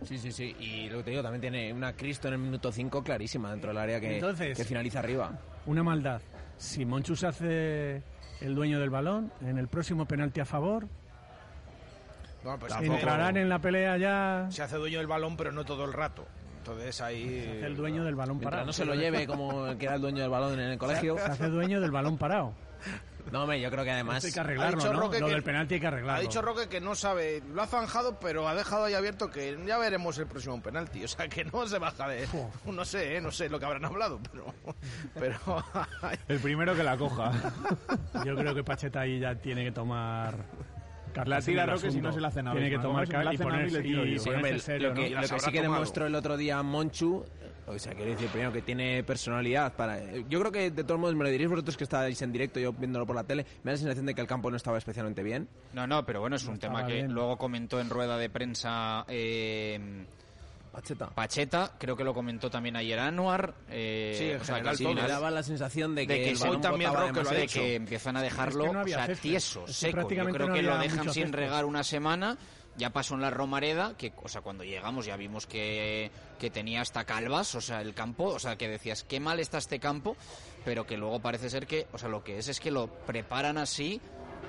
Sí, 0.03 0.17
sí, 0.17 0.33
sí. 0.33 0.57
Y 0.59 0.89
lo 0.89 0.99
que 0.99 1.05
te 1.05 1.11
digo, 1.11 1.23
también 1.23 1.43
tiene 1.43 1.73
una 1.75 1.93
Cristo 1.93 2.29
en 2.29 2.35
el 2.35 2.41
minuto 2.41 2.73
5 2.73 3.03
clarísima 3.05 3.51
dentro 3.51 3.69
del 3.69 3.79
área 3.79 4.01
que, 4.01 4.15
Entonces- 4.15 4.57
que 4.57 4.65
finaliza 4.65 5.01
arriba. 5.01 5.39
Una 5.67 5.83
maldad. 5.83 6.23
Si 6.57 6.87
Monchu 6.87 7.15
se 7.17 7.27
hace 7.27 8.03
el 8.41 8.55
dueño 8.55 8.81
del 8.81 8.89
balón, 8.89 9.31
en 9.43 9.59
el 9.59 9.69
próximo 9.69 10.07
penalti 10.07 10.41
a 10.41 10.47
favor, 10.47 10.87
No, 12.45 12.59
pues 12.59 12.73
entrarán 12.81 13.37
en 13.37 13.49
la 13.49 13.59
pelea 13.59 13.97
ya. 13.99 14.47
Se 14.51 14.63
hace 14.63 14.77
dueño 14.77 14.99
del 14.99 15.07
balón, 15.07 15.37
pero 15.37 15.53
no 15.53 15.65
todo 15.65 15.85
el 15.85 15.93
rato. 15.93 16.27
Entonces 16.59 17.01
ahí. 17.01 17.43
Se 17.45 17.51
hace 17.51 17.67
el 17.67 17.77
dueño 17.77 18.05
del 18.05 18.15
balón 18.15 18.37
Mientras 18.37 18.51
parado. 18.53 18.67
no 18.67 18.73
se 18.73 18.85
lo 18.85 18.95
lleve 18.95 19.27
como 19.27 19.67
el 19.67 19.79
que 19.79 19.87
era 19.87 19.95
el 19.97 20.01
dueño 20.01 20.23
del 20.23 20.31
balón 20.31 20.55
en 20.61 20.71
el 20.71 20.79
colegio. 20.79 21.17
Se 21.17 21.23
hace 21.25 21.49
dueño 21.49 21.81
del 21.81 21.91
balón 21.91 22.17
parado. 22.19 22.55
No, 23.31 23.43
hombre, 23.43 23.61
yo 23.61 23.71
creo 23.71 23.85
que 23.85 23.91
además... 23.93 24.25
Hay 24.25 24.33
que 24.33 24.41
Ha 24.41 24.43
arreglarlo, 24.43 24.79
dicho 24.79 24.93
¿no? 24.93 25.01
Roque 25.01 25.21
Lo 25.21 25.27
que- 25.27 25.33
del 25.35 25.43
penalti 25.43 25.75
hay 25.75 25.81
que 25.81 25.87
Ha 25.87 25.91
arreglarlo. 25.91 26.23
dicho 26.23 26.43
Roque 26.43 26.69
que 26.69 26.81
no 26.81 26.95
sabe, 26.95 27.43
lo 27.53 27.63
ha 27.63 27.67
zanjado, 27.67 28.19
pero 28.19 28.49
ha 28.49 28.55
dejado 28.55 28.85
ahí 28.87 28.95
abierto 28.95 29.31
que 29.31 29.57
ya 29.67 29.77
veremos 29.79 30.19
el 30.19 30.27
próximo 30.27 30.61
penalti. 30.61 31.05
O 31.05 31.09
sea, 31.09 31.29
que 31.29 31.45
no 31.45 31.67
se 31.67 31.79
baja 31.79 32.09
de. 32.09 32.27
No 32.65 32.85
sé, 32.85 33.17
¿eh? 33.17 33.21
no 33.21 33.31
sé 33.31 33.49
lo 33.51 33.61
que 33.61 33.67
habrán 33.67 33.85
hablado, 33.85 34.19
pero. 34.33 34.47
pero 35.15 35.39
El 36.29 36.41
primero 36.41 36.75
que 36.75 36.83
la 36.83 36.97
coja. 36.97 37.31
Yo 38.25 38.35
creo 38.35 38.55
que 38.55 38.65
Pacheta 38.65 39.01
ahí 39.03 39.21
ya 39.21 39.35
tiene 39.37 39.65
que 39.65 39.73
tomar 39.73 40.35
La 41.25 41.41
tira 41.41 41.67
Roque 41.67 41.91
si 41.91 42.01
no 42.01 42.13
se 42.13 42.21
la 42.21 42.29
hace 42.29 42.43
nada. 42.43 42.57
Tiene 42.57 42.71
que 42.71 42.79
tomar 42.79 43.07
y 43.33 43.39
ponerse 43.39 43.79
hombre, 44.31 44.59
serio, 44.59 44.89
lo 44.89 44.95
que, 44.95 45.11
¿no? 45.11 45.21
lo 45.21 45.29
que 45.29 45.41
sí 45.41 45.53
que 45.53 45.63
demostró 45.63 46.07
el 46.07 46.15
otro 46.15 46.37
día 46.37 46.63
Monchu, 46.63 47.25
o 47.67 47.79
sea, 47.79 47.95
quiero 47.95 48.11
decir, 48.11 48.29
primero 48.29 48.53
que 48.53 48.63
tiene 48.63 49.03
personalidad 49.05 49.75
para... 49.75 50.01
Yo 50.29 50.41
creo 50.41 50.53
que 50.53 50.71
de 50.71 50.85
todos 50.85 51.01
modos 51.01 51.15
me 51.15 51.25
lo 51.25 51.31
diréis 51.31 51.49
vosotros 51.49 51.77
que 51.77 51.85
estáis 51.85 52.21
en 52.23 52.33
directo, 52.33 52.59
yo 52.59 52.73
viéndolo 52.73 53.07
por 53.07 53.15
la 53.15 53.25
tele, 53.25 53.45
me 53.63 53.71
da 53.71 53.73
la 53.73 53.79
sensación 53.79 54.07
de 54.07 54.15
que 54.15 54.21
el 54.21 54.27
campo 54.27 54.51
no 54.51 54.57
estaba 54.57 54.79
especialmente 54.79 55.23
bien. 55.23 55.49
No, 55.73 55.87
no, 55.87 56.05
pero 56.05 56.21
bueno, 56.21 56.37
es 56.37 56.45
un 56.47 56.59
tema 56.59 56.87
que 56.87 56.95
bien. 56.95 57.13
luego 57.13 57.37
comentó 57.37 57.81
en 57.81 57.91
rueda 57.91 58.17
de 58.19 58.29
prensa 58.29 59.05
eh, 59.09 60.05
Pacheta. 60.73 61.09
Pacheta, 61.11 61.73
creo 61.79 61.97
que 61.97 62.05
lo 62.05 62.15
comentó 62.15 62.49
también 62.51 62.77
ayer 62.77 62.99
Anuar. 62.99 63.55
Eh, 63.69 64.15
Sí, 64.19 64.31
en 64.31 64.41
o 64.41 64.45
sea, 64.45 64.55
general 64.57 64.77
que 64.79 64.85
sí, 64.85 64.95
daba 65.09 65.31
la 65.31 65.43
sensación 65.43 65.95
de 65.95 66.07
que 66.07 66.31
el 66.31 66.37
se- 66.37 66.45
balón 66.47 66.61
también 66.61 66.91
botaba 66.91 67.09
Roque 67.09 67.23
lo 67.25 67.31
ha 67.31 67.35
dicho. 67.35 67.61
que 67.61 67.75
empiezan 67.75 68.17
a 68.17 68.23
dejarlo 68.23 68.65
Es 68.65 68.69
que 68.69 68.73
no 68.75 68.79
o 68.79 68.83
había 68.83 68.97
sea, 68.97 69.07
césped. 69.07 69.23
tieso, 69.23 69.61
Es 69.61 69.67
que 69.67 69.73
seco. 69.73 70.01
Yo 70.03 70.25
creo 70.31 70.49
no 70.49 70.55
que 70.55 70.63
lo 70.63 70.79
dejan 70.79 71.05
sin 71.05 71.25
césped. 71.25 71.35
regar 71.35 71.65
una 71.65 71.83
semana. 71.85 72.39
Ya 72.77 72.91
pasó 72.91 73.15
en 73.15 73.21
la 73.21 73.31
Romareda, 73.31 73.97
que 73.99 74.13
o 74.23 74.29
sea, 74.29 74.43
cuando 74.43 74.63
llegamos 74.63 75.05
ya 75.05 75.17
vimos 75.17 75.47
que, 75.47 76.11
que 76.39 76.51
tenía 76.51 76.81
hasta 76.81 77.05
calvas, 77.05 77.55
o 77.57 77.61
sea, 77.61 77.83
el 77.83 77.93
campo, 77.95 78.27
o 78.27 78.39
sea, 78.39 78.57
que 78.57 78.69
decías, 78.69 79.03
qué 79.03 79.19
mal 79.19 79.41
está 79.41 79.59
este 79.59 79.81
campo, 79.81 80.17
pero 80.65 80.87
que 80.87 80.97
luego 80.97 81.19
parece 81.21 81.51
ser 81.51 81.67
que, 81.67 81.89
o 81.93 81.99
sea, 81.99 82.09
lo 82.09 82.23
que 82.23 82.39
es 82.39 82.47
es 82.49 82.61
que 82.61 82.71
lo 82.71 82.87
preparan 82.87 83.59
así 83.59 84.01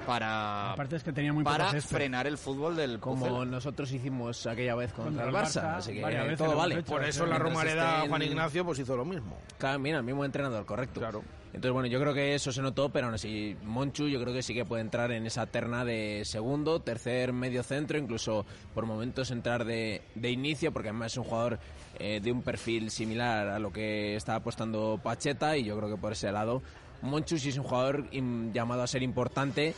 para, 0.06 0.72
Aparte 0.72 0.95
es 0.95 1.03
que 1.03 1.14
tenía 1.14 1.34
muy 1.34 1.44
para 1.44 1.72
frenar 1.82 2.28
el 2.28 2.38
fútbol 2.38 2.76
del 2.76 2.99
Como 2.99 3.45
nosotros 3.45 3.91
hicimos 3.91 4.45
aquella 4.48 4.76
vez 4.76 4.91
contra, 4.94 5.26
Contra 5.26 5.40
el 5.41 5.45
Barça, 5.45 5.61
Barça, 5.61 5.76
así 5.78 5.94
que 5.94 6.36
todo 6.38 6.56
vale. 6.56 6.80
hecho, 6.80 6.91
Por 6.91 7.03
eso 7.03 7.26
la 7.26 7.38
Romareda 7.38 8.06
Juan 8.07 8.22
Ignacio 8.22 8.65
pues 8.65 8.80
hizo 8.80 8.95
lo 8.95 9.06
mismo. 9.06 9.38
Claro, 9.57 9.80
mira, 9.80 9.98
el 9.98 10.03
mismo 10.03 10.26
entrenador, 10.26 10.65
correcto. 10.65 10.99
Claro. 10.99 11.23
Entonces, 11.53 11.73
bueno, 11.73 11.88
yo 11.88 11.99
creo 11.99 12.14
que 12.14 12.34
eso 12.34 12.52
se 12.53 12.61
notó, 12.61 12.90
pero 12.90 13.07
aún 13.07 13.15
así, 13.15 13.57
Monchu 13.65 14.07
yo 14.07 14.22
creo 14.22 14.34
que 14.34 14.41
sí 14.41 14.53
que 14.53 14.64
puede 14.64 14.82
entrar 14.82 15.11
en 15.11 15.26
esa 15.26 15.45
terna 15.48 15.84
de 15.84 16.22
segundo, 16.23 16.80
tercer, 16.80 17.34
medio 17.34 17.61
centro, 17.61 17.98
incluso 17.98 18.45
por 18.73 18.86
momentos 18.86 19.32
entrar 19.32 19.65
de, 19.65 20.02
de 20.15 20.32
inicio, 20.32 20.72
porque 20.72 20.90
además 20.90 21.11
es 21.11 21.18
un 21.18 21.26
jugador 21.26 21.60
eh, 21.99 22.22
de 22.22 22.32
un 22.32 22.41
perfil 22.41 22.90
similar 22.90 23.49
a 23.49 23.60
lo 23.60 23.73
que 23.73 24.15
está 24.15 24.36
apostando 24.36 24.99
Pacheta, 25.03 25.57
y 25.57 25.65
yo 25.65 25.78
creo 25.78 25.90
que 25.90 25.98
por 25.98 26.14
ese 26.14 26.32
lado, 26.32 26.61
Monchu 27.02 27.38
sí 27.38 27.49
es 27.49 27.57
un 27.57 27.64
jugador 27.64 28.10
llamado 28.53 28.84
a 28.84 28.88
ser 28.88 29.03
importante, 29.03 29.73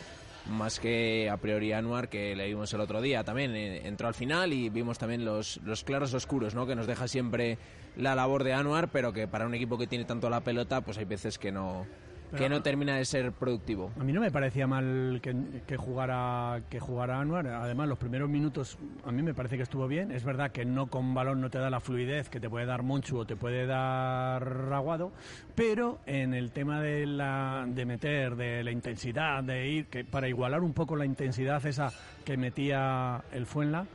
más 0.49 0.79
que 0.79 1.29
a 1.29 1.37
priori 1.37 1.71
Anuar, 1.71 2.09
que 2.09 2.35
le 2.35 2.47
vimos 2.47 2.73
el 2.73 2.81
otro 2.81 3.01
día 3.01 3.23
también. 3.23 3.55
eh, 3.55 3.87
entró 3.87 4.07
al 4.07 4.13
final 4.13 4.53
y 4.53 4.69
vimos 4.69 4.97
también 4.97 5.23
los, 5.23 5.59
los 5.63 5.83
claros 5.83 6.13
oscuros, 6.13 6.53
¿no? 6.53 6.65
Que 6.65 6.75
nos 6.75 6.87
deja 6.87 7.07
siempre 7.07 7.57
la 7.95 8.15
labor 8.15 8.43
de 8.43 8.53
Anuar, 8.53 8.89
pero 8.89 9.13
que 9.13 9.27
para 9.27 9.45
un 9.45 9.53
equipo 9.53 9.77
que 9.77 9.87
tiene 9.87 10.05
tanto 10.05 10.29
la 10.29 10.41
pelota, 10.41 10.81
pues 10.81 10.97
hay 10.97 11.05
veces 11.05 11.37
que 11.37 11.51
no, 11.51 11.85
que 12.37 12.49
no 12.49 12.61
termina 12.61 12.95
de 12.95 13.05
ser 13.05 13.31
productivo. 13.31 13.91
A 13.99 14.03
mí 14.03 14.13
no 14.13 14.21
me 14.21 14.31
parecía 14.31 14.67
mal 14.67 15.19
que, 15.21 15.35
que 15.65 15.77
jugara 15.77 16.61
que 16.69 16.79
jugara 16.79 17.19
Anuar. 17.19 17.47
Además, 17.47 17.87
los 17.87 17.97
primeros 17.97 18.29
minutos 18.29 18.77
a 19.05 19.11
mí 19.11 19.21
me 19.21 19.33
parece 19.33 19.57
que 19.57 19.63
estuvo 19.63 19.87
bien. 19.87 20.11
Es 20.11 20.23
verdad 20.23 20.51
que 20.51 20.65
no 20.65 20.87
con 20.87 21.13
balón 21.13 21.41
no 21.41 21.49
te 21.49 21.59
da 21.59 21.69
la 21.69 21.79
fluidez 21.79 22.29
que 22.29 22.39
te 22.39 22.49
puede 22.49 22.65
dar 22.65 22.83
Monchu 22.83 23.17
o 23.17 23.25
te 23.25 23.35
puede 23.35 23.65
dar 23.65 24.43
Raguado, 24.69 25.11
pero 25.55 25.99
en 26.05 26.33
el 26.33 26.51
tema 26.51 26.81
de 26.81 27.05
la 27.05 27.65
de 27.67 27.85
meter, 27.85 28.35
de 28.35 28.63
la 28.63 28.71
intensidad, 28.71 29.43
de 29.43 29.67
ir 29.67 29.85
que 29.87 30.03
para 30.03 30.27
igualar 30.27 30.61
un 30.61 30.73
poco 30.73 30.95
la 30.95 31.05
intensidad 31.05 31.65
esa 31.65 31.91
que 32.25 32.37
metía 32.37 33.23
el 33.31 33.45
Fuenla. 33.45 33.85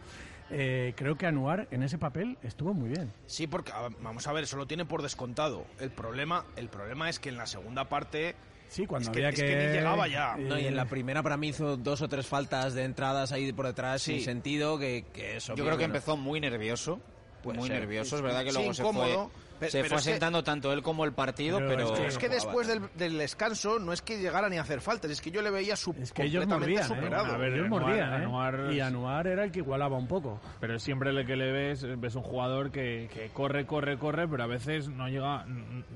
Eh, 0.50 0.92
creo 0.96 1.16
que 1.16 1.26
Anuar 1.26 1.68
en 1.70 1.82
ese 1.82 1.98
papel 1.98 2.38
estuvo 2.42 2.74
muy 2.74 2.88
bien. 2.88 3.12
Sí, 3.26 3.46
porque 3.46 3.72
vamos 4.00 4.26
a 4.26 4.32
ver, 4.32 4.44
eso 4.44 4.56
lo 4.56 4.66
tiene 4.66 4.84
por 4.84 5.02
descontado. 5.02 5.64
El 5.78 5.90
problema, 5.90 6.44
el 6.56 6.68
problema 6.68 7.08
es 7.10 7.18
que 7.18 7.28
en 7.28 7.36
la 7.36 7.46
segunda 7.46 7.88
parte 7.88 8.34
Sí, 8.68 8.86
cuando 8.86 9.10
es 9.10 9.16
que, 9.16 9.24
había 9.24 9.30
es 9.30 9.40
que 9.42 9.56
ni 9.56 9.72
llegaba 9.72 10.08
ya. 10.08 10.36
No, 10.36 10.58
y 10.58 10.66
en 10.66 10.76
la 10.76 10.84
primera 10.84 11.22
para 11.22 11.36
mí 11.38 11.48
hizo 11.48 11.76
dos 11.78 12.02
o 12.02 12.08
tres 12.08 12.26
faltas 12.26 12.74
de 12.74 12.84
entradas 12.84 13.32
ahí 13.32 13.50
por 13.52 13.66
detrás 13.66 14.02
Sí. 14.02 14.16
sin 14.16 14.24
sentido, 14.24 14.78
que, 14.78 15.04
que 15.12 15.36
eso... 15.38 15.54
Yo 15.54 15.64
creo 15.64 15.78
que 15.78 15.84
empezó 15.84 16.16
muy 16.18 16.38
nervioso. 16.40 17.00
Muy 17.44 17.68
ser. 17.68 17.80
nervioso, 17.80 18.16
es 18.16 18.22
verdad 18.22 18.44
que 18.44 18.50
Sí, 18.50 18.56
luego 18.58 18.74
se 18.74 18.82
incómodo, 18.82 19.30
fue, 19.30 19.42
se 19.66 19.78
pero 19.78 19.88
fue 19.88 19.98
es 19.98 20.04
que- 20.04 20.10
asentando 20.10 20.42
tanto 20.44 20.72
él 20.72 20.82
como 20.82 21.04
el 21.04 21.12
partido, 21.12 21.58
pero... 21.58 21.96
es 21.96 22.16
que 22.18 22.28
después 22.28 22.66
del, 22.68 22.82
del 22.94 23.18
descanso 23.18 23.78
no 23.78 23.92
es 23.92 24.02
que 24.02 24.18
llegara 24.20 24.48
ni 24.48 24.56
a 24.58 24.62
hacer 24.62 24.80
faltas, 24.80 25.10
es 25.10 25.20
que 25.20 25.30
yo 25.30 25.42
le 25.42 25.50
veía 25.50 25.76
su 25.76 25.90
Es 26.00 26.12
que 26.12 26.22
ellos 26.24 26.46
completamente 26.46 26.80
mordían, 26.88 26.92
¿eh? 26.92 27.02
superado. 27.02 27.34
A 27.34 27.38
ver, 27.38 27.52
ellos 27.54 27.66
Anuar- 27.66 27.70
mordían, 27.80 28.12
¿eh? 28.12 28.26
Anuar- 28.26 28.72
Y 28.74 28.80
Anuar 28.80 29.26
era 29.26 29.44
el 29.44 29.50
que 29.52 29.58
igualaba 29.58 29.96
un 29.96 30.06
poco. 30.06 30.40
Pero 30.60 30.78
siempre 30.78 31.10
el 31.10 31.26
que 31.26 31.36
le 31.36 31.50
ves, 31.52 31.86
ves 32.00 32.14
un 32.14 32.22
jugador 32.22 32.70
que, 32.70 33.08
que 33.12 33.28
corre, 33.30 33.66
corre, 33.66 33.98
corre, 33.98 34.28
pero 34.28 34.44
a 34.44 34.46
veces 34.46 34.88
no 34.88 35.08
llega, 35.08 35.44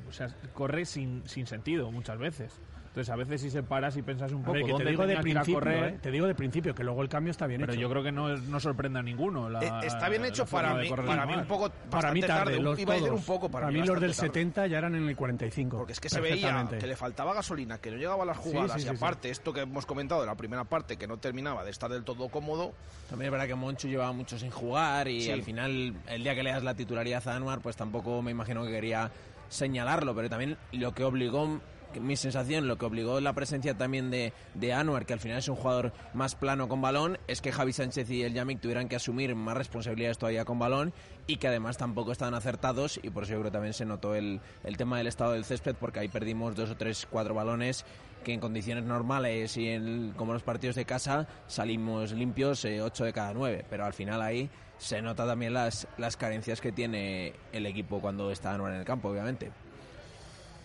o 0.09 0.13
sea, 0.13 0.29
corre 0.55 0.85
sin, 0.85 1.23
sin 1.29 1.47
sentido 1.47 1.91
muchas 1.93 2.19
veces. 2.19 2.61
Entonces 2.93 3.09
a 3.11 3.17
veces 3.17 3.41
si 3.41 3.49
se 3.49 3.63
paras 3.63 3.97
y 3.97 4.03
piensas 4.03 4.33
un 4.33 4.43
poco 4.43 4.53
ver, 4.53 4.67
que 4.67 4.75
te 4.75 4.85
digo 4.91 5.07
de 5.07 5.17
principio, 5.17 5.55
correr, 5.55 5.95
¿eh? 5.95 5.99
te 6.03 6.11
digo 6.11 6.27
de 6.27 6.35
principio 6.35 6.75
que 6.75 6.85
luego 6.85 7.01
el 7.01 7.09
cambio 7.09 7.31
está 7.31 7.47
bien 7.47 7.63
pero 7.63 7.73
hecho. 7.73 7.81
yo 7.81 7.89
creo 7.89 8.03
que 8.03 8.13
no, 8.13 8.37
no 8.37 8.61
sorprende 8.61 8.99
a 8.99 9.03
ninguno. 9.03 9.49
la- 9.49 9.63
Eh, 9.63 9.87
está 9.87 10.11
bien 10.11 10.27
hecho 10.27 10.45
para 10.45 10.75
mí, 10.75 10.91
para 10.91 11.25
mí 11.25 11.33
un 11.33 11.47
poco 11.47 11.71
para 11.91 12.13
mí 12.13 12.21
bastante 12.21 12.27
tarde, 12.27 12.53
tarde, 12.53 12.63
los 12.63 12.79
iba 12.79 12.93
a 12.93 12.97
decir 12.97 13.09
todos. 13.09 13.21
un 13.21 13.25
poco 13.27 13.49
para, 13.49 13.67
para 13.69 13.73
mí 13.73 13.81
mí 13.81 13.87
los 13.87 13.99
del 13.99 14.15
tarde. 14.15 14.27
70 14.29 14.67
ya 14.67 14.77
eran 14.77 14.95
en 14.95 15.09
el 15.09 15.17
45. 15.17 15.79
Porque 15.79 15.95
es 15.95 16.01
que 16.01 16.11
se 16.11 16.21
veía 16.21 16.69
que 16.79 16.87
le 16.87 16.95
faltaba 16.95 17.33
gasolina, 17.33 17.79
que 17.79 17.91
no 17.91 17.97
llegaba 17.97 18.25
a 18.25 18.27
las 18.27 18.37
jugadas 18.37 18.73
sí, 18.73 18.81
y 18.81 18.83
sí, 18.83 18.89
sí. 18.91 18.95
aparte 18.95 19.31
esto 19.31 19.55
que 19.55 19.61
hemos 19.61 19.87
comentado 19.87 20.21
de 20.21 20.27
la 20.27 20.35
primera 20.35 20.65
parte 20.65 20.99
que 20.99 21.07
no 21.07 21.17
terminaba 21.17 21.65
de 21.65 21.71
estar 21.71 21.91
del 21.91 22.05
todo 22.05 22.29
cómodo. 22.29 22.73
También 23.09 23.29
es 23.29 23.33
verdad 23.33 23.47
que 23.47 23.55
Monchu 23.55 23.89
llevaba 23.89 24.13
mucho 24.13 24.39
sin 24.39 24.51
jugar 24.51 25.09
y 25.09 25.23
Sí. 25.23 25.31
al 25.31 25.43
final, 25.43 25.95
el 26.09 26.23
día 26.23 26.35
que 26.35 26.43
le 26.43 26.51
das 26.51 26.63
la 26.63 26.75
titularidad 26.75 27.27
a 27.27 27.37
Anuar, 27.37 27.61
pues 27.61 27.75
tampoco 27.75 28.21
me 28.21 28.33
imagino 28.33 28.63
que 28.67 28.71
quería 28.71 29.11
señalarlo, 29.49 30.15
pero 30.15 30.29
también 30.29 30.57
lo 30.73 30.93
que 30.93 31.05
obligó, 31.05 31.61
mi 32.01 32.17
sensación, 32.17 32.69
lo 32.69 32.79
que 32.79 32.87
obligó 32.87 33.21
la 33.21 33.33
presencia 33.33 33.77
también 33.77 34.11
de, 34.11 34.33
de 34.55 34.73
Anuar, 34.73 35.07
que 35.07 35.13
al 35.13 35.21
final 35.21 35.39
es 35.39 35.49
un 35.49 35.57
jugador 35.57 35.93
más 36.15 36.35
plano 36.35 36.69
con 36.69 36.81
balón, 36.81 37.19
es 37.29 37.41
que 37.41 37.53
Javi 37.53 37.73
Sánchez 37.73 38.11
y 38.11 38.23
el 38.23 38.35
Yamik 38.35 38.61
tuvieran 38.61 38.89
que 38.89 38.97
asumir 38.97 39.35
más 39.35 39.57
responsabilidades 39.57 40.19
todavía 40.19 40.45
con 40.45 40.59
balón 40.59 40.93
y 41.27 41.37
que 41.37 41.49
además 41.49 41.79
tampoco 41.79 42.13
estaban 42.13 42.35
acertados 42.35 42.99
y 43.03 43.11
por 43.11 43.25
eso 43.25 43.33
yo 43.33 43.41
creo 43.41 43.51
que 43.51 43.57
también 43.57 43.75
se 43.75 43.85
notó 43.85 44.15
el, 44.15 44.41
el 44.65 44.77
tema 44.77 44.99
del 44.99 45.07
estado 45.07 45.33
del 45.33 45.45
césped 45.45 45.77
porque 45.79 46.01
ahí 46.01 46.09
perdimos 46.09 46.57
dos 46.57 46.71
o 46.71 46.77
tres, 46.77 47.07
cuatro 47.11 47.35
balones 47.35 47.85
que 48.23 48.33
en 48.33 48.41
condiciones 48.41 48.85
normales 48.85 49.57
y 49.57 49.69
en, 49.69 50.13
como 50.17 50.33
los 50.33 50.43
partidos 50.43 50.77
de 50.77 50.85
casa 50.85 51.27
salimos 51.47 52.13
limpios 52.13 52.65
eh, 52.65 52.81
8 52.81 53.05
de 53.05 53.13
cada 53.13 53.35
9, 53.35 53.65
pero 53.69 53.85
al 53.85 53.93
final 53.93 54.23
ahí 54.23 54.49
se 54.79 55.03
nota 55.03 55.27
también 55.27 55.55
las, 55.55 55.87
las 55.99 56.17
carencias 56.17 56.61
que 56.61 56.73
tiene 56.73 57.35
el 57.53 57.67
equipo 57.67 58.01
cuando 58.01 58.31
está 58.31 58.53
Anuar 58.53 58.73
en 58.73 58.81
el 58.81 58.85
campo, 58.85 59.09
obviamente. 59.09 59.51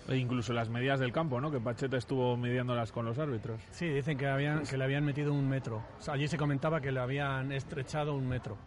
E 0.10 0.16
incluso 0.16 0.54
las 0.54 0.70
medidas 0.70 1.00
del 1.00 1.12
campo, 1.12 1.42
¿no? 1.42 1.52
Que 1.52 1.60
Pacheta 1.60 1.98
estuvo 1.98 2.38
midiéndolas 2.38 2.92
con 2.94 3.06
los 3.06 3.18
árbitros. 3.20 3.60
Sí, 3.72 3.88
dicen 3.90 4.18
que, 4.18 4.28
habían, 4.28 4.64
que 4.66 4.78
le 4.78 4.84
habían 4.86 5.04
metido 5.04 5.34
un 5.34 5.48
metro. 5.50 5.84
O 6.00 6.02
sea, 6.02 6.14
allí 6.14 6.28
se 6.30 6.38
comentaba 6.38 6.80
que 6.80 6.92
le 6.94 7.00
habían 7.02 7.52
estrechado 7.52 8.14
un 8.16 8.28
metro. 8.28 8.58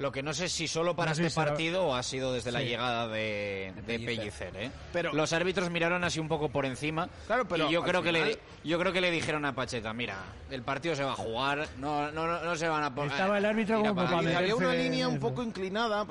Lo 0.00 0.12
que 0.12 0.22
no 0.22 0.32
sé 0.32 0.48
si 0.48 0.68
solo 0.68 0.94
para 0.94 1.10
No 1.10 1.14
sé 1.16 1.22
este 1.22 1.30
si 1.30 1.34
será- 1.34 1.46
partido 1.48 1.86
o 1.86 1.94
ha 1.96 2.04
sido 2.04 2.32
desde 2.32 2.52
la 2.52 2.62
llegada 2.62 3.08
de, 3.08 3.72
de 3.74 3.82
Pellicer. 3.82 4.16
Pellicer, 4.16 4.56
¿eh? 4.56 4.70
Pero- 4.92 5.12
Los 5.12 5.32
árbitros 5.32 5.70
miraron 5.70 6.04
así 6.04 6.20
un 6.20 6.28
poco 6.28 6.50
por 6.50 6.66
encima 6.66 7.08
Claro, 7.26 7.48
pero 7.48 7.68
y 7.68 7.72
yo 7.72 7.82
creo, 7.82 8.00
que 8.00 8.12
le, 8.12 8.38
yo 8.62 8.78
creo 8.78 8.92
que 8.92 9.00
le 9.00 9.10
dijeron 9.10 9.44
a 9.44 9.56
Pacheta, 9.56 9.92
mira, 9.92 10.14
el 10.52 10.62
partido 10.62 10.94
se 10.94 11.02
va 11.02 11.12
a 11.12 11.16
jugar, 11.16 11.66
no, 11.78 12.12
no, 12.12 12.28
no, 12.28 12.44
no 12.44 12.54
se 12.54 12.68
van 12.68 12.84
a 12.84 12.94
poner... 12.94 13.10
Estaba 13.10 13.38
el 13.38 13.44
árbitro 13.44 13.80
como 13.80 13.94
para- 13.96 14.18
había 14.38 14.54
una 14.54 14.72
línea 14.72 15.08
un 15.08 15.18
poco 15.18 15.42
inclinada. 15.42 16.06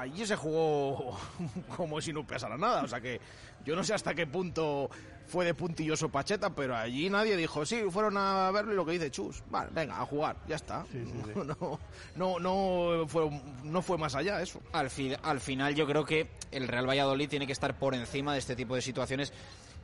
Allí 0.00 0.24
se 0.26 0.34
jugó 0.36 1.18
como 1.76 2.00
si 2.00 2.12
no 2.12 2.26
pasara 2.26 2.56
nada. 2.56 2.82
O 2.82 2.88
sea 2.88 3.00
que 3.00 3.20
yo 3.64 3.76
no 3.76 3.84
sé 3.84 3.92
hasta 3.94 4.14
qué 4.14 4.26
punto 4.26 4.88
fue 5.26 5.44
de 5.44 5.54
puntilloso 5.54 6.08
Pacheta, 6.08 6.50
pero 6.54 6.74
allí 6.76 7.08
nadie 7.10 7.36
dijo, 7.36 7.64
sí, 7.66 7.82
fueron 7.90 8.16
a 8.16 8.50
verlo 8.50 8.72
y 8.72 8.76
lo 8.76 8.86
que 8.86 8.92
dice 8.92 9.10
Chus. 9.10 9.42
Vale, 9.50 9.70
venga, 9.72 10.00
a 10.00 10.06
jugar, 10.06 10.36
ya 10.48 10.56
está. 10.56 10.84
No, 11.34 11.78
no, 12.16 12.38
no, 12.40 13.06
fue, 13.06 13.30
no 13.62 13.82
fue 13.82 13.98
más 13.98 14.14
allá 14.14 14.40
eso. 14.40 14.60
Al, 14.72 14.90
fi- 14.90 15.16
al 15.22 15.40
final 15.40 15.74
yo 15.74 15.86
creo 15.86 16.04
que 16.04 16.30
el 16.50 16.66
Real 16.66 16.88
Valladolid 16.88 17.28
tiene 17.28 17.46
que 17.46 17.52
estar 17.52 17.78
por 17.78 17.94
encima 17.94 18.32
de 18.32 18.38
este 18.38 18.56
tipo 18.56 18.74
de 18.74 18.82
situaciones 18.82 19.32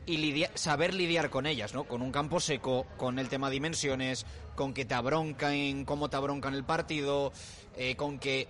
y 0.06 0.16
lidia- 0.16 0.50
saber 0.54 0.94
lidiar 0.94 1.30
con 1.30 1.46
ellas, 1.46 1.74
¿no? 1.74 1.84
Con 1.84 2.00
un 2.02 2.10
campo 2.10 2.40
seco, 2.40 2.86
con 2.96 3.18
el 3.18 3.28
tema 3.28 3.50
dimensiones, 3.50 4.24
con 4.54 4.72
que 4.72 4.84
te 4.84 4.94
abroncan, 4.94 5.84
cómo 5.84 6.08
te 6.08 6.16
abroncan 6.16 6.54
el 6.54 6.64
partido, 6.64 7.32
eh, 7.76 7.94
con 7.96 8.18
que 8.18 8.48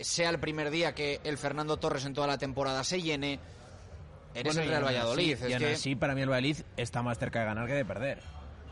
sea 0.00 0.30
el 0.30 0.38
primer 0.38 0.70
día 0.70 0.94
que 0.94 1.20
el 1.24 1.38
Fernando 1.38 1.76
Torres 1.78 2.04
en 2.04 2.14
toda 2.14 2.26
la 2.26 2.38
temporada 2.38 2.84
se 2.84 3.00
llene. 3.02 3.38
Eres 4.34 4.54
Bueno, 4.54 4.62
el 4.62 4.68
Real 4.68 4.84
Valladolid. 4.84 5.32
así- 5.34 5.44
es 5.44 5.50
y 5.50 5.52
aún 5.54 5.62
que- 5.64 5.72
así, 5.72 5.94
para 5.96 6.14
mí 6.14 6.20
el 6.20 6.28
Valladolid 6.28 6.58
está 6.76 7.02
más 7.02 7.18
cerca 7.18 7.40
de 7.40 7.44
ganar 7.46 7.66
que 7.66 7.72
de 7.74 7.84
perder. 7.84 8.18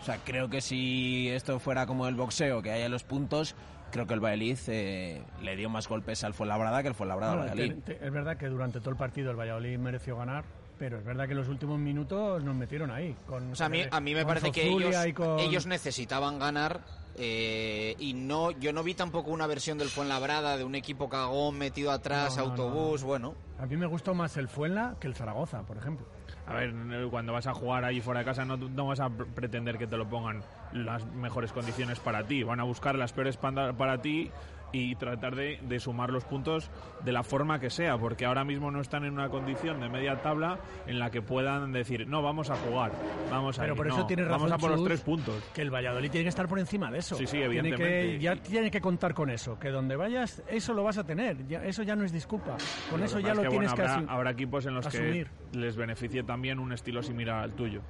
O 0.01 0.05
sea, 0.05 0.19
creo 0.25 0.51
que 0.51 0.61
si 0.61 1.29
esto 1.31 1.59
fuera 1.59 1.87
como 1.87 2.07
el 2.07 2.15
boxeo, 2.15 2.61
que 2.61 2.71
haya 2.71 2.89
los 2.91 3.05
puntos, 3.05 3.55
creo 3.91 4.07
que 4.07 4.13
el 4.15 4.21
Valladolid 4.21 4.59
eh, 4.67 5.23
le 5.41 5.57
dio 5.57 5.71
más 5.71 5.89
golpes 5.89 6.23
al 6.25 6.35
Fuenlabrada 6.35 6.83
que 6.83 6.89
el 6.89 6.95
Fuenlabrada 6.95 7.33
al 7.33 7.39
Bueno, 7.39 7.53
Valladolid. 7.55 7.83
te- 7.85 7.95
te- 7.95 8.05
es 8.07 8.13
verdad 8.13 8.37
que 8.37 8.47
durante 8.49 8.81
todo 8.81 8.91
el 8.91 8.97
partido 8.97 9.31
el 9.31 9.39
Valladolid 9.39 9.79
mereció 9.79 10.19
ganar, 10.19 10.45
pero 10.79 10.99
es 10.99 11.05
verdad 11.05 11.25
que 11.25 11.31
en 11.33 11.39
los 11.39 11.49
últimos 11.49 11.79
minutos 11.79 12.43
nos 12.45 12.55
metieron 12.55 12.91
ahí. 12.91 13.17
Con, 13.27 13.53
O 13.53 13.57
sea, 13.57 13.67
a 13.67 13.69
mí, 13.71 13.83
a 13.91 14.01
mí 14.01 14.15
me 14.15 14.27
parece 14.27 14.53
que 14.53 14.69
ellos, 14.69 14.95
con- 15.15 15.39
ellos 15.39 15.65
necesitaban 15.65 16.39
ganar 16.39 16.81
eh, 17.17 17.95
y 17.99 18.15
no 18.15 18.51
yo 18.51 18.73
no 18.73 18.83
vi 18.83 18.95
tampoco 18.95 19.31
una 19.31 19.47
versión 19.47 19.79
del 19.79 19.89
Fuenlabrada 19.89 20.57
de 20.57 20.65
un 20.65 20.75
equipo 20.75 21.09
cagón 21.09 21.57
metido 21.59 21.91
atrás, 21.93 22.37
No, 22.37 22.45
no, 22.45 22.51
autobús, 22.51 23.03
bueno. 23.03 23.35
A 23.59 23.67
mí 23.67 23.77
me 23.77 23.87
gustó 23.87 24.15
más 24.15 24.37
el 24.37 24.49
Fuenla 24.49 24.97
que 25.01 25.07
el 25.07 25.15
Zaragoza, 25.15 25.63
por 25.63 25.77
ejemplo. 25.77 26.07
a 26.47 26.55
ver, 26.55 26.75
cuando 27.11 27.33
vas 27.33 27.47
a 27.47 27.55
jugar 27.55 27.85
ahí 27.85 28.01
fuera 28.01 28.21
de 28.21 28.27
casa 28.27 28.45
no, 28.45 28.57
no 28.57 28.87
vas 28.87 29.01
a 29.01 29.09
pr- 29.09 29.27
pretender 29.33 29.79
que 29.79 29.87
te 29.87 29.97
lo 29.97 30.09
pongan 30.09 30.43
las 30.73 31.07
mejores 31.07 31.53
condiciones 31.53 32.01
para 32.01 32.27
ti. 32.27 32.43
Van 32.43 32.59
a 32.61 32.65
buscar 32.65 32.97
las 32.97 33.13
peores 33.13 33.37
para 33.37 34.03
ti 34.03 34.31
y 34.77 34.97
tratar 34.97 35.37
de, 35.37 35.61
de 35.63 35.79
sumar 35.79 36.11
los 36.11 36.25
puntos 36.25 36.69
de 37.05 37.13
la 37.13 37.23
forma 37.23 37.61
que 37.61 37.71
sea, 37.71 37.97
porque 37.97 38.27
ahora 38.27 38.45
mismo 38.45 38.73
no 38.73 38.81
están 38.81 39.05
en 39.05 39.13
una 39.13 39.29
condición 39.29 39.79
de 39.81 39.89
media 39.89 40.21
tabla 40.21 40.59
en 40.89 40.99
la 40.99 41.11
que 41.13 41.23
puedan 41.23 41.71
decir, 41.71 42.09
no, 42.09 42.23
vamos 42.23 42.51
a 42.51 42.57
jugar, 42.57 42.91
vamos 43.31 43.57
a 43.59 43.63
Pero 43.63 43.75
ir". 43.75 43.77
por 43.77 43.87
eso 43.87 43.97
No, 43.99 44.07
tienes 44.07 44.27
razón. 44.27 44.41
Vamos 44.51 44.53
a 44.53 44.59
por 44.59 44.71
los 44.73 44.85
tres 44.85 45.01
puntos. 45.03 45.43
Que 45.55 45.63
el 45.63 45.71
Valladolid 45.73 46.11
tiene 46.11 46.25
que 46.25 46.29
estar 46.31 46.49
por 46.49 46.59
encima 46.59 46.91
de 46.91 46.99
eso. 46.99 47.15
Sí, 47.15 47.25
sí, 47.27 47.37
Tiene 47.39 47.47
evidentemente. 47.47 47.87
que- 48.15 48.19
ya 48.19 48.35
tiene 48.37 48.71
que 48.71 48.81
contar 48.81 49.15
con 49.15 49.31
eso. 49.31 49.59
Que 49.61 49.71
donde 49.71 49.95
vayas, 49.95 50.43
eso 50.49 50.75
lo 50.75 50.83
vas 50.83 50.99
a 50.99 51.05
tener. 51.05 51.47
Ya- 51.47 51.65
eso 51.65 51.85
ya 51.85 51.95
no 51.95 52.03
es 52.05 52.11
disculpa. 52.13 52.57
Con 52.91 53.01
eso 53.03 53.19
que 53.19 53.23
ya 53.23 53.35
lo 53.35 53.43
es 53.43 53.47
que, 53.47 53.51
tienes 53.51 53.71
bueno, 53.71 53.77
que 53.77 53.91
habrá, 53.93 54.07
asu- 54.07 54.11
habrá 54.13 54.31
equipos 54.33 54.67
en 54.67 54.75
los 54.75 54.87
asumir. 54.87 55.31
que 55.53 55.59
les 55.59 55.77
beneficie 55.77 56.25
también 56.25 56.59
un 56.59 56.73
estilo 56.73 57.01
similar 57.03 57.45
al 57.45 57.53
tuyo. 57.55 57.81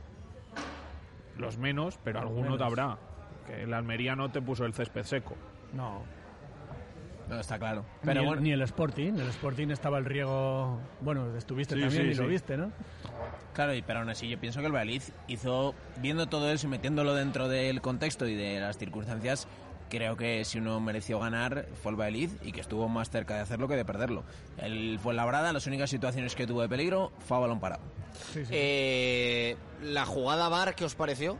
Los 1.39 1.59
menos, 1.59 1.98
pero 2.05 2.20
alguno 2.20 2.56
te 2.59 2.65
habrá. 2.65 2.98
Que 3.47 3.62
el 3.62 3.73
Almería 3.74 4.15
no 4.16 4.31
te 4.31 4.40
puso 4.40 4.65
el 4.65 4.73
césped 4.74 5.02
seco. 5.05 5.35
No. 5.73 6.02
No, 7.28 7.40
está 7.40 7.59
claro. 7.59 7.84
Ni, 8.02 8.06
Pero 8.06 8.20
el, 8.20 8.26
bueno, 8.26 8.42
ni 8.42 8.52
el 8.52 8.62
Sporting. 8.62 9.12
El 9.14 9.28
Sporting 9.28 9.68
estaba 9.68 9.98
el 9.98 10.05
riego. 10.05 10.78
Bueno, 11.01 11.36
estuviste 11.36 11.74
Sí, 11.74 11.80
también 11.80 12.02
sí, 12.05 12.10
y 12.10 12.14
lo 12.14 12.28
viste, 12.28 12.56
¿no? 12.56 12.70
Claro, 13.55 13.74
y 13.74 13.82
pero 13.82 14.01
aún 14.01 14.10
así 14.10 14.28
yo 14.28 14.38
pienso 14.38 14.60
que 14.60 14.66
el 14.66 14.72
Valladolid 14.72 15.02
hizo, 15.28 15.74
viendo 16.01 16.26
todo 16.26 16.51
eso 16.51 16.66
y 16.66 16.70
metiéndolo 16.70 17.14
dentro 17.14 17.48
del 17.48 17.80
contexto 17.80 18.26
y 18.26 18.34
de 18.34 18.60
las 18.60 18.78
circunstancias, 18.78 19.46
creo 19.88 20.16
que 20.16 20.44
si 20.44 20.59
uno 20.59 20.80
mereció 20.80 21.18
ganar 21.20 21.66
fue 21.82 21.92
el 21.92 22.01
Valladolid 22.01 22.30
y 22.42 22.52
que 22.52 22.60
estuvo 22.60 22.88
más 22.88 23.10
cerca 23.10 23.36
de 23.36 23.40
hacerlo 23.40 23.68
que 23.68 23.76
de 23.76 23.84
perderlo. 23.84 24.24
El 24.59 24.98
Fuenlabrada, 24.98 25.52
las 25.52 25.66
únicas 25.66 25.90
situaciones 25.90 26.34
que 26.34 26.46
tuvo 26.46 26.62
de 26.62 26.68
peligro 26.68 27.12
fue 27.20 27.36
a 27.36 27.40
balón 27.40 27.60
parado. 27.60 27.82
Eh, 28.51 29.56
la 29.82 30.05
jugada 30.05 30.48
VAR, 30.48 30.74
¿qué 30.74 30.84
os 30.84 30.94
pareció? 30.94 31.38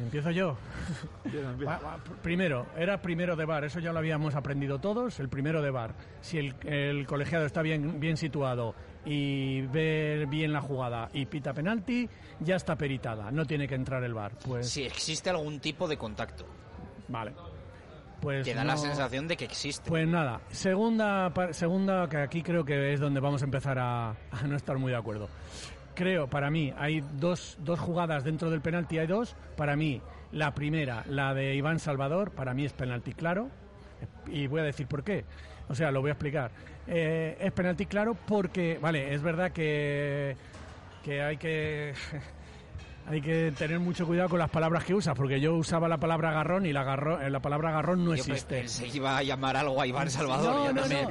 Empiezo 0.00 0.30
yo. 0.30 0.56
Va- 1.66 1.78
va, 1.78 1.96
pr- 1.98 2.16
primero, 2.22 2.66
era 2.76 3.00
primero 3.00 3.36
de 3.36 3.44
bar, 3.44 3.64
eso 3.64 3.80
ya 3.80 3.92
lo 3.92 3.98
habíamos 3.98 4.34
aprendido 4.34 4.78
todos, 4.80 5.20
el 5.20 5.28
primero 5.28 5.60
de 5.62 5.70
bar. 5.70 5.94
Si 6.20 6.38
el, 6.38 6.54
el 6.66 7.06
colegiado 7.06 7.44
está 7.46 7.62
bien, 7.62 8.00
bien 8.00 8.16
situado 8.16 8.74
y 9.04 9.62
ve 9.62 10.26
bien 10.28 10.52
la 10.52 10.60
jugada 10.60 11.08
y 11.12 11.26
pita 11.26 11.52
penalti, 11.52 12.08
ya 12.40 12.56
está 12.56 12.76
peritada, 12.76 13.30
no 13.30 13.44
tiene 13.44 13.68
que 13.68 13.74
entrar 13.74 14.02
el 14.04 14.14
bar. 14.14 14.32
Pues, 14.46 14.68
Si 14.68 14.82
existe 14.84 15.30
algún 15.30 15.60
tipo 15.60 15.86
de 15.86 15.96
contacto. 15.96 16.44
Vale. 17.08 17.32
Pues 18.20 18.44
Te 18.44 18.52
da 18.52 18.64
la 18.64 18.76
sensación 18.76 19.26
de 19.28 19.34
que 19.34 19.46
existe. 19.46 19.88
Pues 19.88 20.06
nada, 20.06 20.42
segunda, 20.50 21.32
segunda 21.52 22.06
que 22.06 22.18
aquí 22.18 22.42
creo 22.42 22.62
que 22.66 22.92
es 22.92 23.00
donde 23.00 23.18
vamos 23.18 23.40
a 23.40 23.46
empezar 23.46 23.78
a, 23.78 24.10
a 24.10 24.46
no 24.46 24.56
estar 24.56 24.76
muy 24.76 24.92
de 24.92 24.98
acuerdo. 24.98 25.30
Creo, 25.94 26.28
para 26.28 26.50
mí, 26.50 26.72
hay 26.78 27.02
dos, 27.18 27.58
dos 27.60 27.78
jugadas 27.78 28.24
dentro 28.24 28.50
del 28.50 28.60
penalti, 28.60 28.98
hay 28.98 29.06
dos. 29.06 29.36
Para 29.56 29.76
mí, 29.76 30.00
la 30.32 30.54
primera, 30.54 31.04
la 31.08 31.34
de 31.34 31.54
Iván 31.54 31.78
Salvador, 31.78 32.30
para 32.30 32.54
mí 32.54 32.64
es 32.64 32.72
penalti 32.72 33.12
claro. 33.12 33.48
Y 34.26 34.46
voy 34.46 34.60
a 34.60 34.64
decir 34.64 34.86
por 34.86 35.02
qué. 35.02 35.24
O 35.68 35.74
sea, 35.74 35.90
lo 35.90 36.00
voy 36.00 36.10
a 36.10 36.12
explicar. 36.12 36.50
Eh, 36.86 37.36
es 37.40 37.52
penalti 37.52 37.86
claro 37.86 38.14
porque, 38.14 38.78
vale, 38.80 39.14
es 39.14 39.22
verdad 39.22 39.52
que, 39.52 40.36
que 41.04 41.22
hay 41.22 41.36
que... 41.36 41.94
Hay 43.10 43.20
que 43.20 43.52
tener 43.58 43.80
mucho 43.80 44.06
cuidado 44.06 44.28
con 44.28 44.38
las 44.38 44.50
palabras 44.50 44.84
que 44.84 44.94
usas, 44.94 45.16
porque 45.16 45.40
yo 45.40 45.56
usaba 45.56 45.88
la 45.88 45.98
palabra 45.98 46.30
agarrón 46.30 46.64
y 46.64 46.72
la, 46.72 46.82
agarrón, 46.82 47.32
la 47.32 47.40
palabra 47.40 47.70
agarrón 47.70 48.04
no 48.04 48.14
Yo 48.14 48.22
existe. 48.22 48.60
pensé 48.60 48.84
que 48.88 48.98
iba 48.98 49.16
a 49.18 49.22
llamar 49.24 49.56
algo 49.56 49.80
a 49.80 49.86
Iván 49.86 50.08
Salvador. 50.10 50.72
No, 50.72 50.82
no, 50.82 50.86
no. 50.88 51.08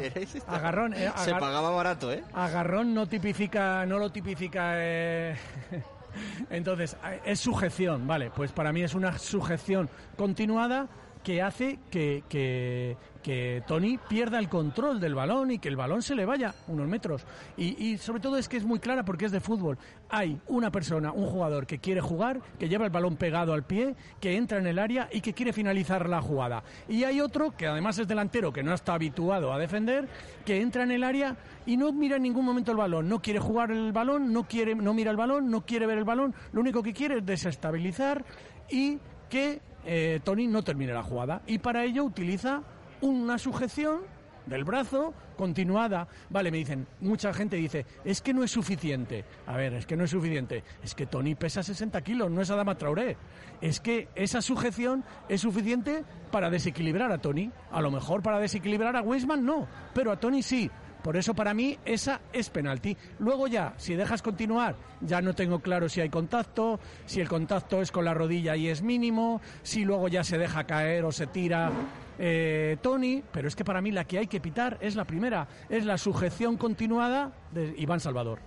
Agarrón, 0.48 0.94
eh, 0.94 1.12
Se 1.18 1.32
pagaba 1.36 1.72
barato, 1.72 2.14
¿eh? 2.14 2.24
Agarrón 2.34 2.94
no 2.94 3.08
tipifica, 3.08 3.86
no 3.86 4.00
lo 4.00 4.10
tipifica. 4.12 4.72
eh, 4.76 5.36
Entonces, 6.50 6.96
eh, 7.06 7.20
es 7.26 7.40
sujeción, 7.42 8.08
vale. 8.08 8.32
Pues 8.34 8.52
para 8.54 8.72
mí 8.72 8.82
es 8.82 8.94
una 8.96 9.18
sujeción 9.18 9.90
continuada 10.18 10.88
que 11.24 11.42
hace 11.42 11.80
que, 11.92 12.24
que, 12.30 12.96
que 13.24 13.64
Tony 13.68 13.98
pierda 13.98 14.40
el 14.40 14.50
control 14.50 15.00
del 15.00 15.16
balón 15.16 15.52
y 15.52 15.60
que 15.60 15.70
el 15.70 15.76
balón 15.76 16.02
se 16.02 16.16
le 16.16 16.26
vaya 16.26 16.54
unos 16.68 16.88
metros. 16.88 17.26
Y, 17.58 17.98
sobre 17.98 18.22
todo 18.22 18.38
es 18.38 18.48
que 18.48 18.58
es 18.58 18.64
muy 18.64 18.80
clara 18.80 19.04
porque 19.04 19.26
es 19.26 19.32
de 19.32 19.40
fútbol. 19.40 19.78
Hay 20.10 20.40
una 20.48 20.72
persona, 20.72 21.12
un 21.12 21.28
jugador 21.28 21.68
que 21.68 21.80
quiere 21.80 22.02
jugar, 22.02 22.42
que 22.58 22.70
lleva 22.70 22.86
el 22.86 22.92
balón 22.92 23.18
pegado 23.18 23.54
al 23.54 23.64
pie, 23.64 23.96
que 24.20 24.36
entra 24.36 24.58
en 24.58 24.68
el 24.68 24.80
área 24.80 25.10
y 25.12 25.22
que 25.22 25.34
quiere 25.34 25.54
finalizar 25.54 26.08
la 26.08 26.22
jugada. 26.22 26.64
Y 26.88 27.04
hay 27.04 27.22
otro 27.22 27.56
que 27.56 27.68
además 27.68 28.00
es 28.00 28.08
delantero, 28.08 28.54
que 28.54 28.64
no 28.64 28.74
está 28.74 28.94
habituado 28.94 29.54
a 29.54 29.60
defender, 29.60 30.08
que 30.46 30.62
entra 30.62 30.84
en 30.84 30.92
el 30.92 31.04
área 31.04 31.36
y 31.66 31.78
no 31.78 31.92
mira 31.92 32.16
en 32.16 32.24
ningún 32.24 32.46
momento 32.46 32.72
el 32.72 32.78
balón. 32.78 33.10
No 33.10 33.22
quiere 33.22 33.40
jugar 33.40 33.72
el 33.72 33.92
balón, 33.92 34.32
no, 34.34 34.48
quiere, 34.48 34.76
no 34.76 34.94
mira 34.94 35.12
el 35.12 35.18
balón, 35.18 35.50
no 35.50 35.66
quiere 35.66 35.86
ver 35.86 35.98
el 35.98 36.06
balón. 36.06 36.34
Lo 36.54 36.62
único 36.62 36.82
que 36.82 36.94
quiere 36.94 37.18
es 37.18 37.26
desestabilizar 37.26 38.24
y 38.70 38.98
que 39.30 39.62
eh, 39.86 40.20
Tony 40.24 40.48
no 40.48 40.64
termine 40.64 40.94
la 40.94 41.04
jugada. 41.04 41.42
Y 41.48 41.60
para 41.60 41.84
ello 41.84 42.04
utiliza 42.04 42.62
una 43.02 43.38
sujeción 43.38 44.02
del 44.46 44.64
brazo 44.64 45.14
continuada. 45.38 46.08
Vale, 46.30 46.52
me 46.52 46.58
dicen, 46.58 46.88
mucha 47.00 47.34
gente 47.34 47.56
dice, 47.56 47.86
es 48.04 48.22
que 48.22 48.34
no 48.34 48.44
es 48.44 48.52
suficiente. 48.52 49.24
A 49.48 49.56
ver, 49.56 49.74
es 49.74 49.86
que 49.86 49.96
no 49.96 50.04
es 50.04 50.12
suficiente. 50.12 50.64
Es 50.84 50.96
que 50.96 51.06
Tony 51.06 51.36
pesa 51.36 51.64
60 51.64 52.02
kilos, 52.02 52.30
no 52.30 52.42
es 52.42 52.50
Adama 52.50 52.76
Traoré. 52.76 53.16
Es 53.62 53.80
que 53.80 54.10
esa 54.16 54.42
sujeción 54.42 55.04
es 55.30 55.42
suficiente 55.42 56.04
para 56.32 56.50
desequilibrar 56.50 57.12
a 57.12 57.20
Tony. 57.20 57.52
A 57.72 57.82
lo 57.82 57.92
mejor 57.92 58.22
para 58.22 58.40
desequilibrar 58.40 58.96
a 58.96 59.02
Weisman 59.02 59.46
no, 59.46 59.68
pero 59.94 60.12
a 60.12 60.20
Tony 60.20 60.42
sí. 60.42 60.70
Por 61.04 61.16
eso 61.16 61.34
para 61.34 61.54
mí 61.54 61.78
esa 61.86 62.20
es 62.34 62.50
penalti. 62.50 62.98
Luego 63.20 63.48
ya, 63.48 63.74
si 63.78 63.96
dejas 63.96 64.22
continuar, 64.22 64.76
ya 65.00 65.22
no 65.22 65.34
tengo 65.34 65.60
claro 65.60 65.88
si 65.88 66.02
hay 66.02 66.10
contacto, 66.10 66.82
si 67.06 67.22
el 67.22 67.30
contacto 67.30 67.82
es 67.82 67.92
con 67.92 68.04
la 68.04 68.14
rodilla 68.14 68.58
y 68.58 68.68
es 68.68 68.82
mínimo, 68.82 69.40
si 69.64 69.86
luego 69.86 70.10
ya 70.10 70.26
se 70.26 70.38
deja 70.38 70.66
caer 70.66 71.06
o 71.06 71.14
se 71.14 71.28
tira 71.28 71.72
eh, 72.20 72.78
Tony, 72.82 73.24
pero 73.32 73.48
es 73.48 73.56
que 73.56 73.66
para 73.66 73.82
mí 73.82 73.92
la 73.92 74.04
que 74.04 74.20
hay 74.20 74.28
que 74.28 74.40
pitar 74.40 74.78
es 74.82 74.96
la 74.96 75.06
primera, 75.06 75.48
es 75.70 75.86
la 75.86 75.98
sujeción 75.98 76.58
continuada 76.58 77.32
de 77.52 77.74
Iván 77.78 78.00
Salvador. 78.00 78.40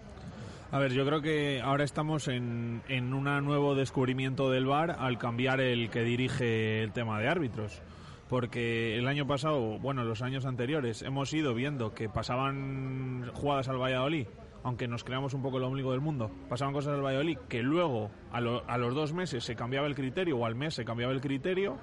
A 0.70 0.78
ver, 0.78 0.92
yo 0.92 1.04
creo 1.04 1.20
que 1.20 1.60
ahora 1.62 1.84
estamos 1.84 2.28
en, 2.28 2.82
en 2.88 3.12
un 3.12 3.24
nuevo 3.44 3.74
descubrimiento 3.74 4.50
del 4.50 4.66
VAR 4.66 4.96
al 4.98 5.18
cambiar 5.18 5.60
el 5.60 5.90
que 5.90 6.02
dirige 6.02 6.82
el 6.82 6.92
tema 6.92 7.18
de 7.20 7.28
árbitros. 7.28 7.82
Porque 8.28 8.96
el 8.96 9.06
año 9.08 9.26
pasado, 9.26 9.78
bueno, 9.78 10.04
los 10.04 10.22
años 10.22 10.46
anteriores, 10.46 11.02
hemos 11.02 11.34
ido 11.34 11.52
viendo 11.52 11.92
que 11.92 12.08
pasaban 12.08 13.30
jugadas 13.34 13.68
al 13.68 13.76
Valladolid, 13.76 14.26
aunque 14.64 14.88
nos 14.88 15.04
creamos 15.04 15.34
un 15.34 15.42
poco 15.42 15.58
el 15.58 15.64
ombligo 15.64 15.90
del 15.90 16.00
mundo, 16.00 16.30
pasaban 16.48 16.72
cosas 16.72 16.94
al 16.94 17.02
Valladolid 17.04 17.36
que 17.50 17.62
luego 17.62 18.10
a, 18.30 18.40
lo- 18.40 18.62
a 18.66 18.78
los 18.78 18.94
dos 18.94 19.12
meses 19.12 19.44
se 19.44 19.54
cambiaba 19.54 19.86
el 19.86 19.94
criterio 19.94 20.38
o 20.38 20.46
al 20.46 20.54
mes 20.54 20.72
se 20.72 20.84
cambiaba 20.86 21.12
el 21.12 21.20
criterio 21.20 21.76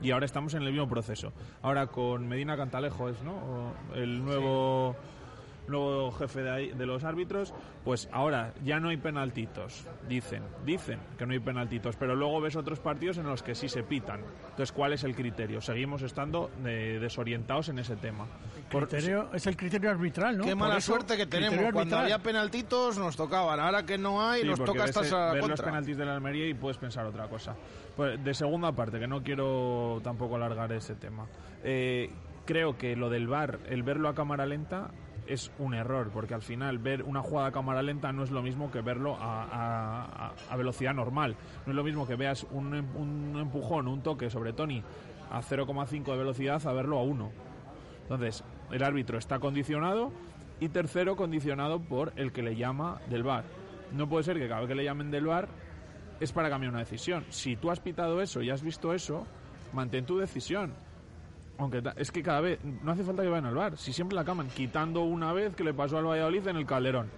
y 0.00 0.10
ahora 0.10 0.26
estamos 0.26 0.54
en 0.54 0.62
el 0.62 0.70
mismo 0.72 0.88
proceso. 0.88 1.32
Ahora 1.62 1.86
con 1.88 2.28
Medina 2.28 2.56
Cantalejo 2.56 3.08
es, 3.08 3.22
¿no? 3.22 3.72
El 3.94 4.24
nuevo 4.24 4.96
nuevo 5.68 6.12
jefe 6.12 6.42
de, 6.44 6.50
ahí- 6.50 6.70
de 6.70 6.86
los 6.86 7.02
árbitros, 7.02 7.52
pues 7.84 8.08
ahora 8.12 8.52
ya 8.64 8.78
no 8.78 8.90
hay 8.90 8.98
penaltitos, 8.98 9.84
dicen, 10.08 10.44
dicen 10.64 11.00
que 11.18 11.26
no 11.26 11.32
hay 11.32 11.40
penaltitos, 11.40 11.96
pero 11.96 12.14
luego 12.14 12.40
ves 12.40 12.54
otros 12.54 12.78
partidos 12.78 13.18
en 13.18 13.24
los 13.26 13.42
que 13.42 13.56
sí 13.56 13.68
se 13.68 13.82
pitan. 13.82 14.20
Entonces, 14.50 14.70
¿cuál 14.70 14.92
es 14.92 15.02
el 15.02 15.16
criterio? 15.16 15.60
Seguimos 15.60 16.02
estando 16.02 16.52
eh, 16.64 16.98
desorientados 17.00 17.68
en 17.68 17.80
ese 17.80 17.96
tema. 17.96 18.26
Por- 18.70 18.86
Criterio, 18.88 19.28
es 19.32 19.44
el 19.48 19.56
criterio 19.56 19.90
arbitral, 19.90 20.38
¿no? 20.38 20.44
Qué 20.44 20.50
Por 20.50 20.58
mala 20.58 20.76
eso, 20.76 20.92
suerte 20.92 21.16
que 21.16 21.26
tenemos. 21.26 21.56
Cuando 21.56 21.80
arbitral. 21.80 22.02
había 22.04 22.18
penaltitos 22.20 22.96
nos 22.96 23.16
tocaban. 23.16 23.58
Ahora 23.58 23.84
que 23.84 23.98
no 23.98 24.22
hay, 24.24 24.42
Sí, 24.42 24.46
nos 24.48 24.60
toca 24.62 24.82
ves, 24.82 24.90
estas 24.90 25.12
a 25.12 25.32
ves 25.32 25.38
los 25.40 25.48
contra. 25.48 25.64
penaltis 25.66 25.96
de 25.96 26.04
la 26.04 26.14
Almería 26.14 26.46
y 26.46 26.54
puedes 26.54 26.76
pensar 26.78 27.04
otra 27.06 27.26
cosa. 27.28 27.56
Pues, 27.96 28.22
de 28.22 28.34
segunda 28.34 28.72
parte, 28.72 28.98
que 28.98 29.06
no 29.06 29.22
quiero 29.22 30.00
tampoco 30.04 30.36
alargar 30.36 30.70
ese 30.72 30.94
tema. 30.94 31.26
Eh, 31.64 32.10
creo 32.44 32.76
que 32.76 32.94
lo 32.94 33.08
del 33.08 33.26
VAR, 33.26 33.58
el 33.68 33.82
verlo 33.82 34.08
a 34.08 34.14
cámara 34.14 34.44
lenta, 34.44 34.90
es 35.26 35.50
un 35.58 35.74
error, 35.74 36.10
porque 36.12 36.34
al 36.34 36.42
final 36.42 36.78
ver 36.78 37.02
una 37.02 37.20
jugada 37.20 37.48
a 37.48 37.52
cámara 37.52 37.82
lenta 37.82 38.12
no 38.12 38.22
es 38.22 38.30
lo 38.30 38.42
mismo 38.42 38.70
que 38.70 38.80
verlo 38.80 39.16
a, 39.18 40.30
a- 40.50 40.56
velocidad 40.56 40.94
normal. 40.94 41.36
No 41.64 41.72
es 41.72 41.76
lo 41.76 41.82
mismo 41.82 42.06
que 42.06 42.14
veas 42.16 42.46
un, 42.52 42.72
un 42.74 43.36
empujón, 43.40 43.88
un 43.88 44.02
toque 44.02 44.30
sobre 44.30 44.52
Tony 44.52 44.82
a 45.32 45.40
0,5 45.42 46.04
de 46.04 46.16
velocidad 46.16 46.64
a 46.64 46.72
verlo 46.72 46.98
a 46.98 47.02
1. 47.02 47.30
Entonces, 48.02 48.44
el 48.70 48.84
árbitro 48.84 49.18
está 49.18 49.40
condicionado 49.40 50.12
y 50.60 50.68
tercero, 50.68 51.16
condicionado 51.16 51.80
por 51.80 52.12
el 52.16 52.30
que 52.30 52.42
le 52.42 52.54
llama 52.54 53.00
del 53.10 53.24
VAR. 53.24 53.44
No 53.92 54.08
puede 54.08 54.22
ser 54.22 54.38
que 54.38 54.46
cada 54.46 54.60
vez 54.60 54.68
que 54.68 54.74
le 54.76 54.84
llamen 54.84 55.10
del 55.10 55.26
VAR 55.26 55.48
es 56.20 56.32
para 56.32 56.48
cambiar 56.50 56.70
una 56.70 56.80
decisión. 56.80 57.24
Si 57.30 57.56
tú 57.56 57.70
has 57.70 57.80
pitado 57.80 58.20
eso 58.20 58.42
y 58.42 58.50
has 58.50 58.62
visto 58.62 58.92
eso, 58.92 59.26
mantén 59.72 60.04
tu 60.06 60.18
decisión. 60.18 60.72
Aunque 61.58 61.82
es 61.96 62.10
que 62.10 62.22
cada 62.22 62.40
vez 62.42 62.58
no 62.64 62.92
hace 62.92 63.02
falta 63.02 63.22
que 63.22 63.28
vayan 63.28 63.46
al 63.46 63.54
VAR. 63.54 63.76
Si 63.78 63.92
siempre 63.92 64.14
la 64.14 64.22
acaban 64.22 64.48
quitando 64.48 65.02
una 65.02 65.32
vez 65.32 65.54
que 65.56 65.64
le 65.64 65.72
pasó 65.72 65.96
al 65.98 66.04
Valladolid 66.06 66.46
en 66.48 66.56
el 66.56 66.66
Calderón. 66.66 67.10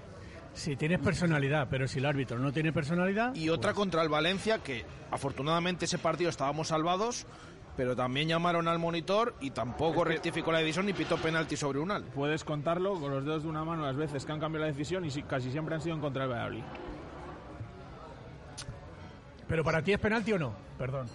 Si 0.55 0.77
tienes 0.77 1.01
personalidad, 1.01 1.69
pero 1.71 1.87
si 1.87 1.99
el 1.99 2.07
árbitro 2.07 2.39
no 2.39 2.53
tiene 2.53 2.73
personalidad... 2.73 3.35
Y 3.35 3.49
otra 3.51 3.75
contra 3.75 4.03
el 4.03 4.09
Valencia, 4.09 4.59
que 4.59 4.85
afortunadamente 5.11 5.85
ese 5.85 5.99
partido 5.99 6.31
estábamos 6.31 6.69
salvados 6.69 7.27
pero 7.77 7.95
también 7.95 8.27
llamaron 8.27 8.67
al 8.67 8.81
monitor 8.81 9.37
y 9.41 9.53
tampoco 9.53 10.03
rectificó 10.03 10.51
la 10.51 10.59
decisión 10.59 10.87
ni 10.87 10.93
pitó 10.95 11.17
penalti 11.17 11.55
sobre 11.57 11.79
Unal. 11.79 12.03
Puedes 12.13 12.43
contarlo 12.43 12.95
con 12.99 13.13
los 13.13 13.25
dedos 13.25 13.45
de 13.45 13.49
una 13.49 13.63
mano 13.65 13.85
las 13.85 13.95
veces 13.95 14.25
que 14.27 14.33
han 14.33 14.41
cambiado 14.41 14.67
la 14.67 14.73
decisión 14.73 15.05
y 15.05 15.13
si- 15.13 15.23
casi 15.23 15.53
siempre 15.53 15.77
han 15.77 15.81
sido 15.81 15.95
en 15.95 16.01
contra 16.01 16.23
del 16.25 16.33
Valladolid. 16.33 16.65
¿Pero 19.49 19.65
para 19.65 19.83
ti 19.83 19.93
es 19.93 19.99
penalti 19.99 20.33
o 20.33 20.39
no? 20.39 20.53
Perdón. 20.77 21.07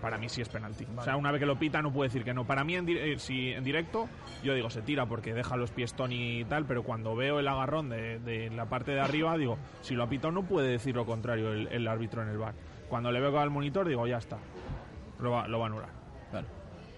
Para 0.00 0.18
mí 0.18 0.28
sí 0.28 0.40
es 0.40 0.48
penalti. 0.48 0.84
O 0.96 1.02
sea, 1.02 1.16
una 1.16 1.30
vez 1.30 1.38
que 1.38 1.46
lo 1.46 1.56
pita 1.58 1.80
no 1.80 1.92
puede 1.92 2.08
decir 2.08 2.24
que 2.24 2.34
no. 2.34 2.44
Para 2.44 2.64
mí 2.64 2.74
en, 2.74 2.86
di- 2.86 2.98
eh, 2.98 3.18
si 3.18 3.50
en 3.52 3.62
directo 3.62 4.08
yo 4.42 4.52
digo 4.54 4.68
se 4.68 4.82
tira 4.82 5.06
porque 5.06 5.32
deja 5.32 5.56
los 5.56 5.70
pies 5.70 5.94
Tony 5.94 6.40
y 6.40 6.44
tal, 6.44 6.64
pero 6.66 6.82
cuando 6.82 7.14
veo 7.14 7.38
el 7.38 7.46
agarrón 7.46 7.88
de, 7.88 8.18
de 8.18 8.50
la 8.50 8.66
parte 8.66 8.90
de 8.92 9.00
arriba 9.00 9.36
digo, 9.38 9.58
si 9.80 9.94
lo 9.94 10.02
ha 10.02 10.08
pitado 10.08 10.32
no 10.32 10.42
puede 10.42 10.68
decir 10.68 10.96
lo 10.96 11.06
contrario 11.06 11.52
el, 11.52 11.68
el 11.68 11.86
árbitro 11.86 12.22
en 12.22 12.28
el 12.30 12.38
bar. 12.38 12.54
Cuando 12.88 13.12
le 13.12 13.20
veo 13.20 13.38
al 13.38 13.50
monitor 13.50 13.86
digo, 13.88 14.06
ya 14.08 14.18
está. 14.18 14.38
Lo 15.20 15.30
va, 15.30 15.46
lo 15.46 15.58
va 15.60 15.66
a 15.66 15.68
anular. 15.68 15.90
Claro. 16.30 16.46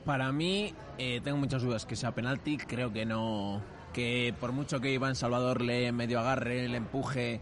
Para 0.06 0.32
mí, 0.32 0.74
eh, 0.96 1.20
tengo 1.22 1.36
muchas 1.36 1.62
dudas 1.62 1.84
que 1.86 1.96
sea 1.96 2.12
penalti. 2.12 2.56
Creo 2.56 2.90
que 2.92 3.04
no. 3.04 3.60
Que 3.92 4.34
por 4.40 4.52
mucho 4.52 4.80
que 4.80 4.90
Iván 4.92 5.14
Salvador 5.14 5.60
le 5.60 5.92
medio 5.92 6.20
agarre, 6.20 6.68
le 6.68 6.76
empuje, 6.78 7.40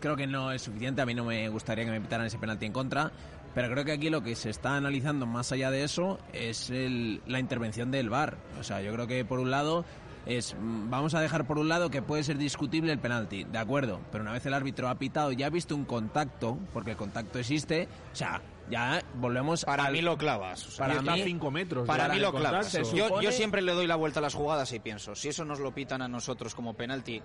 creo 0.00 0.16
que 0.16 0.26
no 0.26 0.52
es 0.52 0.62
suficiente. 0.62 1.02
A 1.02 1.06
mí 1.06 1.14
no 1.14 1.24
me 1.24 1.48
gustaría 1.48 1.84
que 1.84 1.90
me 1.90 2.00
pitaran 2.00 2.26
ese 2.26 2.38
penalti 2.38 2.66
en 2.66 2.72
contra. 2.72 3.10
Pero 3.54 3.70
creo 3.70 3.84
que 3.84 3.92
aquí 3.92 4.10
lo 4.10 4.22
que 4.22 4.34
se 4.36 4.50
está 4.50 4.76
analizando 4.76 5.26
más 5.26 5.50
allá 5.52 5.70
de 5.70 5.82
eso 5.82 6.18
es 6.32 6.70
el- 6.70 7.22
la 7.26 7.40
intervención 7.40 7.90
del 7.90 8.10
VAR. 8.10 8.36
O 8.60 8.62
sea, 8.62 8.80
yo 8.82 8.92
creo 8.92 9.06
que 9.06 9.24
por 9.24 9.40
un 9.40 9.50
lado 9.50 9.84
es 10.26 10.54
mm, 10.54 10.90
vamos 10.90 11.14
a 11.14 11.20
dejar 11.20 11.46
por 11.46 11.58
un 11.58 11.68
lado 11.68 11.90
que 11.90 12.02
puede 12.02 12.22
ser 12.22 12.36
discutible 12.36 12.92
el 12.92 12.98
penalti, 12.98 13.44
de 13.44 13.58
acuerdo, 13.58 14.00
pero 14.12 14.22
una 14.22 14.32
vez 14.32 14.44
el 14.44 14.52
árbitro 14.52 14.88
ha 14.90 14.96
pitado 14.96 15.32
y 15.32 15.42
ha 15.42 15.48
visto 15.48 15.74
un 15.74 15.86
contacto, 15.86 16.58
porque 16.74 16.90
el 16.90 16.96
contacto 16.98 17.38
existe, 17.38 17.88
o 18.12 18.14
sea, 18.14 18.42
ya 18.70 19.02
volvemos 19.14 19.64
Para 19.64 19.86
al- 19.86 19.92
mí 19.94 20.02
lo 20.02 20.18
clavas. 20.18 20.66
o 20.66 20.70
sea, 20.70 20.86
Para 20.86 21.00
está 21.00 21.12
a 21.14 21.16
mí- 21.16 21.22
cinco 21.24 21.50
metros. 21.50 21.86
Para 21.86 22.06
de- 22.08 22.14
mí 22.14 22.20
lo 22.20 22.32
clavas. 22.34 22.70
Yo, 22.92 23.20
yo 23.22 23.32
siempre 23.32 23.62
le 23.62 23.72
doy 23.72 23.86
la 23.86 23.96
vuelta 23.96 24.20
a 24.20 24.22
las 24.22 24.34
jugadas 24.34 24.70
y 24.74 24.78
pienso, 24.78 25.14
si 25.14 25.28
eso 25.28 25.46
nos 25.46 25.58
lo 25.58 25.72
pitan 25.72 26.02
a 26.02 26.08
nosotros 26.08 26.54
como 26.54 26.74
penalti, 26.74 27.22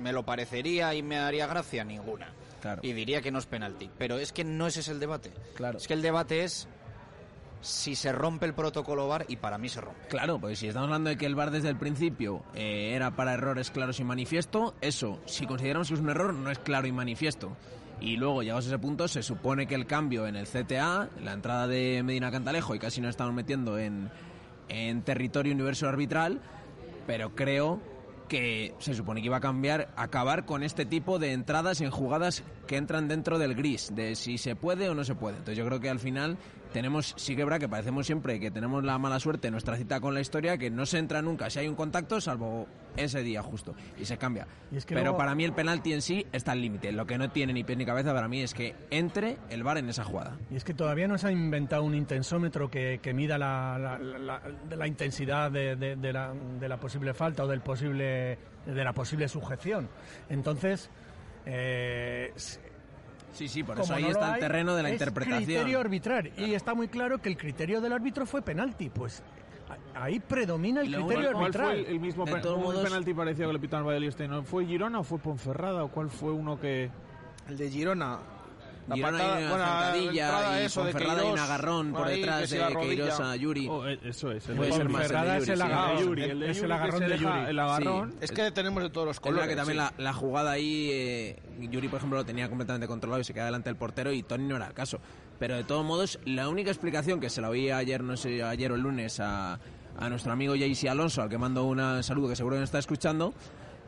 ¿me 0.00 0.12
lo 0.12 0.24
parecería 0.24 0.94
y 0.94 1.02
me 1.02 1.18
haría 1.18 1.46
gracia? 1.46 1.84
Ninguna. 1.84 2.32
Claro. 2.60 2.80
Y 2.84 2.92
diría 2.92 3.22
que 3.22 3.30
no 3.30 3.38
es 3.38 3.46
penalti. 3.46 3.90
Pero 3.98 4.18
es 4.18 4.32
que 4.32 4.44
no 4.44 4.66
ese 4.66 4.80
es 4.80 4.88
el 4.88 5.00
debate. 5.00 5.32
Claro. 5.54 5.78
Es 5.78 5.86
que 5.86 5.94
el 5.94 6.02
debate 6.02 6.44
es 6.44 6.68
si 7.60 7.94
se 7.94 8.12
rompe 8.12 8.46
el 8.46 8.54
protocolo 8.54 9.06
VAR 9.06 9.26
y 9.28 9.36
para 9.36 9.58
mí 9.58 9.68
se 9.68 9.80
rompe. 9.80 10.08
Claro, 10.08 10.38
pues 10.38 10.58
si 10.58 10.68
estamos 10.68 10.86
hablando 10.86 11.10
de 11.10 11.16
que 11.16 11.26
el 11.26 11.34
VAR 11.34 11.50
desde 11.50 11.68
el 11.68 11.76
principio 11.76 12.42
eh, 12.54 12.92
era 12.94 13.10
para 13.10 13.34
errores 13.34 13.70
claros 13.70 14.00
y 14.00 14.04
manifiesto, 14.04 14.74
eso, 14.80 15.20
si 15.26 15.46
consideramos 15.46 15.88
que 15.88 15.94
es 15.94 16.00
un 16.00 16.10
error, 16.10 16.32
no 16.32 16.50
es 16.50 16.58
claro 16.58 16.86
y 16.86 16.92
manifiesto. 16.92 17.56
Y 18.00 18.16
luego, 18.16 18.42
llegados 18.42 18.64
a 18.64 18.68
ese 18.68 18.78
punto, 18.78 19.08
se 19.08 19.22
supone 19.22 19.66
que 19.66 19.74
el 19.74 19.86
cambio 19.86 20.26
en 20.26 20.36
el 20.36 20.46
CTA, 20.46 21.10
la 21.22 21.32
entrada 21.34 21.66
de 21.66 22.02
Medina 22.02 22.30
Cantalejo, 22.30 22.74
y 22.74 22.78
casi 22.78 23.02
nos 23.02 23.10
estamos 23.10 23.34
metiendo 23.34 23.78
en, 23.78 24.10
en 24.70 25.02
territorio 25.02 25.52
universo 25.52 25.86
arbitral, 25.86 26.40
pero 27.06 27.34
creo 27.34 27.78
que 28.30 28.74
se 28.78 28.94
supone 28.94 29.20
que 29.20 29.26
iba 29.26 29.38
a 29.38 29.40
cambiar, 29.40 29.92
acabar 29.96 30.46
con 30.46 30.62
este 30.62 30.86
tipo 30.86 31.18
de 31.18 31.32
entradas 31.32 31.80
en 31.80 31.90
jugadas 31.90 32.44
que 32.68 32.76
entran 32.76 33.08
dentro 33.08 33.40
del 33.40 33.56
gris, 33.56 33.90
de 33.92 34.14
si 34.14 34.38
se 34.38 34.54
puede 34.54 34.88
o 34.88 34.94
no 34.94 35.02
se 35.02 35.16
puede. 35.16 35.38
Entonces 35.38 35.58
yo 35.58 35.66
creo 35.66 35.80
que 35.80 35.90
al 35.90 35.98
final 35.98 36.38
tenemos, 36.72 37.14
sí 37.16 37.36
que 37.36 37.44
que 37.58 37.68
parecemos 37.68 38.06
siempre 38.06 38.38
que 38.38 38.50
tenemos 38.50 38.84
la 38.84 38.96
mala 38.98 39.18
suerte 39.20 39.48
en 39.48 39.52
nuestra 39.52 39.76
cita 39.76 40.00
con 40.00 40.14
la 40.14 40.20
historia, 40.20 40.56
que 40.56 40.70
no 40.70 40.86
se 40.86 40.98
entra 40.98 41.20
nunca 41.22 41.50
si 41.50 41.58
hay 41.58 41.68
un 41.68 41.74
contacto, 41.74 42.20
salvo 42.20 42.66
ese 42.96 43.22
día 43.22 43.42
justo, 43.42 43.74
y 43.98 44.04
se 44.04 44.16
cambia. 44.18 44.46
Y 44.70 44.76
es 44.76 44.86
que 44.86 44.94
Pero 44.94 45.06
luego- 45.06 45.18
para 45.18 45.34
mí 45.34 45.44
el 45.44 45.52
penalti 45.52 45.92
en 45.92 46.02
sí 46.02 46.26
está 46.32 46.52
al 46.52 46.60
límite. 46.62 46.92
Lo 46.92 47.06
que 47.06 47.18
no 47.18 47.30
tiene 47.30 47.52
ni 47.52 47.64
pie 47.64 47.76
ni 47.76 47.84
cabeza 47.84 48.12
para 48.14 48.28
mí 48.28 48.40
es 48.42 48.54
que 48.54 48.74
entre 48.90 49.36
el 49.50 49.62
VAR 49.62 49.78
en 49.78 49.88
esa 49.88 50.04
jugada. 50.04 50.36
Y 50.50 50.56
es 50.56 50.64
que 50.64 50.74
todavía 50.74 51.08
no 51.08 51.18
se 51.18 51.28
ha 51.28 51.32
inventado 51.32 51.82
un 51.82 51.94
intensómetro 51.94 52.70
que, 52.70 53.00
que 53.02 53.12
mida 53.14 53.36
la, 53.38 53.78
la- 53.78 54.86
intensidad 54.86 55.50
de, 55.50 55.76
de- 55.76 55.96
de 55.96 56.12
la, 56.12 56.32
de 56.60 56.68
la 56.68 56.78
posible 56.78 57.14
falta 57.14 57.44
o 57.44 57.48
del 57.48 57.60
posible 57.60 58.38
de 58.66 58.84
la 58.84 58.92
posible 58.92 59.26
sujeción. 59.28 59.88
Entonces, 60.28 60.90
eh, 61.46 62.32
Sí, 63.32 63.48
sí, 63.48 63.62
por 63.62 63.74
como 63.76 63.84
eso 63.84 63.94
ahí 63.94 64.02
no 64.02 64.08
está 64.10 64.34
el 64.34 64.40
terreno 64.40 64.74
de 64.74 64.82
la 64.82 64.88
es 64.88 64.94
interpretación. 64.94 65.44
criterio 65.44 65.80
arbitral. 65.80 66.32
Y 66.36 66.54
está 66.54 66.74
muy 66.74 66.88
claro 66.88 67.18
que 67.18 67.28
el 67.28 67.36
criterio 67.36 67.80
del 67.80 67.92
árbitro 67.92 68.26
fue 68.26 68.42
penalti. 68.42 68.90
Pues 68.90 69.22
ahí 69.94 70.18
predomina 70.20 70.80
el 70.80 70.88
¿Y 70.88 70.90
luego 70.90 71.06
criterio 71.08 71.32
¿Cuál 71.32 71.44
arbitral. 71.44 71.66
fue 71.68 71.78
el, 71.80 71.86
el 71.86 72.00
mismo 72.00 72.24
De 72.24 72.32
pe- 72.32 72.40
todos 72.40 72.56
un 72.58 72.62
modos- 72.64 72.82
penalti 72.84 73.14
parecido 73.14 73.46
que 73.48 73.52
le 73.54 73.58
pitaron 73.60 73.80
al 73.82 73.86
Valladolid 73.88 74.08
este? 74.08 74.26
¿No 74.28 74.42
¿Fue 74.42 74.66
Girona 74.66 74.98
o 74.98 75.04
fue 75.04 75.18
Ponferrada? 75.18 75.84
¿O 75.84 75.88
cuál 75.88 76.10
fue 76.10 76.32
uno 76.32 76.58
que...? 76.60 76.90
El 77.48 77.56
de 77.56 77.70
Girona. 77.70 78.18
La 78.90 78.96
Girona 78.96 79.18
patada- 79.18 79.36
hay 79.36 79.44
una 79.44 79.50
bueno, 79.50 80.60
y 80.60 80.64
eso 80.64 80.84
de 80.84 80.92
Ponferrada 80.92 81.22
hay 81.22 81.28
un 81.32 81.38
agarrón 81.38 81.92
por 81.92 82.08
detrás 82.08 82.50
de. 82.50 82.76
Queiroz 82.80 83.20
a 83.20 83.36
Yuri. 83.36 83.68
Oh, 83.68 83.86
eh, 83.88 83.98
eso 84.04 84.32
es. 84.32 84.48
El 84.48 84.56
Puede 84.56 84.70
de 84.70 84.76
ser 84.76 84.82
Yuri. 84.86 84.92
más 84.92 85.02
el 85.02 85.08
de 85.08 85.14
Ponferrada 85.14 85.36
es 85.38 85.42
Yuri, 85.46 85.52
el 85.52 85.56
sí. 85.58 85.62
agarrón. 85.62 85.96
Ah, 85.96 86.00
Yuri, 86.00 86.22
el 86.22 86.40
de 86.40 86.50
Es 86.50 86.56
el 86.56 86.62
Yuri 86.62 86.72
agarrón 86.72 87.00
de 87.00 87.18
Yuri. 87.18 87.38
El 87.48 87.58
agarrón. 87.58 88.14
Es 88.20 88.32
que 88.32 88.50
tenemos 88.50 88.82
de 88.82 88.90
todos 88.90 89.06
los 89.06 89.16
Es 89.16 89.22
verdad 89.22 89.36
colores. 89.38 89.48
que 89.50 89.56
también 89.56 89.78
sí. 89.88 89.92
la, 89.98 90.04
la 90.04 90.12
jugada 90.12 90.50
ahí, 90.50 90.88
eh, 90.92 91.36
Yuri, 91.60 91.88
por 91.88 91.98
ejemplo, 91.98 92.18
lo 92.18 92.24
tenía 92.26 92.48
completamente 92.48 92.86
controlado 92.86 93.20
y 93.20 93.24
se 93.24 93.32
queda 93.32 93.46
delante 93.46 93.68
del 93.70 93.76
portero 93.76 94.12
y 94.12 94.22
Tony 94.22 94.44
no 94.44 94.56
era 94.56 94.66
el 94.66 94.74
caso. 94.74 94.98
Pero 95.38 95.56
de 95.56 95.64
todos 95.64 95.84
modos, 95.84 96.18
la 96.26 96.48
única 96.48 96.70
explicación 96.70 97.20
que 97.20 97.30
se 97.30 97.40
la 97.40 97.48
oí 97.48 97.70
ayer, 97.70 98.02
no 98.02 98.16
sé, 98.16 98.42
ayer 98.42 98.72
o 98.72 98.74
el 98.74 98.82
lunes 98.82 99.20
a, 99.20 99.58
a 99.98 100.08
nuestro 100.10 100.32
amigo 100.32 100.54
Jaycee 100.54 100.88
Alonso, 100.90 101.22
al 101.22 101.28
que 101.30 101.38
mando 101.38 101.64
un 101.64 102.02
saludo 102.02 102.28
que 102.28 102.36
seguro 102.36 102.56
que 102.56 102.60
nos 102.60 102.68
está 102.68 102.78
escuchando, 102.78 103.32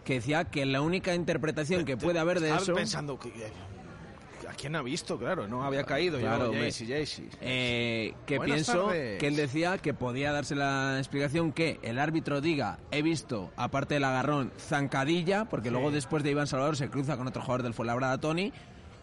que 0.04 0.14
decía 0.14 0.44
que 0.44 0.64
la 0.66 0.80
única 0.80 1.14
interpretación 1.14 1.84
que 1.84 1.96
puede 1.98 2.18
haber 2.18 2.40
de 2.40 2.46
Estaba 2.46 2.62
eso... 2.62 2.74
pensando 2.74 3.18
que... 3.18 3.30
¿A 4.52 4.54
quién 4.54 4.76
ha 4.76 4.82
visto? 4.82 5.18
Claro, 5.18 5.48
no 5.48 5.64
había 5.64 5.84
caído. 5.84 6.18
Claro, 6.18 6.52
yo. 6.52 6.60
Jaycee, 6.60 6.86
Jaycee. 6.86 7.28
Eh, 7.40 8.12
que 8.26 8.36
Buenas 8.36 8.54
pienso 8.56 8.86
tardes. 8.88 9.18
que 9.18 9.26
él 9.26 9.36
decía 9.36 9.78
que 9.78 9.94
podía 9.94 10.30
darse 10.30 10.54
la 10.54 10.98
explicación 10.98 11.52
que 11.52 11.80
el 11.82 11.98
árbitro 11.98 12.42
diga 12.42 12.78
he 12.90 13.00
visto, 13.00 13.50
aparte 13.56 13.94
del 13.94 14.04
agarrón, 14.04 14.52
zancadilla, 14.58 15.46
porque 15.46 15.70
luego 15.70 15.90
después 15.90 16.22
de 16.22 16.32
Iván 16.32 16.46
Salvador 16.46 16.76
se 16.76 16.90
cruza 16.90 17.16
con 17.16 17.26
otro 17.26 17.40
jugador 17.40 17.62
del 17.62 17.72
Fuenlabrada, 17.72 18.18
Tony, 18.20 18.52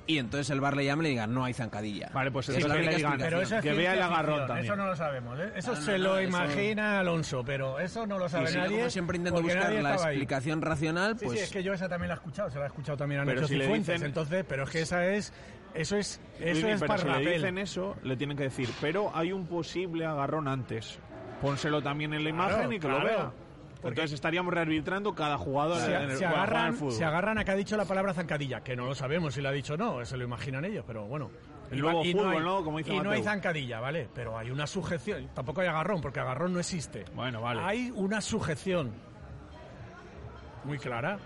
y 0.10 0.18
entonces 0.18 0.49
el 0.49 0.60
bar 0.60 0.76
le 0.76 0.84
llama 0.86 1.03
y 1.03 1.06
le 1.06 1.10
diga 1.11 1.27
no 1.27 1.45
hay 1.45 1.53
zancadilla. 1.53 2.10
Vale, 2.11 2.31
pues 2.31 2.49
Es 2.49 2.56
entonces 2.56 2.69
la 2.69 2.76
que 2.84 2.90
le 2.90 2.95
digan, 2.98 3.11
explicación. 3.14 3.30
Pero 3.30 3.41
eso 3.44 3.56
es 3.57 3.61
que 3.61 3.73
vea 3.73 3.94
el 3.94 4.02
agarrón 4.02 4.48
también. 4.48 4.65
Eso 4.65 4.76
no 4.76 4.86
lo 4.88 4.95
sabemos. 4.95 5.40
¿eh? 5.40 5.52
Eso 5.56 5.72
No, 5.73 5.77
no, 5.80 5.86
se 5.86 5.91
no, 5.91 5.98
lo 5.99 6.18
eso- 6.18 6.30
imagina 6.30 6.99
Alonso, 6.99 7.44
pero 7.45 7.80
eso 7.80 8.07
no 8.07 8.18
lo 8.18 8.27
sabe 8.27 8.45
Y 8.45 8.48
si 8.48 8.53
yo, 8.56 8.60
nadie. 8.61 8.77
como 8.80 8.90
siempre 8.90 9.18
intento 9.18 9.41
buscar 9.44 9.72
la 9.73 9.90
ahí. 9.90 9.95
explicación 9.95 10.61
racional, 10.64 11.19
Sí, 11.19 11.26
pues 11.26 11.38
sí, 11.40 11.44
es 11.45 11.52
que 11.52 11.61
yo 11.64 11.73
esa 11.73 11.88
también 11.88 12.07
la 12.10 12.15
he 12.15 12.18
escuchado, 12.18 12.49
se 12.49 12.57
la 12.57 12.64
he 12.64 12.68
escuchado 12.68 12.98
también 12.98 13.22
a 13.22 13.26
Nacho 13.26 13.48
si 13.48 13.60
Cifuentes, 13.60 13.95
dicen- 13.95 14.06
entonces, 14.07 14.45
pero 14.49 14.64
es 14.64 14.69
que 14.72 14.81
esa 14.81 15.06
es, 15.06 15.31
eso 15.76 15.95
es, 15.95 16.19
eso 16.40 16.68
es 16.68 16.80
pero 16.81 16.98
si 16.98 17.07
le 17.23 17.31
dicen 17.34 17.57
eso, 17.60 17.95
le 18.02 18.18
tienen 18.18 18.36
que 18.36 18.44
decir, 18.44 18.68
pero 18.81 19.11
hay 19.15 19.31
un 19.31 19.45
posible 19.45 20.07
agarrón 20.07 20.48
antes. 20.48 20.98
Pónselo 21.40 21.84
también 21.84 22.14
en 22.15 22.23
la 22.23 22.31
Claro, 22.31 22.53
imagen 22.56 22.73
y 22.73 22.80
que 22.80 22.88
lo 22.88 22.99
claro. 22.99 23.34
Entonces 23.84 24.14
estaríamos 24.14 24.53
rearbitrando 24.53 25.15
cada 25.15 25.38
jugador 25.38 25.77
Se, 25.77 25.95
en 25.95 26.11
el, 26.11 26.18
se 26.18 26.26
agarran, 26.26 26.73
fútbol. 26.73 26.93
se 26.93 27.06
agarran 27.06 27.38
a 27.38 27.45
que 27.45 27.51
ha 27.51 27.56
dicho 27.56 27.77
la 27.77 27.85
palabra 27.85 28.14
zancadilla, 28.14 28.61
que 28.61 28.76
no 28.76 28.85
lo 28.85 28.93
sabemos 28.93 29.34
si 29.34 29.41
la 29.41 29.49
ha 29.49 29.53
dicho 29.53 29.76
o 29.76 29.77
no, 29.77 30.06
se 30.06 30.18
lo 30.18 30.26
imaginan 30.26 30.65
ellos, 30.65 30.84
pero 30.85 31.06
bueno. 31.06 31.31
Y 31.72 31.76
luego 31.76 32.03
y 32.03 32.11
fútbol, 32.11 32.38
hay, 32.38 32.39
¿no? 32.43 32.64
Como 32.64 32.80
dice 32.80 32.93
y 32.93 32.99
no 32.99 33.11
hay 33.11 33.22
zancadilla, 33.23 33.80
¿vale? 33.80 34.10
Pero 34.14 34.38
hay 34.38 34.49
una 34.51 34.68
sujeción, 34.68 35.30
tampoco 35.34 35.61
hay 35.61 35.68
agarrón, 35.68 36.01
porque 36.01 36.19
agarrón 36.19 36.53
no 36.53 36.60
existe. 36.60 37.06
Bueno, 37.14 37.41
vale. 37.41 37.61
Hay 37.61 37.91
una 37.95 38.22
sujeción 38.22 38.91
muy 40.65 40.77
clara. 40.77 41.18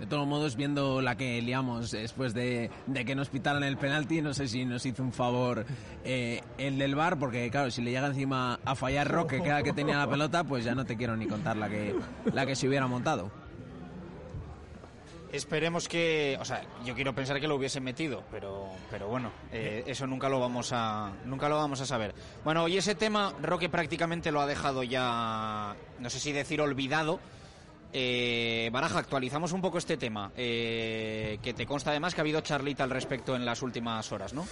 De 0.00 0.06
todos 0.06 0.26
modos, 0.26 0.56
viendo 0.56 1.00
la 1.00 1.16
que 1.16 1.40
liamos 1.40 1.90
después 1.90 2.34
de, 2.34 2.70
de 2.86 3.04
que 3.04 3.14
nos 3.14 3.28
pitaran 3.30 3.62
el 3.62 3.78
penalti, 3.78 4.20
no 4.20 4.34
sé 4.34 4.48
si 4.48 4.64
nos 4.64 4.84
hizo 4.84 5.02
un 5.02 5.12
favor 5.12 5.64
eh, 6.04 6.42
el 6.58 6.78
del 6.78 6.94
bar, 6.94 7.18
porque 7.18 7.50
claro, 7.50 7.70
si 7.70 7.80
le 7.80 7.90
llega 7.90 8.06
encima 8.06 8.60
a 8.64 8.74
fallar 8.74 9.10
Roque, 9.10 9.36
el 9.36 9.62
que 9.62 9.72
tenía 9.72 9.96
la 9.96 10.08
pelota, 10.08 10.44
pues 10.44 10.64
ya 10.64 10.74
no 10.74 10.84
te 10.84 10.96
quiero 10.96 11.16
ni 11.16 11.26
contar 11.26 11.56
la 11.56 11.68
que, 11.68 11.94
la 12.32 12.44
que 12.44 12.54
se 12.54 12.68
hubiera 12.68 12.86
montado. 12.86 13.30
Esperemos 15.32 15.88
que, 15.88 16.36
o 16.40 16.44
sea, 16.44 16.62
yo 16.84 16.94
quiero 16.94 17.12
pensar 17.12 17.40
que 17.40 17.48
lo 17.48 17.56
hubiesen 17.56 17.82
metido, 17.82 18.22
pero, 18.30 18.68
pero 18.88 19.08
bueno, 19.08 19.32
eh, 19.50 19.82
eso 19.86 20.06
nunca 20.06 20.28
lo 20.28 20.38
vamos 20.38 20.70
a, 20.72 21.12
nunca 21.24 21.48
lo 21.48 21.56
vamos 21.56 21.80
a 21.80 21.86
saber. 21.86 22.14
Bueno, 22.44 22.68
y 22.68 22.76
ese 22.76 22.94
tema 22.94 23.34
Roque 23.42 23.68
prácticamente 23.68 24.30
lo 24.30 24.40
ha 24.40 24.46
dejado 24.46 24.84
ya, 24.84 25.74
no 25.98 26.08
sé 26.08 26.20
si 26.20 26.30
decir 26.30 26.60
olvidado. 26.60 27.18
Eh, 27.96 28.70
Baraja, 28.72 28.98
actualizamos 28.98 29.52
un 29.52 29.60
poco 29.60 29.78
este 29.78 29.96
tema, 29.96 30.32
eh, 30.36 31.38
que 31.40 31.54
te 31.54 31.64
consta 31.64 31.90
además 31.90 32.12
que 32.12 32.20
ha 32.20 32.22
habido 32.22 32.40
charlita 32.40 32.82
al 32.82 32.90
respecto 32.90 33.36
en 33.36 33.44
las 33.44 33.62
últimas 33.62 34.10
horas, 34.10 34.34
¿no? 34.34 34.44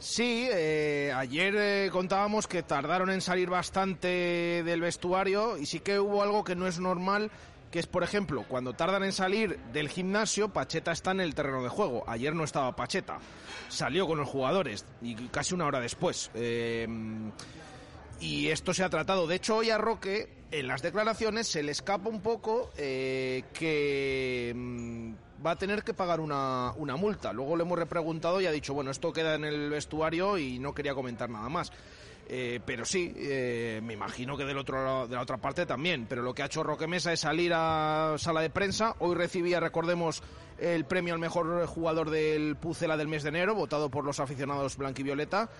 Sí, 0.00 0.48
eh, 0.50 1.12
ayer 1.14 1.54
eh, 1.56 1.90
contábamos 1.92 2.48
que 2.48 2.64
tardaron 2.64 3.10
en 3.10 3.20
salir 3.20 3.48
bastante 3.48 4.62
del 4.64 4.80
vestuario 4.80 5.56
y 5.56 5.66
sí 5.66 5.78
que 5.78 6.00
hubo 6.00 6.20
algo 6.20 6.42
que 6.42 6.56
no 6.56 6.66
es 6.66 6.80
normal, 6.80 7.30
que 7.70 7.78
es, 7.78 7.86
por 7.86 8.02
ejemplo, 8.02 8.44
cuando 8.48 8.72
tardan 8.72 9.04
en 9.04 9.12
salir 9.12 9.60
del 9.72 9.88
gimnasio, 9.88 10.48
Pacheta 10.48 10.90
está 10.90 11.12
en 11.12 11.20
el 11.20 11.36
terreno 11.36 11.62
de 11.62 11.68
juego. 11.68 12.02
Ayer 12.08 12.34
no 12.34 12.42
estaba 12.42 12.74
Pacheta, 12.74 13.18
salió 13.68 14.08
con 14.08 14.18
los 14.18 14.28
jugadores 14.28 14.84
y 15.00 15.14
casi 15.28 15.54
una 15.54 15.66
hora 15.66 15.78
después. 15.78 16.32
Eh, 16.34 16.88
y 18.20 18.48
esto 18.48 18.74
se 18.74 18.84
ha 18.84 18.90
tratado. 18.90 19.26
De 19.26 19.36
hecho, 19.36 19.56
hoy 19.56 19.70
a 19.70 19.78
Roque, 19.78 20.28
en 20.50 20.68
las 20.68 20.82
declaraciones, 20.82 21.48
se 21.48 21.62
le 21.62 21.72
escapa 21.72 22.08
un 22.08 22.20
poco 22.20 22.70
eh, 22.76 23.44
que 23.54 24.52
mm, 24.54 25.12
va 25.44 25.52
a 25.52 25.56
tener 25.56 25.82
que 25.82 25.94
pagar 25.94 26.20
una, 26.20 26.74
multa. 26.76 27.32
Luego 27.32 27.56
le 27.56 27.62
hemos 27.62 27.78
repreguntado 27.78 28.40
y 28.40 28.46
ha 28.46 28.52
dicho, 28.52 28.74
bueno, 28.74 28.90
esto 28.90 29.12
queda 29.12 29.34
en 29.34 29.44
el 29.44 29.70
vestuario 29.70 30.38
y 30.38 30.58
no 30.58 30.74
quería 30.74 30.94
comentar 30.94 31.30
nada 31.30 31.48
más. 31.48 31.72
Eh, 32.32 32.60
pero 32.64 32.84
sí, 32.84 33.12
eh, 33.16 33.80
me 33.82 33.94
imagino 33.94 34.36
que 34.36 34.44
del 34.44 34.56
otro 34.56 35.08
de 35.08 35.16
la 35.16 35.22
otra 35.22 35.38
parte 35.38 35.66
también. 35.66 36.06
Pero 36.08 36.22
lo 36.22 36.32
que 36.32 36.42
ha 36.42 36.46
hecho 36.46 36.62
Roque 36.62 36.86
Mesa 36.86 37.12
es 37.12 37.20
salir 37.20 37.52
a 37.54 38.14
sala 38.18 38.40
de 38.40 38.50
prensa. 38.50 38.94
Hoy 39.00 39.16
recibía, 39.16 39.58
recordemos, 39.58 40.22
el 40.60 40.84
premio 40.84 41.14
al 41.14 41.20
mejor 41.20 41.66
jugador 41.66 42.10
del 42.10 42.56
Pucela 42.56 42.96
del 42.96 43.08
mes 43.08 43.22
de 43.22 43.30
enero, 43.30 43.54
votado 43.54 43.90
por 43.90 44.04
los 44.04 44.20
aficionados 44.20 44.76
blanquivioleta. 44.76 45.50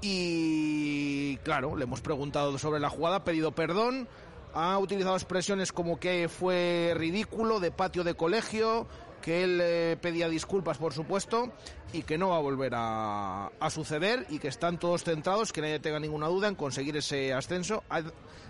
Y 0.00 1.36
claro, 1.38 1.76
le 1.76 1.84
hemos 1.84 2.00
preguntado 2.00 2.56
sobre 2.58 2.80
la 2.80 2.90
jugada, 2.90 3.16
ha 3.16 3.24
pedido 3.24 3.52
perdón. 3.52 4.08
Ha 4.52 4.78
utilizado 4.78 5.14
expresiones 5.14 5.72
como 5.72 6.00
que 6.00 6.28
fue 6.28 6.92
ridículo, 6.96 7.60
de 7.60 7.70
patio 7.70 8.02
de 8.02 8.14
colegio, 8.14 8.88
que 9.20 9.44
él 9.44 9.60
eh, 9.62 9.96
pedía 10.00 10.28
disculpas, 10.28 10.78
por 10.78 10.92
supuesto, 10.92 11.52
y 11.92 12.02
que 12.02 12.18
no 12.18 12.30
va 12.30 12.36
a 12.36 12.40
volver 12.40 12.72
a, 12.74 13.50
suceder 13.70 14.26
y 14.28 14.38
que 14.38 14.48
están 14.48 14.78
todos 14.78 15.04
centrados, 15.04 15.52
que 15.52 15.60
nadie 15.60 15.78
tenga 15.78 16.00
ninguna 16.00 16.26
duda 16.26 16.48
en 16.48 16.54
conseguir 16.54 16.96
ese 16.96 17.32
ascenso. 17.32 17.84
Ha 17.90 18.02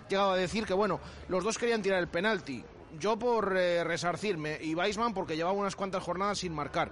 llegado 0.09 0.31
a 0.31 0.37
decir 0.37 0.65
que, 0.65 0.73
bueno, 0.73 0.99
los 1.27 1.43
dos 1.43 1.57
querían 1.57 1.81
tirar 1.81 1.99
el 1.99 2.07
penalti. 2.07 2.63
Yo 2.99 3.17
por 3.17 3.55
eh, 3.55 3.83
resarcirme 3.83 4.57
y 4.61 4.75
Weisman 4.75 5.13
porque 5.13 5.35
llevaba 5.35 5.57
unas 5.57 5.75
cuantas 5.75 6.03
jornadas 6.03 6.39
sin 6.39 6.53
marcar. 6.53 6.91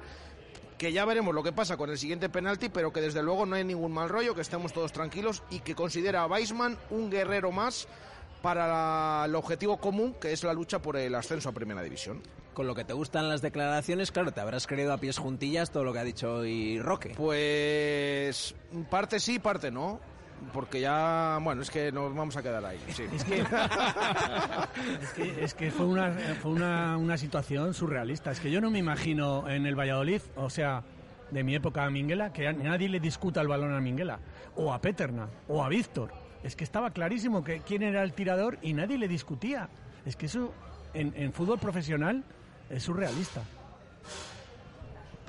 Que 0.79 0.91
ya 0.93 1.05
veremos 1.05 1.35
lo 1.35 1.43
que 1.43 1.51
pasa 1.51 1.77
con 1.77 1.91
el 1.91 1.97
siguiente 1.99 2.29
penalti, 2.29 2.69
pero 2.69 2.91
que 2.91 3.01
desde 3.01 3.21
luego 3.21 3.45
no 3.45 3.55
hay 3.55 3.63
ningún 3.65 3.91
mal 3.91 4.09
rollo, 4.09 4.33
que 4.33 4.41
estemos 4.41 4.73
todos 4.73 4.91
tranquilos 4.93 5.43
y 5.51 5.59
que 5.59 5.75
considera 5.75 6.21
a 6.21 6.25
Weisman 6.27 6.77
un 6.89 7.11
guerrero 7.11 7.51
más 7.51 7.87
para 8.41 8.65
la- 8.65 9.25
el 9.25 9.35
objetivo 9.35 9.77
común, 9.77 10.15
que 10.21 10.31
es 10.31 10.43
la 10.45 10.53
lucha 10.53 10.81
por 10.81 10.95
el 10.95 11.13
ascenso 11.13 11.49
a 11.49 11.51
Primera 11.51 11.83
División. 11.83 12.21
Con 12.53 12.65
lo 12.65 12.73
que 12.75 12.85
te 12.85 12.93
gustan 12.93 13.27
las 13.29 13.41
declaraciones, 13.41 14.11
claro, 14.11 14.31
te 14.31 14.39
habrás 14.39 14.67
creído 14.67 14.93
a 14.93 14.97
pies 14.97 15.17
juntillas 15.17 15.69
todo 15.71 15.83
lo 15.83 15.91
que 15.93 15.99
ha 15.99 16.03
dicho 16.05 16.35
hoy 16.35 16.79
Roque. 16.79 17.13
Pues 17.15 18.55
parte 18.89 19.19
sí, 19.19 19.37
parte 19.39 19.71
no. 19.71 19.99
Porque 20.53 20.81
ya, 20.81 21.37
bueno, 21.41 21.61
es 21.61 21.69
que 21.69 21.91
nos 21.91 22.15
vamos 22.15 22.35
a 22.37 22.41
quedar 22.41 22.63
ahí. 22.65 22.79
Sí. 22.89 23.03
Es 23.13 23.23
que, 23.23 23.43
es 25.43 25.53
que, 25.53 25.71
fue, 25.71 25.85
una, 25.85 26.11
fue 26.41 26.51
una, 26.51 26.97
una 26.97 27.17
situación 27.17 27.73
surrealista. 27.73 28.31
Es 28.31 28.39
que 28.39 28.51
yo 28.51 28.61
no 28.61 28.71
me 28.71 28.79
imagino 28.79 29.49
en 29.49 29.65
el 29.65 29.77
Valladolid, 29.77 30.21
o 30.35 30.49
sea, 30.49 30.83
de 31.31 31.43
mi 31.43 31.55
época 31.55 31.85
a 31.85 31.89
Minguela, 31.89 32.33
que 32.33 32.51
nadie 32.53 32.89
le 32.89 32.99
discuta 32.99 33.41
el 33.41 33.47
balón 33.47 33.73
a 33.73 33.79
Minguela, 33.79 34.19
o 34.55 34.73
a 34.73 34.81
Peterna, 34.81 35.27
o 35.47 35.63
a 35.63 35.69
Víctor. 35.69 36.11
Es 36.43 36.55
que 36.55 36.63
estaba 36.63 36.91
clarísimo 36.91 37.43
que 37.43 37.61
quién 37.61 37.83
era 37.83 38.03
el 38.03 38.13
tirador 38.13 38.57
y 38.61 38.73
nadie 38.73 38.97
le 38.97 39.07
discutía. 39.07 39.69
Es 40.05 40.15
que 40.15 40.27
eso 40.27 40.53
en, 40.93 41.13
en 41.15 41.33
fútbol 41.33 41.59
profesional 41.59 42.23
es 42.69 42.83
surrealista. 42.83 43.41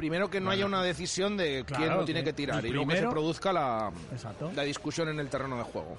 Primero 0.01 0.31
que 0.31 0.41
no 0.41 0.51
haya 0.51 0.65
una 0.65 0.83
decisión 0.83 1.37
de 1.37 1.63
quién 1.67 1.91
lo 1.91 2.07
tiene 2.07 2.25
que- 2.25 2.33
tirar 2.33 2.65
y 2.65 2.69
y 2.69 2.73
luego 2.73 2.87
que 2.89 2.93
se 2.95 3.01
primero- 3.03 3.11
produzca 3.13 3.53
la, 3.53 3.93
Exacto. 4.13 4.51
la 4.57 4.63
discusión 4.63 5.09
en 5.11 5.21
el 5.21 5.29
terreno 5.29 5.59
de 5.59 5.65
juego. 5.65 5.99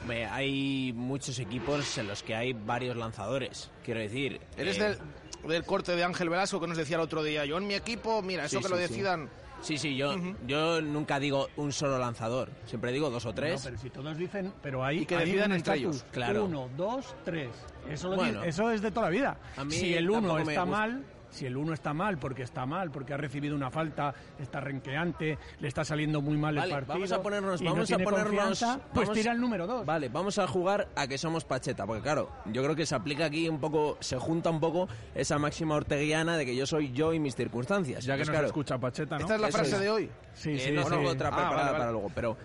Hombre, 0.00 0.24
hay 0.24 0.94
muchos 0.94 1.38
equipos 1.38 1.98
en 1.98 2.08
los 2.08 2.22
que 2.22 2.34
hay 2.34 2.54
varios 2.54 2.96
lanzadores. 2.96 3.70
Quiero 3.84 4.00
decir. 4.00 4.40
Eres 4.56 4.78
eh, 4.78 4.96
del, 5.42 5.48
del 5.50 5.64
corte 5.64 5.94
de 5.94 6.04
Ángel 6.04 6.30
Velasco 6.30 6.58
que 6.58 6.66
nos 6.66 6.78
decía 6.78 6.96
el 6.96 7.02
otro 7.02 7.22
día. 7.22 7.44
Yo 7.44 7.58
en 7.58 7.66
mi 7.66 7.74
equipo, 7.74 8.22
mira, 8.22 8.46
eso 8.46 8.56
Sí, 8.56 8.62
que 8.62 8.68
sí, 8.68 8.70
lo 8.70 8.76
decidan. 8.78 9.28
Sí, 9.60 9.76
sí, 9.76 9.94
yo, 9.96 10.14
yo 10.46 10.80
nunca 10.80 11.18
digo 11.18 11.48
un 11.56 11.72
solo 11.72 11.98
lanzador. 11.98 12.48
Siempre 12.64 12.92
digo 12.92 13.10
dos 13.10 13.26
o 13.26 13.34
tres. 13.34 13.60
No, 13.60 13.70
pero 13.70 13.78
si 13.82 13.90
todos 13.90 14.16
dicen, 14.16 14.52
pero 14.62 14.84
ahí 14.84 15.00
Y 15.00 15.06
que 15.06 15.16
hay 15.16 15.26
decidan 15.26 15.50
un 15.50 15.56
entre 15.58 15.74
ellos. 15.74 16.04
Claro. 16.12 16.44
Uno, 16.44 16.70
dos, 16.76 17.14
tres. 17.24 17.48
Eso, 17.90 18.08
lo 18.08 18.16
Bueno. 18.16 18.44
eso 18.44 18.70
es 18.70 18.80
de 18.80 18.90
toda 18.90 19.06
la 19.06 19.10
vida. 19.10 19.36
A 19.56 19.64
mí 19.64 19.72
si 19.74 19.94
el 19.94 20.08
uno 20.08 20.38
está 20.38 20.62
gusta. 20.62 20.64
mal, 20.64 21.04
si 21.30 21.46
el 21.46 21.56
uno 21.56 21.72
está 21.72 21.92
mal 21.94 22.18
porque 22.18 22.42
está 22.42 22.64
mal, 22.66 22.90
porque 22.90 23.14
ha 23.14 23.16
recibido 23.16 23.54
una 23.54 23.70
falta, 23.70 24.14
está 24.38 24.60
renqueante, 24.60 25.38
le 25.60 25.68
está 25.68 25.84
saliendo 25.84 26.20
muy 26.22 26.36
mal 26.36 26.54
Vale, 26.56 26.66
el 26.68 26.72
partido. 26.72 26.94
vamos 26.94 27.12
a 27.12 27.22
ponernos, 27.22 27.62
no 27.62 27.70
vamos 27.72 27.90
a 27.92 27.98
ponernos, 27.98 28.58
pues 28.92 29.06
vamos- 29.06 29.12
tira 29.12 29.32
el 29.32 29.40
número 29.40 29.66
dos. 29.66 29.84
Vale, 29.86 30.08
vamos 30.08 30.38
a 30.38 30.46
jugar 30.46 30.88
a 30.96 31.06
que 31.06 31.18
somos 31.18 31.44
Pacheta, 31.44 31.86
porque 31.86 32.02
claro, 32.02 32.30
yo 32.46 32.62
creo 32.62 32.74
que 32.74 32.86
se 32.86 32.94
aplica 32.94 33.26
aquí 33.26 33.48
un 33.48 33.60
poco, 33.60 33.96
se 34.00 34.16
junta 34.16 34.50
un 34.50 34.60
poco 34.60 34.88
esa 35.14 35.38
máxima 35.38 35.74
orteguiana 35.76 36.36
de 36.36 36.46
que 36.46 36.56
yo 36.56 36.66
soy 36.66 36.92
yo 36.92 37.12
y 37.12 37.20
mis 37.20 37.34
circunstancias. 37.36 38.04
Ya 38.04 38.14
que 38.16 38.22
Entonces, 38.22 38.28
nos 38.28 38.32
claro, 38.34 38.46
escucha 38.46 38.78
Pacheta, 38.78 39.16
¿no? 39.16 39.22
Esta 39.22 39.34
es 39.34 39.40
la 39.40 39.48
Eso 39.48 39.58
frase 39.58 39.74
es. 39.76 39.80
de 39.80 39.90
hoy. 39.90 40.10
Sí, 40.34 40.50
Eh, 40.52 40.58
sí, 40.58 40.70
no 40.72 40.84
sí. 40.84 40.90
tengo 40.90 41.08
otra 41.10 41.28
Ah, 41.28 41.32
preparada 41.36 41.56
vale, 41.56 41.66
vale. 41.72 41.78
para 41.78 41.90
luego, 41.92 42.10
pero 42.14 42.36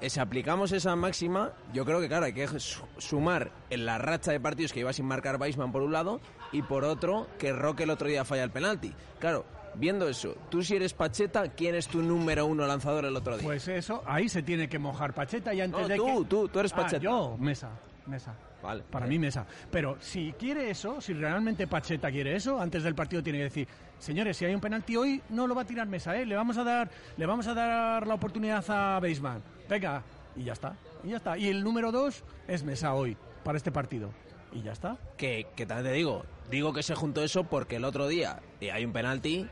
eh, 0.00 0.10
si 0.10 0.20
aplicamos 0.20 0.70
esa 0.72 0.94
máxima, 0.94 1.50
yo 1.72 1.84
creo 1.84 2.00
que 2.00 2.06
claro, 2.08 2.26
hay 2.26 2.32
que 2.32 2.46
su- 2.60 2.84
sumar 2.98 3.50
en 3.70 3.84
la 3.84 3.98
racha 3.98 4.30
de 4.30 4.38
partidos 4.38 4.72
que 4.72 4.80
iba 4.80 4.92
sin 4.92 5.06
marcar 5.06 5.40
Weisman 5.40 5.72
por 5.72 5.82
un 5.82 5.92
lado 5.92 6.20
y 6.52 6.62
por 6.62 6.84
otro 6.84 7.26
que 7.38 7.52
Roque 7.52 7.84
el 7.84 7.90
otro 7.90 8.08
día 8.08 8.24
falla 8.24 8.44
el 8.44 8.50
penalti. 8.50 8.92
Claro, 9.18 9.44
viendo 9.74 10.08
eso, 10.08 10.34
tú 10.50 10.62
si 10.62 10.76
eres 10.76 10.94
Pacheta, 10.94 11.48
¿quién 11.50 11.74
es 11.74 11.88
tu 11.88 12.02
número 12.02 12.46
uno 12.46 12.66
lanzador 12.66 13.04
el 13.04 13.16
otro 13.16 13.36
día? 13.36 13.46
Pues 13.46 13.68
eso, 13.68 14.02
ahí 14.06 14.28
se 14.28 14.42
tiene 14.42 14.68
que 14.68 14.78
mojar 14.78 15.12
Pacheta 15.14 15.52
y 15.54 15.60
antes 15.60 15.80
No, 15.80 15.88
de 15.88 15.96
tú, 15.96 16.06
que... 16.06 16.24
tú, 16.28 16.48
tú 16.48 16.58
eres 16.60 16.72
Ah, 16.72 16.76
Pacheta. 16.76 17.02
yo, 17.02 17.36
Mesa, 17.38 17.70
Mesa. 18.06 18.34
Vale. 18.60 18.82
Para 18.90 19.06
mí 19.06 19.20
Mesa. 19.20 19.46
Pero 19.70 19.96
si 20.00 20.32
quiere 20.32 20.68
eso, 20.70 21.00
si 21.00 21.12
realmente 21.12 21.68
Pacheta 21.68 22.10
quiere 22.10 22.34
eso, 22.34 22.60
antes 22.60 22.82
del 22.82 22.94
partido 22.96 23.22
tiene 23.22 23.38
que 23.38 23.44
decir, 23.44 23.68
señores, 24.00 24.36
si 24.36 24.46
hay 24.46 24.54
un 24.54 24.60
penalti 24.60 24.96
hoy, 24.96 25.22
no 25.28 25.46
lo 25.46 25.54
va 25.54 25.62
a 25.62 25.64
tirar 25.64 25.86
Mesa, 25.86 26.16
¿eh? 26.18 26.26
Le 26.26 26.34
vamos 26.34 26.58
a 26.58 26.64
dar, 26.64 26.90
le 27.16 27.24
vamos 27.24 27.46
a 27.46 27.54
dar 27.54 28.04
la 28.04 28.14
oportunidad 28.14 28.64
a 28.68 28.98
Beisman. 28.98 29.40
Venga, 29.68 30.02
y 30.34 30.42
ya 30.42 30.54
está. 30.54 30.74
Y 31.04 31.10
ya 31.10 31.18
está. 31.18 31.38
Y 31.38 31.46
el 31.48 31.62
número 31.62 31.92
dos 31.92 32.24
es 32.48 32.64
Mesa 32.64 32.94
hoy, 32.94 33.16
para 33.44 33.58
este 33.58 33.70
partido. 33.70 34.10
Y 34.52 34.62
ya 34.62 34.72
está. 34.72 34.96
Que, 35.16 35.46
que 35.56 35.66
también 35.66 35.92
te 35.92 35.92
digo, 35.92 36.24
digo 36.50 36.72
que 36.72 36.82
se 36.82 36.94
juntó 36.94 37.22
eso 37.22 37.44
porque 37.44 37.76
el 37.76 37.84
otro 37.84 38.08
día 38.08 38.40
eh, 38.60 38.72
hay 38.72 38.84
un 38.84 38.92
penalti 38.92 39.46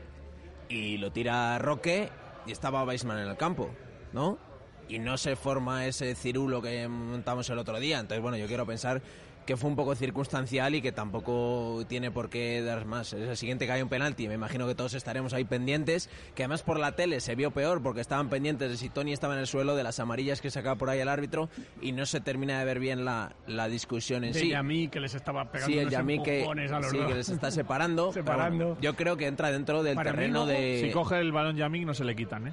y 0.69 0.97
lo 0.97 1.11
tira 1.11 1.57
Roque 1.59 2.09
y 2.45 2.51
estaba 2.51 2.83
Weisman 2.83 3.19
en 3.19 3.27
el 3.27 3.37
campo, 3.37 3.69
¿no? 4.13 4.37
Y 4.89 4.99
no 4.99 5.17
se 5.17 5.35
forma 5.35 5.85
ese 5.85 6.15
cirulo 6.15 6.61
que 6.61 6.87
montamos 6.87 7.49
el 7.49 7.59
otro 7.59 7.79
día. 7.79 7.99
Entonces, 7.99 8.21
bueno, 8.21 8.37
yo 8.37 8.47
quiero 8.47 8.65
pensar 8.65 9.01
que 9.47 9.55
fue 9.57 9.69
un 9.69 9.77
poco 9.77 9.95
circunstancial 9.95 10.75
y 10.75 10.81
que 10.81 10.91
tampoco 10.91 11.83
tiene 11.87 12.11
por 12.11 12.29
qué 12.29 12.61
dar 12.61 12.85
más. 12.85 13.13
Es 13.13 13.29
el 13.29 13.37
siguiente 13.37 13.65
que 13.65 13.71
hay 13.71 13.81
un 13.81 13.87
penalti, 13.87 14.27
me 14.27 14.33
imagino 14.33 14.67
que 14.67 14.75
todos 14.75 14.93
estaremos 14.93 15.33
ahí 15.33 15.45
pendientes, 15.45 16.09
que 16.35 16.43
además 16.43 16.63
por 16.63 16.77
la 16.77 16.91
tele 16.97 17.21
se 17.21 17.33
vio 17.35 17.51
peor 17.51 17.81
porque 17.81 18.01
estaban 18.01 18.27
pendientes 18.29 18.69
de 18.69 18.75
si 18.77 18.89
Tony 18.89 19.13
estaba 19.13 19.33
en 19.35 19.39
el 19.39 19.47
suelo, 19.47 19.77
de 19.77 19.83
las 19.83 19.99
amarillas 20.01 20.41
que 20.41 20.51
sacaba 20.51 20.75
por 20.75 20.89
ahí 20.89 20.99
el 20.99 21.07
árbitro 21.07 21.49
y 21.81 21.93
no 21.93 22.05
se 22.05 22.19
termina 22.19 22.59
de 22.59 22.65
ver 22.65 22.79
bien 22.79 23.05
la, 23.05 23.35
la 23.47 23.69
discusión 23.69 24.25
en 24.25 24.33
De 24.33 24.39
sí. 24.41 24.49
Yamí, 24.49 24.89
que 24.89 24.99
les 24.99 25.15
estaba 25.15 25.49
pegando 25.49 25.71
Sí, 25.73 25.79
el 25.79 25.85
unos 25.87 25.93
Yamí 25.93 26.21
que, 26.21 26.43
a 26.45 26.79
los 26.79 26.91
sí, 26.91 26.97
dos. 26.97 27.07
que 27.07 27.13
les 27.15 27.29
está 27.29 27.49
separando. 27.51 28.11
Separando. 28.11 28.65
bueno, 28.65 28.81
yo 28.81 28.95
creo 28.97 29.15
que 29.15 29.27
entra 29.27 29.49
dentro 29.49 29.81
del 29.81 29.95
Para 29.95 30.11
terreno 30.11 30.45
de... 30.45 30.81
Si 30.83 30.91
coge 30.91 31.19
el 31.19 31.31
balón 31.31 31.55
Yamik 31.55 31.85
no 31.85 31.93
se 31.93 32.03
le 32.03 32.17
quitan, 32.17 32.47
¿eh? 32.47 32.51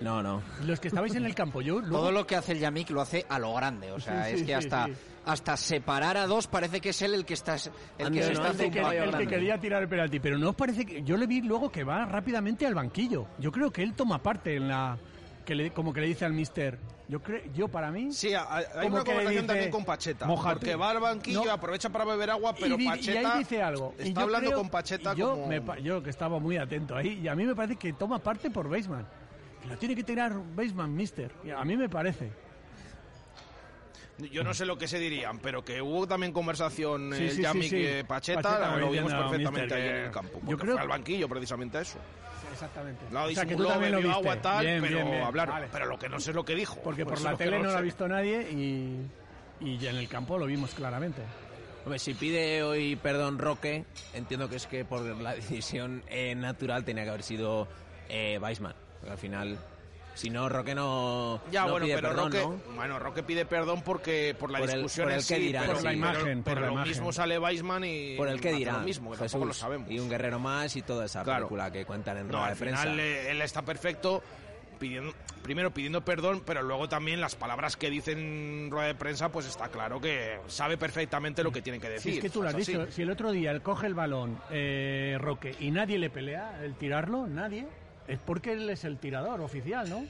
No, 0.00 0.22
no. 0.22 0.42
Los 0.64 0.78
que 0.80 0.88
estabais 0.88 1.14
en 1.14 1.24
el 1.24 1.34
campo, 1.34 1.60
yo... 1.60 1.80
luego- 1.80 1.96
Todo 1.98 2.12
lo 2.12 2.26
que 2.26 2.36
hace 2.36 2.52
el 2.52 2.60
Yamik 2.60 2.90
lo 2.90 3.00
hace 3.00 3.26
a 3.28 3.38
lo 3.38 3.52
grande. 3.54 3.90
O 3.92 3.98
sea, 4.00 4.24
Sí, 4.28 4.32
es 4.34 4.40
sí, 4.40 4.46
que 4.46 4.52
sí, 4.52 4.66
hasta, 4.66 4.86
sí. 4.86 4.92
hasta 5.26 5.56
separar 5.56 6.16
a 6.16 6.26
dos 6.26 6.46
parece 6.46 6.80
que 6.80 6.90
es 6.90 7.02
él 7.02 7.14
el 7.14 7.24
que 7.24 7.34
está 7.34 7.56
el 7.98 8.06
Ande, 8.06 8.20
que 8.20 8.26
se 8.26 8.32
no, 8.34 8.46
está 8.46 8.64
el 8.64 8.70
que, 8.70 8.80
el 8.80 9.16
que 9.18 9.26
quería 9.26 9.58
tirar 9.58 9.82
el 9.82 9.88
penalti, 9.88 10.20
pero 10.20 10.38
no 10.38 10.50
os 10.50 10.56
parece 10.56 10.86
que 10.86 11.02
yo 11.02 11.16
le 11.16 11.26
vi 11.26 11.40
luego 11.42 11.70
que 11.70 11.82
va 11.84 12.04
rápidamente 12.04 12.66
al 12.66 12.74
banquillo. 12.74 13.26
Yo 13.38 13.50
creo 13.50 13.70
que 13.72 13.82
él 13.82 13.94
toma 13.94 14.22
parte 14.22 14.54
en 14.56 14.68
la 14.68 14.96
que 15.44 15.54
le, 15.54 15.70
como 15.72 15.92
que 15.92 16.00
le 16.02 16.06
dice 16.08 16.24
al 16.26 16.32
mister. 16.32 16.78
Yo 17.08 17.22
creo, 17.22 17.40
yo 17.54 17.68
para 17.68 17.90
mí. 17.90 18.12
Sí, 18.12 18.34
hay 18.34 18.86
una 18.86 19.02
conversación 19.02 19.30
dice, 19.32 19.46
también 19.46 19.70
con 19.70 19.82
Pacheta. 19.86 20.26
"Mójate". 20.26 20.56
Porque 20.58 20.76
va 20.76 20.90
al 20.90 21.00
banquillo, 21.00 21.42
No. 21.42 21.50
aprovecha 21.52 21.88
para 21.88 22.04
beber 22.04 22.28
agua, 22.28 22.54
pero 22.54 22.74
y, 22.74 22.78
di- 22.78 22.84
y 22.84 22.88
Pacheta 22.88 23.32
ahí 23.32 23.38
dice 23.38 23.62
algo. 23.62 23.94
Y 23.98 24.08
está 24.08 24.20
yo 24.20 24.24
hablando 24.26 24.50
creo- 24.50 24.58
con 24.58 24.68
Pacheta 24.68 25.14
yo, 25.14 25.30
como... 25.30 25.46
me 25.46 25.62
yo 25.82 26.02
que 26.02 26.10
estaba 26.10 26.38
muy 26.38 26.58
atento 26.58 26.94
ahí, 26.94 27.18
y 27.22 27.28
a 27.28 27.34
mí 27.34 27.46
me 27.46 27.54
parece 27.54 27.76
que 27.76 27.94
toma 27.94 28.18
parte 28.18 28.50
por 28.50 28.68
Baseman. 28.68 29.06
Lo 29.68 29.76
tiene 29.78 29.94
que 29.94 30.04
tirar 30.04 30.32
Baseman, 30.54 30.94
mister. 30.94 31.30
A 31.56 31.64
mí 31.64 31.76
me 31.76 31.88
parece. 31.88 32.30
Yo 34.32 34.42
no 34.42 34.52
sé 34.52 34.66
lo 34.66 34.76
que 34.76 34.88
se 34.88 34.98
dirían, 34.98 35.38
pero 35.38 35.64
que 35.64 35.80
hubo 35.80 36.06
también 36.08 36.32
conversación 36.32 37.12
Sí, 37.14 37.22
el 37.24 37.30
sí, 37.30 37.36
sí, 37.36 37.42
Yamik 37.42 37.70
sí. 37.70 37.76
y 37.76 38.02
Pacheta, 38.02 38.42
Pacheta 38.42 38.76
lo 38.76 38.90
vimos 38.90 39.12
diciendo, 39.12 39.28
perfectamente 39.30 39.60
"Mister, 39.62 39.78
ahí 39.82 39.88
en 40.00 40.04
el 40.06 40.10
campo. 40.10 40.40
yo 40.44 40.58
creo- 40.58 40.72
fue 40.74 40.82
al 40.82 40.88
banquillo 40.88 41.28
precisamente 41.28 41.78
a 41.78 41.80
eso. 41.82 41.98
Exactamente. 42.52 43.04
No, 43.12 43.24
O 43.24 43.30
sea, 43.30 43.46
que 43.46 43.54
tú 43.54 43.64
también 43.66 43.92
lo 43.92 43.98
viste. 43.98 44.12
agua 44.14 44.40
tal, 44.42 44.64
Bien, 44.64 44.80
pero 44.80 44.96
bien, 44.96 45.10
bien. 45.10 45.22
hablaron. 45.22 45.54
Vale. 45.54 45.68
Pero 45.70 45.86
lo 45.86 45.98
que 45.98 46.08
no 46.08 46.18
sé 46.18 46.30
es 46.30 46.36
lo 46.36 46.44
que 46.44 46.54
dijo. 46.56 46.80
Porque 46.82 47.04
por 47.04 47.20
la 47.20 47.32
lo 47.32 47.36
tele 47.36 47.58
no 47.60 47.70
lo 47.70 47.78
ha 47.78 47.80
visto 47.80 48.08
nadie 48.08 48.50
y, 48.50 49.06
y 49.60 49.78
ya 49.78 49.90
en 49.90 49.96
el 49.98 50.08
campo 50.08 50.36
lo 50.36 50.46
vimos 50.46 50.74
claramente. 50.74 51.22
Hombre, 51.84 52.00
si 52.00 52.14
pide 52.14 52.64
hoy 52.64 52.96
perdón 52.96 53.38
Roque, 53.38 53.84
entiendo 54.14 54.48
que 54.48 54.56
es 54.56 54.66
que 54.66 54.84
por 54.84 55.02
la 55.02 55.34
decisión 55.36 56.02
eh, 56.08 56.34
natural 56.34 56.84
tenía 56.84 57.04
que 57.04 57.10
haber 57.10 57.22
sido 57.22 57.68
eh, 58.08 58.38
Weisman. 58.42 58.74
Porque 59.00 59.12
al 59.12 59.18
final, 59.18 59.58
si 60.14 60.30
no, 60.30 60.48
Roque 60.48 60.74
no, 60.74 61.40
Ya, 61.50 61.64
no 61.64 61.70
bueno, 61.72 61.86
pide 61.86 61.94
pero 61.96 62.08
perdón, 62.08 62.32
Roque, 62.32 62.42
¿no? 62.68 62.74
bueno, 62.74 62.98
Roque 62.98 63.22
pide 63.22 63.44
perdón 63.46 63.82
porque 63.82 64.34
por 64.38 64.50
la 64.50 64.58
Por 64.58 64.68
el- 64.70 64.74
discusión 64.76 65.04
por 65.06 65.12
en 65.12 65.18
el 65.18 65.26
que 65.26 65.34
sí, 65.36 65.40
dirán, 65.40 65.62
pero, 65.62 65.74
Por 65.74 65.82
la 65.84 65.90
pero- 65.90 65.98
imagen, 65.98 66.42
por 66.42 66.44
pero 66.52 66.60
la 66.60 66.66
lo 66.66 66.72
imagen. 66.72 66.88
mismo 66.90 67.12
sale 67.12 67.38
Weisman 67.38 67.84
y 67.84 68.16
Por 68.16 68.28
el 68.28 68.40
que 68.40 68.48
hace 68.48 68.58
dirá. 68.58 68.72
lo 68.74 68.80
mismo, 68.80 69.10
que 69.10 69.16
Jesús. 69.18 69.32
tampoco 69.32 69.46
lo 69.48 69.54
sabemos. 69.54 69.90
Y 69.90 69.98
un 70.00 70.08
guerrero 70.08 70.38
más 70.38 70.74
y 70.76 70.82
toda 70.82 71.04
esa 71.06 71.22
Claro. 71.22 71.46
película 71.48 71.70
que 71.70 71.84
cuentan 71.84 72.16
en 72.18 72.26
No, 72.26 72.32
rueda 72.32 72.46
al 72.46 72.54
de 72.54 72.58
prensa. 72.60 72.82
final 72.82 73.00
eh, 73.00 73.30
él 73.30 73.42
está 73.42 73.62
perfecto. 73.62 74.22
pidiendo, 74.78 75.12
primero 75.42 75.72
pidiendo 75.72 76.04
perdón, 76.04 76.40
pero 76.46 76.62
luego 76.62 76.88
también 76.88 77.20
las 77.20 77.34
palabras 77.34 77.76
que 77.76 77.90
dicen 77.90 78.16
en 78.20 78.70
rueda 78.70 78.86
de 78.86 78.94
prensa, 78.94 79.28
pues 79.28 79.44
está 79.46 79.66
claro 79.70 80.00
que 80.00 80.38
sabe 80.46 80.78
perfectamente 80.78 81.42
lo 81.42 81.50
que 81.50 81.62
tiene 81.62 81.80
que 81.80 81.90
decir. 81.90 82.12
Si 82.12 82.18
es 82.18 82.22
que 82.22 82.30
tú 82.30 82.44
lo 82.44 82.48
has 82.50 82.56
dicho, 82.56 82.86
si 82.92 83.02
el 83.02 83.10
otro 83.10 83.32
día 83.32 83.50
él 83.50 83.60
coge 83.60 83.88
el 83.88 83.94
balón, 83.94 84.38
eh, 84.50 85.16
Roque, 85.20 85.52
y 85.58 85.72
nadie 85.72 85.98
le 85.98 86.10
pelea, 86.10 86.60
el 86.62 86.76
tirarlo, 86.76 87.26
nadie, 87.26 87.66
es 88.08 88.18
porque 88.18 88.52
él 88.52 88.68
es 88.70 88.84
el 88.84 88.98
tirador 88.98 89.40
oficial, 89.40 89.88
¿no? 89.88 90.04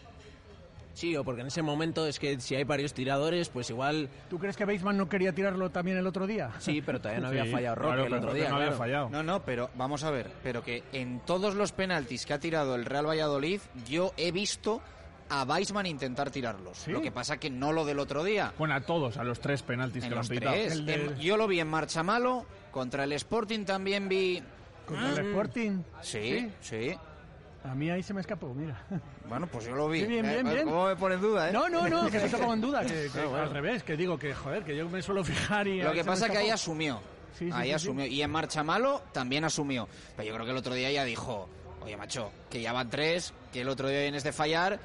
Sí, 0.94 1.16
o 1.16 1.22
porque 1.22 1.42
en 1.42 1.46
ese 1.46 1.62
momento 1.62 2.06
es 2.08 2.18
que 2.18 2.40
si 2.40 2.56
hay 2.56 2.64
varios 2.64 2.92
tiradores, 2.92 3.48
pues 3.50 3.70
igual... 3.70 4.08
¿Tú 4.28 4.38
crees 4.40 4.56
que 4.56 4.64
Bateman 4.64 4.96
no 4.96 5.08
quería 5.08 5.32
tirarlo 5.32 5.70
también 5.70 5.96
el 5.96 6.06
otro 6.08 6.26
día? 6.26 6.50
Sí, 6.58 6.82
pero 6.84 7.00
todavía 7.00 7.20
no 7.20 7.28
había 7.28 7.44
Sí, 7.44 7.50
fallado 7.52 7.74
Roque 7.76 7.86
claro, 7.94 8.06
el 8.06 8.14
otro 8.14 8.34
día. 8.34 8.48
no 8.48 8.56
había 8.56 8.72
fallado. 8.72 9.08
No, 9.10 9.22
no, 9.22 9.42
pero 9.44 9.70
vamos 9.76 10.02
a 10.02 10.10
ver, 10.10 10.28
pero 10.42 10.64
que 10.64 10.82
en 10.92 11.20
todos 11.20 11.54
los 11.54 11.70
penaltis 11.70 12.26
que 12.26 12.32
ha 12.34 12.40
tirado 12.40 12.74
el 12.74 12.84
Real 12.84 13.06
Valladolid, 13.06 13.60
yo 13.86 14.12
he 14.16 14.32
visto 14.32 14.80
a 15.28 15.44
Weisman 15.44 15.86
intentar 15.86 16.32
tirarlos. 16.32 16.88
Lo 16.88 17.00
que 17.00 17.12
pasa 17.12 17.36
que 17.36 17.48
no 17.50 17.70
lo 17.72 17.84
del 17.84 18.00
otro 18.00 18.24
día. 18.24 18.52
Bueno, 18.58 18.74
a 18.74 18.80
todos, 18.80 19.18
a 19.18 19.24
los 19.24 19.38
tres 19.38 19.62
penaltis 19.62 20.02
En 20.02 20.08
que 20.08 20.14
lo 20.16 20.20
han 20.22 20.26
los 20.26 20.30
pitado. 20.30 20.56
tres. 20.56 21.18
Yo 21.20 21.36
lo 21.36 21.46
vi 21.46 21.60
en 21.60 21.68
marcha 21.68 22.02
malo, 22.02 22.44
contra 22.72 23.04
el 23.04 23.12
Sporting 23.12 23.64
también 23.64 24.08
vi... 24.08 24.42
¿Contra 24.84 25.10
el 25.10 25.22
Mm. 25.22 25.28
Sporting? 25.28 25.82
Sí, 26.00 26.50
sí. 26.60 26.96
A 27.68 27.74
mí 27.74 27.90
ahí 27.90 28.02
se 28.02 28.14
me 28.14 28.20
escapó, 28.20 28.54
mira. 28.54 28.82
Bueno, 29.28 29.46
pues 29.46 29.66
yo 29.66 29.74
lo 29.74 29.88
vi. 29.88 30.00
Sí, 30.00 30.06
bien, 30.06 30.24
Eh, 30.24 30.42
bien, 30.42 30.46
bien. 30.54 30.64
¿Cómo 30.64 30.86
me 30.86 30.96
pone 30.96 31.16
en 31.16 31.20
duda, 31.20 31.50
eh? 31.50 31.52
No, 31.52 31.68
no, 31.68 31.86
no, 31.88 32.10
que 32.10 32.18
no 32.18 32.26
te 32.28 32.36
pongo 32.38 32.54
en 32.54 32.60
duda, 32.62 32.80
que, 32.82 33.10
que 33.12 33.20
No, 33.20 33.28
bueno. 33.30 33.44
al 33.44 33.50
revés, 33.50 33.82
que 33.82 33.96
digo 33.96 34.18
que, 34.18 34.34
joder, 34.34 34.64
que 34.64 34.74
yo 34.76 34.88
me 34.88 35.02
suelo 35.02 35.22
fijar 35.22 35.66
y... 35.68 35.82
Lo 35.82 35.92
que 35.92 36.02
pasa 36.04 36.26
es 36.26 36.32
que 36.32 36.38
ahí 36.38 36.50
asumió. 36.50 37.00
Sí, 37.38 37.46
sí, 37.46 37.50
ahí 37.52 37.72
asumió. 37.72 38.06
Y 38.06 38.22
en 38.22 38.30
marcha 38.30 38.62
malo 38.64 39.02
también 39.12 39.44
asumió. 39.44 39.86
Pero 40.16 40.26
yo 40.28 40.34
creo 40.34 40.46
que 40.46 40.52
el 40.52 40.56
otro 40.56 40.74
día 40.74 40.90
ya 40.90 41.04
dijo, 41.04 41.48
oye, 41.82 41.96
macho, 41.96 42.32
que 42.50 42.60
ya 42.62 42.72
van 42.72 42.88
tres, 42.88 43.34
que 43.52 43.60
el 43.60 43.68
otro 43.68 43.88
día 43.88 44.00
vienes 44.00 44.24
de 44.24 44.32
fallar. 44.32 44.80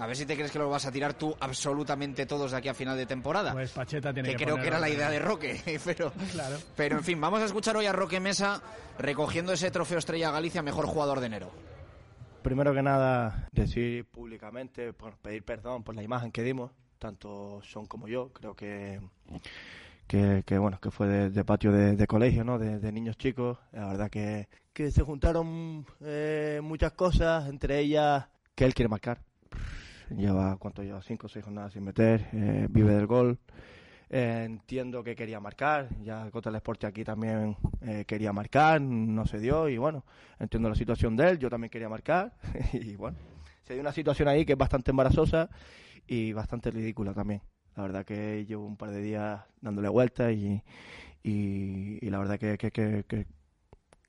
A 0.00 0.06
ver 0.06 0.16
si 0.16 0.24
te 0.26 0.34
crees 0.34 0.50
que 0.50 0.58
lo 0.58 0.68
vas 0.70 0.86
a 0.86 0.90
tirar 0.92 1.14
tú 1.14 1.36
absolutamente 1.38 2.24
todos 2.26 2.50
de 2.52 2.56
aquí 2.56 2.68
a 2.68 2.74
final 2.74 2.96
de 2.96 3.04
temporada. 3.06 3.52
Pues 3.52 3.72
Pacheta 3.72 4.12
tiene 4.14 4.30
que 4.30 4.36
que 4.36 4.44
creo 4.44 4.56
que 4.56 4.66
era 4.66 4.80
la 4.80 4.88
idea 4.88 5.10
de 5.10 5.18
Roque, 5.18 5.60
pero, 5.84 6.12
Claro. 6.32 6.56
pero 6.74 6.96
en 6.96 7.04
fin, 7.04 7.20
vamos 7.20 7.40
a 7.42 7.44
escuchar 7.44 7.76
hoy 7.76 7.86
a 7.86 7.92
Roque 7.92 8.18
Mesa 8.18 8.62
recogiendo 8.98 9.52
ese 9.52 9.70
trofeo 9.70 9.98
Estrella 9.98 10.30
Galicia 10.30 10.62
Mejor 10.62 10.86
Jugador 10.86 11.20
de 11.20 11.26
Enero. 11.26 11.50
Primero 12.42 12.72
que 12.72 12.80
nada, 12.82 13.48
decir 13.52 14.06
públicamente, 14.06 14.94
por 14.94 15.16
pedir 15.18 15.44
perdón 15.44 15.82
por 15.84 15.94
la 15.94 16.02
imagen 16.02 16.32
que 16.32 16.42
dimos, 16.42 16.70
tanto 16.98 17.60
Sean 17.62 17.84
como 17.84 18.08
yo. 18.08 18.32
Creo 18.32 18.54
que, 18.56 18.98
que, 20.06 20.42
que, 20.46 20.56
bueno, 20.56 20.80
que 20.80 20.90
fue 20.90 21.06
de, 21.08 21.28
de 21.30 21.44
patio 21.44 21.70
de, 21.72 21.96
de 21.96 22.06
colegio, 22.06 22.42
¿no? 22.42 22.58
De, 22.58 22.78
de 22.78 22.92
niños 22.92 23.18
chicos. 23.18 23.58
La 23.72 23.88
verdad 23.88 24.08
que, 24.10 24.48
que 24.72 24.90
se 24.90 25.02
juntaron 25.02 25.84
eh, 26.02 26.60
muchas 26.62 26.92
cosas, 26.92 27.46
entre 27.50 27.80
ellas 27.80 28.24
que 28.54 28.64
él 28.64 28.72
quiere 28.72 28.88
marcar. 28.88 29.20
Lleva, 30.16 30.56
¿cuánto 30.58 30.82
lleva? 30.82 31.00
Cinco 31.02 31.26
o 31.26 31.28
seis 31.28 31.44
jornadas 31.44 31.72
sin 31.72 31.84
meter, 31.84 32.28
eh, 32.32 32.66
vive 32.68 32.94
del 32.94 33.06
gol. 33.06 33.38
Eh, 34.08 34.42
entiendo 34.44 35.04
que 35.04 35.14
quería 35.14 35.38
marcar, 35.38 35.88
ya 36.02 36.28
contra 36.32 36.50
el 36.50 36.56
Sport 36.56 36.84
aquí 36.84 37.04
también 37.04 37.56
eh, 37.80 38.04
quería 38.06 38.32
marcar, 38.32 38.80
no 38.80 39.24
se 39.24 39.38
dio 39.38 39.68
y 39.68 39.78
bueno, 39.78 40.04
entiendo 40.40 40.68
la 40.68 40.74
situación 40.74 41.16
de 41.16 41.30
él, 41.30 41.38
yo 41.38 41.48
también 41.48 41.70
quería 41.70 41.88
marcar 41.88 42.34
y 42.72 42.96
bueno, 42.96 43.16
se 43.62 43.74
dio 43.74 43.82
una 43.82 43.92
situación 43.92 44.26
ahí 44.26 44.44
que 44.44 44.54
es 44.54 44.58
bastante 44.58 44.90
embarazosa 44.90 45.48
y 46.08 46.32
bastante 46.32 46.72
ridícula 46.72 47.14
también. 47.14 47.40
La 47.76 47.84
verdad 47.84 48.04
que 48.04 48.44
llevo 48.46 48.66
un 48.66 48.76
par 48.76 48.90
de 48.90 49.00
días 49.00 49.42
dándole 49.60 49.88
vueltas 49.88 50.32
y, 50.32 50.60
y, 51.22 52.10
la 52.10 52.18
verdad 52.18 52.38
que, 52.38 52.58
que, 52.58 52.72
que, 52.72 53.26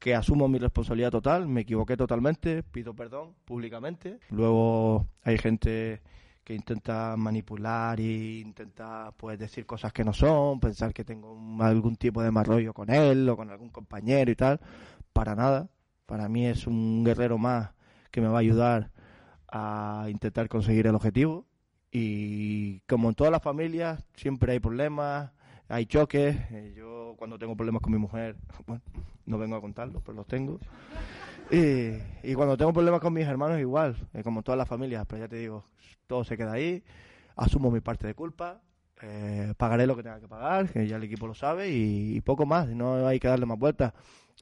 que 0.01 0.15
asumo 0.15 0.47
mi 0.47 0.57
responsabilidad 0.57 1.11
total, 1.11 1.47
me 1.47 1.61
equivoqué 1.61 1.95
totalmente, 1.95 2.63
pido 2.63 2.95
perdón 2.95 3.35
públicamente. 3.45 4.17
Luego 4.31 5.05
hay 5.21 5.37
gente 5.37 6.01
que 6.43 6.55
intenta 6.55 7.15
manipular 7.15 7.99
e 7.99 8.39
intenta 8.39 9.13
pues 9.15 9.37
decir 9.37 9.67
cosas 9.67 9.93
que 9.93 10.03
no 10.03 10.11
son, 10.11 10.59
pensar 10.59 10.91
que 10.91 11.03
tengo 11.03 11.37
algún 11.61 11.97
tipo 11.97 12.23
de 12.23 12.31
mal 12.31 12.47
con 12.73 12.89
él 12.89 13.29
o 13.29 13.37
con 13.37 13.51
algún 13.51 13.69
compañero 13.69 14.31
y 14.31 14.35
tal. 14.35 14.59
Para 15.13 15.35
nada. 15.35 15.69
Para 16.07 16.27
mí 16.27 16.47
es 16.47 16.65
un 16.65 17.03
guerrero 17.03 17.37
más 17.37 17.69
que 18.09 18.21
me 18.21 18.27
va 18.27 18.37
a 18.37 18.41
ayudar 18.41 18.89
a 19.49 20.07
intentar 20.09 20.49
conseguir 20.49 20.87
el 20.87 20.95
objetivo. 20.95 21.45
Y 21.91 22.79
como 22.87 23.09
en 23.09 23.13
todas 23.13 23.31
las 23.31 23.43
familias, 23.43 24.03
siempre 24.15 24.53
hay 24.53 24.59
problemas, 24.59 25.31
hay 25.71 25.85
choques. 25.85 26.35
Eh, 26.51 26.73
Yo 26.75 27.15
cuando 27.17 27.37
tengo 27.39 27.55
problemas 27.55 27.81
con 27.81 27.91
mi 27.93 27.99
mujer, 27.99 28.35
bueno, 28.67 28.81
no 29.25 29.37
vengo 29.37 29.55
a 29.55 29.61
contarlos, 29.61 30.01
pero 30.03 30.15
los 30.15 30.27
tengo. 30.27 30.59
Y, 31.51 32.33
cuando 32.35 32.55
tengo 32.57 32.71
problemas 32.73 33.01
con 33.01 33.13
mis 33.13 33.27
hermanos 33.27 33.59
igual, 33.59 33.95
eh, 34.13 34.23
como 34.23 34.41
todas 34.41 34.57
las 34.57 34.67
familias, 34.67 35.05
pero 35.07 35.21
ya 35.21 35.27
te 35.27 35.35
digo, 35.37 35.63
todo 36.07 36.23
se 36.23 36.37
queda 36.37 36.53
ahí, 36.53 36.83
asumo 37.35 37.71
mi 37.71 37.81
parte 37.81 38.07
de 38.07 38.13
culpa, 38.13 38.61
eh, 39.01 39.53
pagaré 39.57 39.85
lo 39.85 39.95
que 39.97 40.03
tenga 40.03 40.19
que 40.21 40.27
pagar, 40.29 40.69
que 40.69 40.87
ya 40.87 40.95
el 40.95 41.03
equipo 41.03 41.27
lo 41.27 41.33
sabe, 41.33 41.69
y, 41.69 42.15
y 42.15 42.21
poco 42.21 42.45
más, 42.45 42.67
no 42.69 43.05
hay 43.07 43.19
que 43.19 43.27
darle 43.27 43.45
más 43.45 43.59
vueltas. 43.59 43.93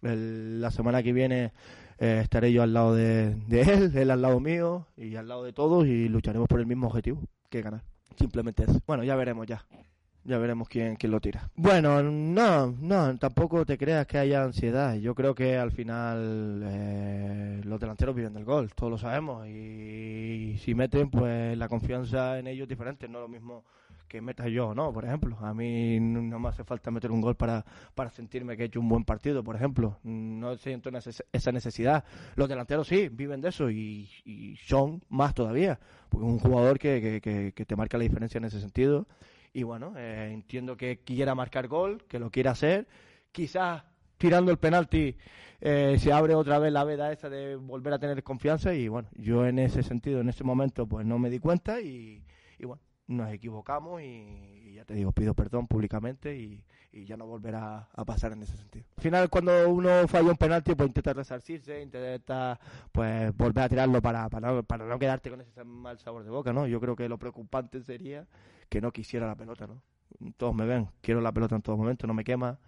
El- 0.04 0.62
la 0.62 0.72
semana 0.72 1.02
que 1.04 1.12
viene 1.14 1.52
eh, 2.00 2.20
estaré 2.24 2.54
yo 2.54 2.62
al 2.64 2.74
lado 2.74 2.94
de, 2.96 3.36
de 3.48 3.62
él, 3.64 3.92
él 3.98 4.12
al 4.12 4.22
lado 4.22 4.40
mío 4.40 4.86
y 4.96 5.16
al 5.16 5.28
lado 5.28 5.44
de 5.44 5.54
todos 5.54 5.88
y 5.88 6.08
lucharemos 6.10 6.48
por 6.48 6.60
el 6.60 6.66
mismo 6.68 6.88
objetivo, 6.88 7.22
que 7.50 7.62
ganar. 7.62 7.84
Simplemente 8.18 8.64
eso. 8.64 8.80
Bueno, 8.86 9.04
ya 9.04 9.16
veremos 9.16 9.48
ya. 9.48 9.66
Ya 10.30 10.38
veremos 10.38 10.70
quién, 10.70 10.96
quién 10.96 11.12
lo 11.12 11.20
tira. 11.20 11.50
Bueno, 11.56 12.04
no, 12.04 12.68
no, 12.68 13.18
tampoco 13.18 13.66
te 13.66 13.80
creas 13.80 14.06
que 14.06 14.20
haya 14.20 14.44
ansiedad. 14.44 14.94
Yo 14.94 15.16
creo 15.16 15.34
que 15.34 15.58
al 15.58 15.72
final 15.72 16.62
eh, 16.66 17.62
los 17.64 17.80
delanteros 17.80 18.16
viven 18.16 18.34
del 18.34 18.46
gol, 18.46 18.72
todos 18.76 18.92
lo 18.92 18.98
sabemos. 19.00 19.48
Y, 19.48 20.56
si 20.60 20.76
meten, 20.76 21.10
pues 21.10 21.58
la 21.58 21.68
confianza 21.68 22.38
en 22.38 22.46
ellos 22.46 22.66
es 22.66 22.70
diferente. 22.70 23.08
No 23.08 23.22
lo 23.22 23.28
mismo 23.28 23.64
que 24.08 24.22
meta 24.22 24.48
yo, 24.48 24.76
¿no? 24.76 24.94
Por 24.94 25.04
ejemplo, 25.04 25.36
a 25.42 25.52
mí 25.52 26.00
no 26.00 26.38
me 26.38 26.50
hace 26.50 26.64
falta 26.64 26.92
meter 26.92 27.12
un 27.12 27.22
gol 27.22 27.34
para, 27.34 27.66
para 27.96 28.12
sentirme 28.12 28.56
que 28.56 28.62
he 28.62 28.66
hecho 28.68 28.80
un 28.80 28.88
buen 28.88 29.06
partido, 29.06 29.44
por 29.44 29.56
ejemplo. 29.56 29.98
No 30.04 30.56
siento 30.58 30.92
esa 31.32 31.52
necesidad. 31.52 32.04
Los 32.36 32.48
delanteros 32.48 32.88
sí, 32.88 33.10
viven 33.10 33.42
de 33.42 33.50
eso 33.50 33.72
y, 33.72 34.08
son 34.68 35.02
más 35.10 35.34
todavía. 35.34 35.80
Porque 36.08 36.28
es 36.28 36.34
un 36.34 36.40
jugador 36.40 36.78
que, 36.78 37.20
que, 37.20 37.52
que 37.52 37.66
te 37.66 37.76
marca 37.76 37.98
la 37.98 38.04
diferencia 38.04 38.38
en 38.38 38.46
ese 38.46 38.62
sentido. 38.62 39.08
Y 39.54 39.64
bueno, 39.64 39.94
eh, 39.98 40.30
entiendo 40.32 40.78
que 40.78 41.00
quiera 41.00 41.36
marcar 41.36 41.68
gol, 41.68 42.04
que 42.08 42.20
lo 42.20 42.30
quiera 42.30 42.52
hacer. 42.52 42.88
Quizás 43.32 43.84
tirando 44.18 44.52
el 44.52 44.58
penalti 44.58 45.16
eh, 45.62 45.98
se 46.00 46.12
abre 46.12 46.36
otra 46.36 46.60
vez 46.60 46.72
la 46.72 46.84
veda 46.84 47.12
esa 47.12 47.30
de 47.30 47.56
volver 47.56 47.94
a 47.94 48.00
tener 48.00 48.24
confianza. 48.24 48.74
Y 48.74 48.88
bueno, 48.88 49.10
yo 49.16 49.46
en 49.46 49.60
ese 49.60 49.84
sentido, 49.84 50.22
en 50.22 50.30
ese 50.30 50.44
momento, 50.44 50.88
pues 50.88 51.06
no 51.06 51.20
me 51.20 51.30
di 51.30 51.40
cuenta 51.40 51.82
y, 51.82 52.24
y 52.58 52.66
bueno, 52.66 52.82
nos 53.10 53.31
equivocamos 53.31 54.02
y, 54.02 54.73
ya 54.76 54.86
te 54.86 54.94
digo, 54.94 55.11
pido 55.11 55.34
perdón 55.34 55.68
públicamente 55.68 56.38
y, 56.38 56.64
y 56.91 57.06
ya 57.06 57.18
no 57.18 57.26
volverá 57.26 57.90
a 57.91 58.06
pasar 58.06 58.31
en 58.34 58.44
ese 58.44 58.56
sentido. 58.56 58.86
Al 58.98 59.03
final, 59.03 59.30
cuando 59.30 59.68
uno 59.68 60.07
falla 60.07 60.30
un 60.30 60.38
penalti, 60.38 60.76
pues 60.76 60.88
intenta 60.88 61.14
resarcirse, 61.14 61.81
intenta 61.81 62.60
pues 62.91 63.36
volver 63.36 63.64
a 63.64 63.69
tirarlo 63.69 64.02
para, 64.02 64.30
para, 64.30 64.53
no, 64.53 64.64
para 64.64 64.86
no 64.86 64.99
quedarte 64.99 65.31
con 65.31 65.41
ese 65.41 65.64
mal 65.64 65.98
sabor 65.98 66.23
de 66.23 66.30
boca, 66.30 66.53
¿no? 66.53 66.68
Yo 66.68 66.80
creo 66.80 66.95
que 66.95 67.10
lo 67.10 67.18
preocupante 67.18 67.81
sería 67.81 68.27
que 68.69 68.80
no 68.80 68.91
quisiera 68.91 69.26
la 69.26 69.36
pelota, 69.36 69.65
¿no? 69.65 69.81
Todos 70.38 70.53
me 70.53 70.65
ven, 70.65 70.88
quiero 71.02 71.19
la 71.19 71.31
pelota 71.31 71.56
en 71.56 71.64
todo 71.64 71.77
momento, 71.77 72.06
no 72.06 72.14
me 72.14 72.23
quema. 72.23 72.60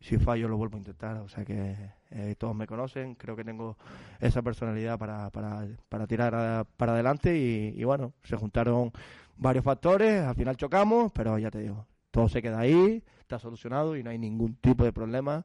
Si 0.00 0.16
fallo 0.16 0.46
lo 0.48 0.56
vuelvo 0.56 0.76
a 0.76 0.78
intentar, 0.78 1.16
o 1.16 1.28
sea 1.28 1.44
que 1.44 1.74
eh, 2.10 2.34
todos 2.38 2.54
me 2.54 2.66
conocen, 2.68 3.14
creo 3.16 3.34
que 3.34 3.42
tengo 3.44 3.76
esa 4.20 4.42
personalidad 4.42 4.96
para, 4.98 5.28
para, 5.30 5.66
para 5.88 6.06
tirar 6.06 6.34
a- 6.34 6.64
para 6.76 6.92
adelante 6.92 7.36
y, 7.36 7.74
y 7.80 7.84
bueno, 7.84 8.12
se 8.22 8.36
juntaron 8.36 8.92
varios 9.36 9.64
factores, 9.64 10.22
al 10.24 10.34
final 10.36 10.56
chocamos, 10.56 11.10
pero 11.12 11.36
ya 11.38 11.50
te 11.50 11.58
digo, 11.58 11.84
todo 12.12 12.28
se 12.28 12.40
queda 12.40 12.60
ahí, 12.60 13.02
está 13.20 13.38
solucionado 13.40 13.96
y 13.96 14.02
no 14.04 14.10
hay 14.10 14.18
ningún 14.18 14.54
tipo 14.56 14.84
de 14.84 14.92
problema 14.92 15.44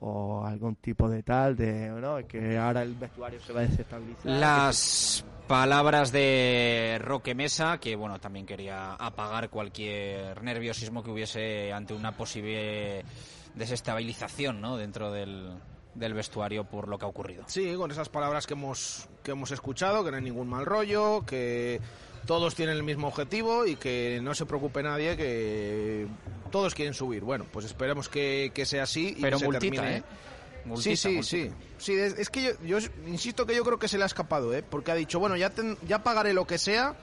o 0.00 0.44
algún 0.44 0.76
tipo 0.76 1.08
de 1.08 1.22
tal, 1.22 1.56
de, 1.56 1.88
no, 1.88 2.18
es 2.18 2.26
que 2.26 2.58
ahora 2.58 2.82
el 2.82 2.94
vestuario 2.94 3.40
se 3.40 3.54
va 3.54 3.60
a 3.60 3.62
desestabilizar. 3.66 4.26
Las 4.30 5.24
palabras 5.48 6.12
de 6.12 6.98
Roque 7.00 7.34
Mesa, 7.34 7.78
que 7.78 7.96
bueno, 7.96 8.18
también 8.18 8.44
quería 8.44 8.94
apagar 8.94 9.48
cualquier 9.48 10.42
nerviosismo 10.42 11.02
que 11.02 11.10
hubiese 11.10 11.72
ante 11.72 11.94
una 11.94 12.12
posible 12.12 13.02
desestabilización 13.54 14.60
¿no? 14.60 14.76
dentro 14.76 15.12
del, 15.12 15.50
del 15.94 16.14
vestuario 16.14 16.64
por 16.64 16.88
lo 16.88 16.98
que 16.98 17.04
ha 17.04 17.08
ocurrido. 17.08 17.44
Sí, 17.46 17.74
con 17.76 17.90
esas 17.90 18.08
palabras 18.08 18.46
que 18.46 18.54
hemos, 18.54 19.08
que 19.22 19.32
hemos 19.32 19.50
escuchado, 19.50 20.04
que 20.04 20.10
no 20.10 20.16
hay 20.16 20.22
ningún 20.22 20.48
mal 20.48 20.66
rollo, 20.66 21.24
que 21.26 21.80
todos 22.26 22.54
tienen 22.54 22.76
el 22.76 22.82
mismo 22.82 23.08
objetivo 23.08 23.66
y 23.66 23.76
que 23.76 24.20
no 24.22 24.34
se 24.34 24.46
preocupe 24.46 24.82
nadie, 24.82 25.16
que 25.16 26.06
todos 26.50 26.74
quieren 26.74 26.94
subir. 26.94 27.22
Bueno, 27.22 27.46
pues 27.52 27.66
esperemos 27.66 28.08
que, 28.08 28.50
que 28.54 28.64
sea 28.66 28.84
así 28.84 29.14
y 29.16 29.20
Pero 29.22 29.36
que 29.38 29.40
se 29.40 29.50
multita, 29.50 29.82
termine. 29.82 29.96
¿eh? 29.98 30.02
sí, 30.02 30.68
Multita, 30.68 30.96
sí, 30.96 31.08
multita. 31.08 31.22
sí. 31.28 31.50
Sí, 31.76 31.92
es, 31.92 32.18
es 32.18 32.30
que 32.30 32.42
yo, 32.42 32.50
yo 32.64 32.78
insisto 33.06 33.44
que 33.44 33.54
yo 33.54 33.62
creo 33.64 33.78
que 33.78 33.88
se 33.88 33.98
le 33.98 34.04
ha 34.04 34.06
escapado, 34.06 34.54
¿eh? 34.54 34.62
Porque 34.62 34.90
ha 34.90 34.94
dicho, 34.94 35.18
bueno, 35.20 35.36
ya, 35.36 35.50
ten- 35.50 35.76
ya 35.86 36.02
pagaré 36.02 36.32
lo 36.32 36.46
que 36.46 36.56
sea. 36.56 36.94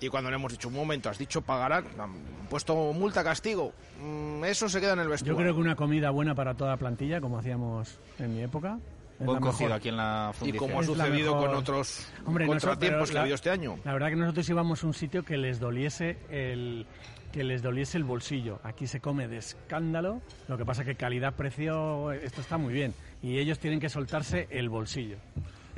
Y 0.00 0.08
cuando 0.08 0.30
le 0.30 0.36
hemos 0.36 0.52
dicho, 0.52 0.68
un 0.68 0.74
momento, 0.74 1.08
has 1.10 1.18
dicho 1.18 1.42
pagarán, 1.42 1.84
han 1.98 2.12
puesto 2.48 2.74
multa, 2.92 3.24
castigo. 3.24 3.72
Mm, 4.00 4.44
Eso 4.44 4.68
se 4.68 4.80
queda 4.80 4.92
en 4.92 5.00
el 5.00 5.04
Yo 5.06 5.10
vestuario. 5.10 5.36
creo 5.36 5.54
que 5.54 5.60
una 5.60 5.74
comida 5.76 6.10
buena 6.10 6.34
para 6.34 6.54
toda 6.54 6.70
la 6.70 6.76
plantilla, 6.76 7.20
como 7.20 7.38
hacíamos 7.38 7.98
en 8.18 8.34
mi 8.34 8.42
época, 8.42 8.78
Es 9.18 9.26
Buen 9.26 9.42
mejor. 9.42 9.72
aquí 9.72 9.88
en 9.88 9.96
la 9.96 10.30
Y 10.32 10.38
fundición. 10.38 10.64
como 10.68 10.80
ha 10.80 10.84
sucedido 10.84 11.36
con 11.36 11.52
otros 11.52 12.06
contratiempos 12.24 13.10
que 13.10 13.18
ha 13.18 13.22
habido 13.22 13.34
este 13.34 13.50
año. 13.50 13.76
La 13.84 13.92
verdad 13.92 14.10
que 14.10 14.16
nosotros 14.16 14.48
íbamos 14.48 14.84
a 14.84 14.86
un 14.86 14.94
sitio 14.94 15.24
que 15.24 15.36
les 15.36 15.58
doliese 15.58 16.18
el 16.30 16.86
que 17.32 17.42
les 17.44 17.60
doliese 17.60 17.98
el 17.98 18.04
bolsillo. 18.04 18.58
Aquí 18.62 18.86
se 18.86 19.00
come 19.00 19.26
de 19.28 19.36
escándalo, 19.38 20.22
lo 20.46 20.56
que 20.56 20.64
pasa 20.64 20.84
que 20.84 20.94
calidad-precio, 20.94 22.12
esto 22.12 22.40
está 22.40 22.56
muy 22.56 22.72
bien. 22.72 22.94
Y 23.20 23.38
ellos 23.38 23.58
tienen 23.58 23.80
que 23.80 23.88
soltarse 23.90 24.46
el 24.50 24.68
bolsillo. 24.70 25.16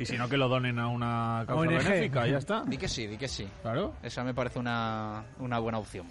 Y 0.01 0.07
si 0.07 0.17
no, 0.17 0.29
que 0.31 0.39
lo 0.39 0.49
donen 0.49 0.79
a 0.79 0.89
una 0.89 1.45
causa 1.47 1.61
ONG. 1.61 1.85
benéfica, 1.85 2.27
ya 2.27 2.39
está. 2.39 2.65
Di 2.67 2.79
que 2.79 2.89
sí, 2.89 3.07
di 3.07 3.19
que 3.19 3.29
sí. 3.29 3.47
Claro. 3.61 3.95
Esa 4.03 4.25
me 4.25 4.33
parece 4.33 4.59
una, 4.59 5.25
una 5.39 5.59
buena 5.59 5.79
opción. 5.79 6.07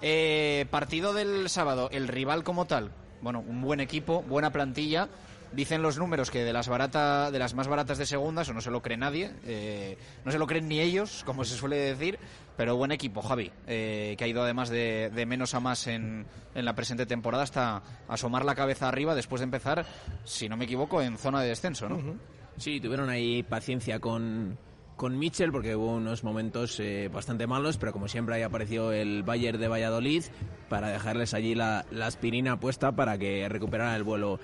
Eh, 0.00 0.66
partido 0.70 1.12
del 1.12 1.48
sábado, 1.48 1.88
el 1.90 2.06
rival 2.06 2.44
como 2.44 2.66
tal. 2.66 2.92
Bueno, 3.22 3.40
un 3.40 3.60
buen 3.60 3.80
equipo, 3.80 4.22
buena 4.22 4.50
plantilla. 4.50 5.08
Dicen 5.52 5.82
los 5.82 5.98
números 5.98 6.30
que 6.30 6.42
de 6.44 6.52
las 6.52 6.68
barata, 6.68 7.30
de 7.30 7.38
las 7.38 7.54
más 7.54 7.68
baratas 7.68 7.98
de 7.98 8.06
segunda, 8.06 8.42
eso 8.42 8.52
no 8.52 8.60
se 8.60 8.72
lo 8.72 8.82
cree 8.82 8.96
nadie, 8.96 9.30
eh, 9.44 9.96
no 10.24 10.32
se 10.32 10.38
lo 10.38 10.48
creen 10.48 10.66
ni 10.68 10.80
ellos, 10.80 11.22
como 11.24 11.44
se 11.44 11.54
suele 11.56 11.76
decir, 11.76 12.18
pero 12.56 12.76
buen 12.76 12.90
equipo, 12.90 13.22
Javi, 13.22 13.52
eh, 13.68 14.16
que 14.18 14.24
ha 14.24 14.26
ido 14.26 14.42
además 14.42 14.68
de, 14.68 15.12
de 15.14 15.26
menos 15.26 15.54
a 15.54 15.60
más 15.60 15.86
en, 15.86 16.26
en 16.56 16.64
la 16.64 16.74
presente 16.74 17.06
temporada 17.06 17.44
hasta 17.44 17.82
asomar 18.08 18.44
la 18.44 18.56
cabeza 18.56 18.88
arriba 18.88 19.14
después 19.14 19.40
de 19.40 19.44
empezar, 19.44 19.86
si 20.24 20.48
no 20.48 20.56
me 20.56 20.64
equivoco, 20.64 21.00
en 21.00 21.16
zona 21.18 21.40
de 21.40 21.48
descenso, 21.50 21.88
¿no? 21.88 22.16
Sí, 22.56 22.80
tuvieron 22.80 23.10
ahí 23.10 23.42
paciencia 23.42 23.98
con, 23.98 24.56
con 24.96 25.18
Mitchell 25.18 25.50
porque 25.50 25.74
hubo 25.74 25.96
unos 25.96 26.22
momentos 26.22 26.78
eh, 26.80 27.10
bastante 27.12 27.46
malos, 27.46 27.76
pero 27.76 27.92
como 27.92 28.08
siempre 28.08 28.36
ahí 28.36 28.42
apareció 28.42 28.92
el 28.92 29.22
Bayern 29.22 29.60
de 29.60 29.68
Valladolid 29.68 30.24
para 30.68 30.88
dejarles 30.88 31.34
allí 31.34 31.54
la, 31.54 31.84
la 31.90 32.06
aspirina 32.06 32.60
puesta 32.60 32.92
para 32.92 33.18
que 33.18 33.48
recuperaran 33.48 33.96
el 33.96 34.04
vuelo 34.04 34.38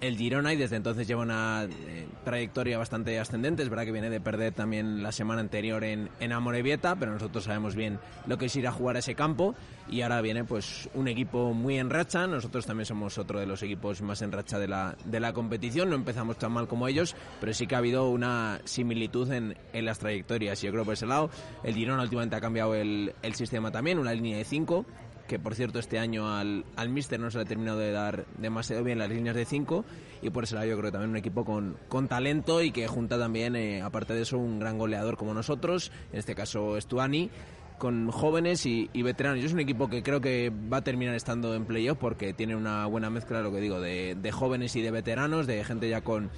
el 0.00 0.16
Girona 0.16 0.52
y 0.52 0.56
desde 0.56 0.76
entonces 0.76 1.06
lleva 1.06 1.22
una 1.22 1.64
eh, 1.64 2.06
trayectoria 2.24 2.78
bastante 2.78 3.18
ascendente. 3.18 3.62
Es 3.62 3.68
verdad 3.68 3.84
que 3.84 3.92
viene 3.92 4.10
de 4.10 4.20
perder 4.20 4.52
también 4.52 5.02
la 5.02 5.12
semana 5.12 5.40
anterior 5.40 5.82
en, 5.84 6.10
en 6.20 6.32
Amorebieta, 6.32 6.96
pero 6.96 7.12
nosotros 7.12 7.44
sabemos 7.44 7.74
bien 7.74 7.98
lo 8.26 8.38
que 8.38 8.46
es 8.46 8.56
ir 8.56 8.66
a 8.66 8.72
jugar 8.72 8.96
a 8.96 8.98
ese 8.98 9.14
campo 9.14 9.54
y 9.88 10.02
ahora 10.02 10.20
viene 10.20 10.44
pues 10.44 10.88
un 10.94 11.08
equipo 11.08 11.54
muy 11.54 11.78
en 11.78 11.90
racha. 11.90 12.26
Nosotros 12.26 12.66
también 12.66 12.86
somos 12.86 13.18
otro 13.18 13.40
de 13.40 13.46
los 13.46 13.62
equipos 13.62 14.02
más 14.02 14.22
en 14.22 14.32
racha 14.32 14.58
de 14.58 14.68
la, 14.68 14.96
de 15.04 15.20
la 15.20 15.32
competición. 15.32 15.90
No 15.90 15.96
empezamos 15.96 16.38
tan 16.38 16.52
mal 16.52 16.68
como 16.68 16.88
ellos, 16.88 17.14
pero 17.40 17.52
sí 17.54 17.66
que 17.66 17.74
ha 17.74 17.78
habido 17.78 18.10
una 18.10 18.60
similitud 18.64 19.30
en, 19.32 19.56
en 19.72 19.84
las 19.84 19.98
trayectorias. 19.98 20.60
Yo 20.60 20.72
creo 20.72 20.84
por 20.84 20.94
ese 20.94 21.06
lado, 21.06 21.30
el 21.62 21.74
Girona 21.74 22.02
últimamente 22.02 22.36
ha 22.36 22.40
cambiado 22.40 22.74
el, 22.74 23.14
el 23.22 23.34
sistema 23.34 23.70
también, 23.70 23.98
una 23.98 24.12
línea 24.12 24.36
de 24.38 24.44
5 24.44 24.84
que 25.26 25.38
por 25.38 25.54
cierto 25.54 25.78
este 25.78 25.98
año 25.98 26.34
al, 26.34 26.64
al 26.76 26.88
Mister 26.88 27.20
no 27.20 27.30
se 27.30 27.38
le 27.38 27.44
ha 27.44 27.46
terminado 27.46 27.78
de 27.78 27.92
dar 27.92 28.26
demasiado 28.38 28.82
bien 28.84 28.98
las 28.98 29.08
líneas 29.08 29.36
de 29.36 29.44
5 29.44 29.84
y 30.22 30.30
por 30.30 30.50
lado 30.52 30.66
yo 30.66 30.78
creo 30.78 30.92
también 30.92 31.10
un 31.10 31.16
equipo 31.16 31.44
con, 31.44 31.76
con 31.88 32.08
talento 32.08 32.62
y 32.62 32.70
que 32.70 32.86
junta 32.86 33.18
también, 33.18 33.56
eh, 33.56 33.82
aparte 33.82 34.14
de 34.14 34.22
eso, 34.22 34.38
un 34.38 34.58
gran 34.58 34.78
goleador 34.78 35.16
como 35.16 35.34
nosotros, 35.34 35.92
en 36.12 36.18
este 36.18 36.34
caso 36.34 36.80
Stuani, 36.80 37.30
con 37.78 38.10
jóvenes 38.10 38.64
y, 38.66 38.88
veteranos. 39.02 39.44
Es 39.44 39.52
un 39.52 39.60
equipo 39.60 39.88
que 39.88 40.02
creo 40.02 40.20
que 40.20 40.50
va 40.72 40.78
a 40.78 40.84
terminar 40.84 41.14
estando 41.14 41.54
en 41.54 41.66
playoff 41.66 41.98
porque 41.98 42.32
tiene 42.32 42.56
una 42.56 42.86
buena 42.86 43.10
mezcla, 43.10 43.42
lo 43.42 43.52
que 43.52 43.60
digo, 43.60 43.80
de, 43.80 44.16
de 44.20 44.32
jóvenes 44.32 44.74
y 44.76 44.82
de 44.82 44.90
veteranos, 44.90 45.46
de 45.46 45.62
gente 45.64 45.88
ya 45.88 46.00
con 46.00 46.30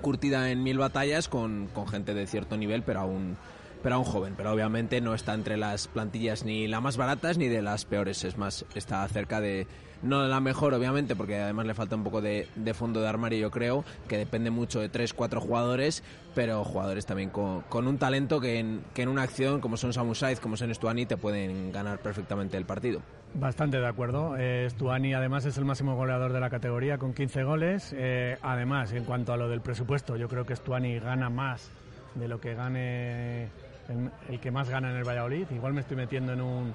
curtida 0.00 0.50
en 0.50 0.62
mil 0.62 0.78
batallas, 0.78 1.28
con, 1.28 1.68
con 1.74 1.88
gente 1.88 2.14
de 2.14 2.26
cierto 2.26 2.56
nivel, 2.56 2.82
pero 2.82 3.00
aún 3.00 3.36
pero 3.82 3.96
aún 3.96 4.04
joven, 4.04 4.34
pero 4.36 4.52
obviamente 4.52 5.00
no 5.00 5.14
está 5.14 5.34
entre 5.34 5.56
las 5.56 5.88
plantillas 5.88 6.44
ni 6.44 6.66
las 6.66 6.82
más 6.82 6.96
baratas 6.96 7.38
ni 7.38 7.48
de 7.48 7.62
las 7.62 7.84
peores, 7.84 8.24
es 8.24 8.36
más, 8.36 8.64
está 8.74 9.06
cerca 9.08 9.40
de, 9.40 9.66
no 10.02 10.22
de 10.22 10.28
la 10.28 10.40
mejor 10.40 10.74
obviamente, 10.74 11.16
porque 11.16 11.36
además 11.36 11.66
le 11.66 11.74
falta 11.74 11.96
un 11.96 12.04
poco 12.04 12.20
de, 12.20 12.46
fondo 12.74 13.00
de 13.00 13.08
armario 13.08 13.38
yo 13.38 13.50
creo, 13.50 13.84
que 14.08 14.16
depende 14.16 14.50
mucho 14.50 14.80
de 14.80 14.88
tres, 14.88 15.12
cuatro 15.14 15.40
jugadores, 15.40 16.02
pero 16.34 16.64
jugadores 16.64 17.06
también 17.06 17.30
con, 17.30 17.64
un 17.86 17.98
talento 17.98 18.40
que 18.40 18.58
en, 18.58 18.82
que 18.94 19.02
en 19.02 19.08
una 19.08 19.22
acción 19.22 19.60
como 19.60 19.76
son 19.76 19.92
Samu 19.92 20.14
Saiz, 20.14 20.40
como 20.40 20.56
son 20.56 20.74
Stuani, 20.74 21.06
te 21.06 21.16
pueden 21.16 21.72
ganar 21.72 21.98
perfectamente 22.00 22.56
el 22.56 22.64
partido. 22.64 23.00
Bastante 23.34 23.78
de 23.78 23.86
acuerdo. 23.86 24.36
Eh, 24.38 24.68
además 25.14 25.44
es 25.44 25.58
el 25.58 25.64
máximo 25.64 25.96
goleador 25.96 26.32
de 26.32 26.40
la 26.40 26.48
categoría 26.48 26.98
con 26.98 27.12
15 27.12 27.42
goles. 27.42 27.94
Eh, 27.96 28.38
además, 28.42 28.92
en 28.92 29.04
cuanto 29.04 29.32
a 29.32 29.36
lo 29.36 29.48
del 29.48 29.60
presupuesto, 29.60 30.16
yo 30.16 30.28
creo 30.28 30.46
que 30.46 30.56
Stuani 30.56 30.98
gana 30.98 31.28
más 31.28 31.70
de 32.14 32.26
lo 32.26 32.40
que 32.40 32.54
gane 32.54 33.48
el, 33.88 34.10
el 34.28 34.40
que 34.40 34.50
más 34.50 34.68
gana 34.68 34.90
en 34.90 34.96
el 34.96 35.04
Valladolid. 35.04 35.46
Igual 35.50 35.72
me 35.72 35.80
estoy 35.80 35.96
metiendo 35.96 36.32
en 36.32 36.40
un 36.40 36.74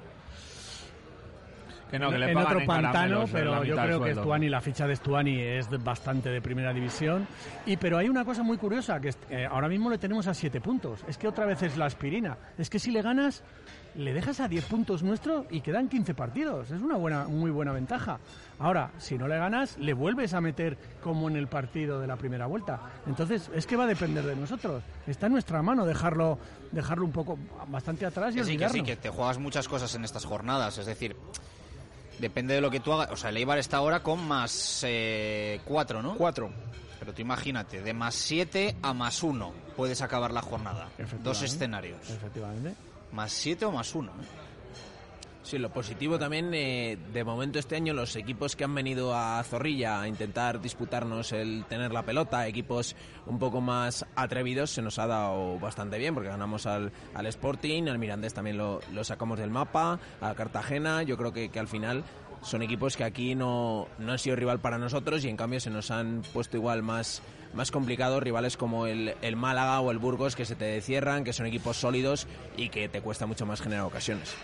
Que 1.90 1.98
no, 1.98 2.10
que 2.10 2.18
le 2.18 2.30
en 2.30 2.36
otro 2.36 2.60
en 2.60 2.66
pantano, 2.66 3.24
pero 3.30 3.64
yo 3.64 3.76
creo 3.76 4.02
que. 4.02 4.14
Stuani, 4.14 4.48
la 4.48 4.60
ficha 4.60 4.86
de 4.86 4.96
Stuani 4.96 5.40
es 5.40 5.68
bastante 5.82 6.30
de 6.30 6.40
primera 6.40 6.72
división. 6.72 7.26
Y 7.66 7.76
pero 7.76 7.98
hay 7.98 8.08
una 8.08 8.24
cosa 8.24 8.42
muy 8.42 8.56
curiosa, 8.56 9.00
que 9.00 9.10
eh, 9.30 9.46
ahora 9.48 9.68
mismo 9.68 9.90
le 9.90 9.98
tenemos 9.98 10.26
a 10.26 10.34
7 10.34 10.60
puntos. 10.60 11.04
Es 11.06 11.18
que 11.18 11.28
otra 11.28 11.46
vez 11.46 11.62
es 11.62 11.76
la 11.76 11.86
aspirina. 11.86 12.36
Es 12.58 12.68
que 12.68 12.78
si 12.78 12.90
le 12.90 13.02
ganas, 13.02 13.44
le 13.96 14.12
dejas 14.12 14.40
a 14.40 14.48
10 14.48 14.64
puntos 14.66 15.02
nuestro 15.02 15.46
y 15.50 15.60
quedan 15.60 15.88
15 15.88 16.14
partidos. 16.14 16.70
Es 16.70 16.80
una 16.80 16.96
buena, 16.96 17.26
muy 17.26 17.50
buena 17.50 17.72
ventaja. 17.72 18.18
Ahora, 18.58 18.90
si 18.98 19.16
no 19.16 19.28
le 19.28 19.36
ganas, 19.36 19.78
le 19.78 19.94
vuelves 19.94 20.34
a 20.34 20.40
meter 20.40 20.76
como 21.02 21.28
en 21.28 21.36
el 21.36 21.48
partido 21.48 22.00
de 22.00 22.06
la 22.06 22.16
primera 22.16 22.46
vuelta. 22.46 22.80
Entonces, 23.06 23.50
es 23.54 23.66
que 23.66 23.76
va 23.76 23.84
a 23.84 23.88
depender 23.88 24.24
de 24.24 24.36
nosotros. 24.36 24.82
Está 25.06 25.26
en 25.26 25.32
nuestra 25.32 25.62
mano 25.62 25.84
dejarlo, 25.86 26.38
dejarlo 26.72 27.04
un 27.04 27.12
poco 27.12 27.38
bastante 27.68 28.06
atrás 28.06 28.34
y 28.34 28.38
Que 28.38 28.44
sí, 28.44 28.56
que 28.56 28.68
sí, 28.68 28.82
que 28.82 28.96
te 28.96 29.10
juegas 29.10 29.38
muchas 29.38 29.68
cosas 29.68 29.94
en 29.94 30.04
estas 30.04 30.24
jornadas. 30.24 30.78
Es 30.78 30.86
decir, 30.86 31.16
depende 32.18 32.54
de 32.54 32.60
lo 32.60 32.70
que 32.70 32.80
tú 32.80 32.92
hagas. 32.92 33.10
O 33.10 33.16
sea, 33.16 33.30
el 33.30 33.36
Eibar 33.36 33.58
está 33.58 33.78
ahora 33.78 34.00
con 34.00 34.26
más 34.26 34.84
eh, 34.86 35.60
cuatro, 35.64 36.02
¿no? 36.02 36.16
Cuatro. 36.16 36.50
Pero 36.98 37.12
tú 37.12 37.22
imagínate, 37.22 37.82
de 37.82 37.92
más 37.92 38.14
siete 38.14 38.76
a 38.82 38.94
más 38.94 39.22
uno 39.22 39.52
puedes 39.76 40.00
acabar 40.00 40.32
la 40.32 40.40
jornada. 40.40 40.88
Dos 41.22 41.42
escenarios. 41.42 42.08
Efectivamente. 42.08 42.74
Más 43.14 43.32
siete 43.32 43.64
o 43.64 43.70
más 43.70 43.94
uno. 43.94 44.10
¿eh? 44.10 44.24
Sí, 45.44 45.58
lo 45.58 45.70
positivo 45.70 46.18
también, 46.18 46.52
eh, 46.54 46.98
de 47.12 47.22
momento 47.22 47.58
este 47.58 47.76
año 47.76 47.92
los 47.92 48.16
equipos 48.16 48.56
que 48.56 48.64
han 48.64 48.74
venido 48.74 49.14
a 49.14 49.42
Zorrilla 49.44 50.00
a 50.00 50.08
intentar 50.08 50.60
disputarnos 50.60 51.32
el 51.32 51.66
tener 51.68 51.92
la 51.92 52.02
pelota, 52.02 52.48
equipos 52.48 52.96
un 53.26 53.38
poco 53.38 53.60
más 53.60 54.06
atrevidos, 54.16 54.70
se 54.70 54.80
nos 54.80 54.98
ha 54.98 55.06
dado 55.06 55.58
bastante 55.58 55.98
bien 55.98 56.14
porque 56.14 56.30
ganamos 56.30 56.64
al, 56.64 56.92
al 57.12 57.26
Sporting, 57.26 57.88
al 57.88 57.98
Mirandés 57.98 58.32
también 58.32 58.56
lo, 58.56 58.80
sacamos 59.02 59.38
del 59.38 59.50
mapa, 59.50 60.00
al 60.22 60.34
Cartagena, 60.34 61.02
yo 61.02 61.18
creo 61.18 61.32
que 61.32 61.58
al 61.58 61.68
final 61.68 62.04
son 62.44 62.62
equipos 62.62 62.96
que 62.96 63.04
aquí 63.04 63.34
no, 63.34 63.88
no 63.98 64.12
han 64.12 64.18
sido 64.18 64.36
rival 64.36 64.60
para 64.60 64.78
nosotros 64.78 65.24
y 65.24 65.28
en 65.28 65.36
cambio 65.36 65.60
se 65.60 65.70
nos 65.70 65.90
han 65.90 66.22
puesto 66.32 66.56
igual 66.56 66.82
más, 66.82 67.22
más 67.54 67.70
complicados 67.70 68.22
rivales 68.22 68.56
como 68.56 68.86
el, 68.86 69.14
el 69.22 69.36
Málaga 69.36 69.80
o 69.80 69.90
el 69.90 69.98
Burgos 69.98 70.36
que 70.36 70.44
se 70.44 70.54
te 70.54 70.80
cierran, 70.80 71.24
que 71.24 71.32
son 71.32 71.46
equipos 71.46 71.78
sólidos 71.78 72.28
y 72.56 72.68
que 72.68 72.88
te 72.88 73.00
cuesta 73.00 73.26
mucho 73.26 73.46
más 73.46 73.60
generar 73.60 73.84
ocasiones. 73.84 74.36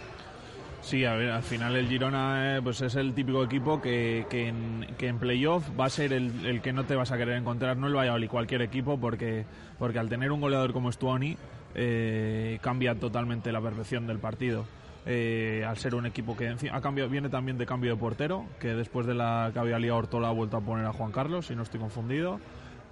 Sí, 0.83 1.05
a 1.05 1.15
ver, 1.15 1.31
al 1.31 1.43
final 1.43 1.77
el 1.77 1.89
Girona 1.89 2.57
eh, 2.57 2.63
pues 2.63 2.81
es 2.81 2.95
el 2.95 3.13
típico 3.13 3.45
equipo 3.45 3.83
que, 3.83 4.27
que, 4.31 4.49
en, 4.49 4.87
que 4.97 5.09
en 5.09 5.19
playoff 5.19 5.69
va 5.79 5.85
a 5.85 5.91
ser 5.91 6.15
el, 6.15 6.47
el 6.47 6.63
que 6.63 6.73
no 6.73 6.85
te 6.85 6.97
vas 6.97 7.13
a 7.13 7.19
querer 7.19 7.37
encontrar, 7.37 7.77
no 7.77 7.87
el 7.87 7.95
Valladolid, 7.95 8.29
cualquier 8.29 8.63
equipo, 8.63 8.99
porque, 8.99 9.45
porque 9.79 9.99
al 9.99 10.09
tener 10.09 10.33
un 10.33 10.41
goleador 10.41 10.73
como 10.73 10.91
Stuani 10.91 11.37
eh, 11.75 12.59
cambia 12.63 12.95
totalmente 12.95 13.53
la 13.53 13.61
perfección 13.61 14.07
del 14.07 14.19
partido. 14.19 14.65
Eh, 15.07 15.65
al 15.67 15.79
ser 15.79 15.95
un 15.95 16.05
equipo 16.05 16.37
que 16.37 16.55
ha 16.71 16.81
cambiado, 16.81 17.09
viene 17.09 17.31
también 17.31 17.57
de 17.57 17.65
cambio 17.65 17.93
de 17.93 17.97
portero, 17.97 18.45
que 18.59 18.75
después 18.75 19.07
de 19.07 19.15
la 19.15 19.51
que 19.53 19.59
había 19.59 19.79
liado 19.79 19.99
Ortola 19.99 20.29
ha 20.29 20.33
vuelto 20.33 20.59
a 20.59 20.61
poner 20.61 20.85
a 20.85 20.93
Juan 20.93 21.11
Carlos, 21.11 21.47
si 21.47 21.55
no 21.55 21.63
estoy 21.63 21.81
confundido, 21.81 22.39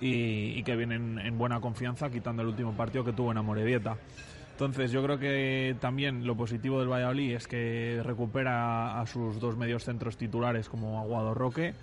y, 0.01 0.62
que 0.62 0.76
viene 0.76 0.94
en, 0.94 1.18
en 1.18 1.36
buena 1.36 1.60
confianza, 1.60 2.10
quitando 2.10 2.43
el 2.43 2.48
último 2.48 2.72
partido 2.72 3.05
que 3.05 3.12
tuvo 3.12 3.32
en 3.32 3.39
Amorebieta. 3.39 3.97
Entonces 4.52 4.90
yo 4.90 5.05
creo 5.05 5.18
que 5.18 5.76
también 5.80 6.26
lo 6.26 6.36
positivo 6.36 6.80
del 6.80 6.89
Valladolid 6.89 7.36
es 7.36 7.47
que 7.47 8.01
recupera 8.05 9.01
a 9.01 9.06
sus 9.06 9.39
dos 9.39 9.56
medios 9.56 9.85
centros 9.85 10.16
titulares 10.16 10.68
como 10.68 10.98
Aguado 10.98 11.32
Roque. 11.35 11.74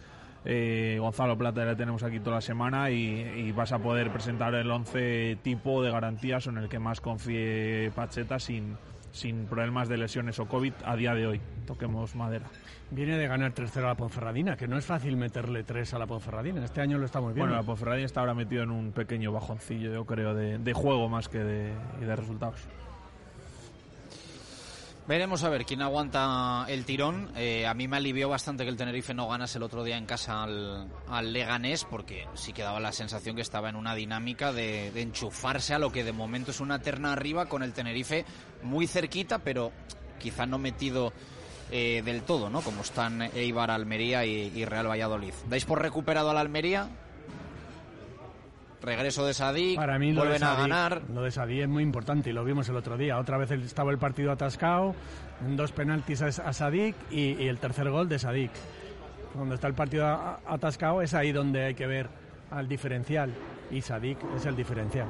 Eh, 0.44 0.98
Gonzalo 1.00 1.38
Plata 1.38 1.64
le 1.64 1.76
tenemos 1.76 2.04
aquí 2.04 2.20
toda 2.20 2.36
la 2.36 2.42
semana 2.42 2.92
y, 2.92 3.22
y 3.22 3.52
vas 3.54 3.72
a 3.72 3.80
poder 3.80 4.12
presentar 4.12 4.54
el 4.56 4.70
11 4.70 5.38
tipo 5.42 5.82
de 5.82 5.92
garantías 5.92 6.48
en 6.48 6.58
el 6.58 6.68
que 6.68 6.78
más 6.78 7.00
confíe 7.00 7.92
Pacheta 7.96 8.40
sin, 8.40 8.76
sin 9.16 9.46
problemas 9.46 9.88
de 9.88 9.98
lesiones 9.98 10.40
o 10.40 10.48
COVID 10.48 10.74
a 10.84 10.96
día 10.96 11.16
de 11.16 11.26
hoy. 11.26 11.42
Toquemos 11.66 12.16
madera. 12.16 12.46
Viene 12.92 13.18
de 13.18 13.28
ganar 13.28 13.54
3-0 13.54 13.78
a 13.78 13.88
la 13.88 13.96
Ponferradina, 13.96 14.58
que 14.58 14.68
no 14.68 14.78
es 14.78 14.86
fácil 14.86 15.18
meterle 15.18 15.64
3 15.64 15.94
a 15.94 16.00
la 16.00 16.06
Ponferradina. 16.06 16.64
Este 16.64 16.82
año 16.82 16.98
lo 16.98 17.06
estamos 17.06 17.34
viendo. 17.34 17.48
Bueno, 17.48 17.62
la 17.62 17.66
Ponferradina 17.66 18.06
está 18.06 18.20
ahora 18.20 18.34
metido 18.34 18.64
en 18.64 18.72
un 18.72 18.92
pequeño 18.92 19.32
bajoncillo, 19.32 19.92
yo 19.92 20.06
creo, 20.06 20.36
de, 20.36 20.60
de 20.60 20.74
juego 20.74 21.10
más 21.10 21.30
que 21.30 21.40
de, 21.40 21.72
y 22.02 22.06
de 22.06 22.16
resultados. 22.16 22.68
Veremos 25.08 25.44
a 25.44 25.50
ver 25.50 25.66
quién 25.66 25.84
aguanta 25.84 26.66
el 26.68 26.84
tirón. 26.84 27.30
Eh, 27.36 27.68
a 27.68 27.76
mí 27.76 27.88
me 27.88 27.98
alivió 27.98 28.28
bastante 28.28 28.64
que 28.64 28.72
el 28.72 28.76
Tenerife 28.76 29.14
no 29.14 29.28
ganase 29.28 29.60
el 29.60 29.64
otro 29.64 29.84
día 29.84 29.98
en 29.98 30.08
casa 30.08 30.44
al, 30.44 31.34
Leganés, 31.34 31.84
porque 31.86 32.28
sí 32.34 32.54
que 32.54 32.64
daba 32.64 32.80
la 32.80 32.92
sensación 32.92 33.36
que 33.36 33.44
estaba 33.44 33.70
en 33.70 33.76
una 33.76 33.94
dinámica 33.94 34.52
de, 34.52 34.90
de 34.92 35.02
enchufarse 35.04 35.76
a 35.76 35.80
lo 35.80 35.92
que 35.92 36.04
de 36.04 36.12
momento 36.12 36.50
es 36.50 36.60
una 36.60 36.80
terna 36.80 37.14
arriba 37.14 37.46
con 37.46 37.62
el 37.62 37.74
Tenerife 37.74 38.26
muy 38.64 38.88
cerquita, 38.88 39.38
pero 39.40 39.72
quizá 40.20 40.48
no 40.48 40.58
metido 40.58 41.14
eh, 41.72 42.02
del 42.04 42.24
todo, 42.24 42.50
¿no? 42.50 42.62
Como 42.62 42.82
están 42.82 43.22
Eibar, 43.22 43.70
Almería 43.70 44.26
y, 44.26 44.52
y 44.56 44.66
Real 44.66 44.88
Valladolid. 44.88 45.34
¿Dais 45.48 45.66
por 45.66 45.84
recuperado 45.84 46.32
al 46.32 46.38
Almería? 46.40 46.90
Regreso 48.86 49.26
de 49.26 49.34
Sadik, 49.34 49.76
Para 49.76 49.98
mí 50.00 50.14
vuelven 50.14 50.44
a 50.44 50.56
Sadik- 50.56 50.58
ganar. 50.62 51.02
Lo 51.14 51.22
de 51.24 51.32
Sadik 51.32 51.62
es 51.62 51.68
muy 51.70 51.84
importante 51.84 52.30
y 52.30 52.34
lo 52.34 52.44
vimos 52.44 52.68
el 52.70 52.76
otro 52.76 52.98
día. 52.98 53.18
Otra 53.20 53.38
vez 53.38 53.52
estaba 53.52 53.92
el 53.92 53.98
partido 53.98 54.32
atascado, 54.32 54.96
dos 55.56 55.72
penaltis 55.72 56.22
a, 56.22 56.28
a 56.28 56.54
Sadik 56.54 56.96
y, 57.12 57.34
y 57.44 57.48
el 57.48 57.58
tercer 57.60 57.90
gol 57.90 58.08
de 58.10 58.20
Sadik. 58.20 58.52
Cuando 59.34 59.56
está 59.56 59.68
el 59.68 59.74
partido 59.74 60.06
a- 60.08 60.40
a- 60.46 60.54
atascado 60.54 61.02
es 61.02 61.14
ahí 61.14 61.32
donde 61.32 61.66
hay 61.66 61.74
que 61.76 61.88
ver 61.88 62.08
al 62.52 62.68
diferencial 62.68 63.34
y 63.72 63.82
Sadik 63.82 64.18
es 64.38 64.46
el 64.46 64.56
diferencial. 64.56 65.08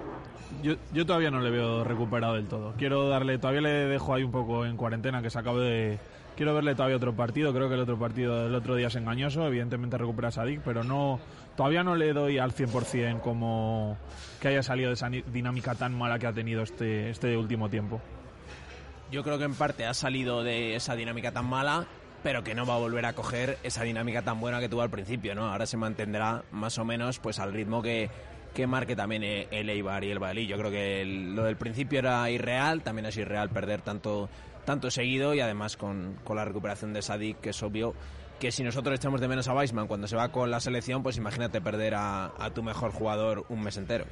Yo, 0.63 0.75
yo 0.93 1.05
todavía 1.05 1.31
no 1.31 1.41
le 1.41 1.49
veo 1.51 1.83
recuperado 1.83 2.35
del 2.35 2.47
todo. 2.47 2.73
Quiero 2.77 3.09
darle, 3.09 3.37
todavía 3.37 3.61
le 3.61 3.69
dejo 3.69 4.13
ahí 4.13 4.23
un 4.23 4.31
poco 4.31 4.65
en 4.65 4.77
cuarentena 4.77 5.21
que 5.21 5.29
se 5.29 5.39
acabe 5.39 5.61
de. 5.61 5.99
Quiero 6.37 6.53
verle 6.53 6.75
todavía 6.75 6.97
otro 6.97 7.13
partido. 7.15 7.53
Creo 7.53 7.67
que 7.69 7.75
el 7.75 7.81
otro 7.81 7.97
partido 7.97 8.43
del 8.43 8.53
otro 8.55 8.75
día 8.75 8.87
es 8.87 8.95
engañoso. 8.95 9.45
Evidentemente 9.47 9.97
recupera 9.97 10.27
a 10.27 10.31
Sadik, 10.31 10.61
pero 10.61 10.83
no. 10.83 11.19
Todavía 11.55 11.83
no 11.83 11.95
le 11.95 12.11
doy 12.13 12.37
al 12.37 12.53
100% 12.53 13.21
como 13.21 13.97
que 14.41 14.49
haya 14.49 14.61
salido 14.63 14.89
de 14.89 14.95
esa 14.95 15.09
dinámica 15.09 15.73
tan 15.75 15.93
mala 15.97 16.19
que 16.19 16.27
ha 16.27 16.33
tenido 16.33 16.61
este, 16.63 17.09
este 17.09 17.37
último 17.37 17.69
tiempo. 17.69 18.01
Yo 19.11 19.23
creo 19.23 19.37
que 19.37 19.45
en 19.45 19.53
parte 19.55 19.85
ha 19.85 19.93
salido 19.93 20.43
de 20.43 20.75
esa 20.75 20.95
dinámica 20.95 21.31
tan 21.31 21.45
mala, 21.45 21.85
pero 22.23 22.43
que 22.43 22.55
no 22.55 22.65
va 22.65 22.75
a 22.75 22.79
volver 22.79 23.05
a 23.05 23.13
coger 23.13 23.57
esa 23.63 23.83
dinámica 23.83 24.21
tan 24.23 24.39
buena 24.41 24.59
que 24.59 24.67
tuvo 24.67 24.81
al 24.81 24.89
principio, 24.89 25.33
¿no? 25.35 25.49
Ahora 25.51 25.65
se 25.65 25.77
mantendrá 25.77 26.43
más 26.51 26.77
o 26.77 26.83
menos 26.83 27.19
pues 27.19 27.39
al 27.39 27.53
ritmo 27.53 27.81
que, 27.81 28.09
que 28.53 28.67
marque 28.67 28.95
también 28.95 29.23
eh, 29.23 29.47
el 29.51 29.69
Eibar 29.69 30.03
y 30.03 30.11
el 30.11 30.19
Valladolid. 30.19 30.47
Yo 30.49 30.57
creo 30.57 30.71
que 30.71 31.01
el- 31.03 31.35
lo 31.35 31.43
del 31.43 31.55
principio 31.55 31.99
era 31.99 32.29
irreal, 32.29 32.81
también 32.81 33.05
es 33.05 33.15
irreal 33.15 33.49
perder 33.49 33.81
tanto, 33.81 34.27
tanto 34.65 34.89
seguido 34.91 35.33
y 35.35 35.39
además 35.39 35.77
con, 35.77 36.17
con 36.25 36.35
la 36.35 36.43
recuperación 36.43 36.91
de 36.91 37.01
Sadik, 37.03 37.39
que 37.39 37.51
es 37.51 37.63
obvio 37.63 37.93
que 38.39 38.51
si 38.51 38.63
nosotros 38.63 38.95
echamos 38.95 39.21
de 39.21 39.27
menos 39.27 39.47
a 39.47 39.53
Weisman 39.53 39.87
cuando 39.87 40.07
se 40.07 40.15
va 40.15 40.31
con 40.31 40.51
la 40.51 40.59
selección, 40.59 41.03
pues 41.03 41.17
imagínate 41.17 41.61
perder 41.61 41.95
a, 41.95 42.33
a 42.37 42.49
tu 42.51 42.63
mejor 42.63 42.91
jugador 42.91 43.45
un 43.49 43.61
mes 43.61 43.77
entero. 43.77 44.05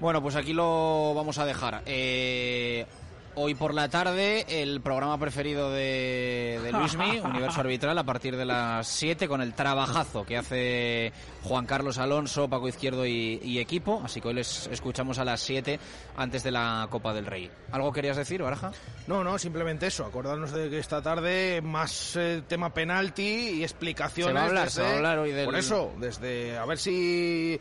Bueno, 0.00 0.22
pues 0.22 0.34
aquí 0.34 0.54
lo 0.54 1.12
vamos 1.14 1.38
a 1.38 1.44
dejar. 1.44 1.82
Eh, 1.84 2.86
hoy 3.34 3.54
por 3.54 3.74
la 3.74 3.88
tarde, 3.90 4.46
el 4.48 4.80
programa 4.80 5.18
preferido 5.18 5.70
de, 5.70 6.58
de 6.62 6.72
Luismi, 6.72 7.18
Universo 7.24 7.60
Arbitral, 7.60 7.98
a 7.98 8.04
partir 8.04 8.36
de 8.36 8.46
las 8.46 8.86
7, 8.86 9.28
con 9.28 9.42
el 9.42 9.52
trabajazo 9.52 10.24
que 10.24 10.38
hace 10.38 11.12
Juan 11.42 11.64
Carlos 11.66 11.98
Alonso, 11.98 12.48
Paco 12.48 12.68
Izquierdo 12.68 13.06
y, 13.06 13.40
y 13.42 13.58
equipo. 13.58 14.02
Así 14.04 14.20
que 14.20 14.28
hoy 14.28 14.34
les 14.34 14.66
escuchamos 14.66 15.18
a 15.18 15.24
las 15.24 15.40
7 15.40 15.78
antes 16.16 16.42
de 16.42 16.50
la 16.50 16.86
Copa 16.90 17.14
del 17.14 17.26
Rey. 17.26 17.50
¿Algo 17.72 17.92
querías 17.92 18.16
decir, 18.16 18.42
Baraja? 18.42 18.72
No, 19.06 19.24
no, 19.24 19.38
simplemente 19.38 19.86
eso. 19.86 20.04
Acordarnos 20.04 20.52
de 20.52 20.68
que 20.68 20.78
esta 20.78 21.00
tarde 21.00 21.60
más 21.62 22.14
eh, 22.16 22.42
tema 22.46 22.72
penalti 22.74 23.22
y 23.22 23.62
explicaciones. 23.62 24.32
Se 24.32 24.34
va 24.34 24.40
a 24.42 24.46
hablar, 24.46 24.64
desde- 24.64 24.74
se 24.76 24.82
va 24.82 24.88
a 24.88 24.96
hablar 24.96 25.18
hoy 25.18 25.32
del- 25.32 25.46
Por 25.46 25.56
eso, 25.56 25.92
desde 25.98 26.58
a 26.58 26.64
ver 26.66 26.78
si 26.78 27.58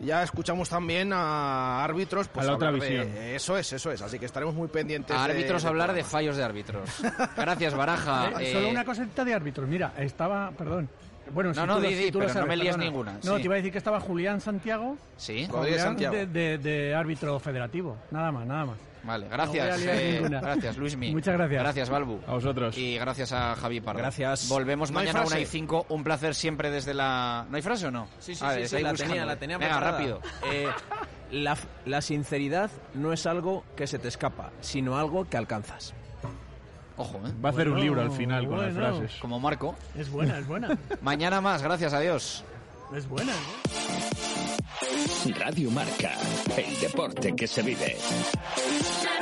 ya 0.00 0.22
escuchamos 0.22 0.68
también 0.68 1.12
a 1.12 1.82
árbitros. 1.84 2.28
Pues 2.28 2.44
A 2.46 2.50
la 2.50 2.56
otra 2.56 2.70
de- 2.70 2.80
visión. 2.80 3.08
eso 3.16 3.56
es, 3.56 3.72
eso 3.72 3.90
es. 3.90 4.02
Así 4.02 4.18
que 4.18 4.26
estaremos 4.26 4.54
muy 4.54 4.68
pendientes. 4.68 5.16
A 5.16 5.24
árbitros 5.24 5.64
hablar 5.64 5.92
de 5.94 6.04
fallos 6.04 6.36
de 6.36 6.44
árbitros. 6.44 6.88
Gracias, 7.36 7.74
Baraja. 7.74 8.30
Eh, 8.40 8.52
Solo 8.52 8.66
Eh, 8.68 8.70
una 8.70 8.84
cosita 8.84 9.24
de 9.24 9.34
árbitros. 9.34 9.68
Mira, 9.68 9.94
estaba, 9.98 10.50
perdón. 10.50 10.88
Bueno, 11.32 11.50
No, 11.50 11.54
si 11.54 11.60
no, 11.66 11.76
tú 11.76 11.80
lo- 11.82 11.88
di, 11.88 11.94
si 11.96 12.12
tú 12.12 12.18
no 12.20 12.46
me 12.46 12.56
lías 12.56 12.76
perdona. 12.76 12.84
ninguna, 12.84 13.12
No, 13.24 13.36
sí. 13.36 13.42
te 13.42 13.42
iba 13.42 13.54
a 13.54 13.56
decir 13.56 13.72
que 13.72 13.78
estaba 13.78 14.00
Julián 14.00 14.40
Santiago. 14.40 14.96
Sí. 15.16 15.46
Rodríguez 15.50 15.80
Julián 15.80 15.80
Santiago. 15.80 16.14
De, 16.14 16.26
de- 16.26 16.58
de 16.58 16.94
árbitro 16.94 17.38
federativo. 17.38 17.96
Nada 18.10 18.30
más, 18.32 18.46
nada 18.46 18.64
más. 18.66 18.76
Vale, 19.04 19.24
No 19.26 19.32
gracias. 19.32 19.80
liar 19.80 19.96
eh, 19.98 20.22
gracias, 20.28 20.76
Luismi. 20.76 21.10
Muchas 21.12 21.34
gracias. 21.34 21.60
Gracias, 21.60 21.90
Balbu. 21.90 22.20
A 22.24 22.34
vosotros. 22.34 22.78
Y 22.78 22.96
gracias 22.98 23.32
a 23.32 23.56
Javi 23.56 23.80
Pardo. 23.80 23.98
Gracias. 23.98 24.48
Volvemos 24.48 24.92
No 24.92 25.00
mañana 25.00 25.22
a 25.22 25.26
una 25.26 25.40
y 25.40 25.46
5. 25.46 25.86
Un 25.88 26.04
placer 26.04 26.36
siempre 26.36 26.70
desde 26.70 26.94
la. 26.94 27.44
¿No 27.50 27.56
hay 27.56 27.62
frase 27.62 27.86
o 27.86 27.90
no? 27.90 28.06
Sí, 28.20 28.36
sí, 28.36 28.44
Ah, 28.46 28.54
sí, 28.54 28.68
sí, 28.68 28.80
la 28.80 28.90
buscando. 28.92 29.12
tenía, 29.14 29.26
la 29.26 29.36
tenía 29.36 29.58
Venga, 29.58 29.70
preparada. 29.80 29.98
rápido. 29.98 30.20
Eh, 30.52 30.68
la, 31.32 31.56
la 31.84 32.00
sinceridad 32.00 32.70
no 32.94 33.12
es 33.12 33.26
algo 33.26 33.64
que 33.76 33.88
se 33.88 33.98
te 33.98 34.06
escapa, 34.06 34.50
sino 34.60 34.96
algo 34.96 35.28
que 35.28 35.36
alcanzas. 35.36 35.94
Ojo, 36.96 37.18
¿eh? 37.26 37.32
Va 37.44 37.48
a 37.48 37.52
hacer 37.52 37.68
un 37.68 37.80
libro 37.80 38.02
al 38.02 38.10
final 38.10 38.46
con 38.46 38.60
las 38.60 38.74
frases. 38.74 39.12
Como 39.20 39.40
Marco. 39.40 39.74
Es 39.96 40.10
buena, 40.10 40.38
es 40.38 40.46
buena. 40.46 40.76
Mañana 41.02 41.40
más, 41.40 41.62
gracias, 41.62 41.92
adiós. 41.92 42.44
es 42.94 43.08
buena. 43.08 43.32
¿eh? 43.32 45.32
Radio 45.38 45.70
Marca, 45.70 46.12
el 46.56 46.80
deporte 46.80 47.34
que 47.34 47.46
se 47.46 47.62
vive. 47.62 47.96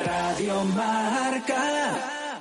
Radio 0.05 0.65
Marca. 0.65 2.41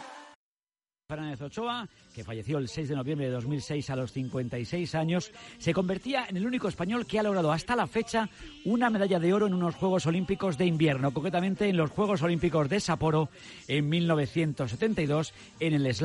Fernández 1.08 1.42
Ochoa, 1.42 1.88
que 2.14 2.24
falleció 2.24 2.58
el 2.58 2.68
6 2.68 2.90
de 2.90 2.96
noviembre 2.96 3.28
de 3.28 3.34
2006 3.34 3.90
a 3.90 3.96
los 3.96 4.12
56 4.12 4.96
años, 4.96 5.32
se 5.58 5.74
convertía 5.74 6.26
en 6.30 6.38
el 6.38 6.46
único 6.46 6.68
español 6.68 7.06
que 7.06 7.20
ha 7.20 7.24
logrado 7.24 7.52
hasta 7.52 7.76
la 7.76 7.88
fecha 7.88 8.30
una 8.66 8.90
medalla 8.90 9.20
de 9.20 9.34
oro 9.34 9.48
en 9.48 9.54
unos 9.54 9.76
Juegos 9.76 10.06
Olímpicos 10.06 10.58
de 10.58 10.66
invierno, 10.66 11.14
concretamente 11.14 11.70
en 11.70 11.78
los 11.78 11.92
Juegos 11.92 12.22
Olímpicos 12.22 12.70
de 12.70 12.80
Sapporo 12.80 13.30
en 13.68 13.90
1972 13.90 15.34
en 15.60 15.74
el 15.74 15.86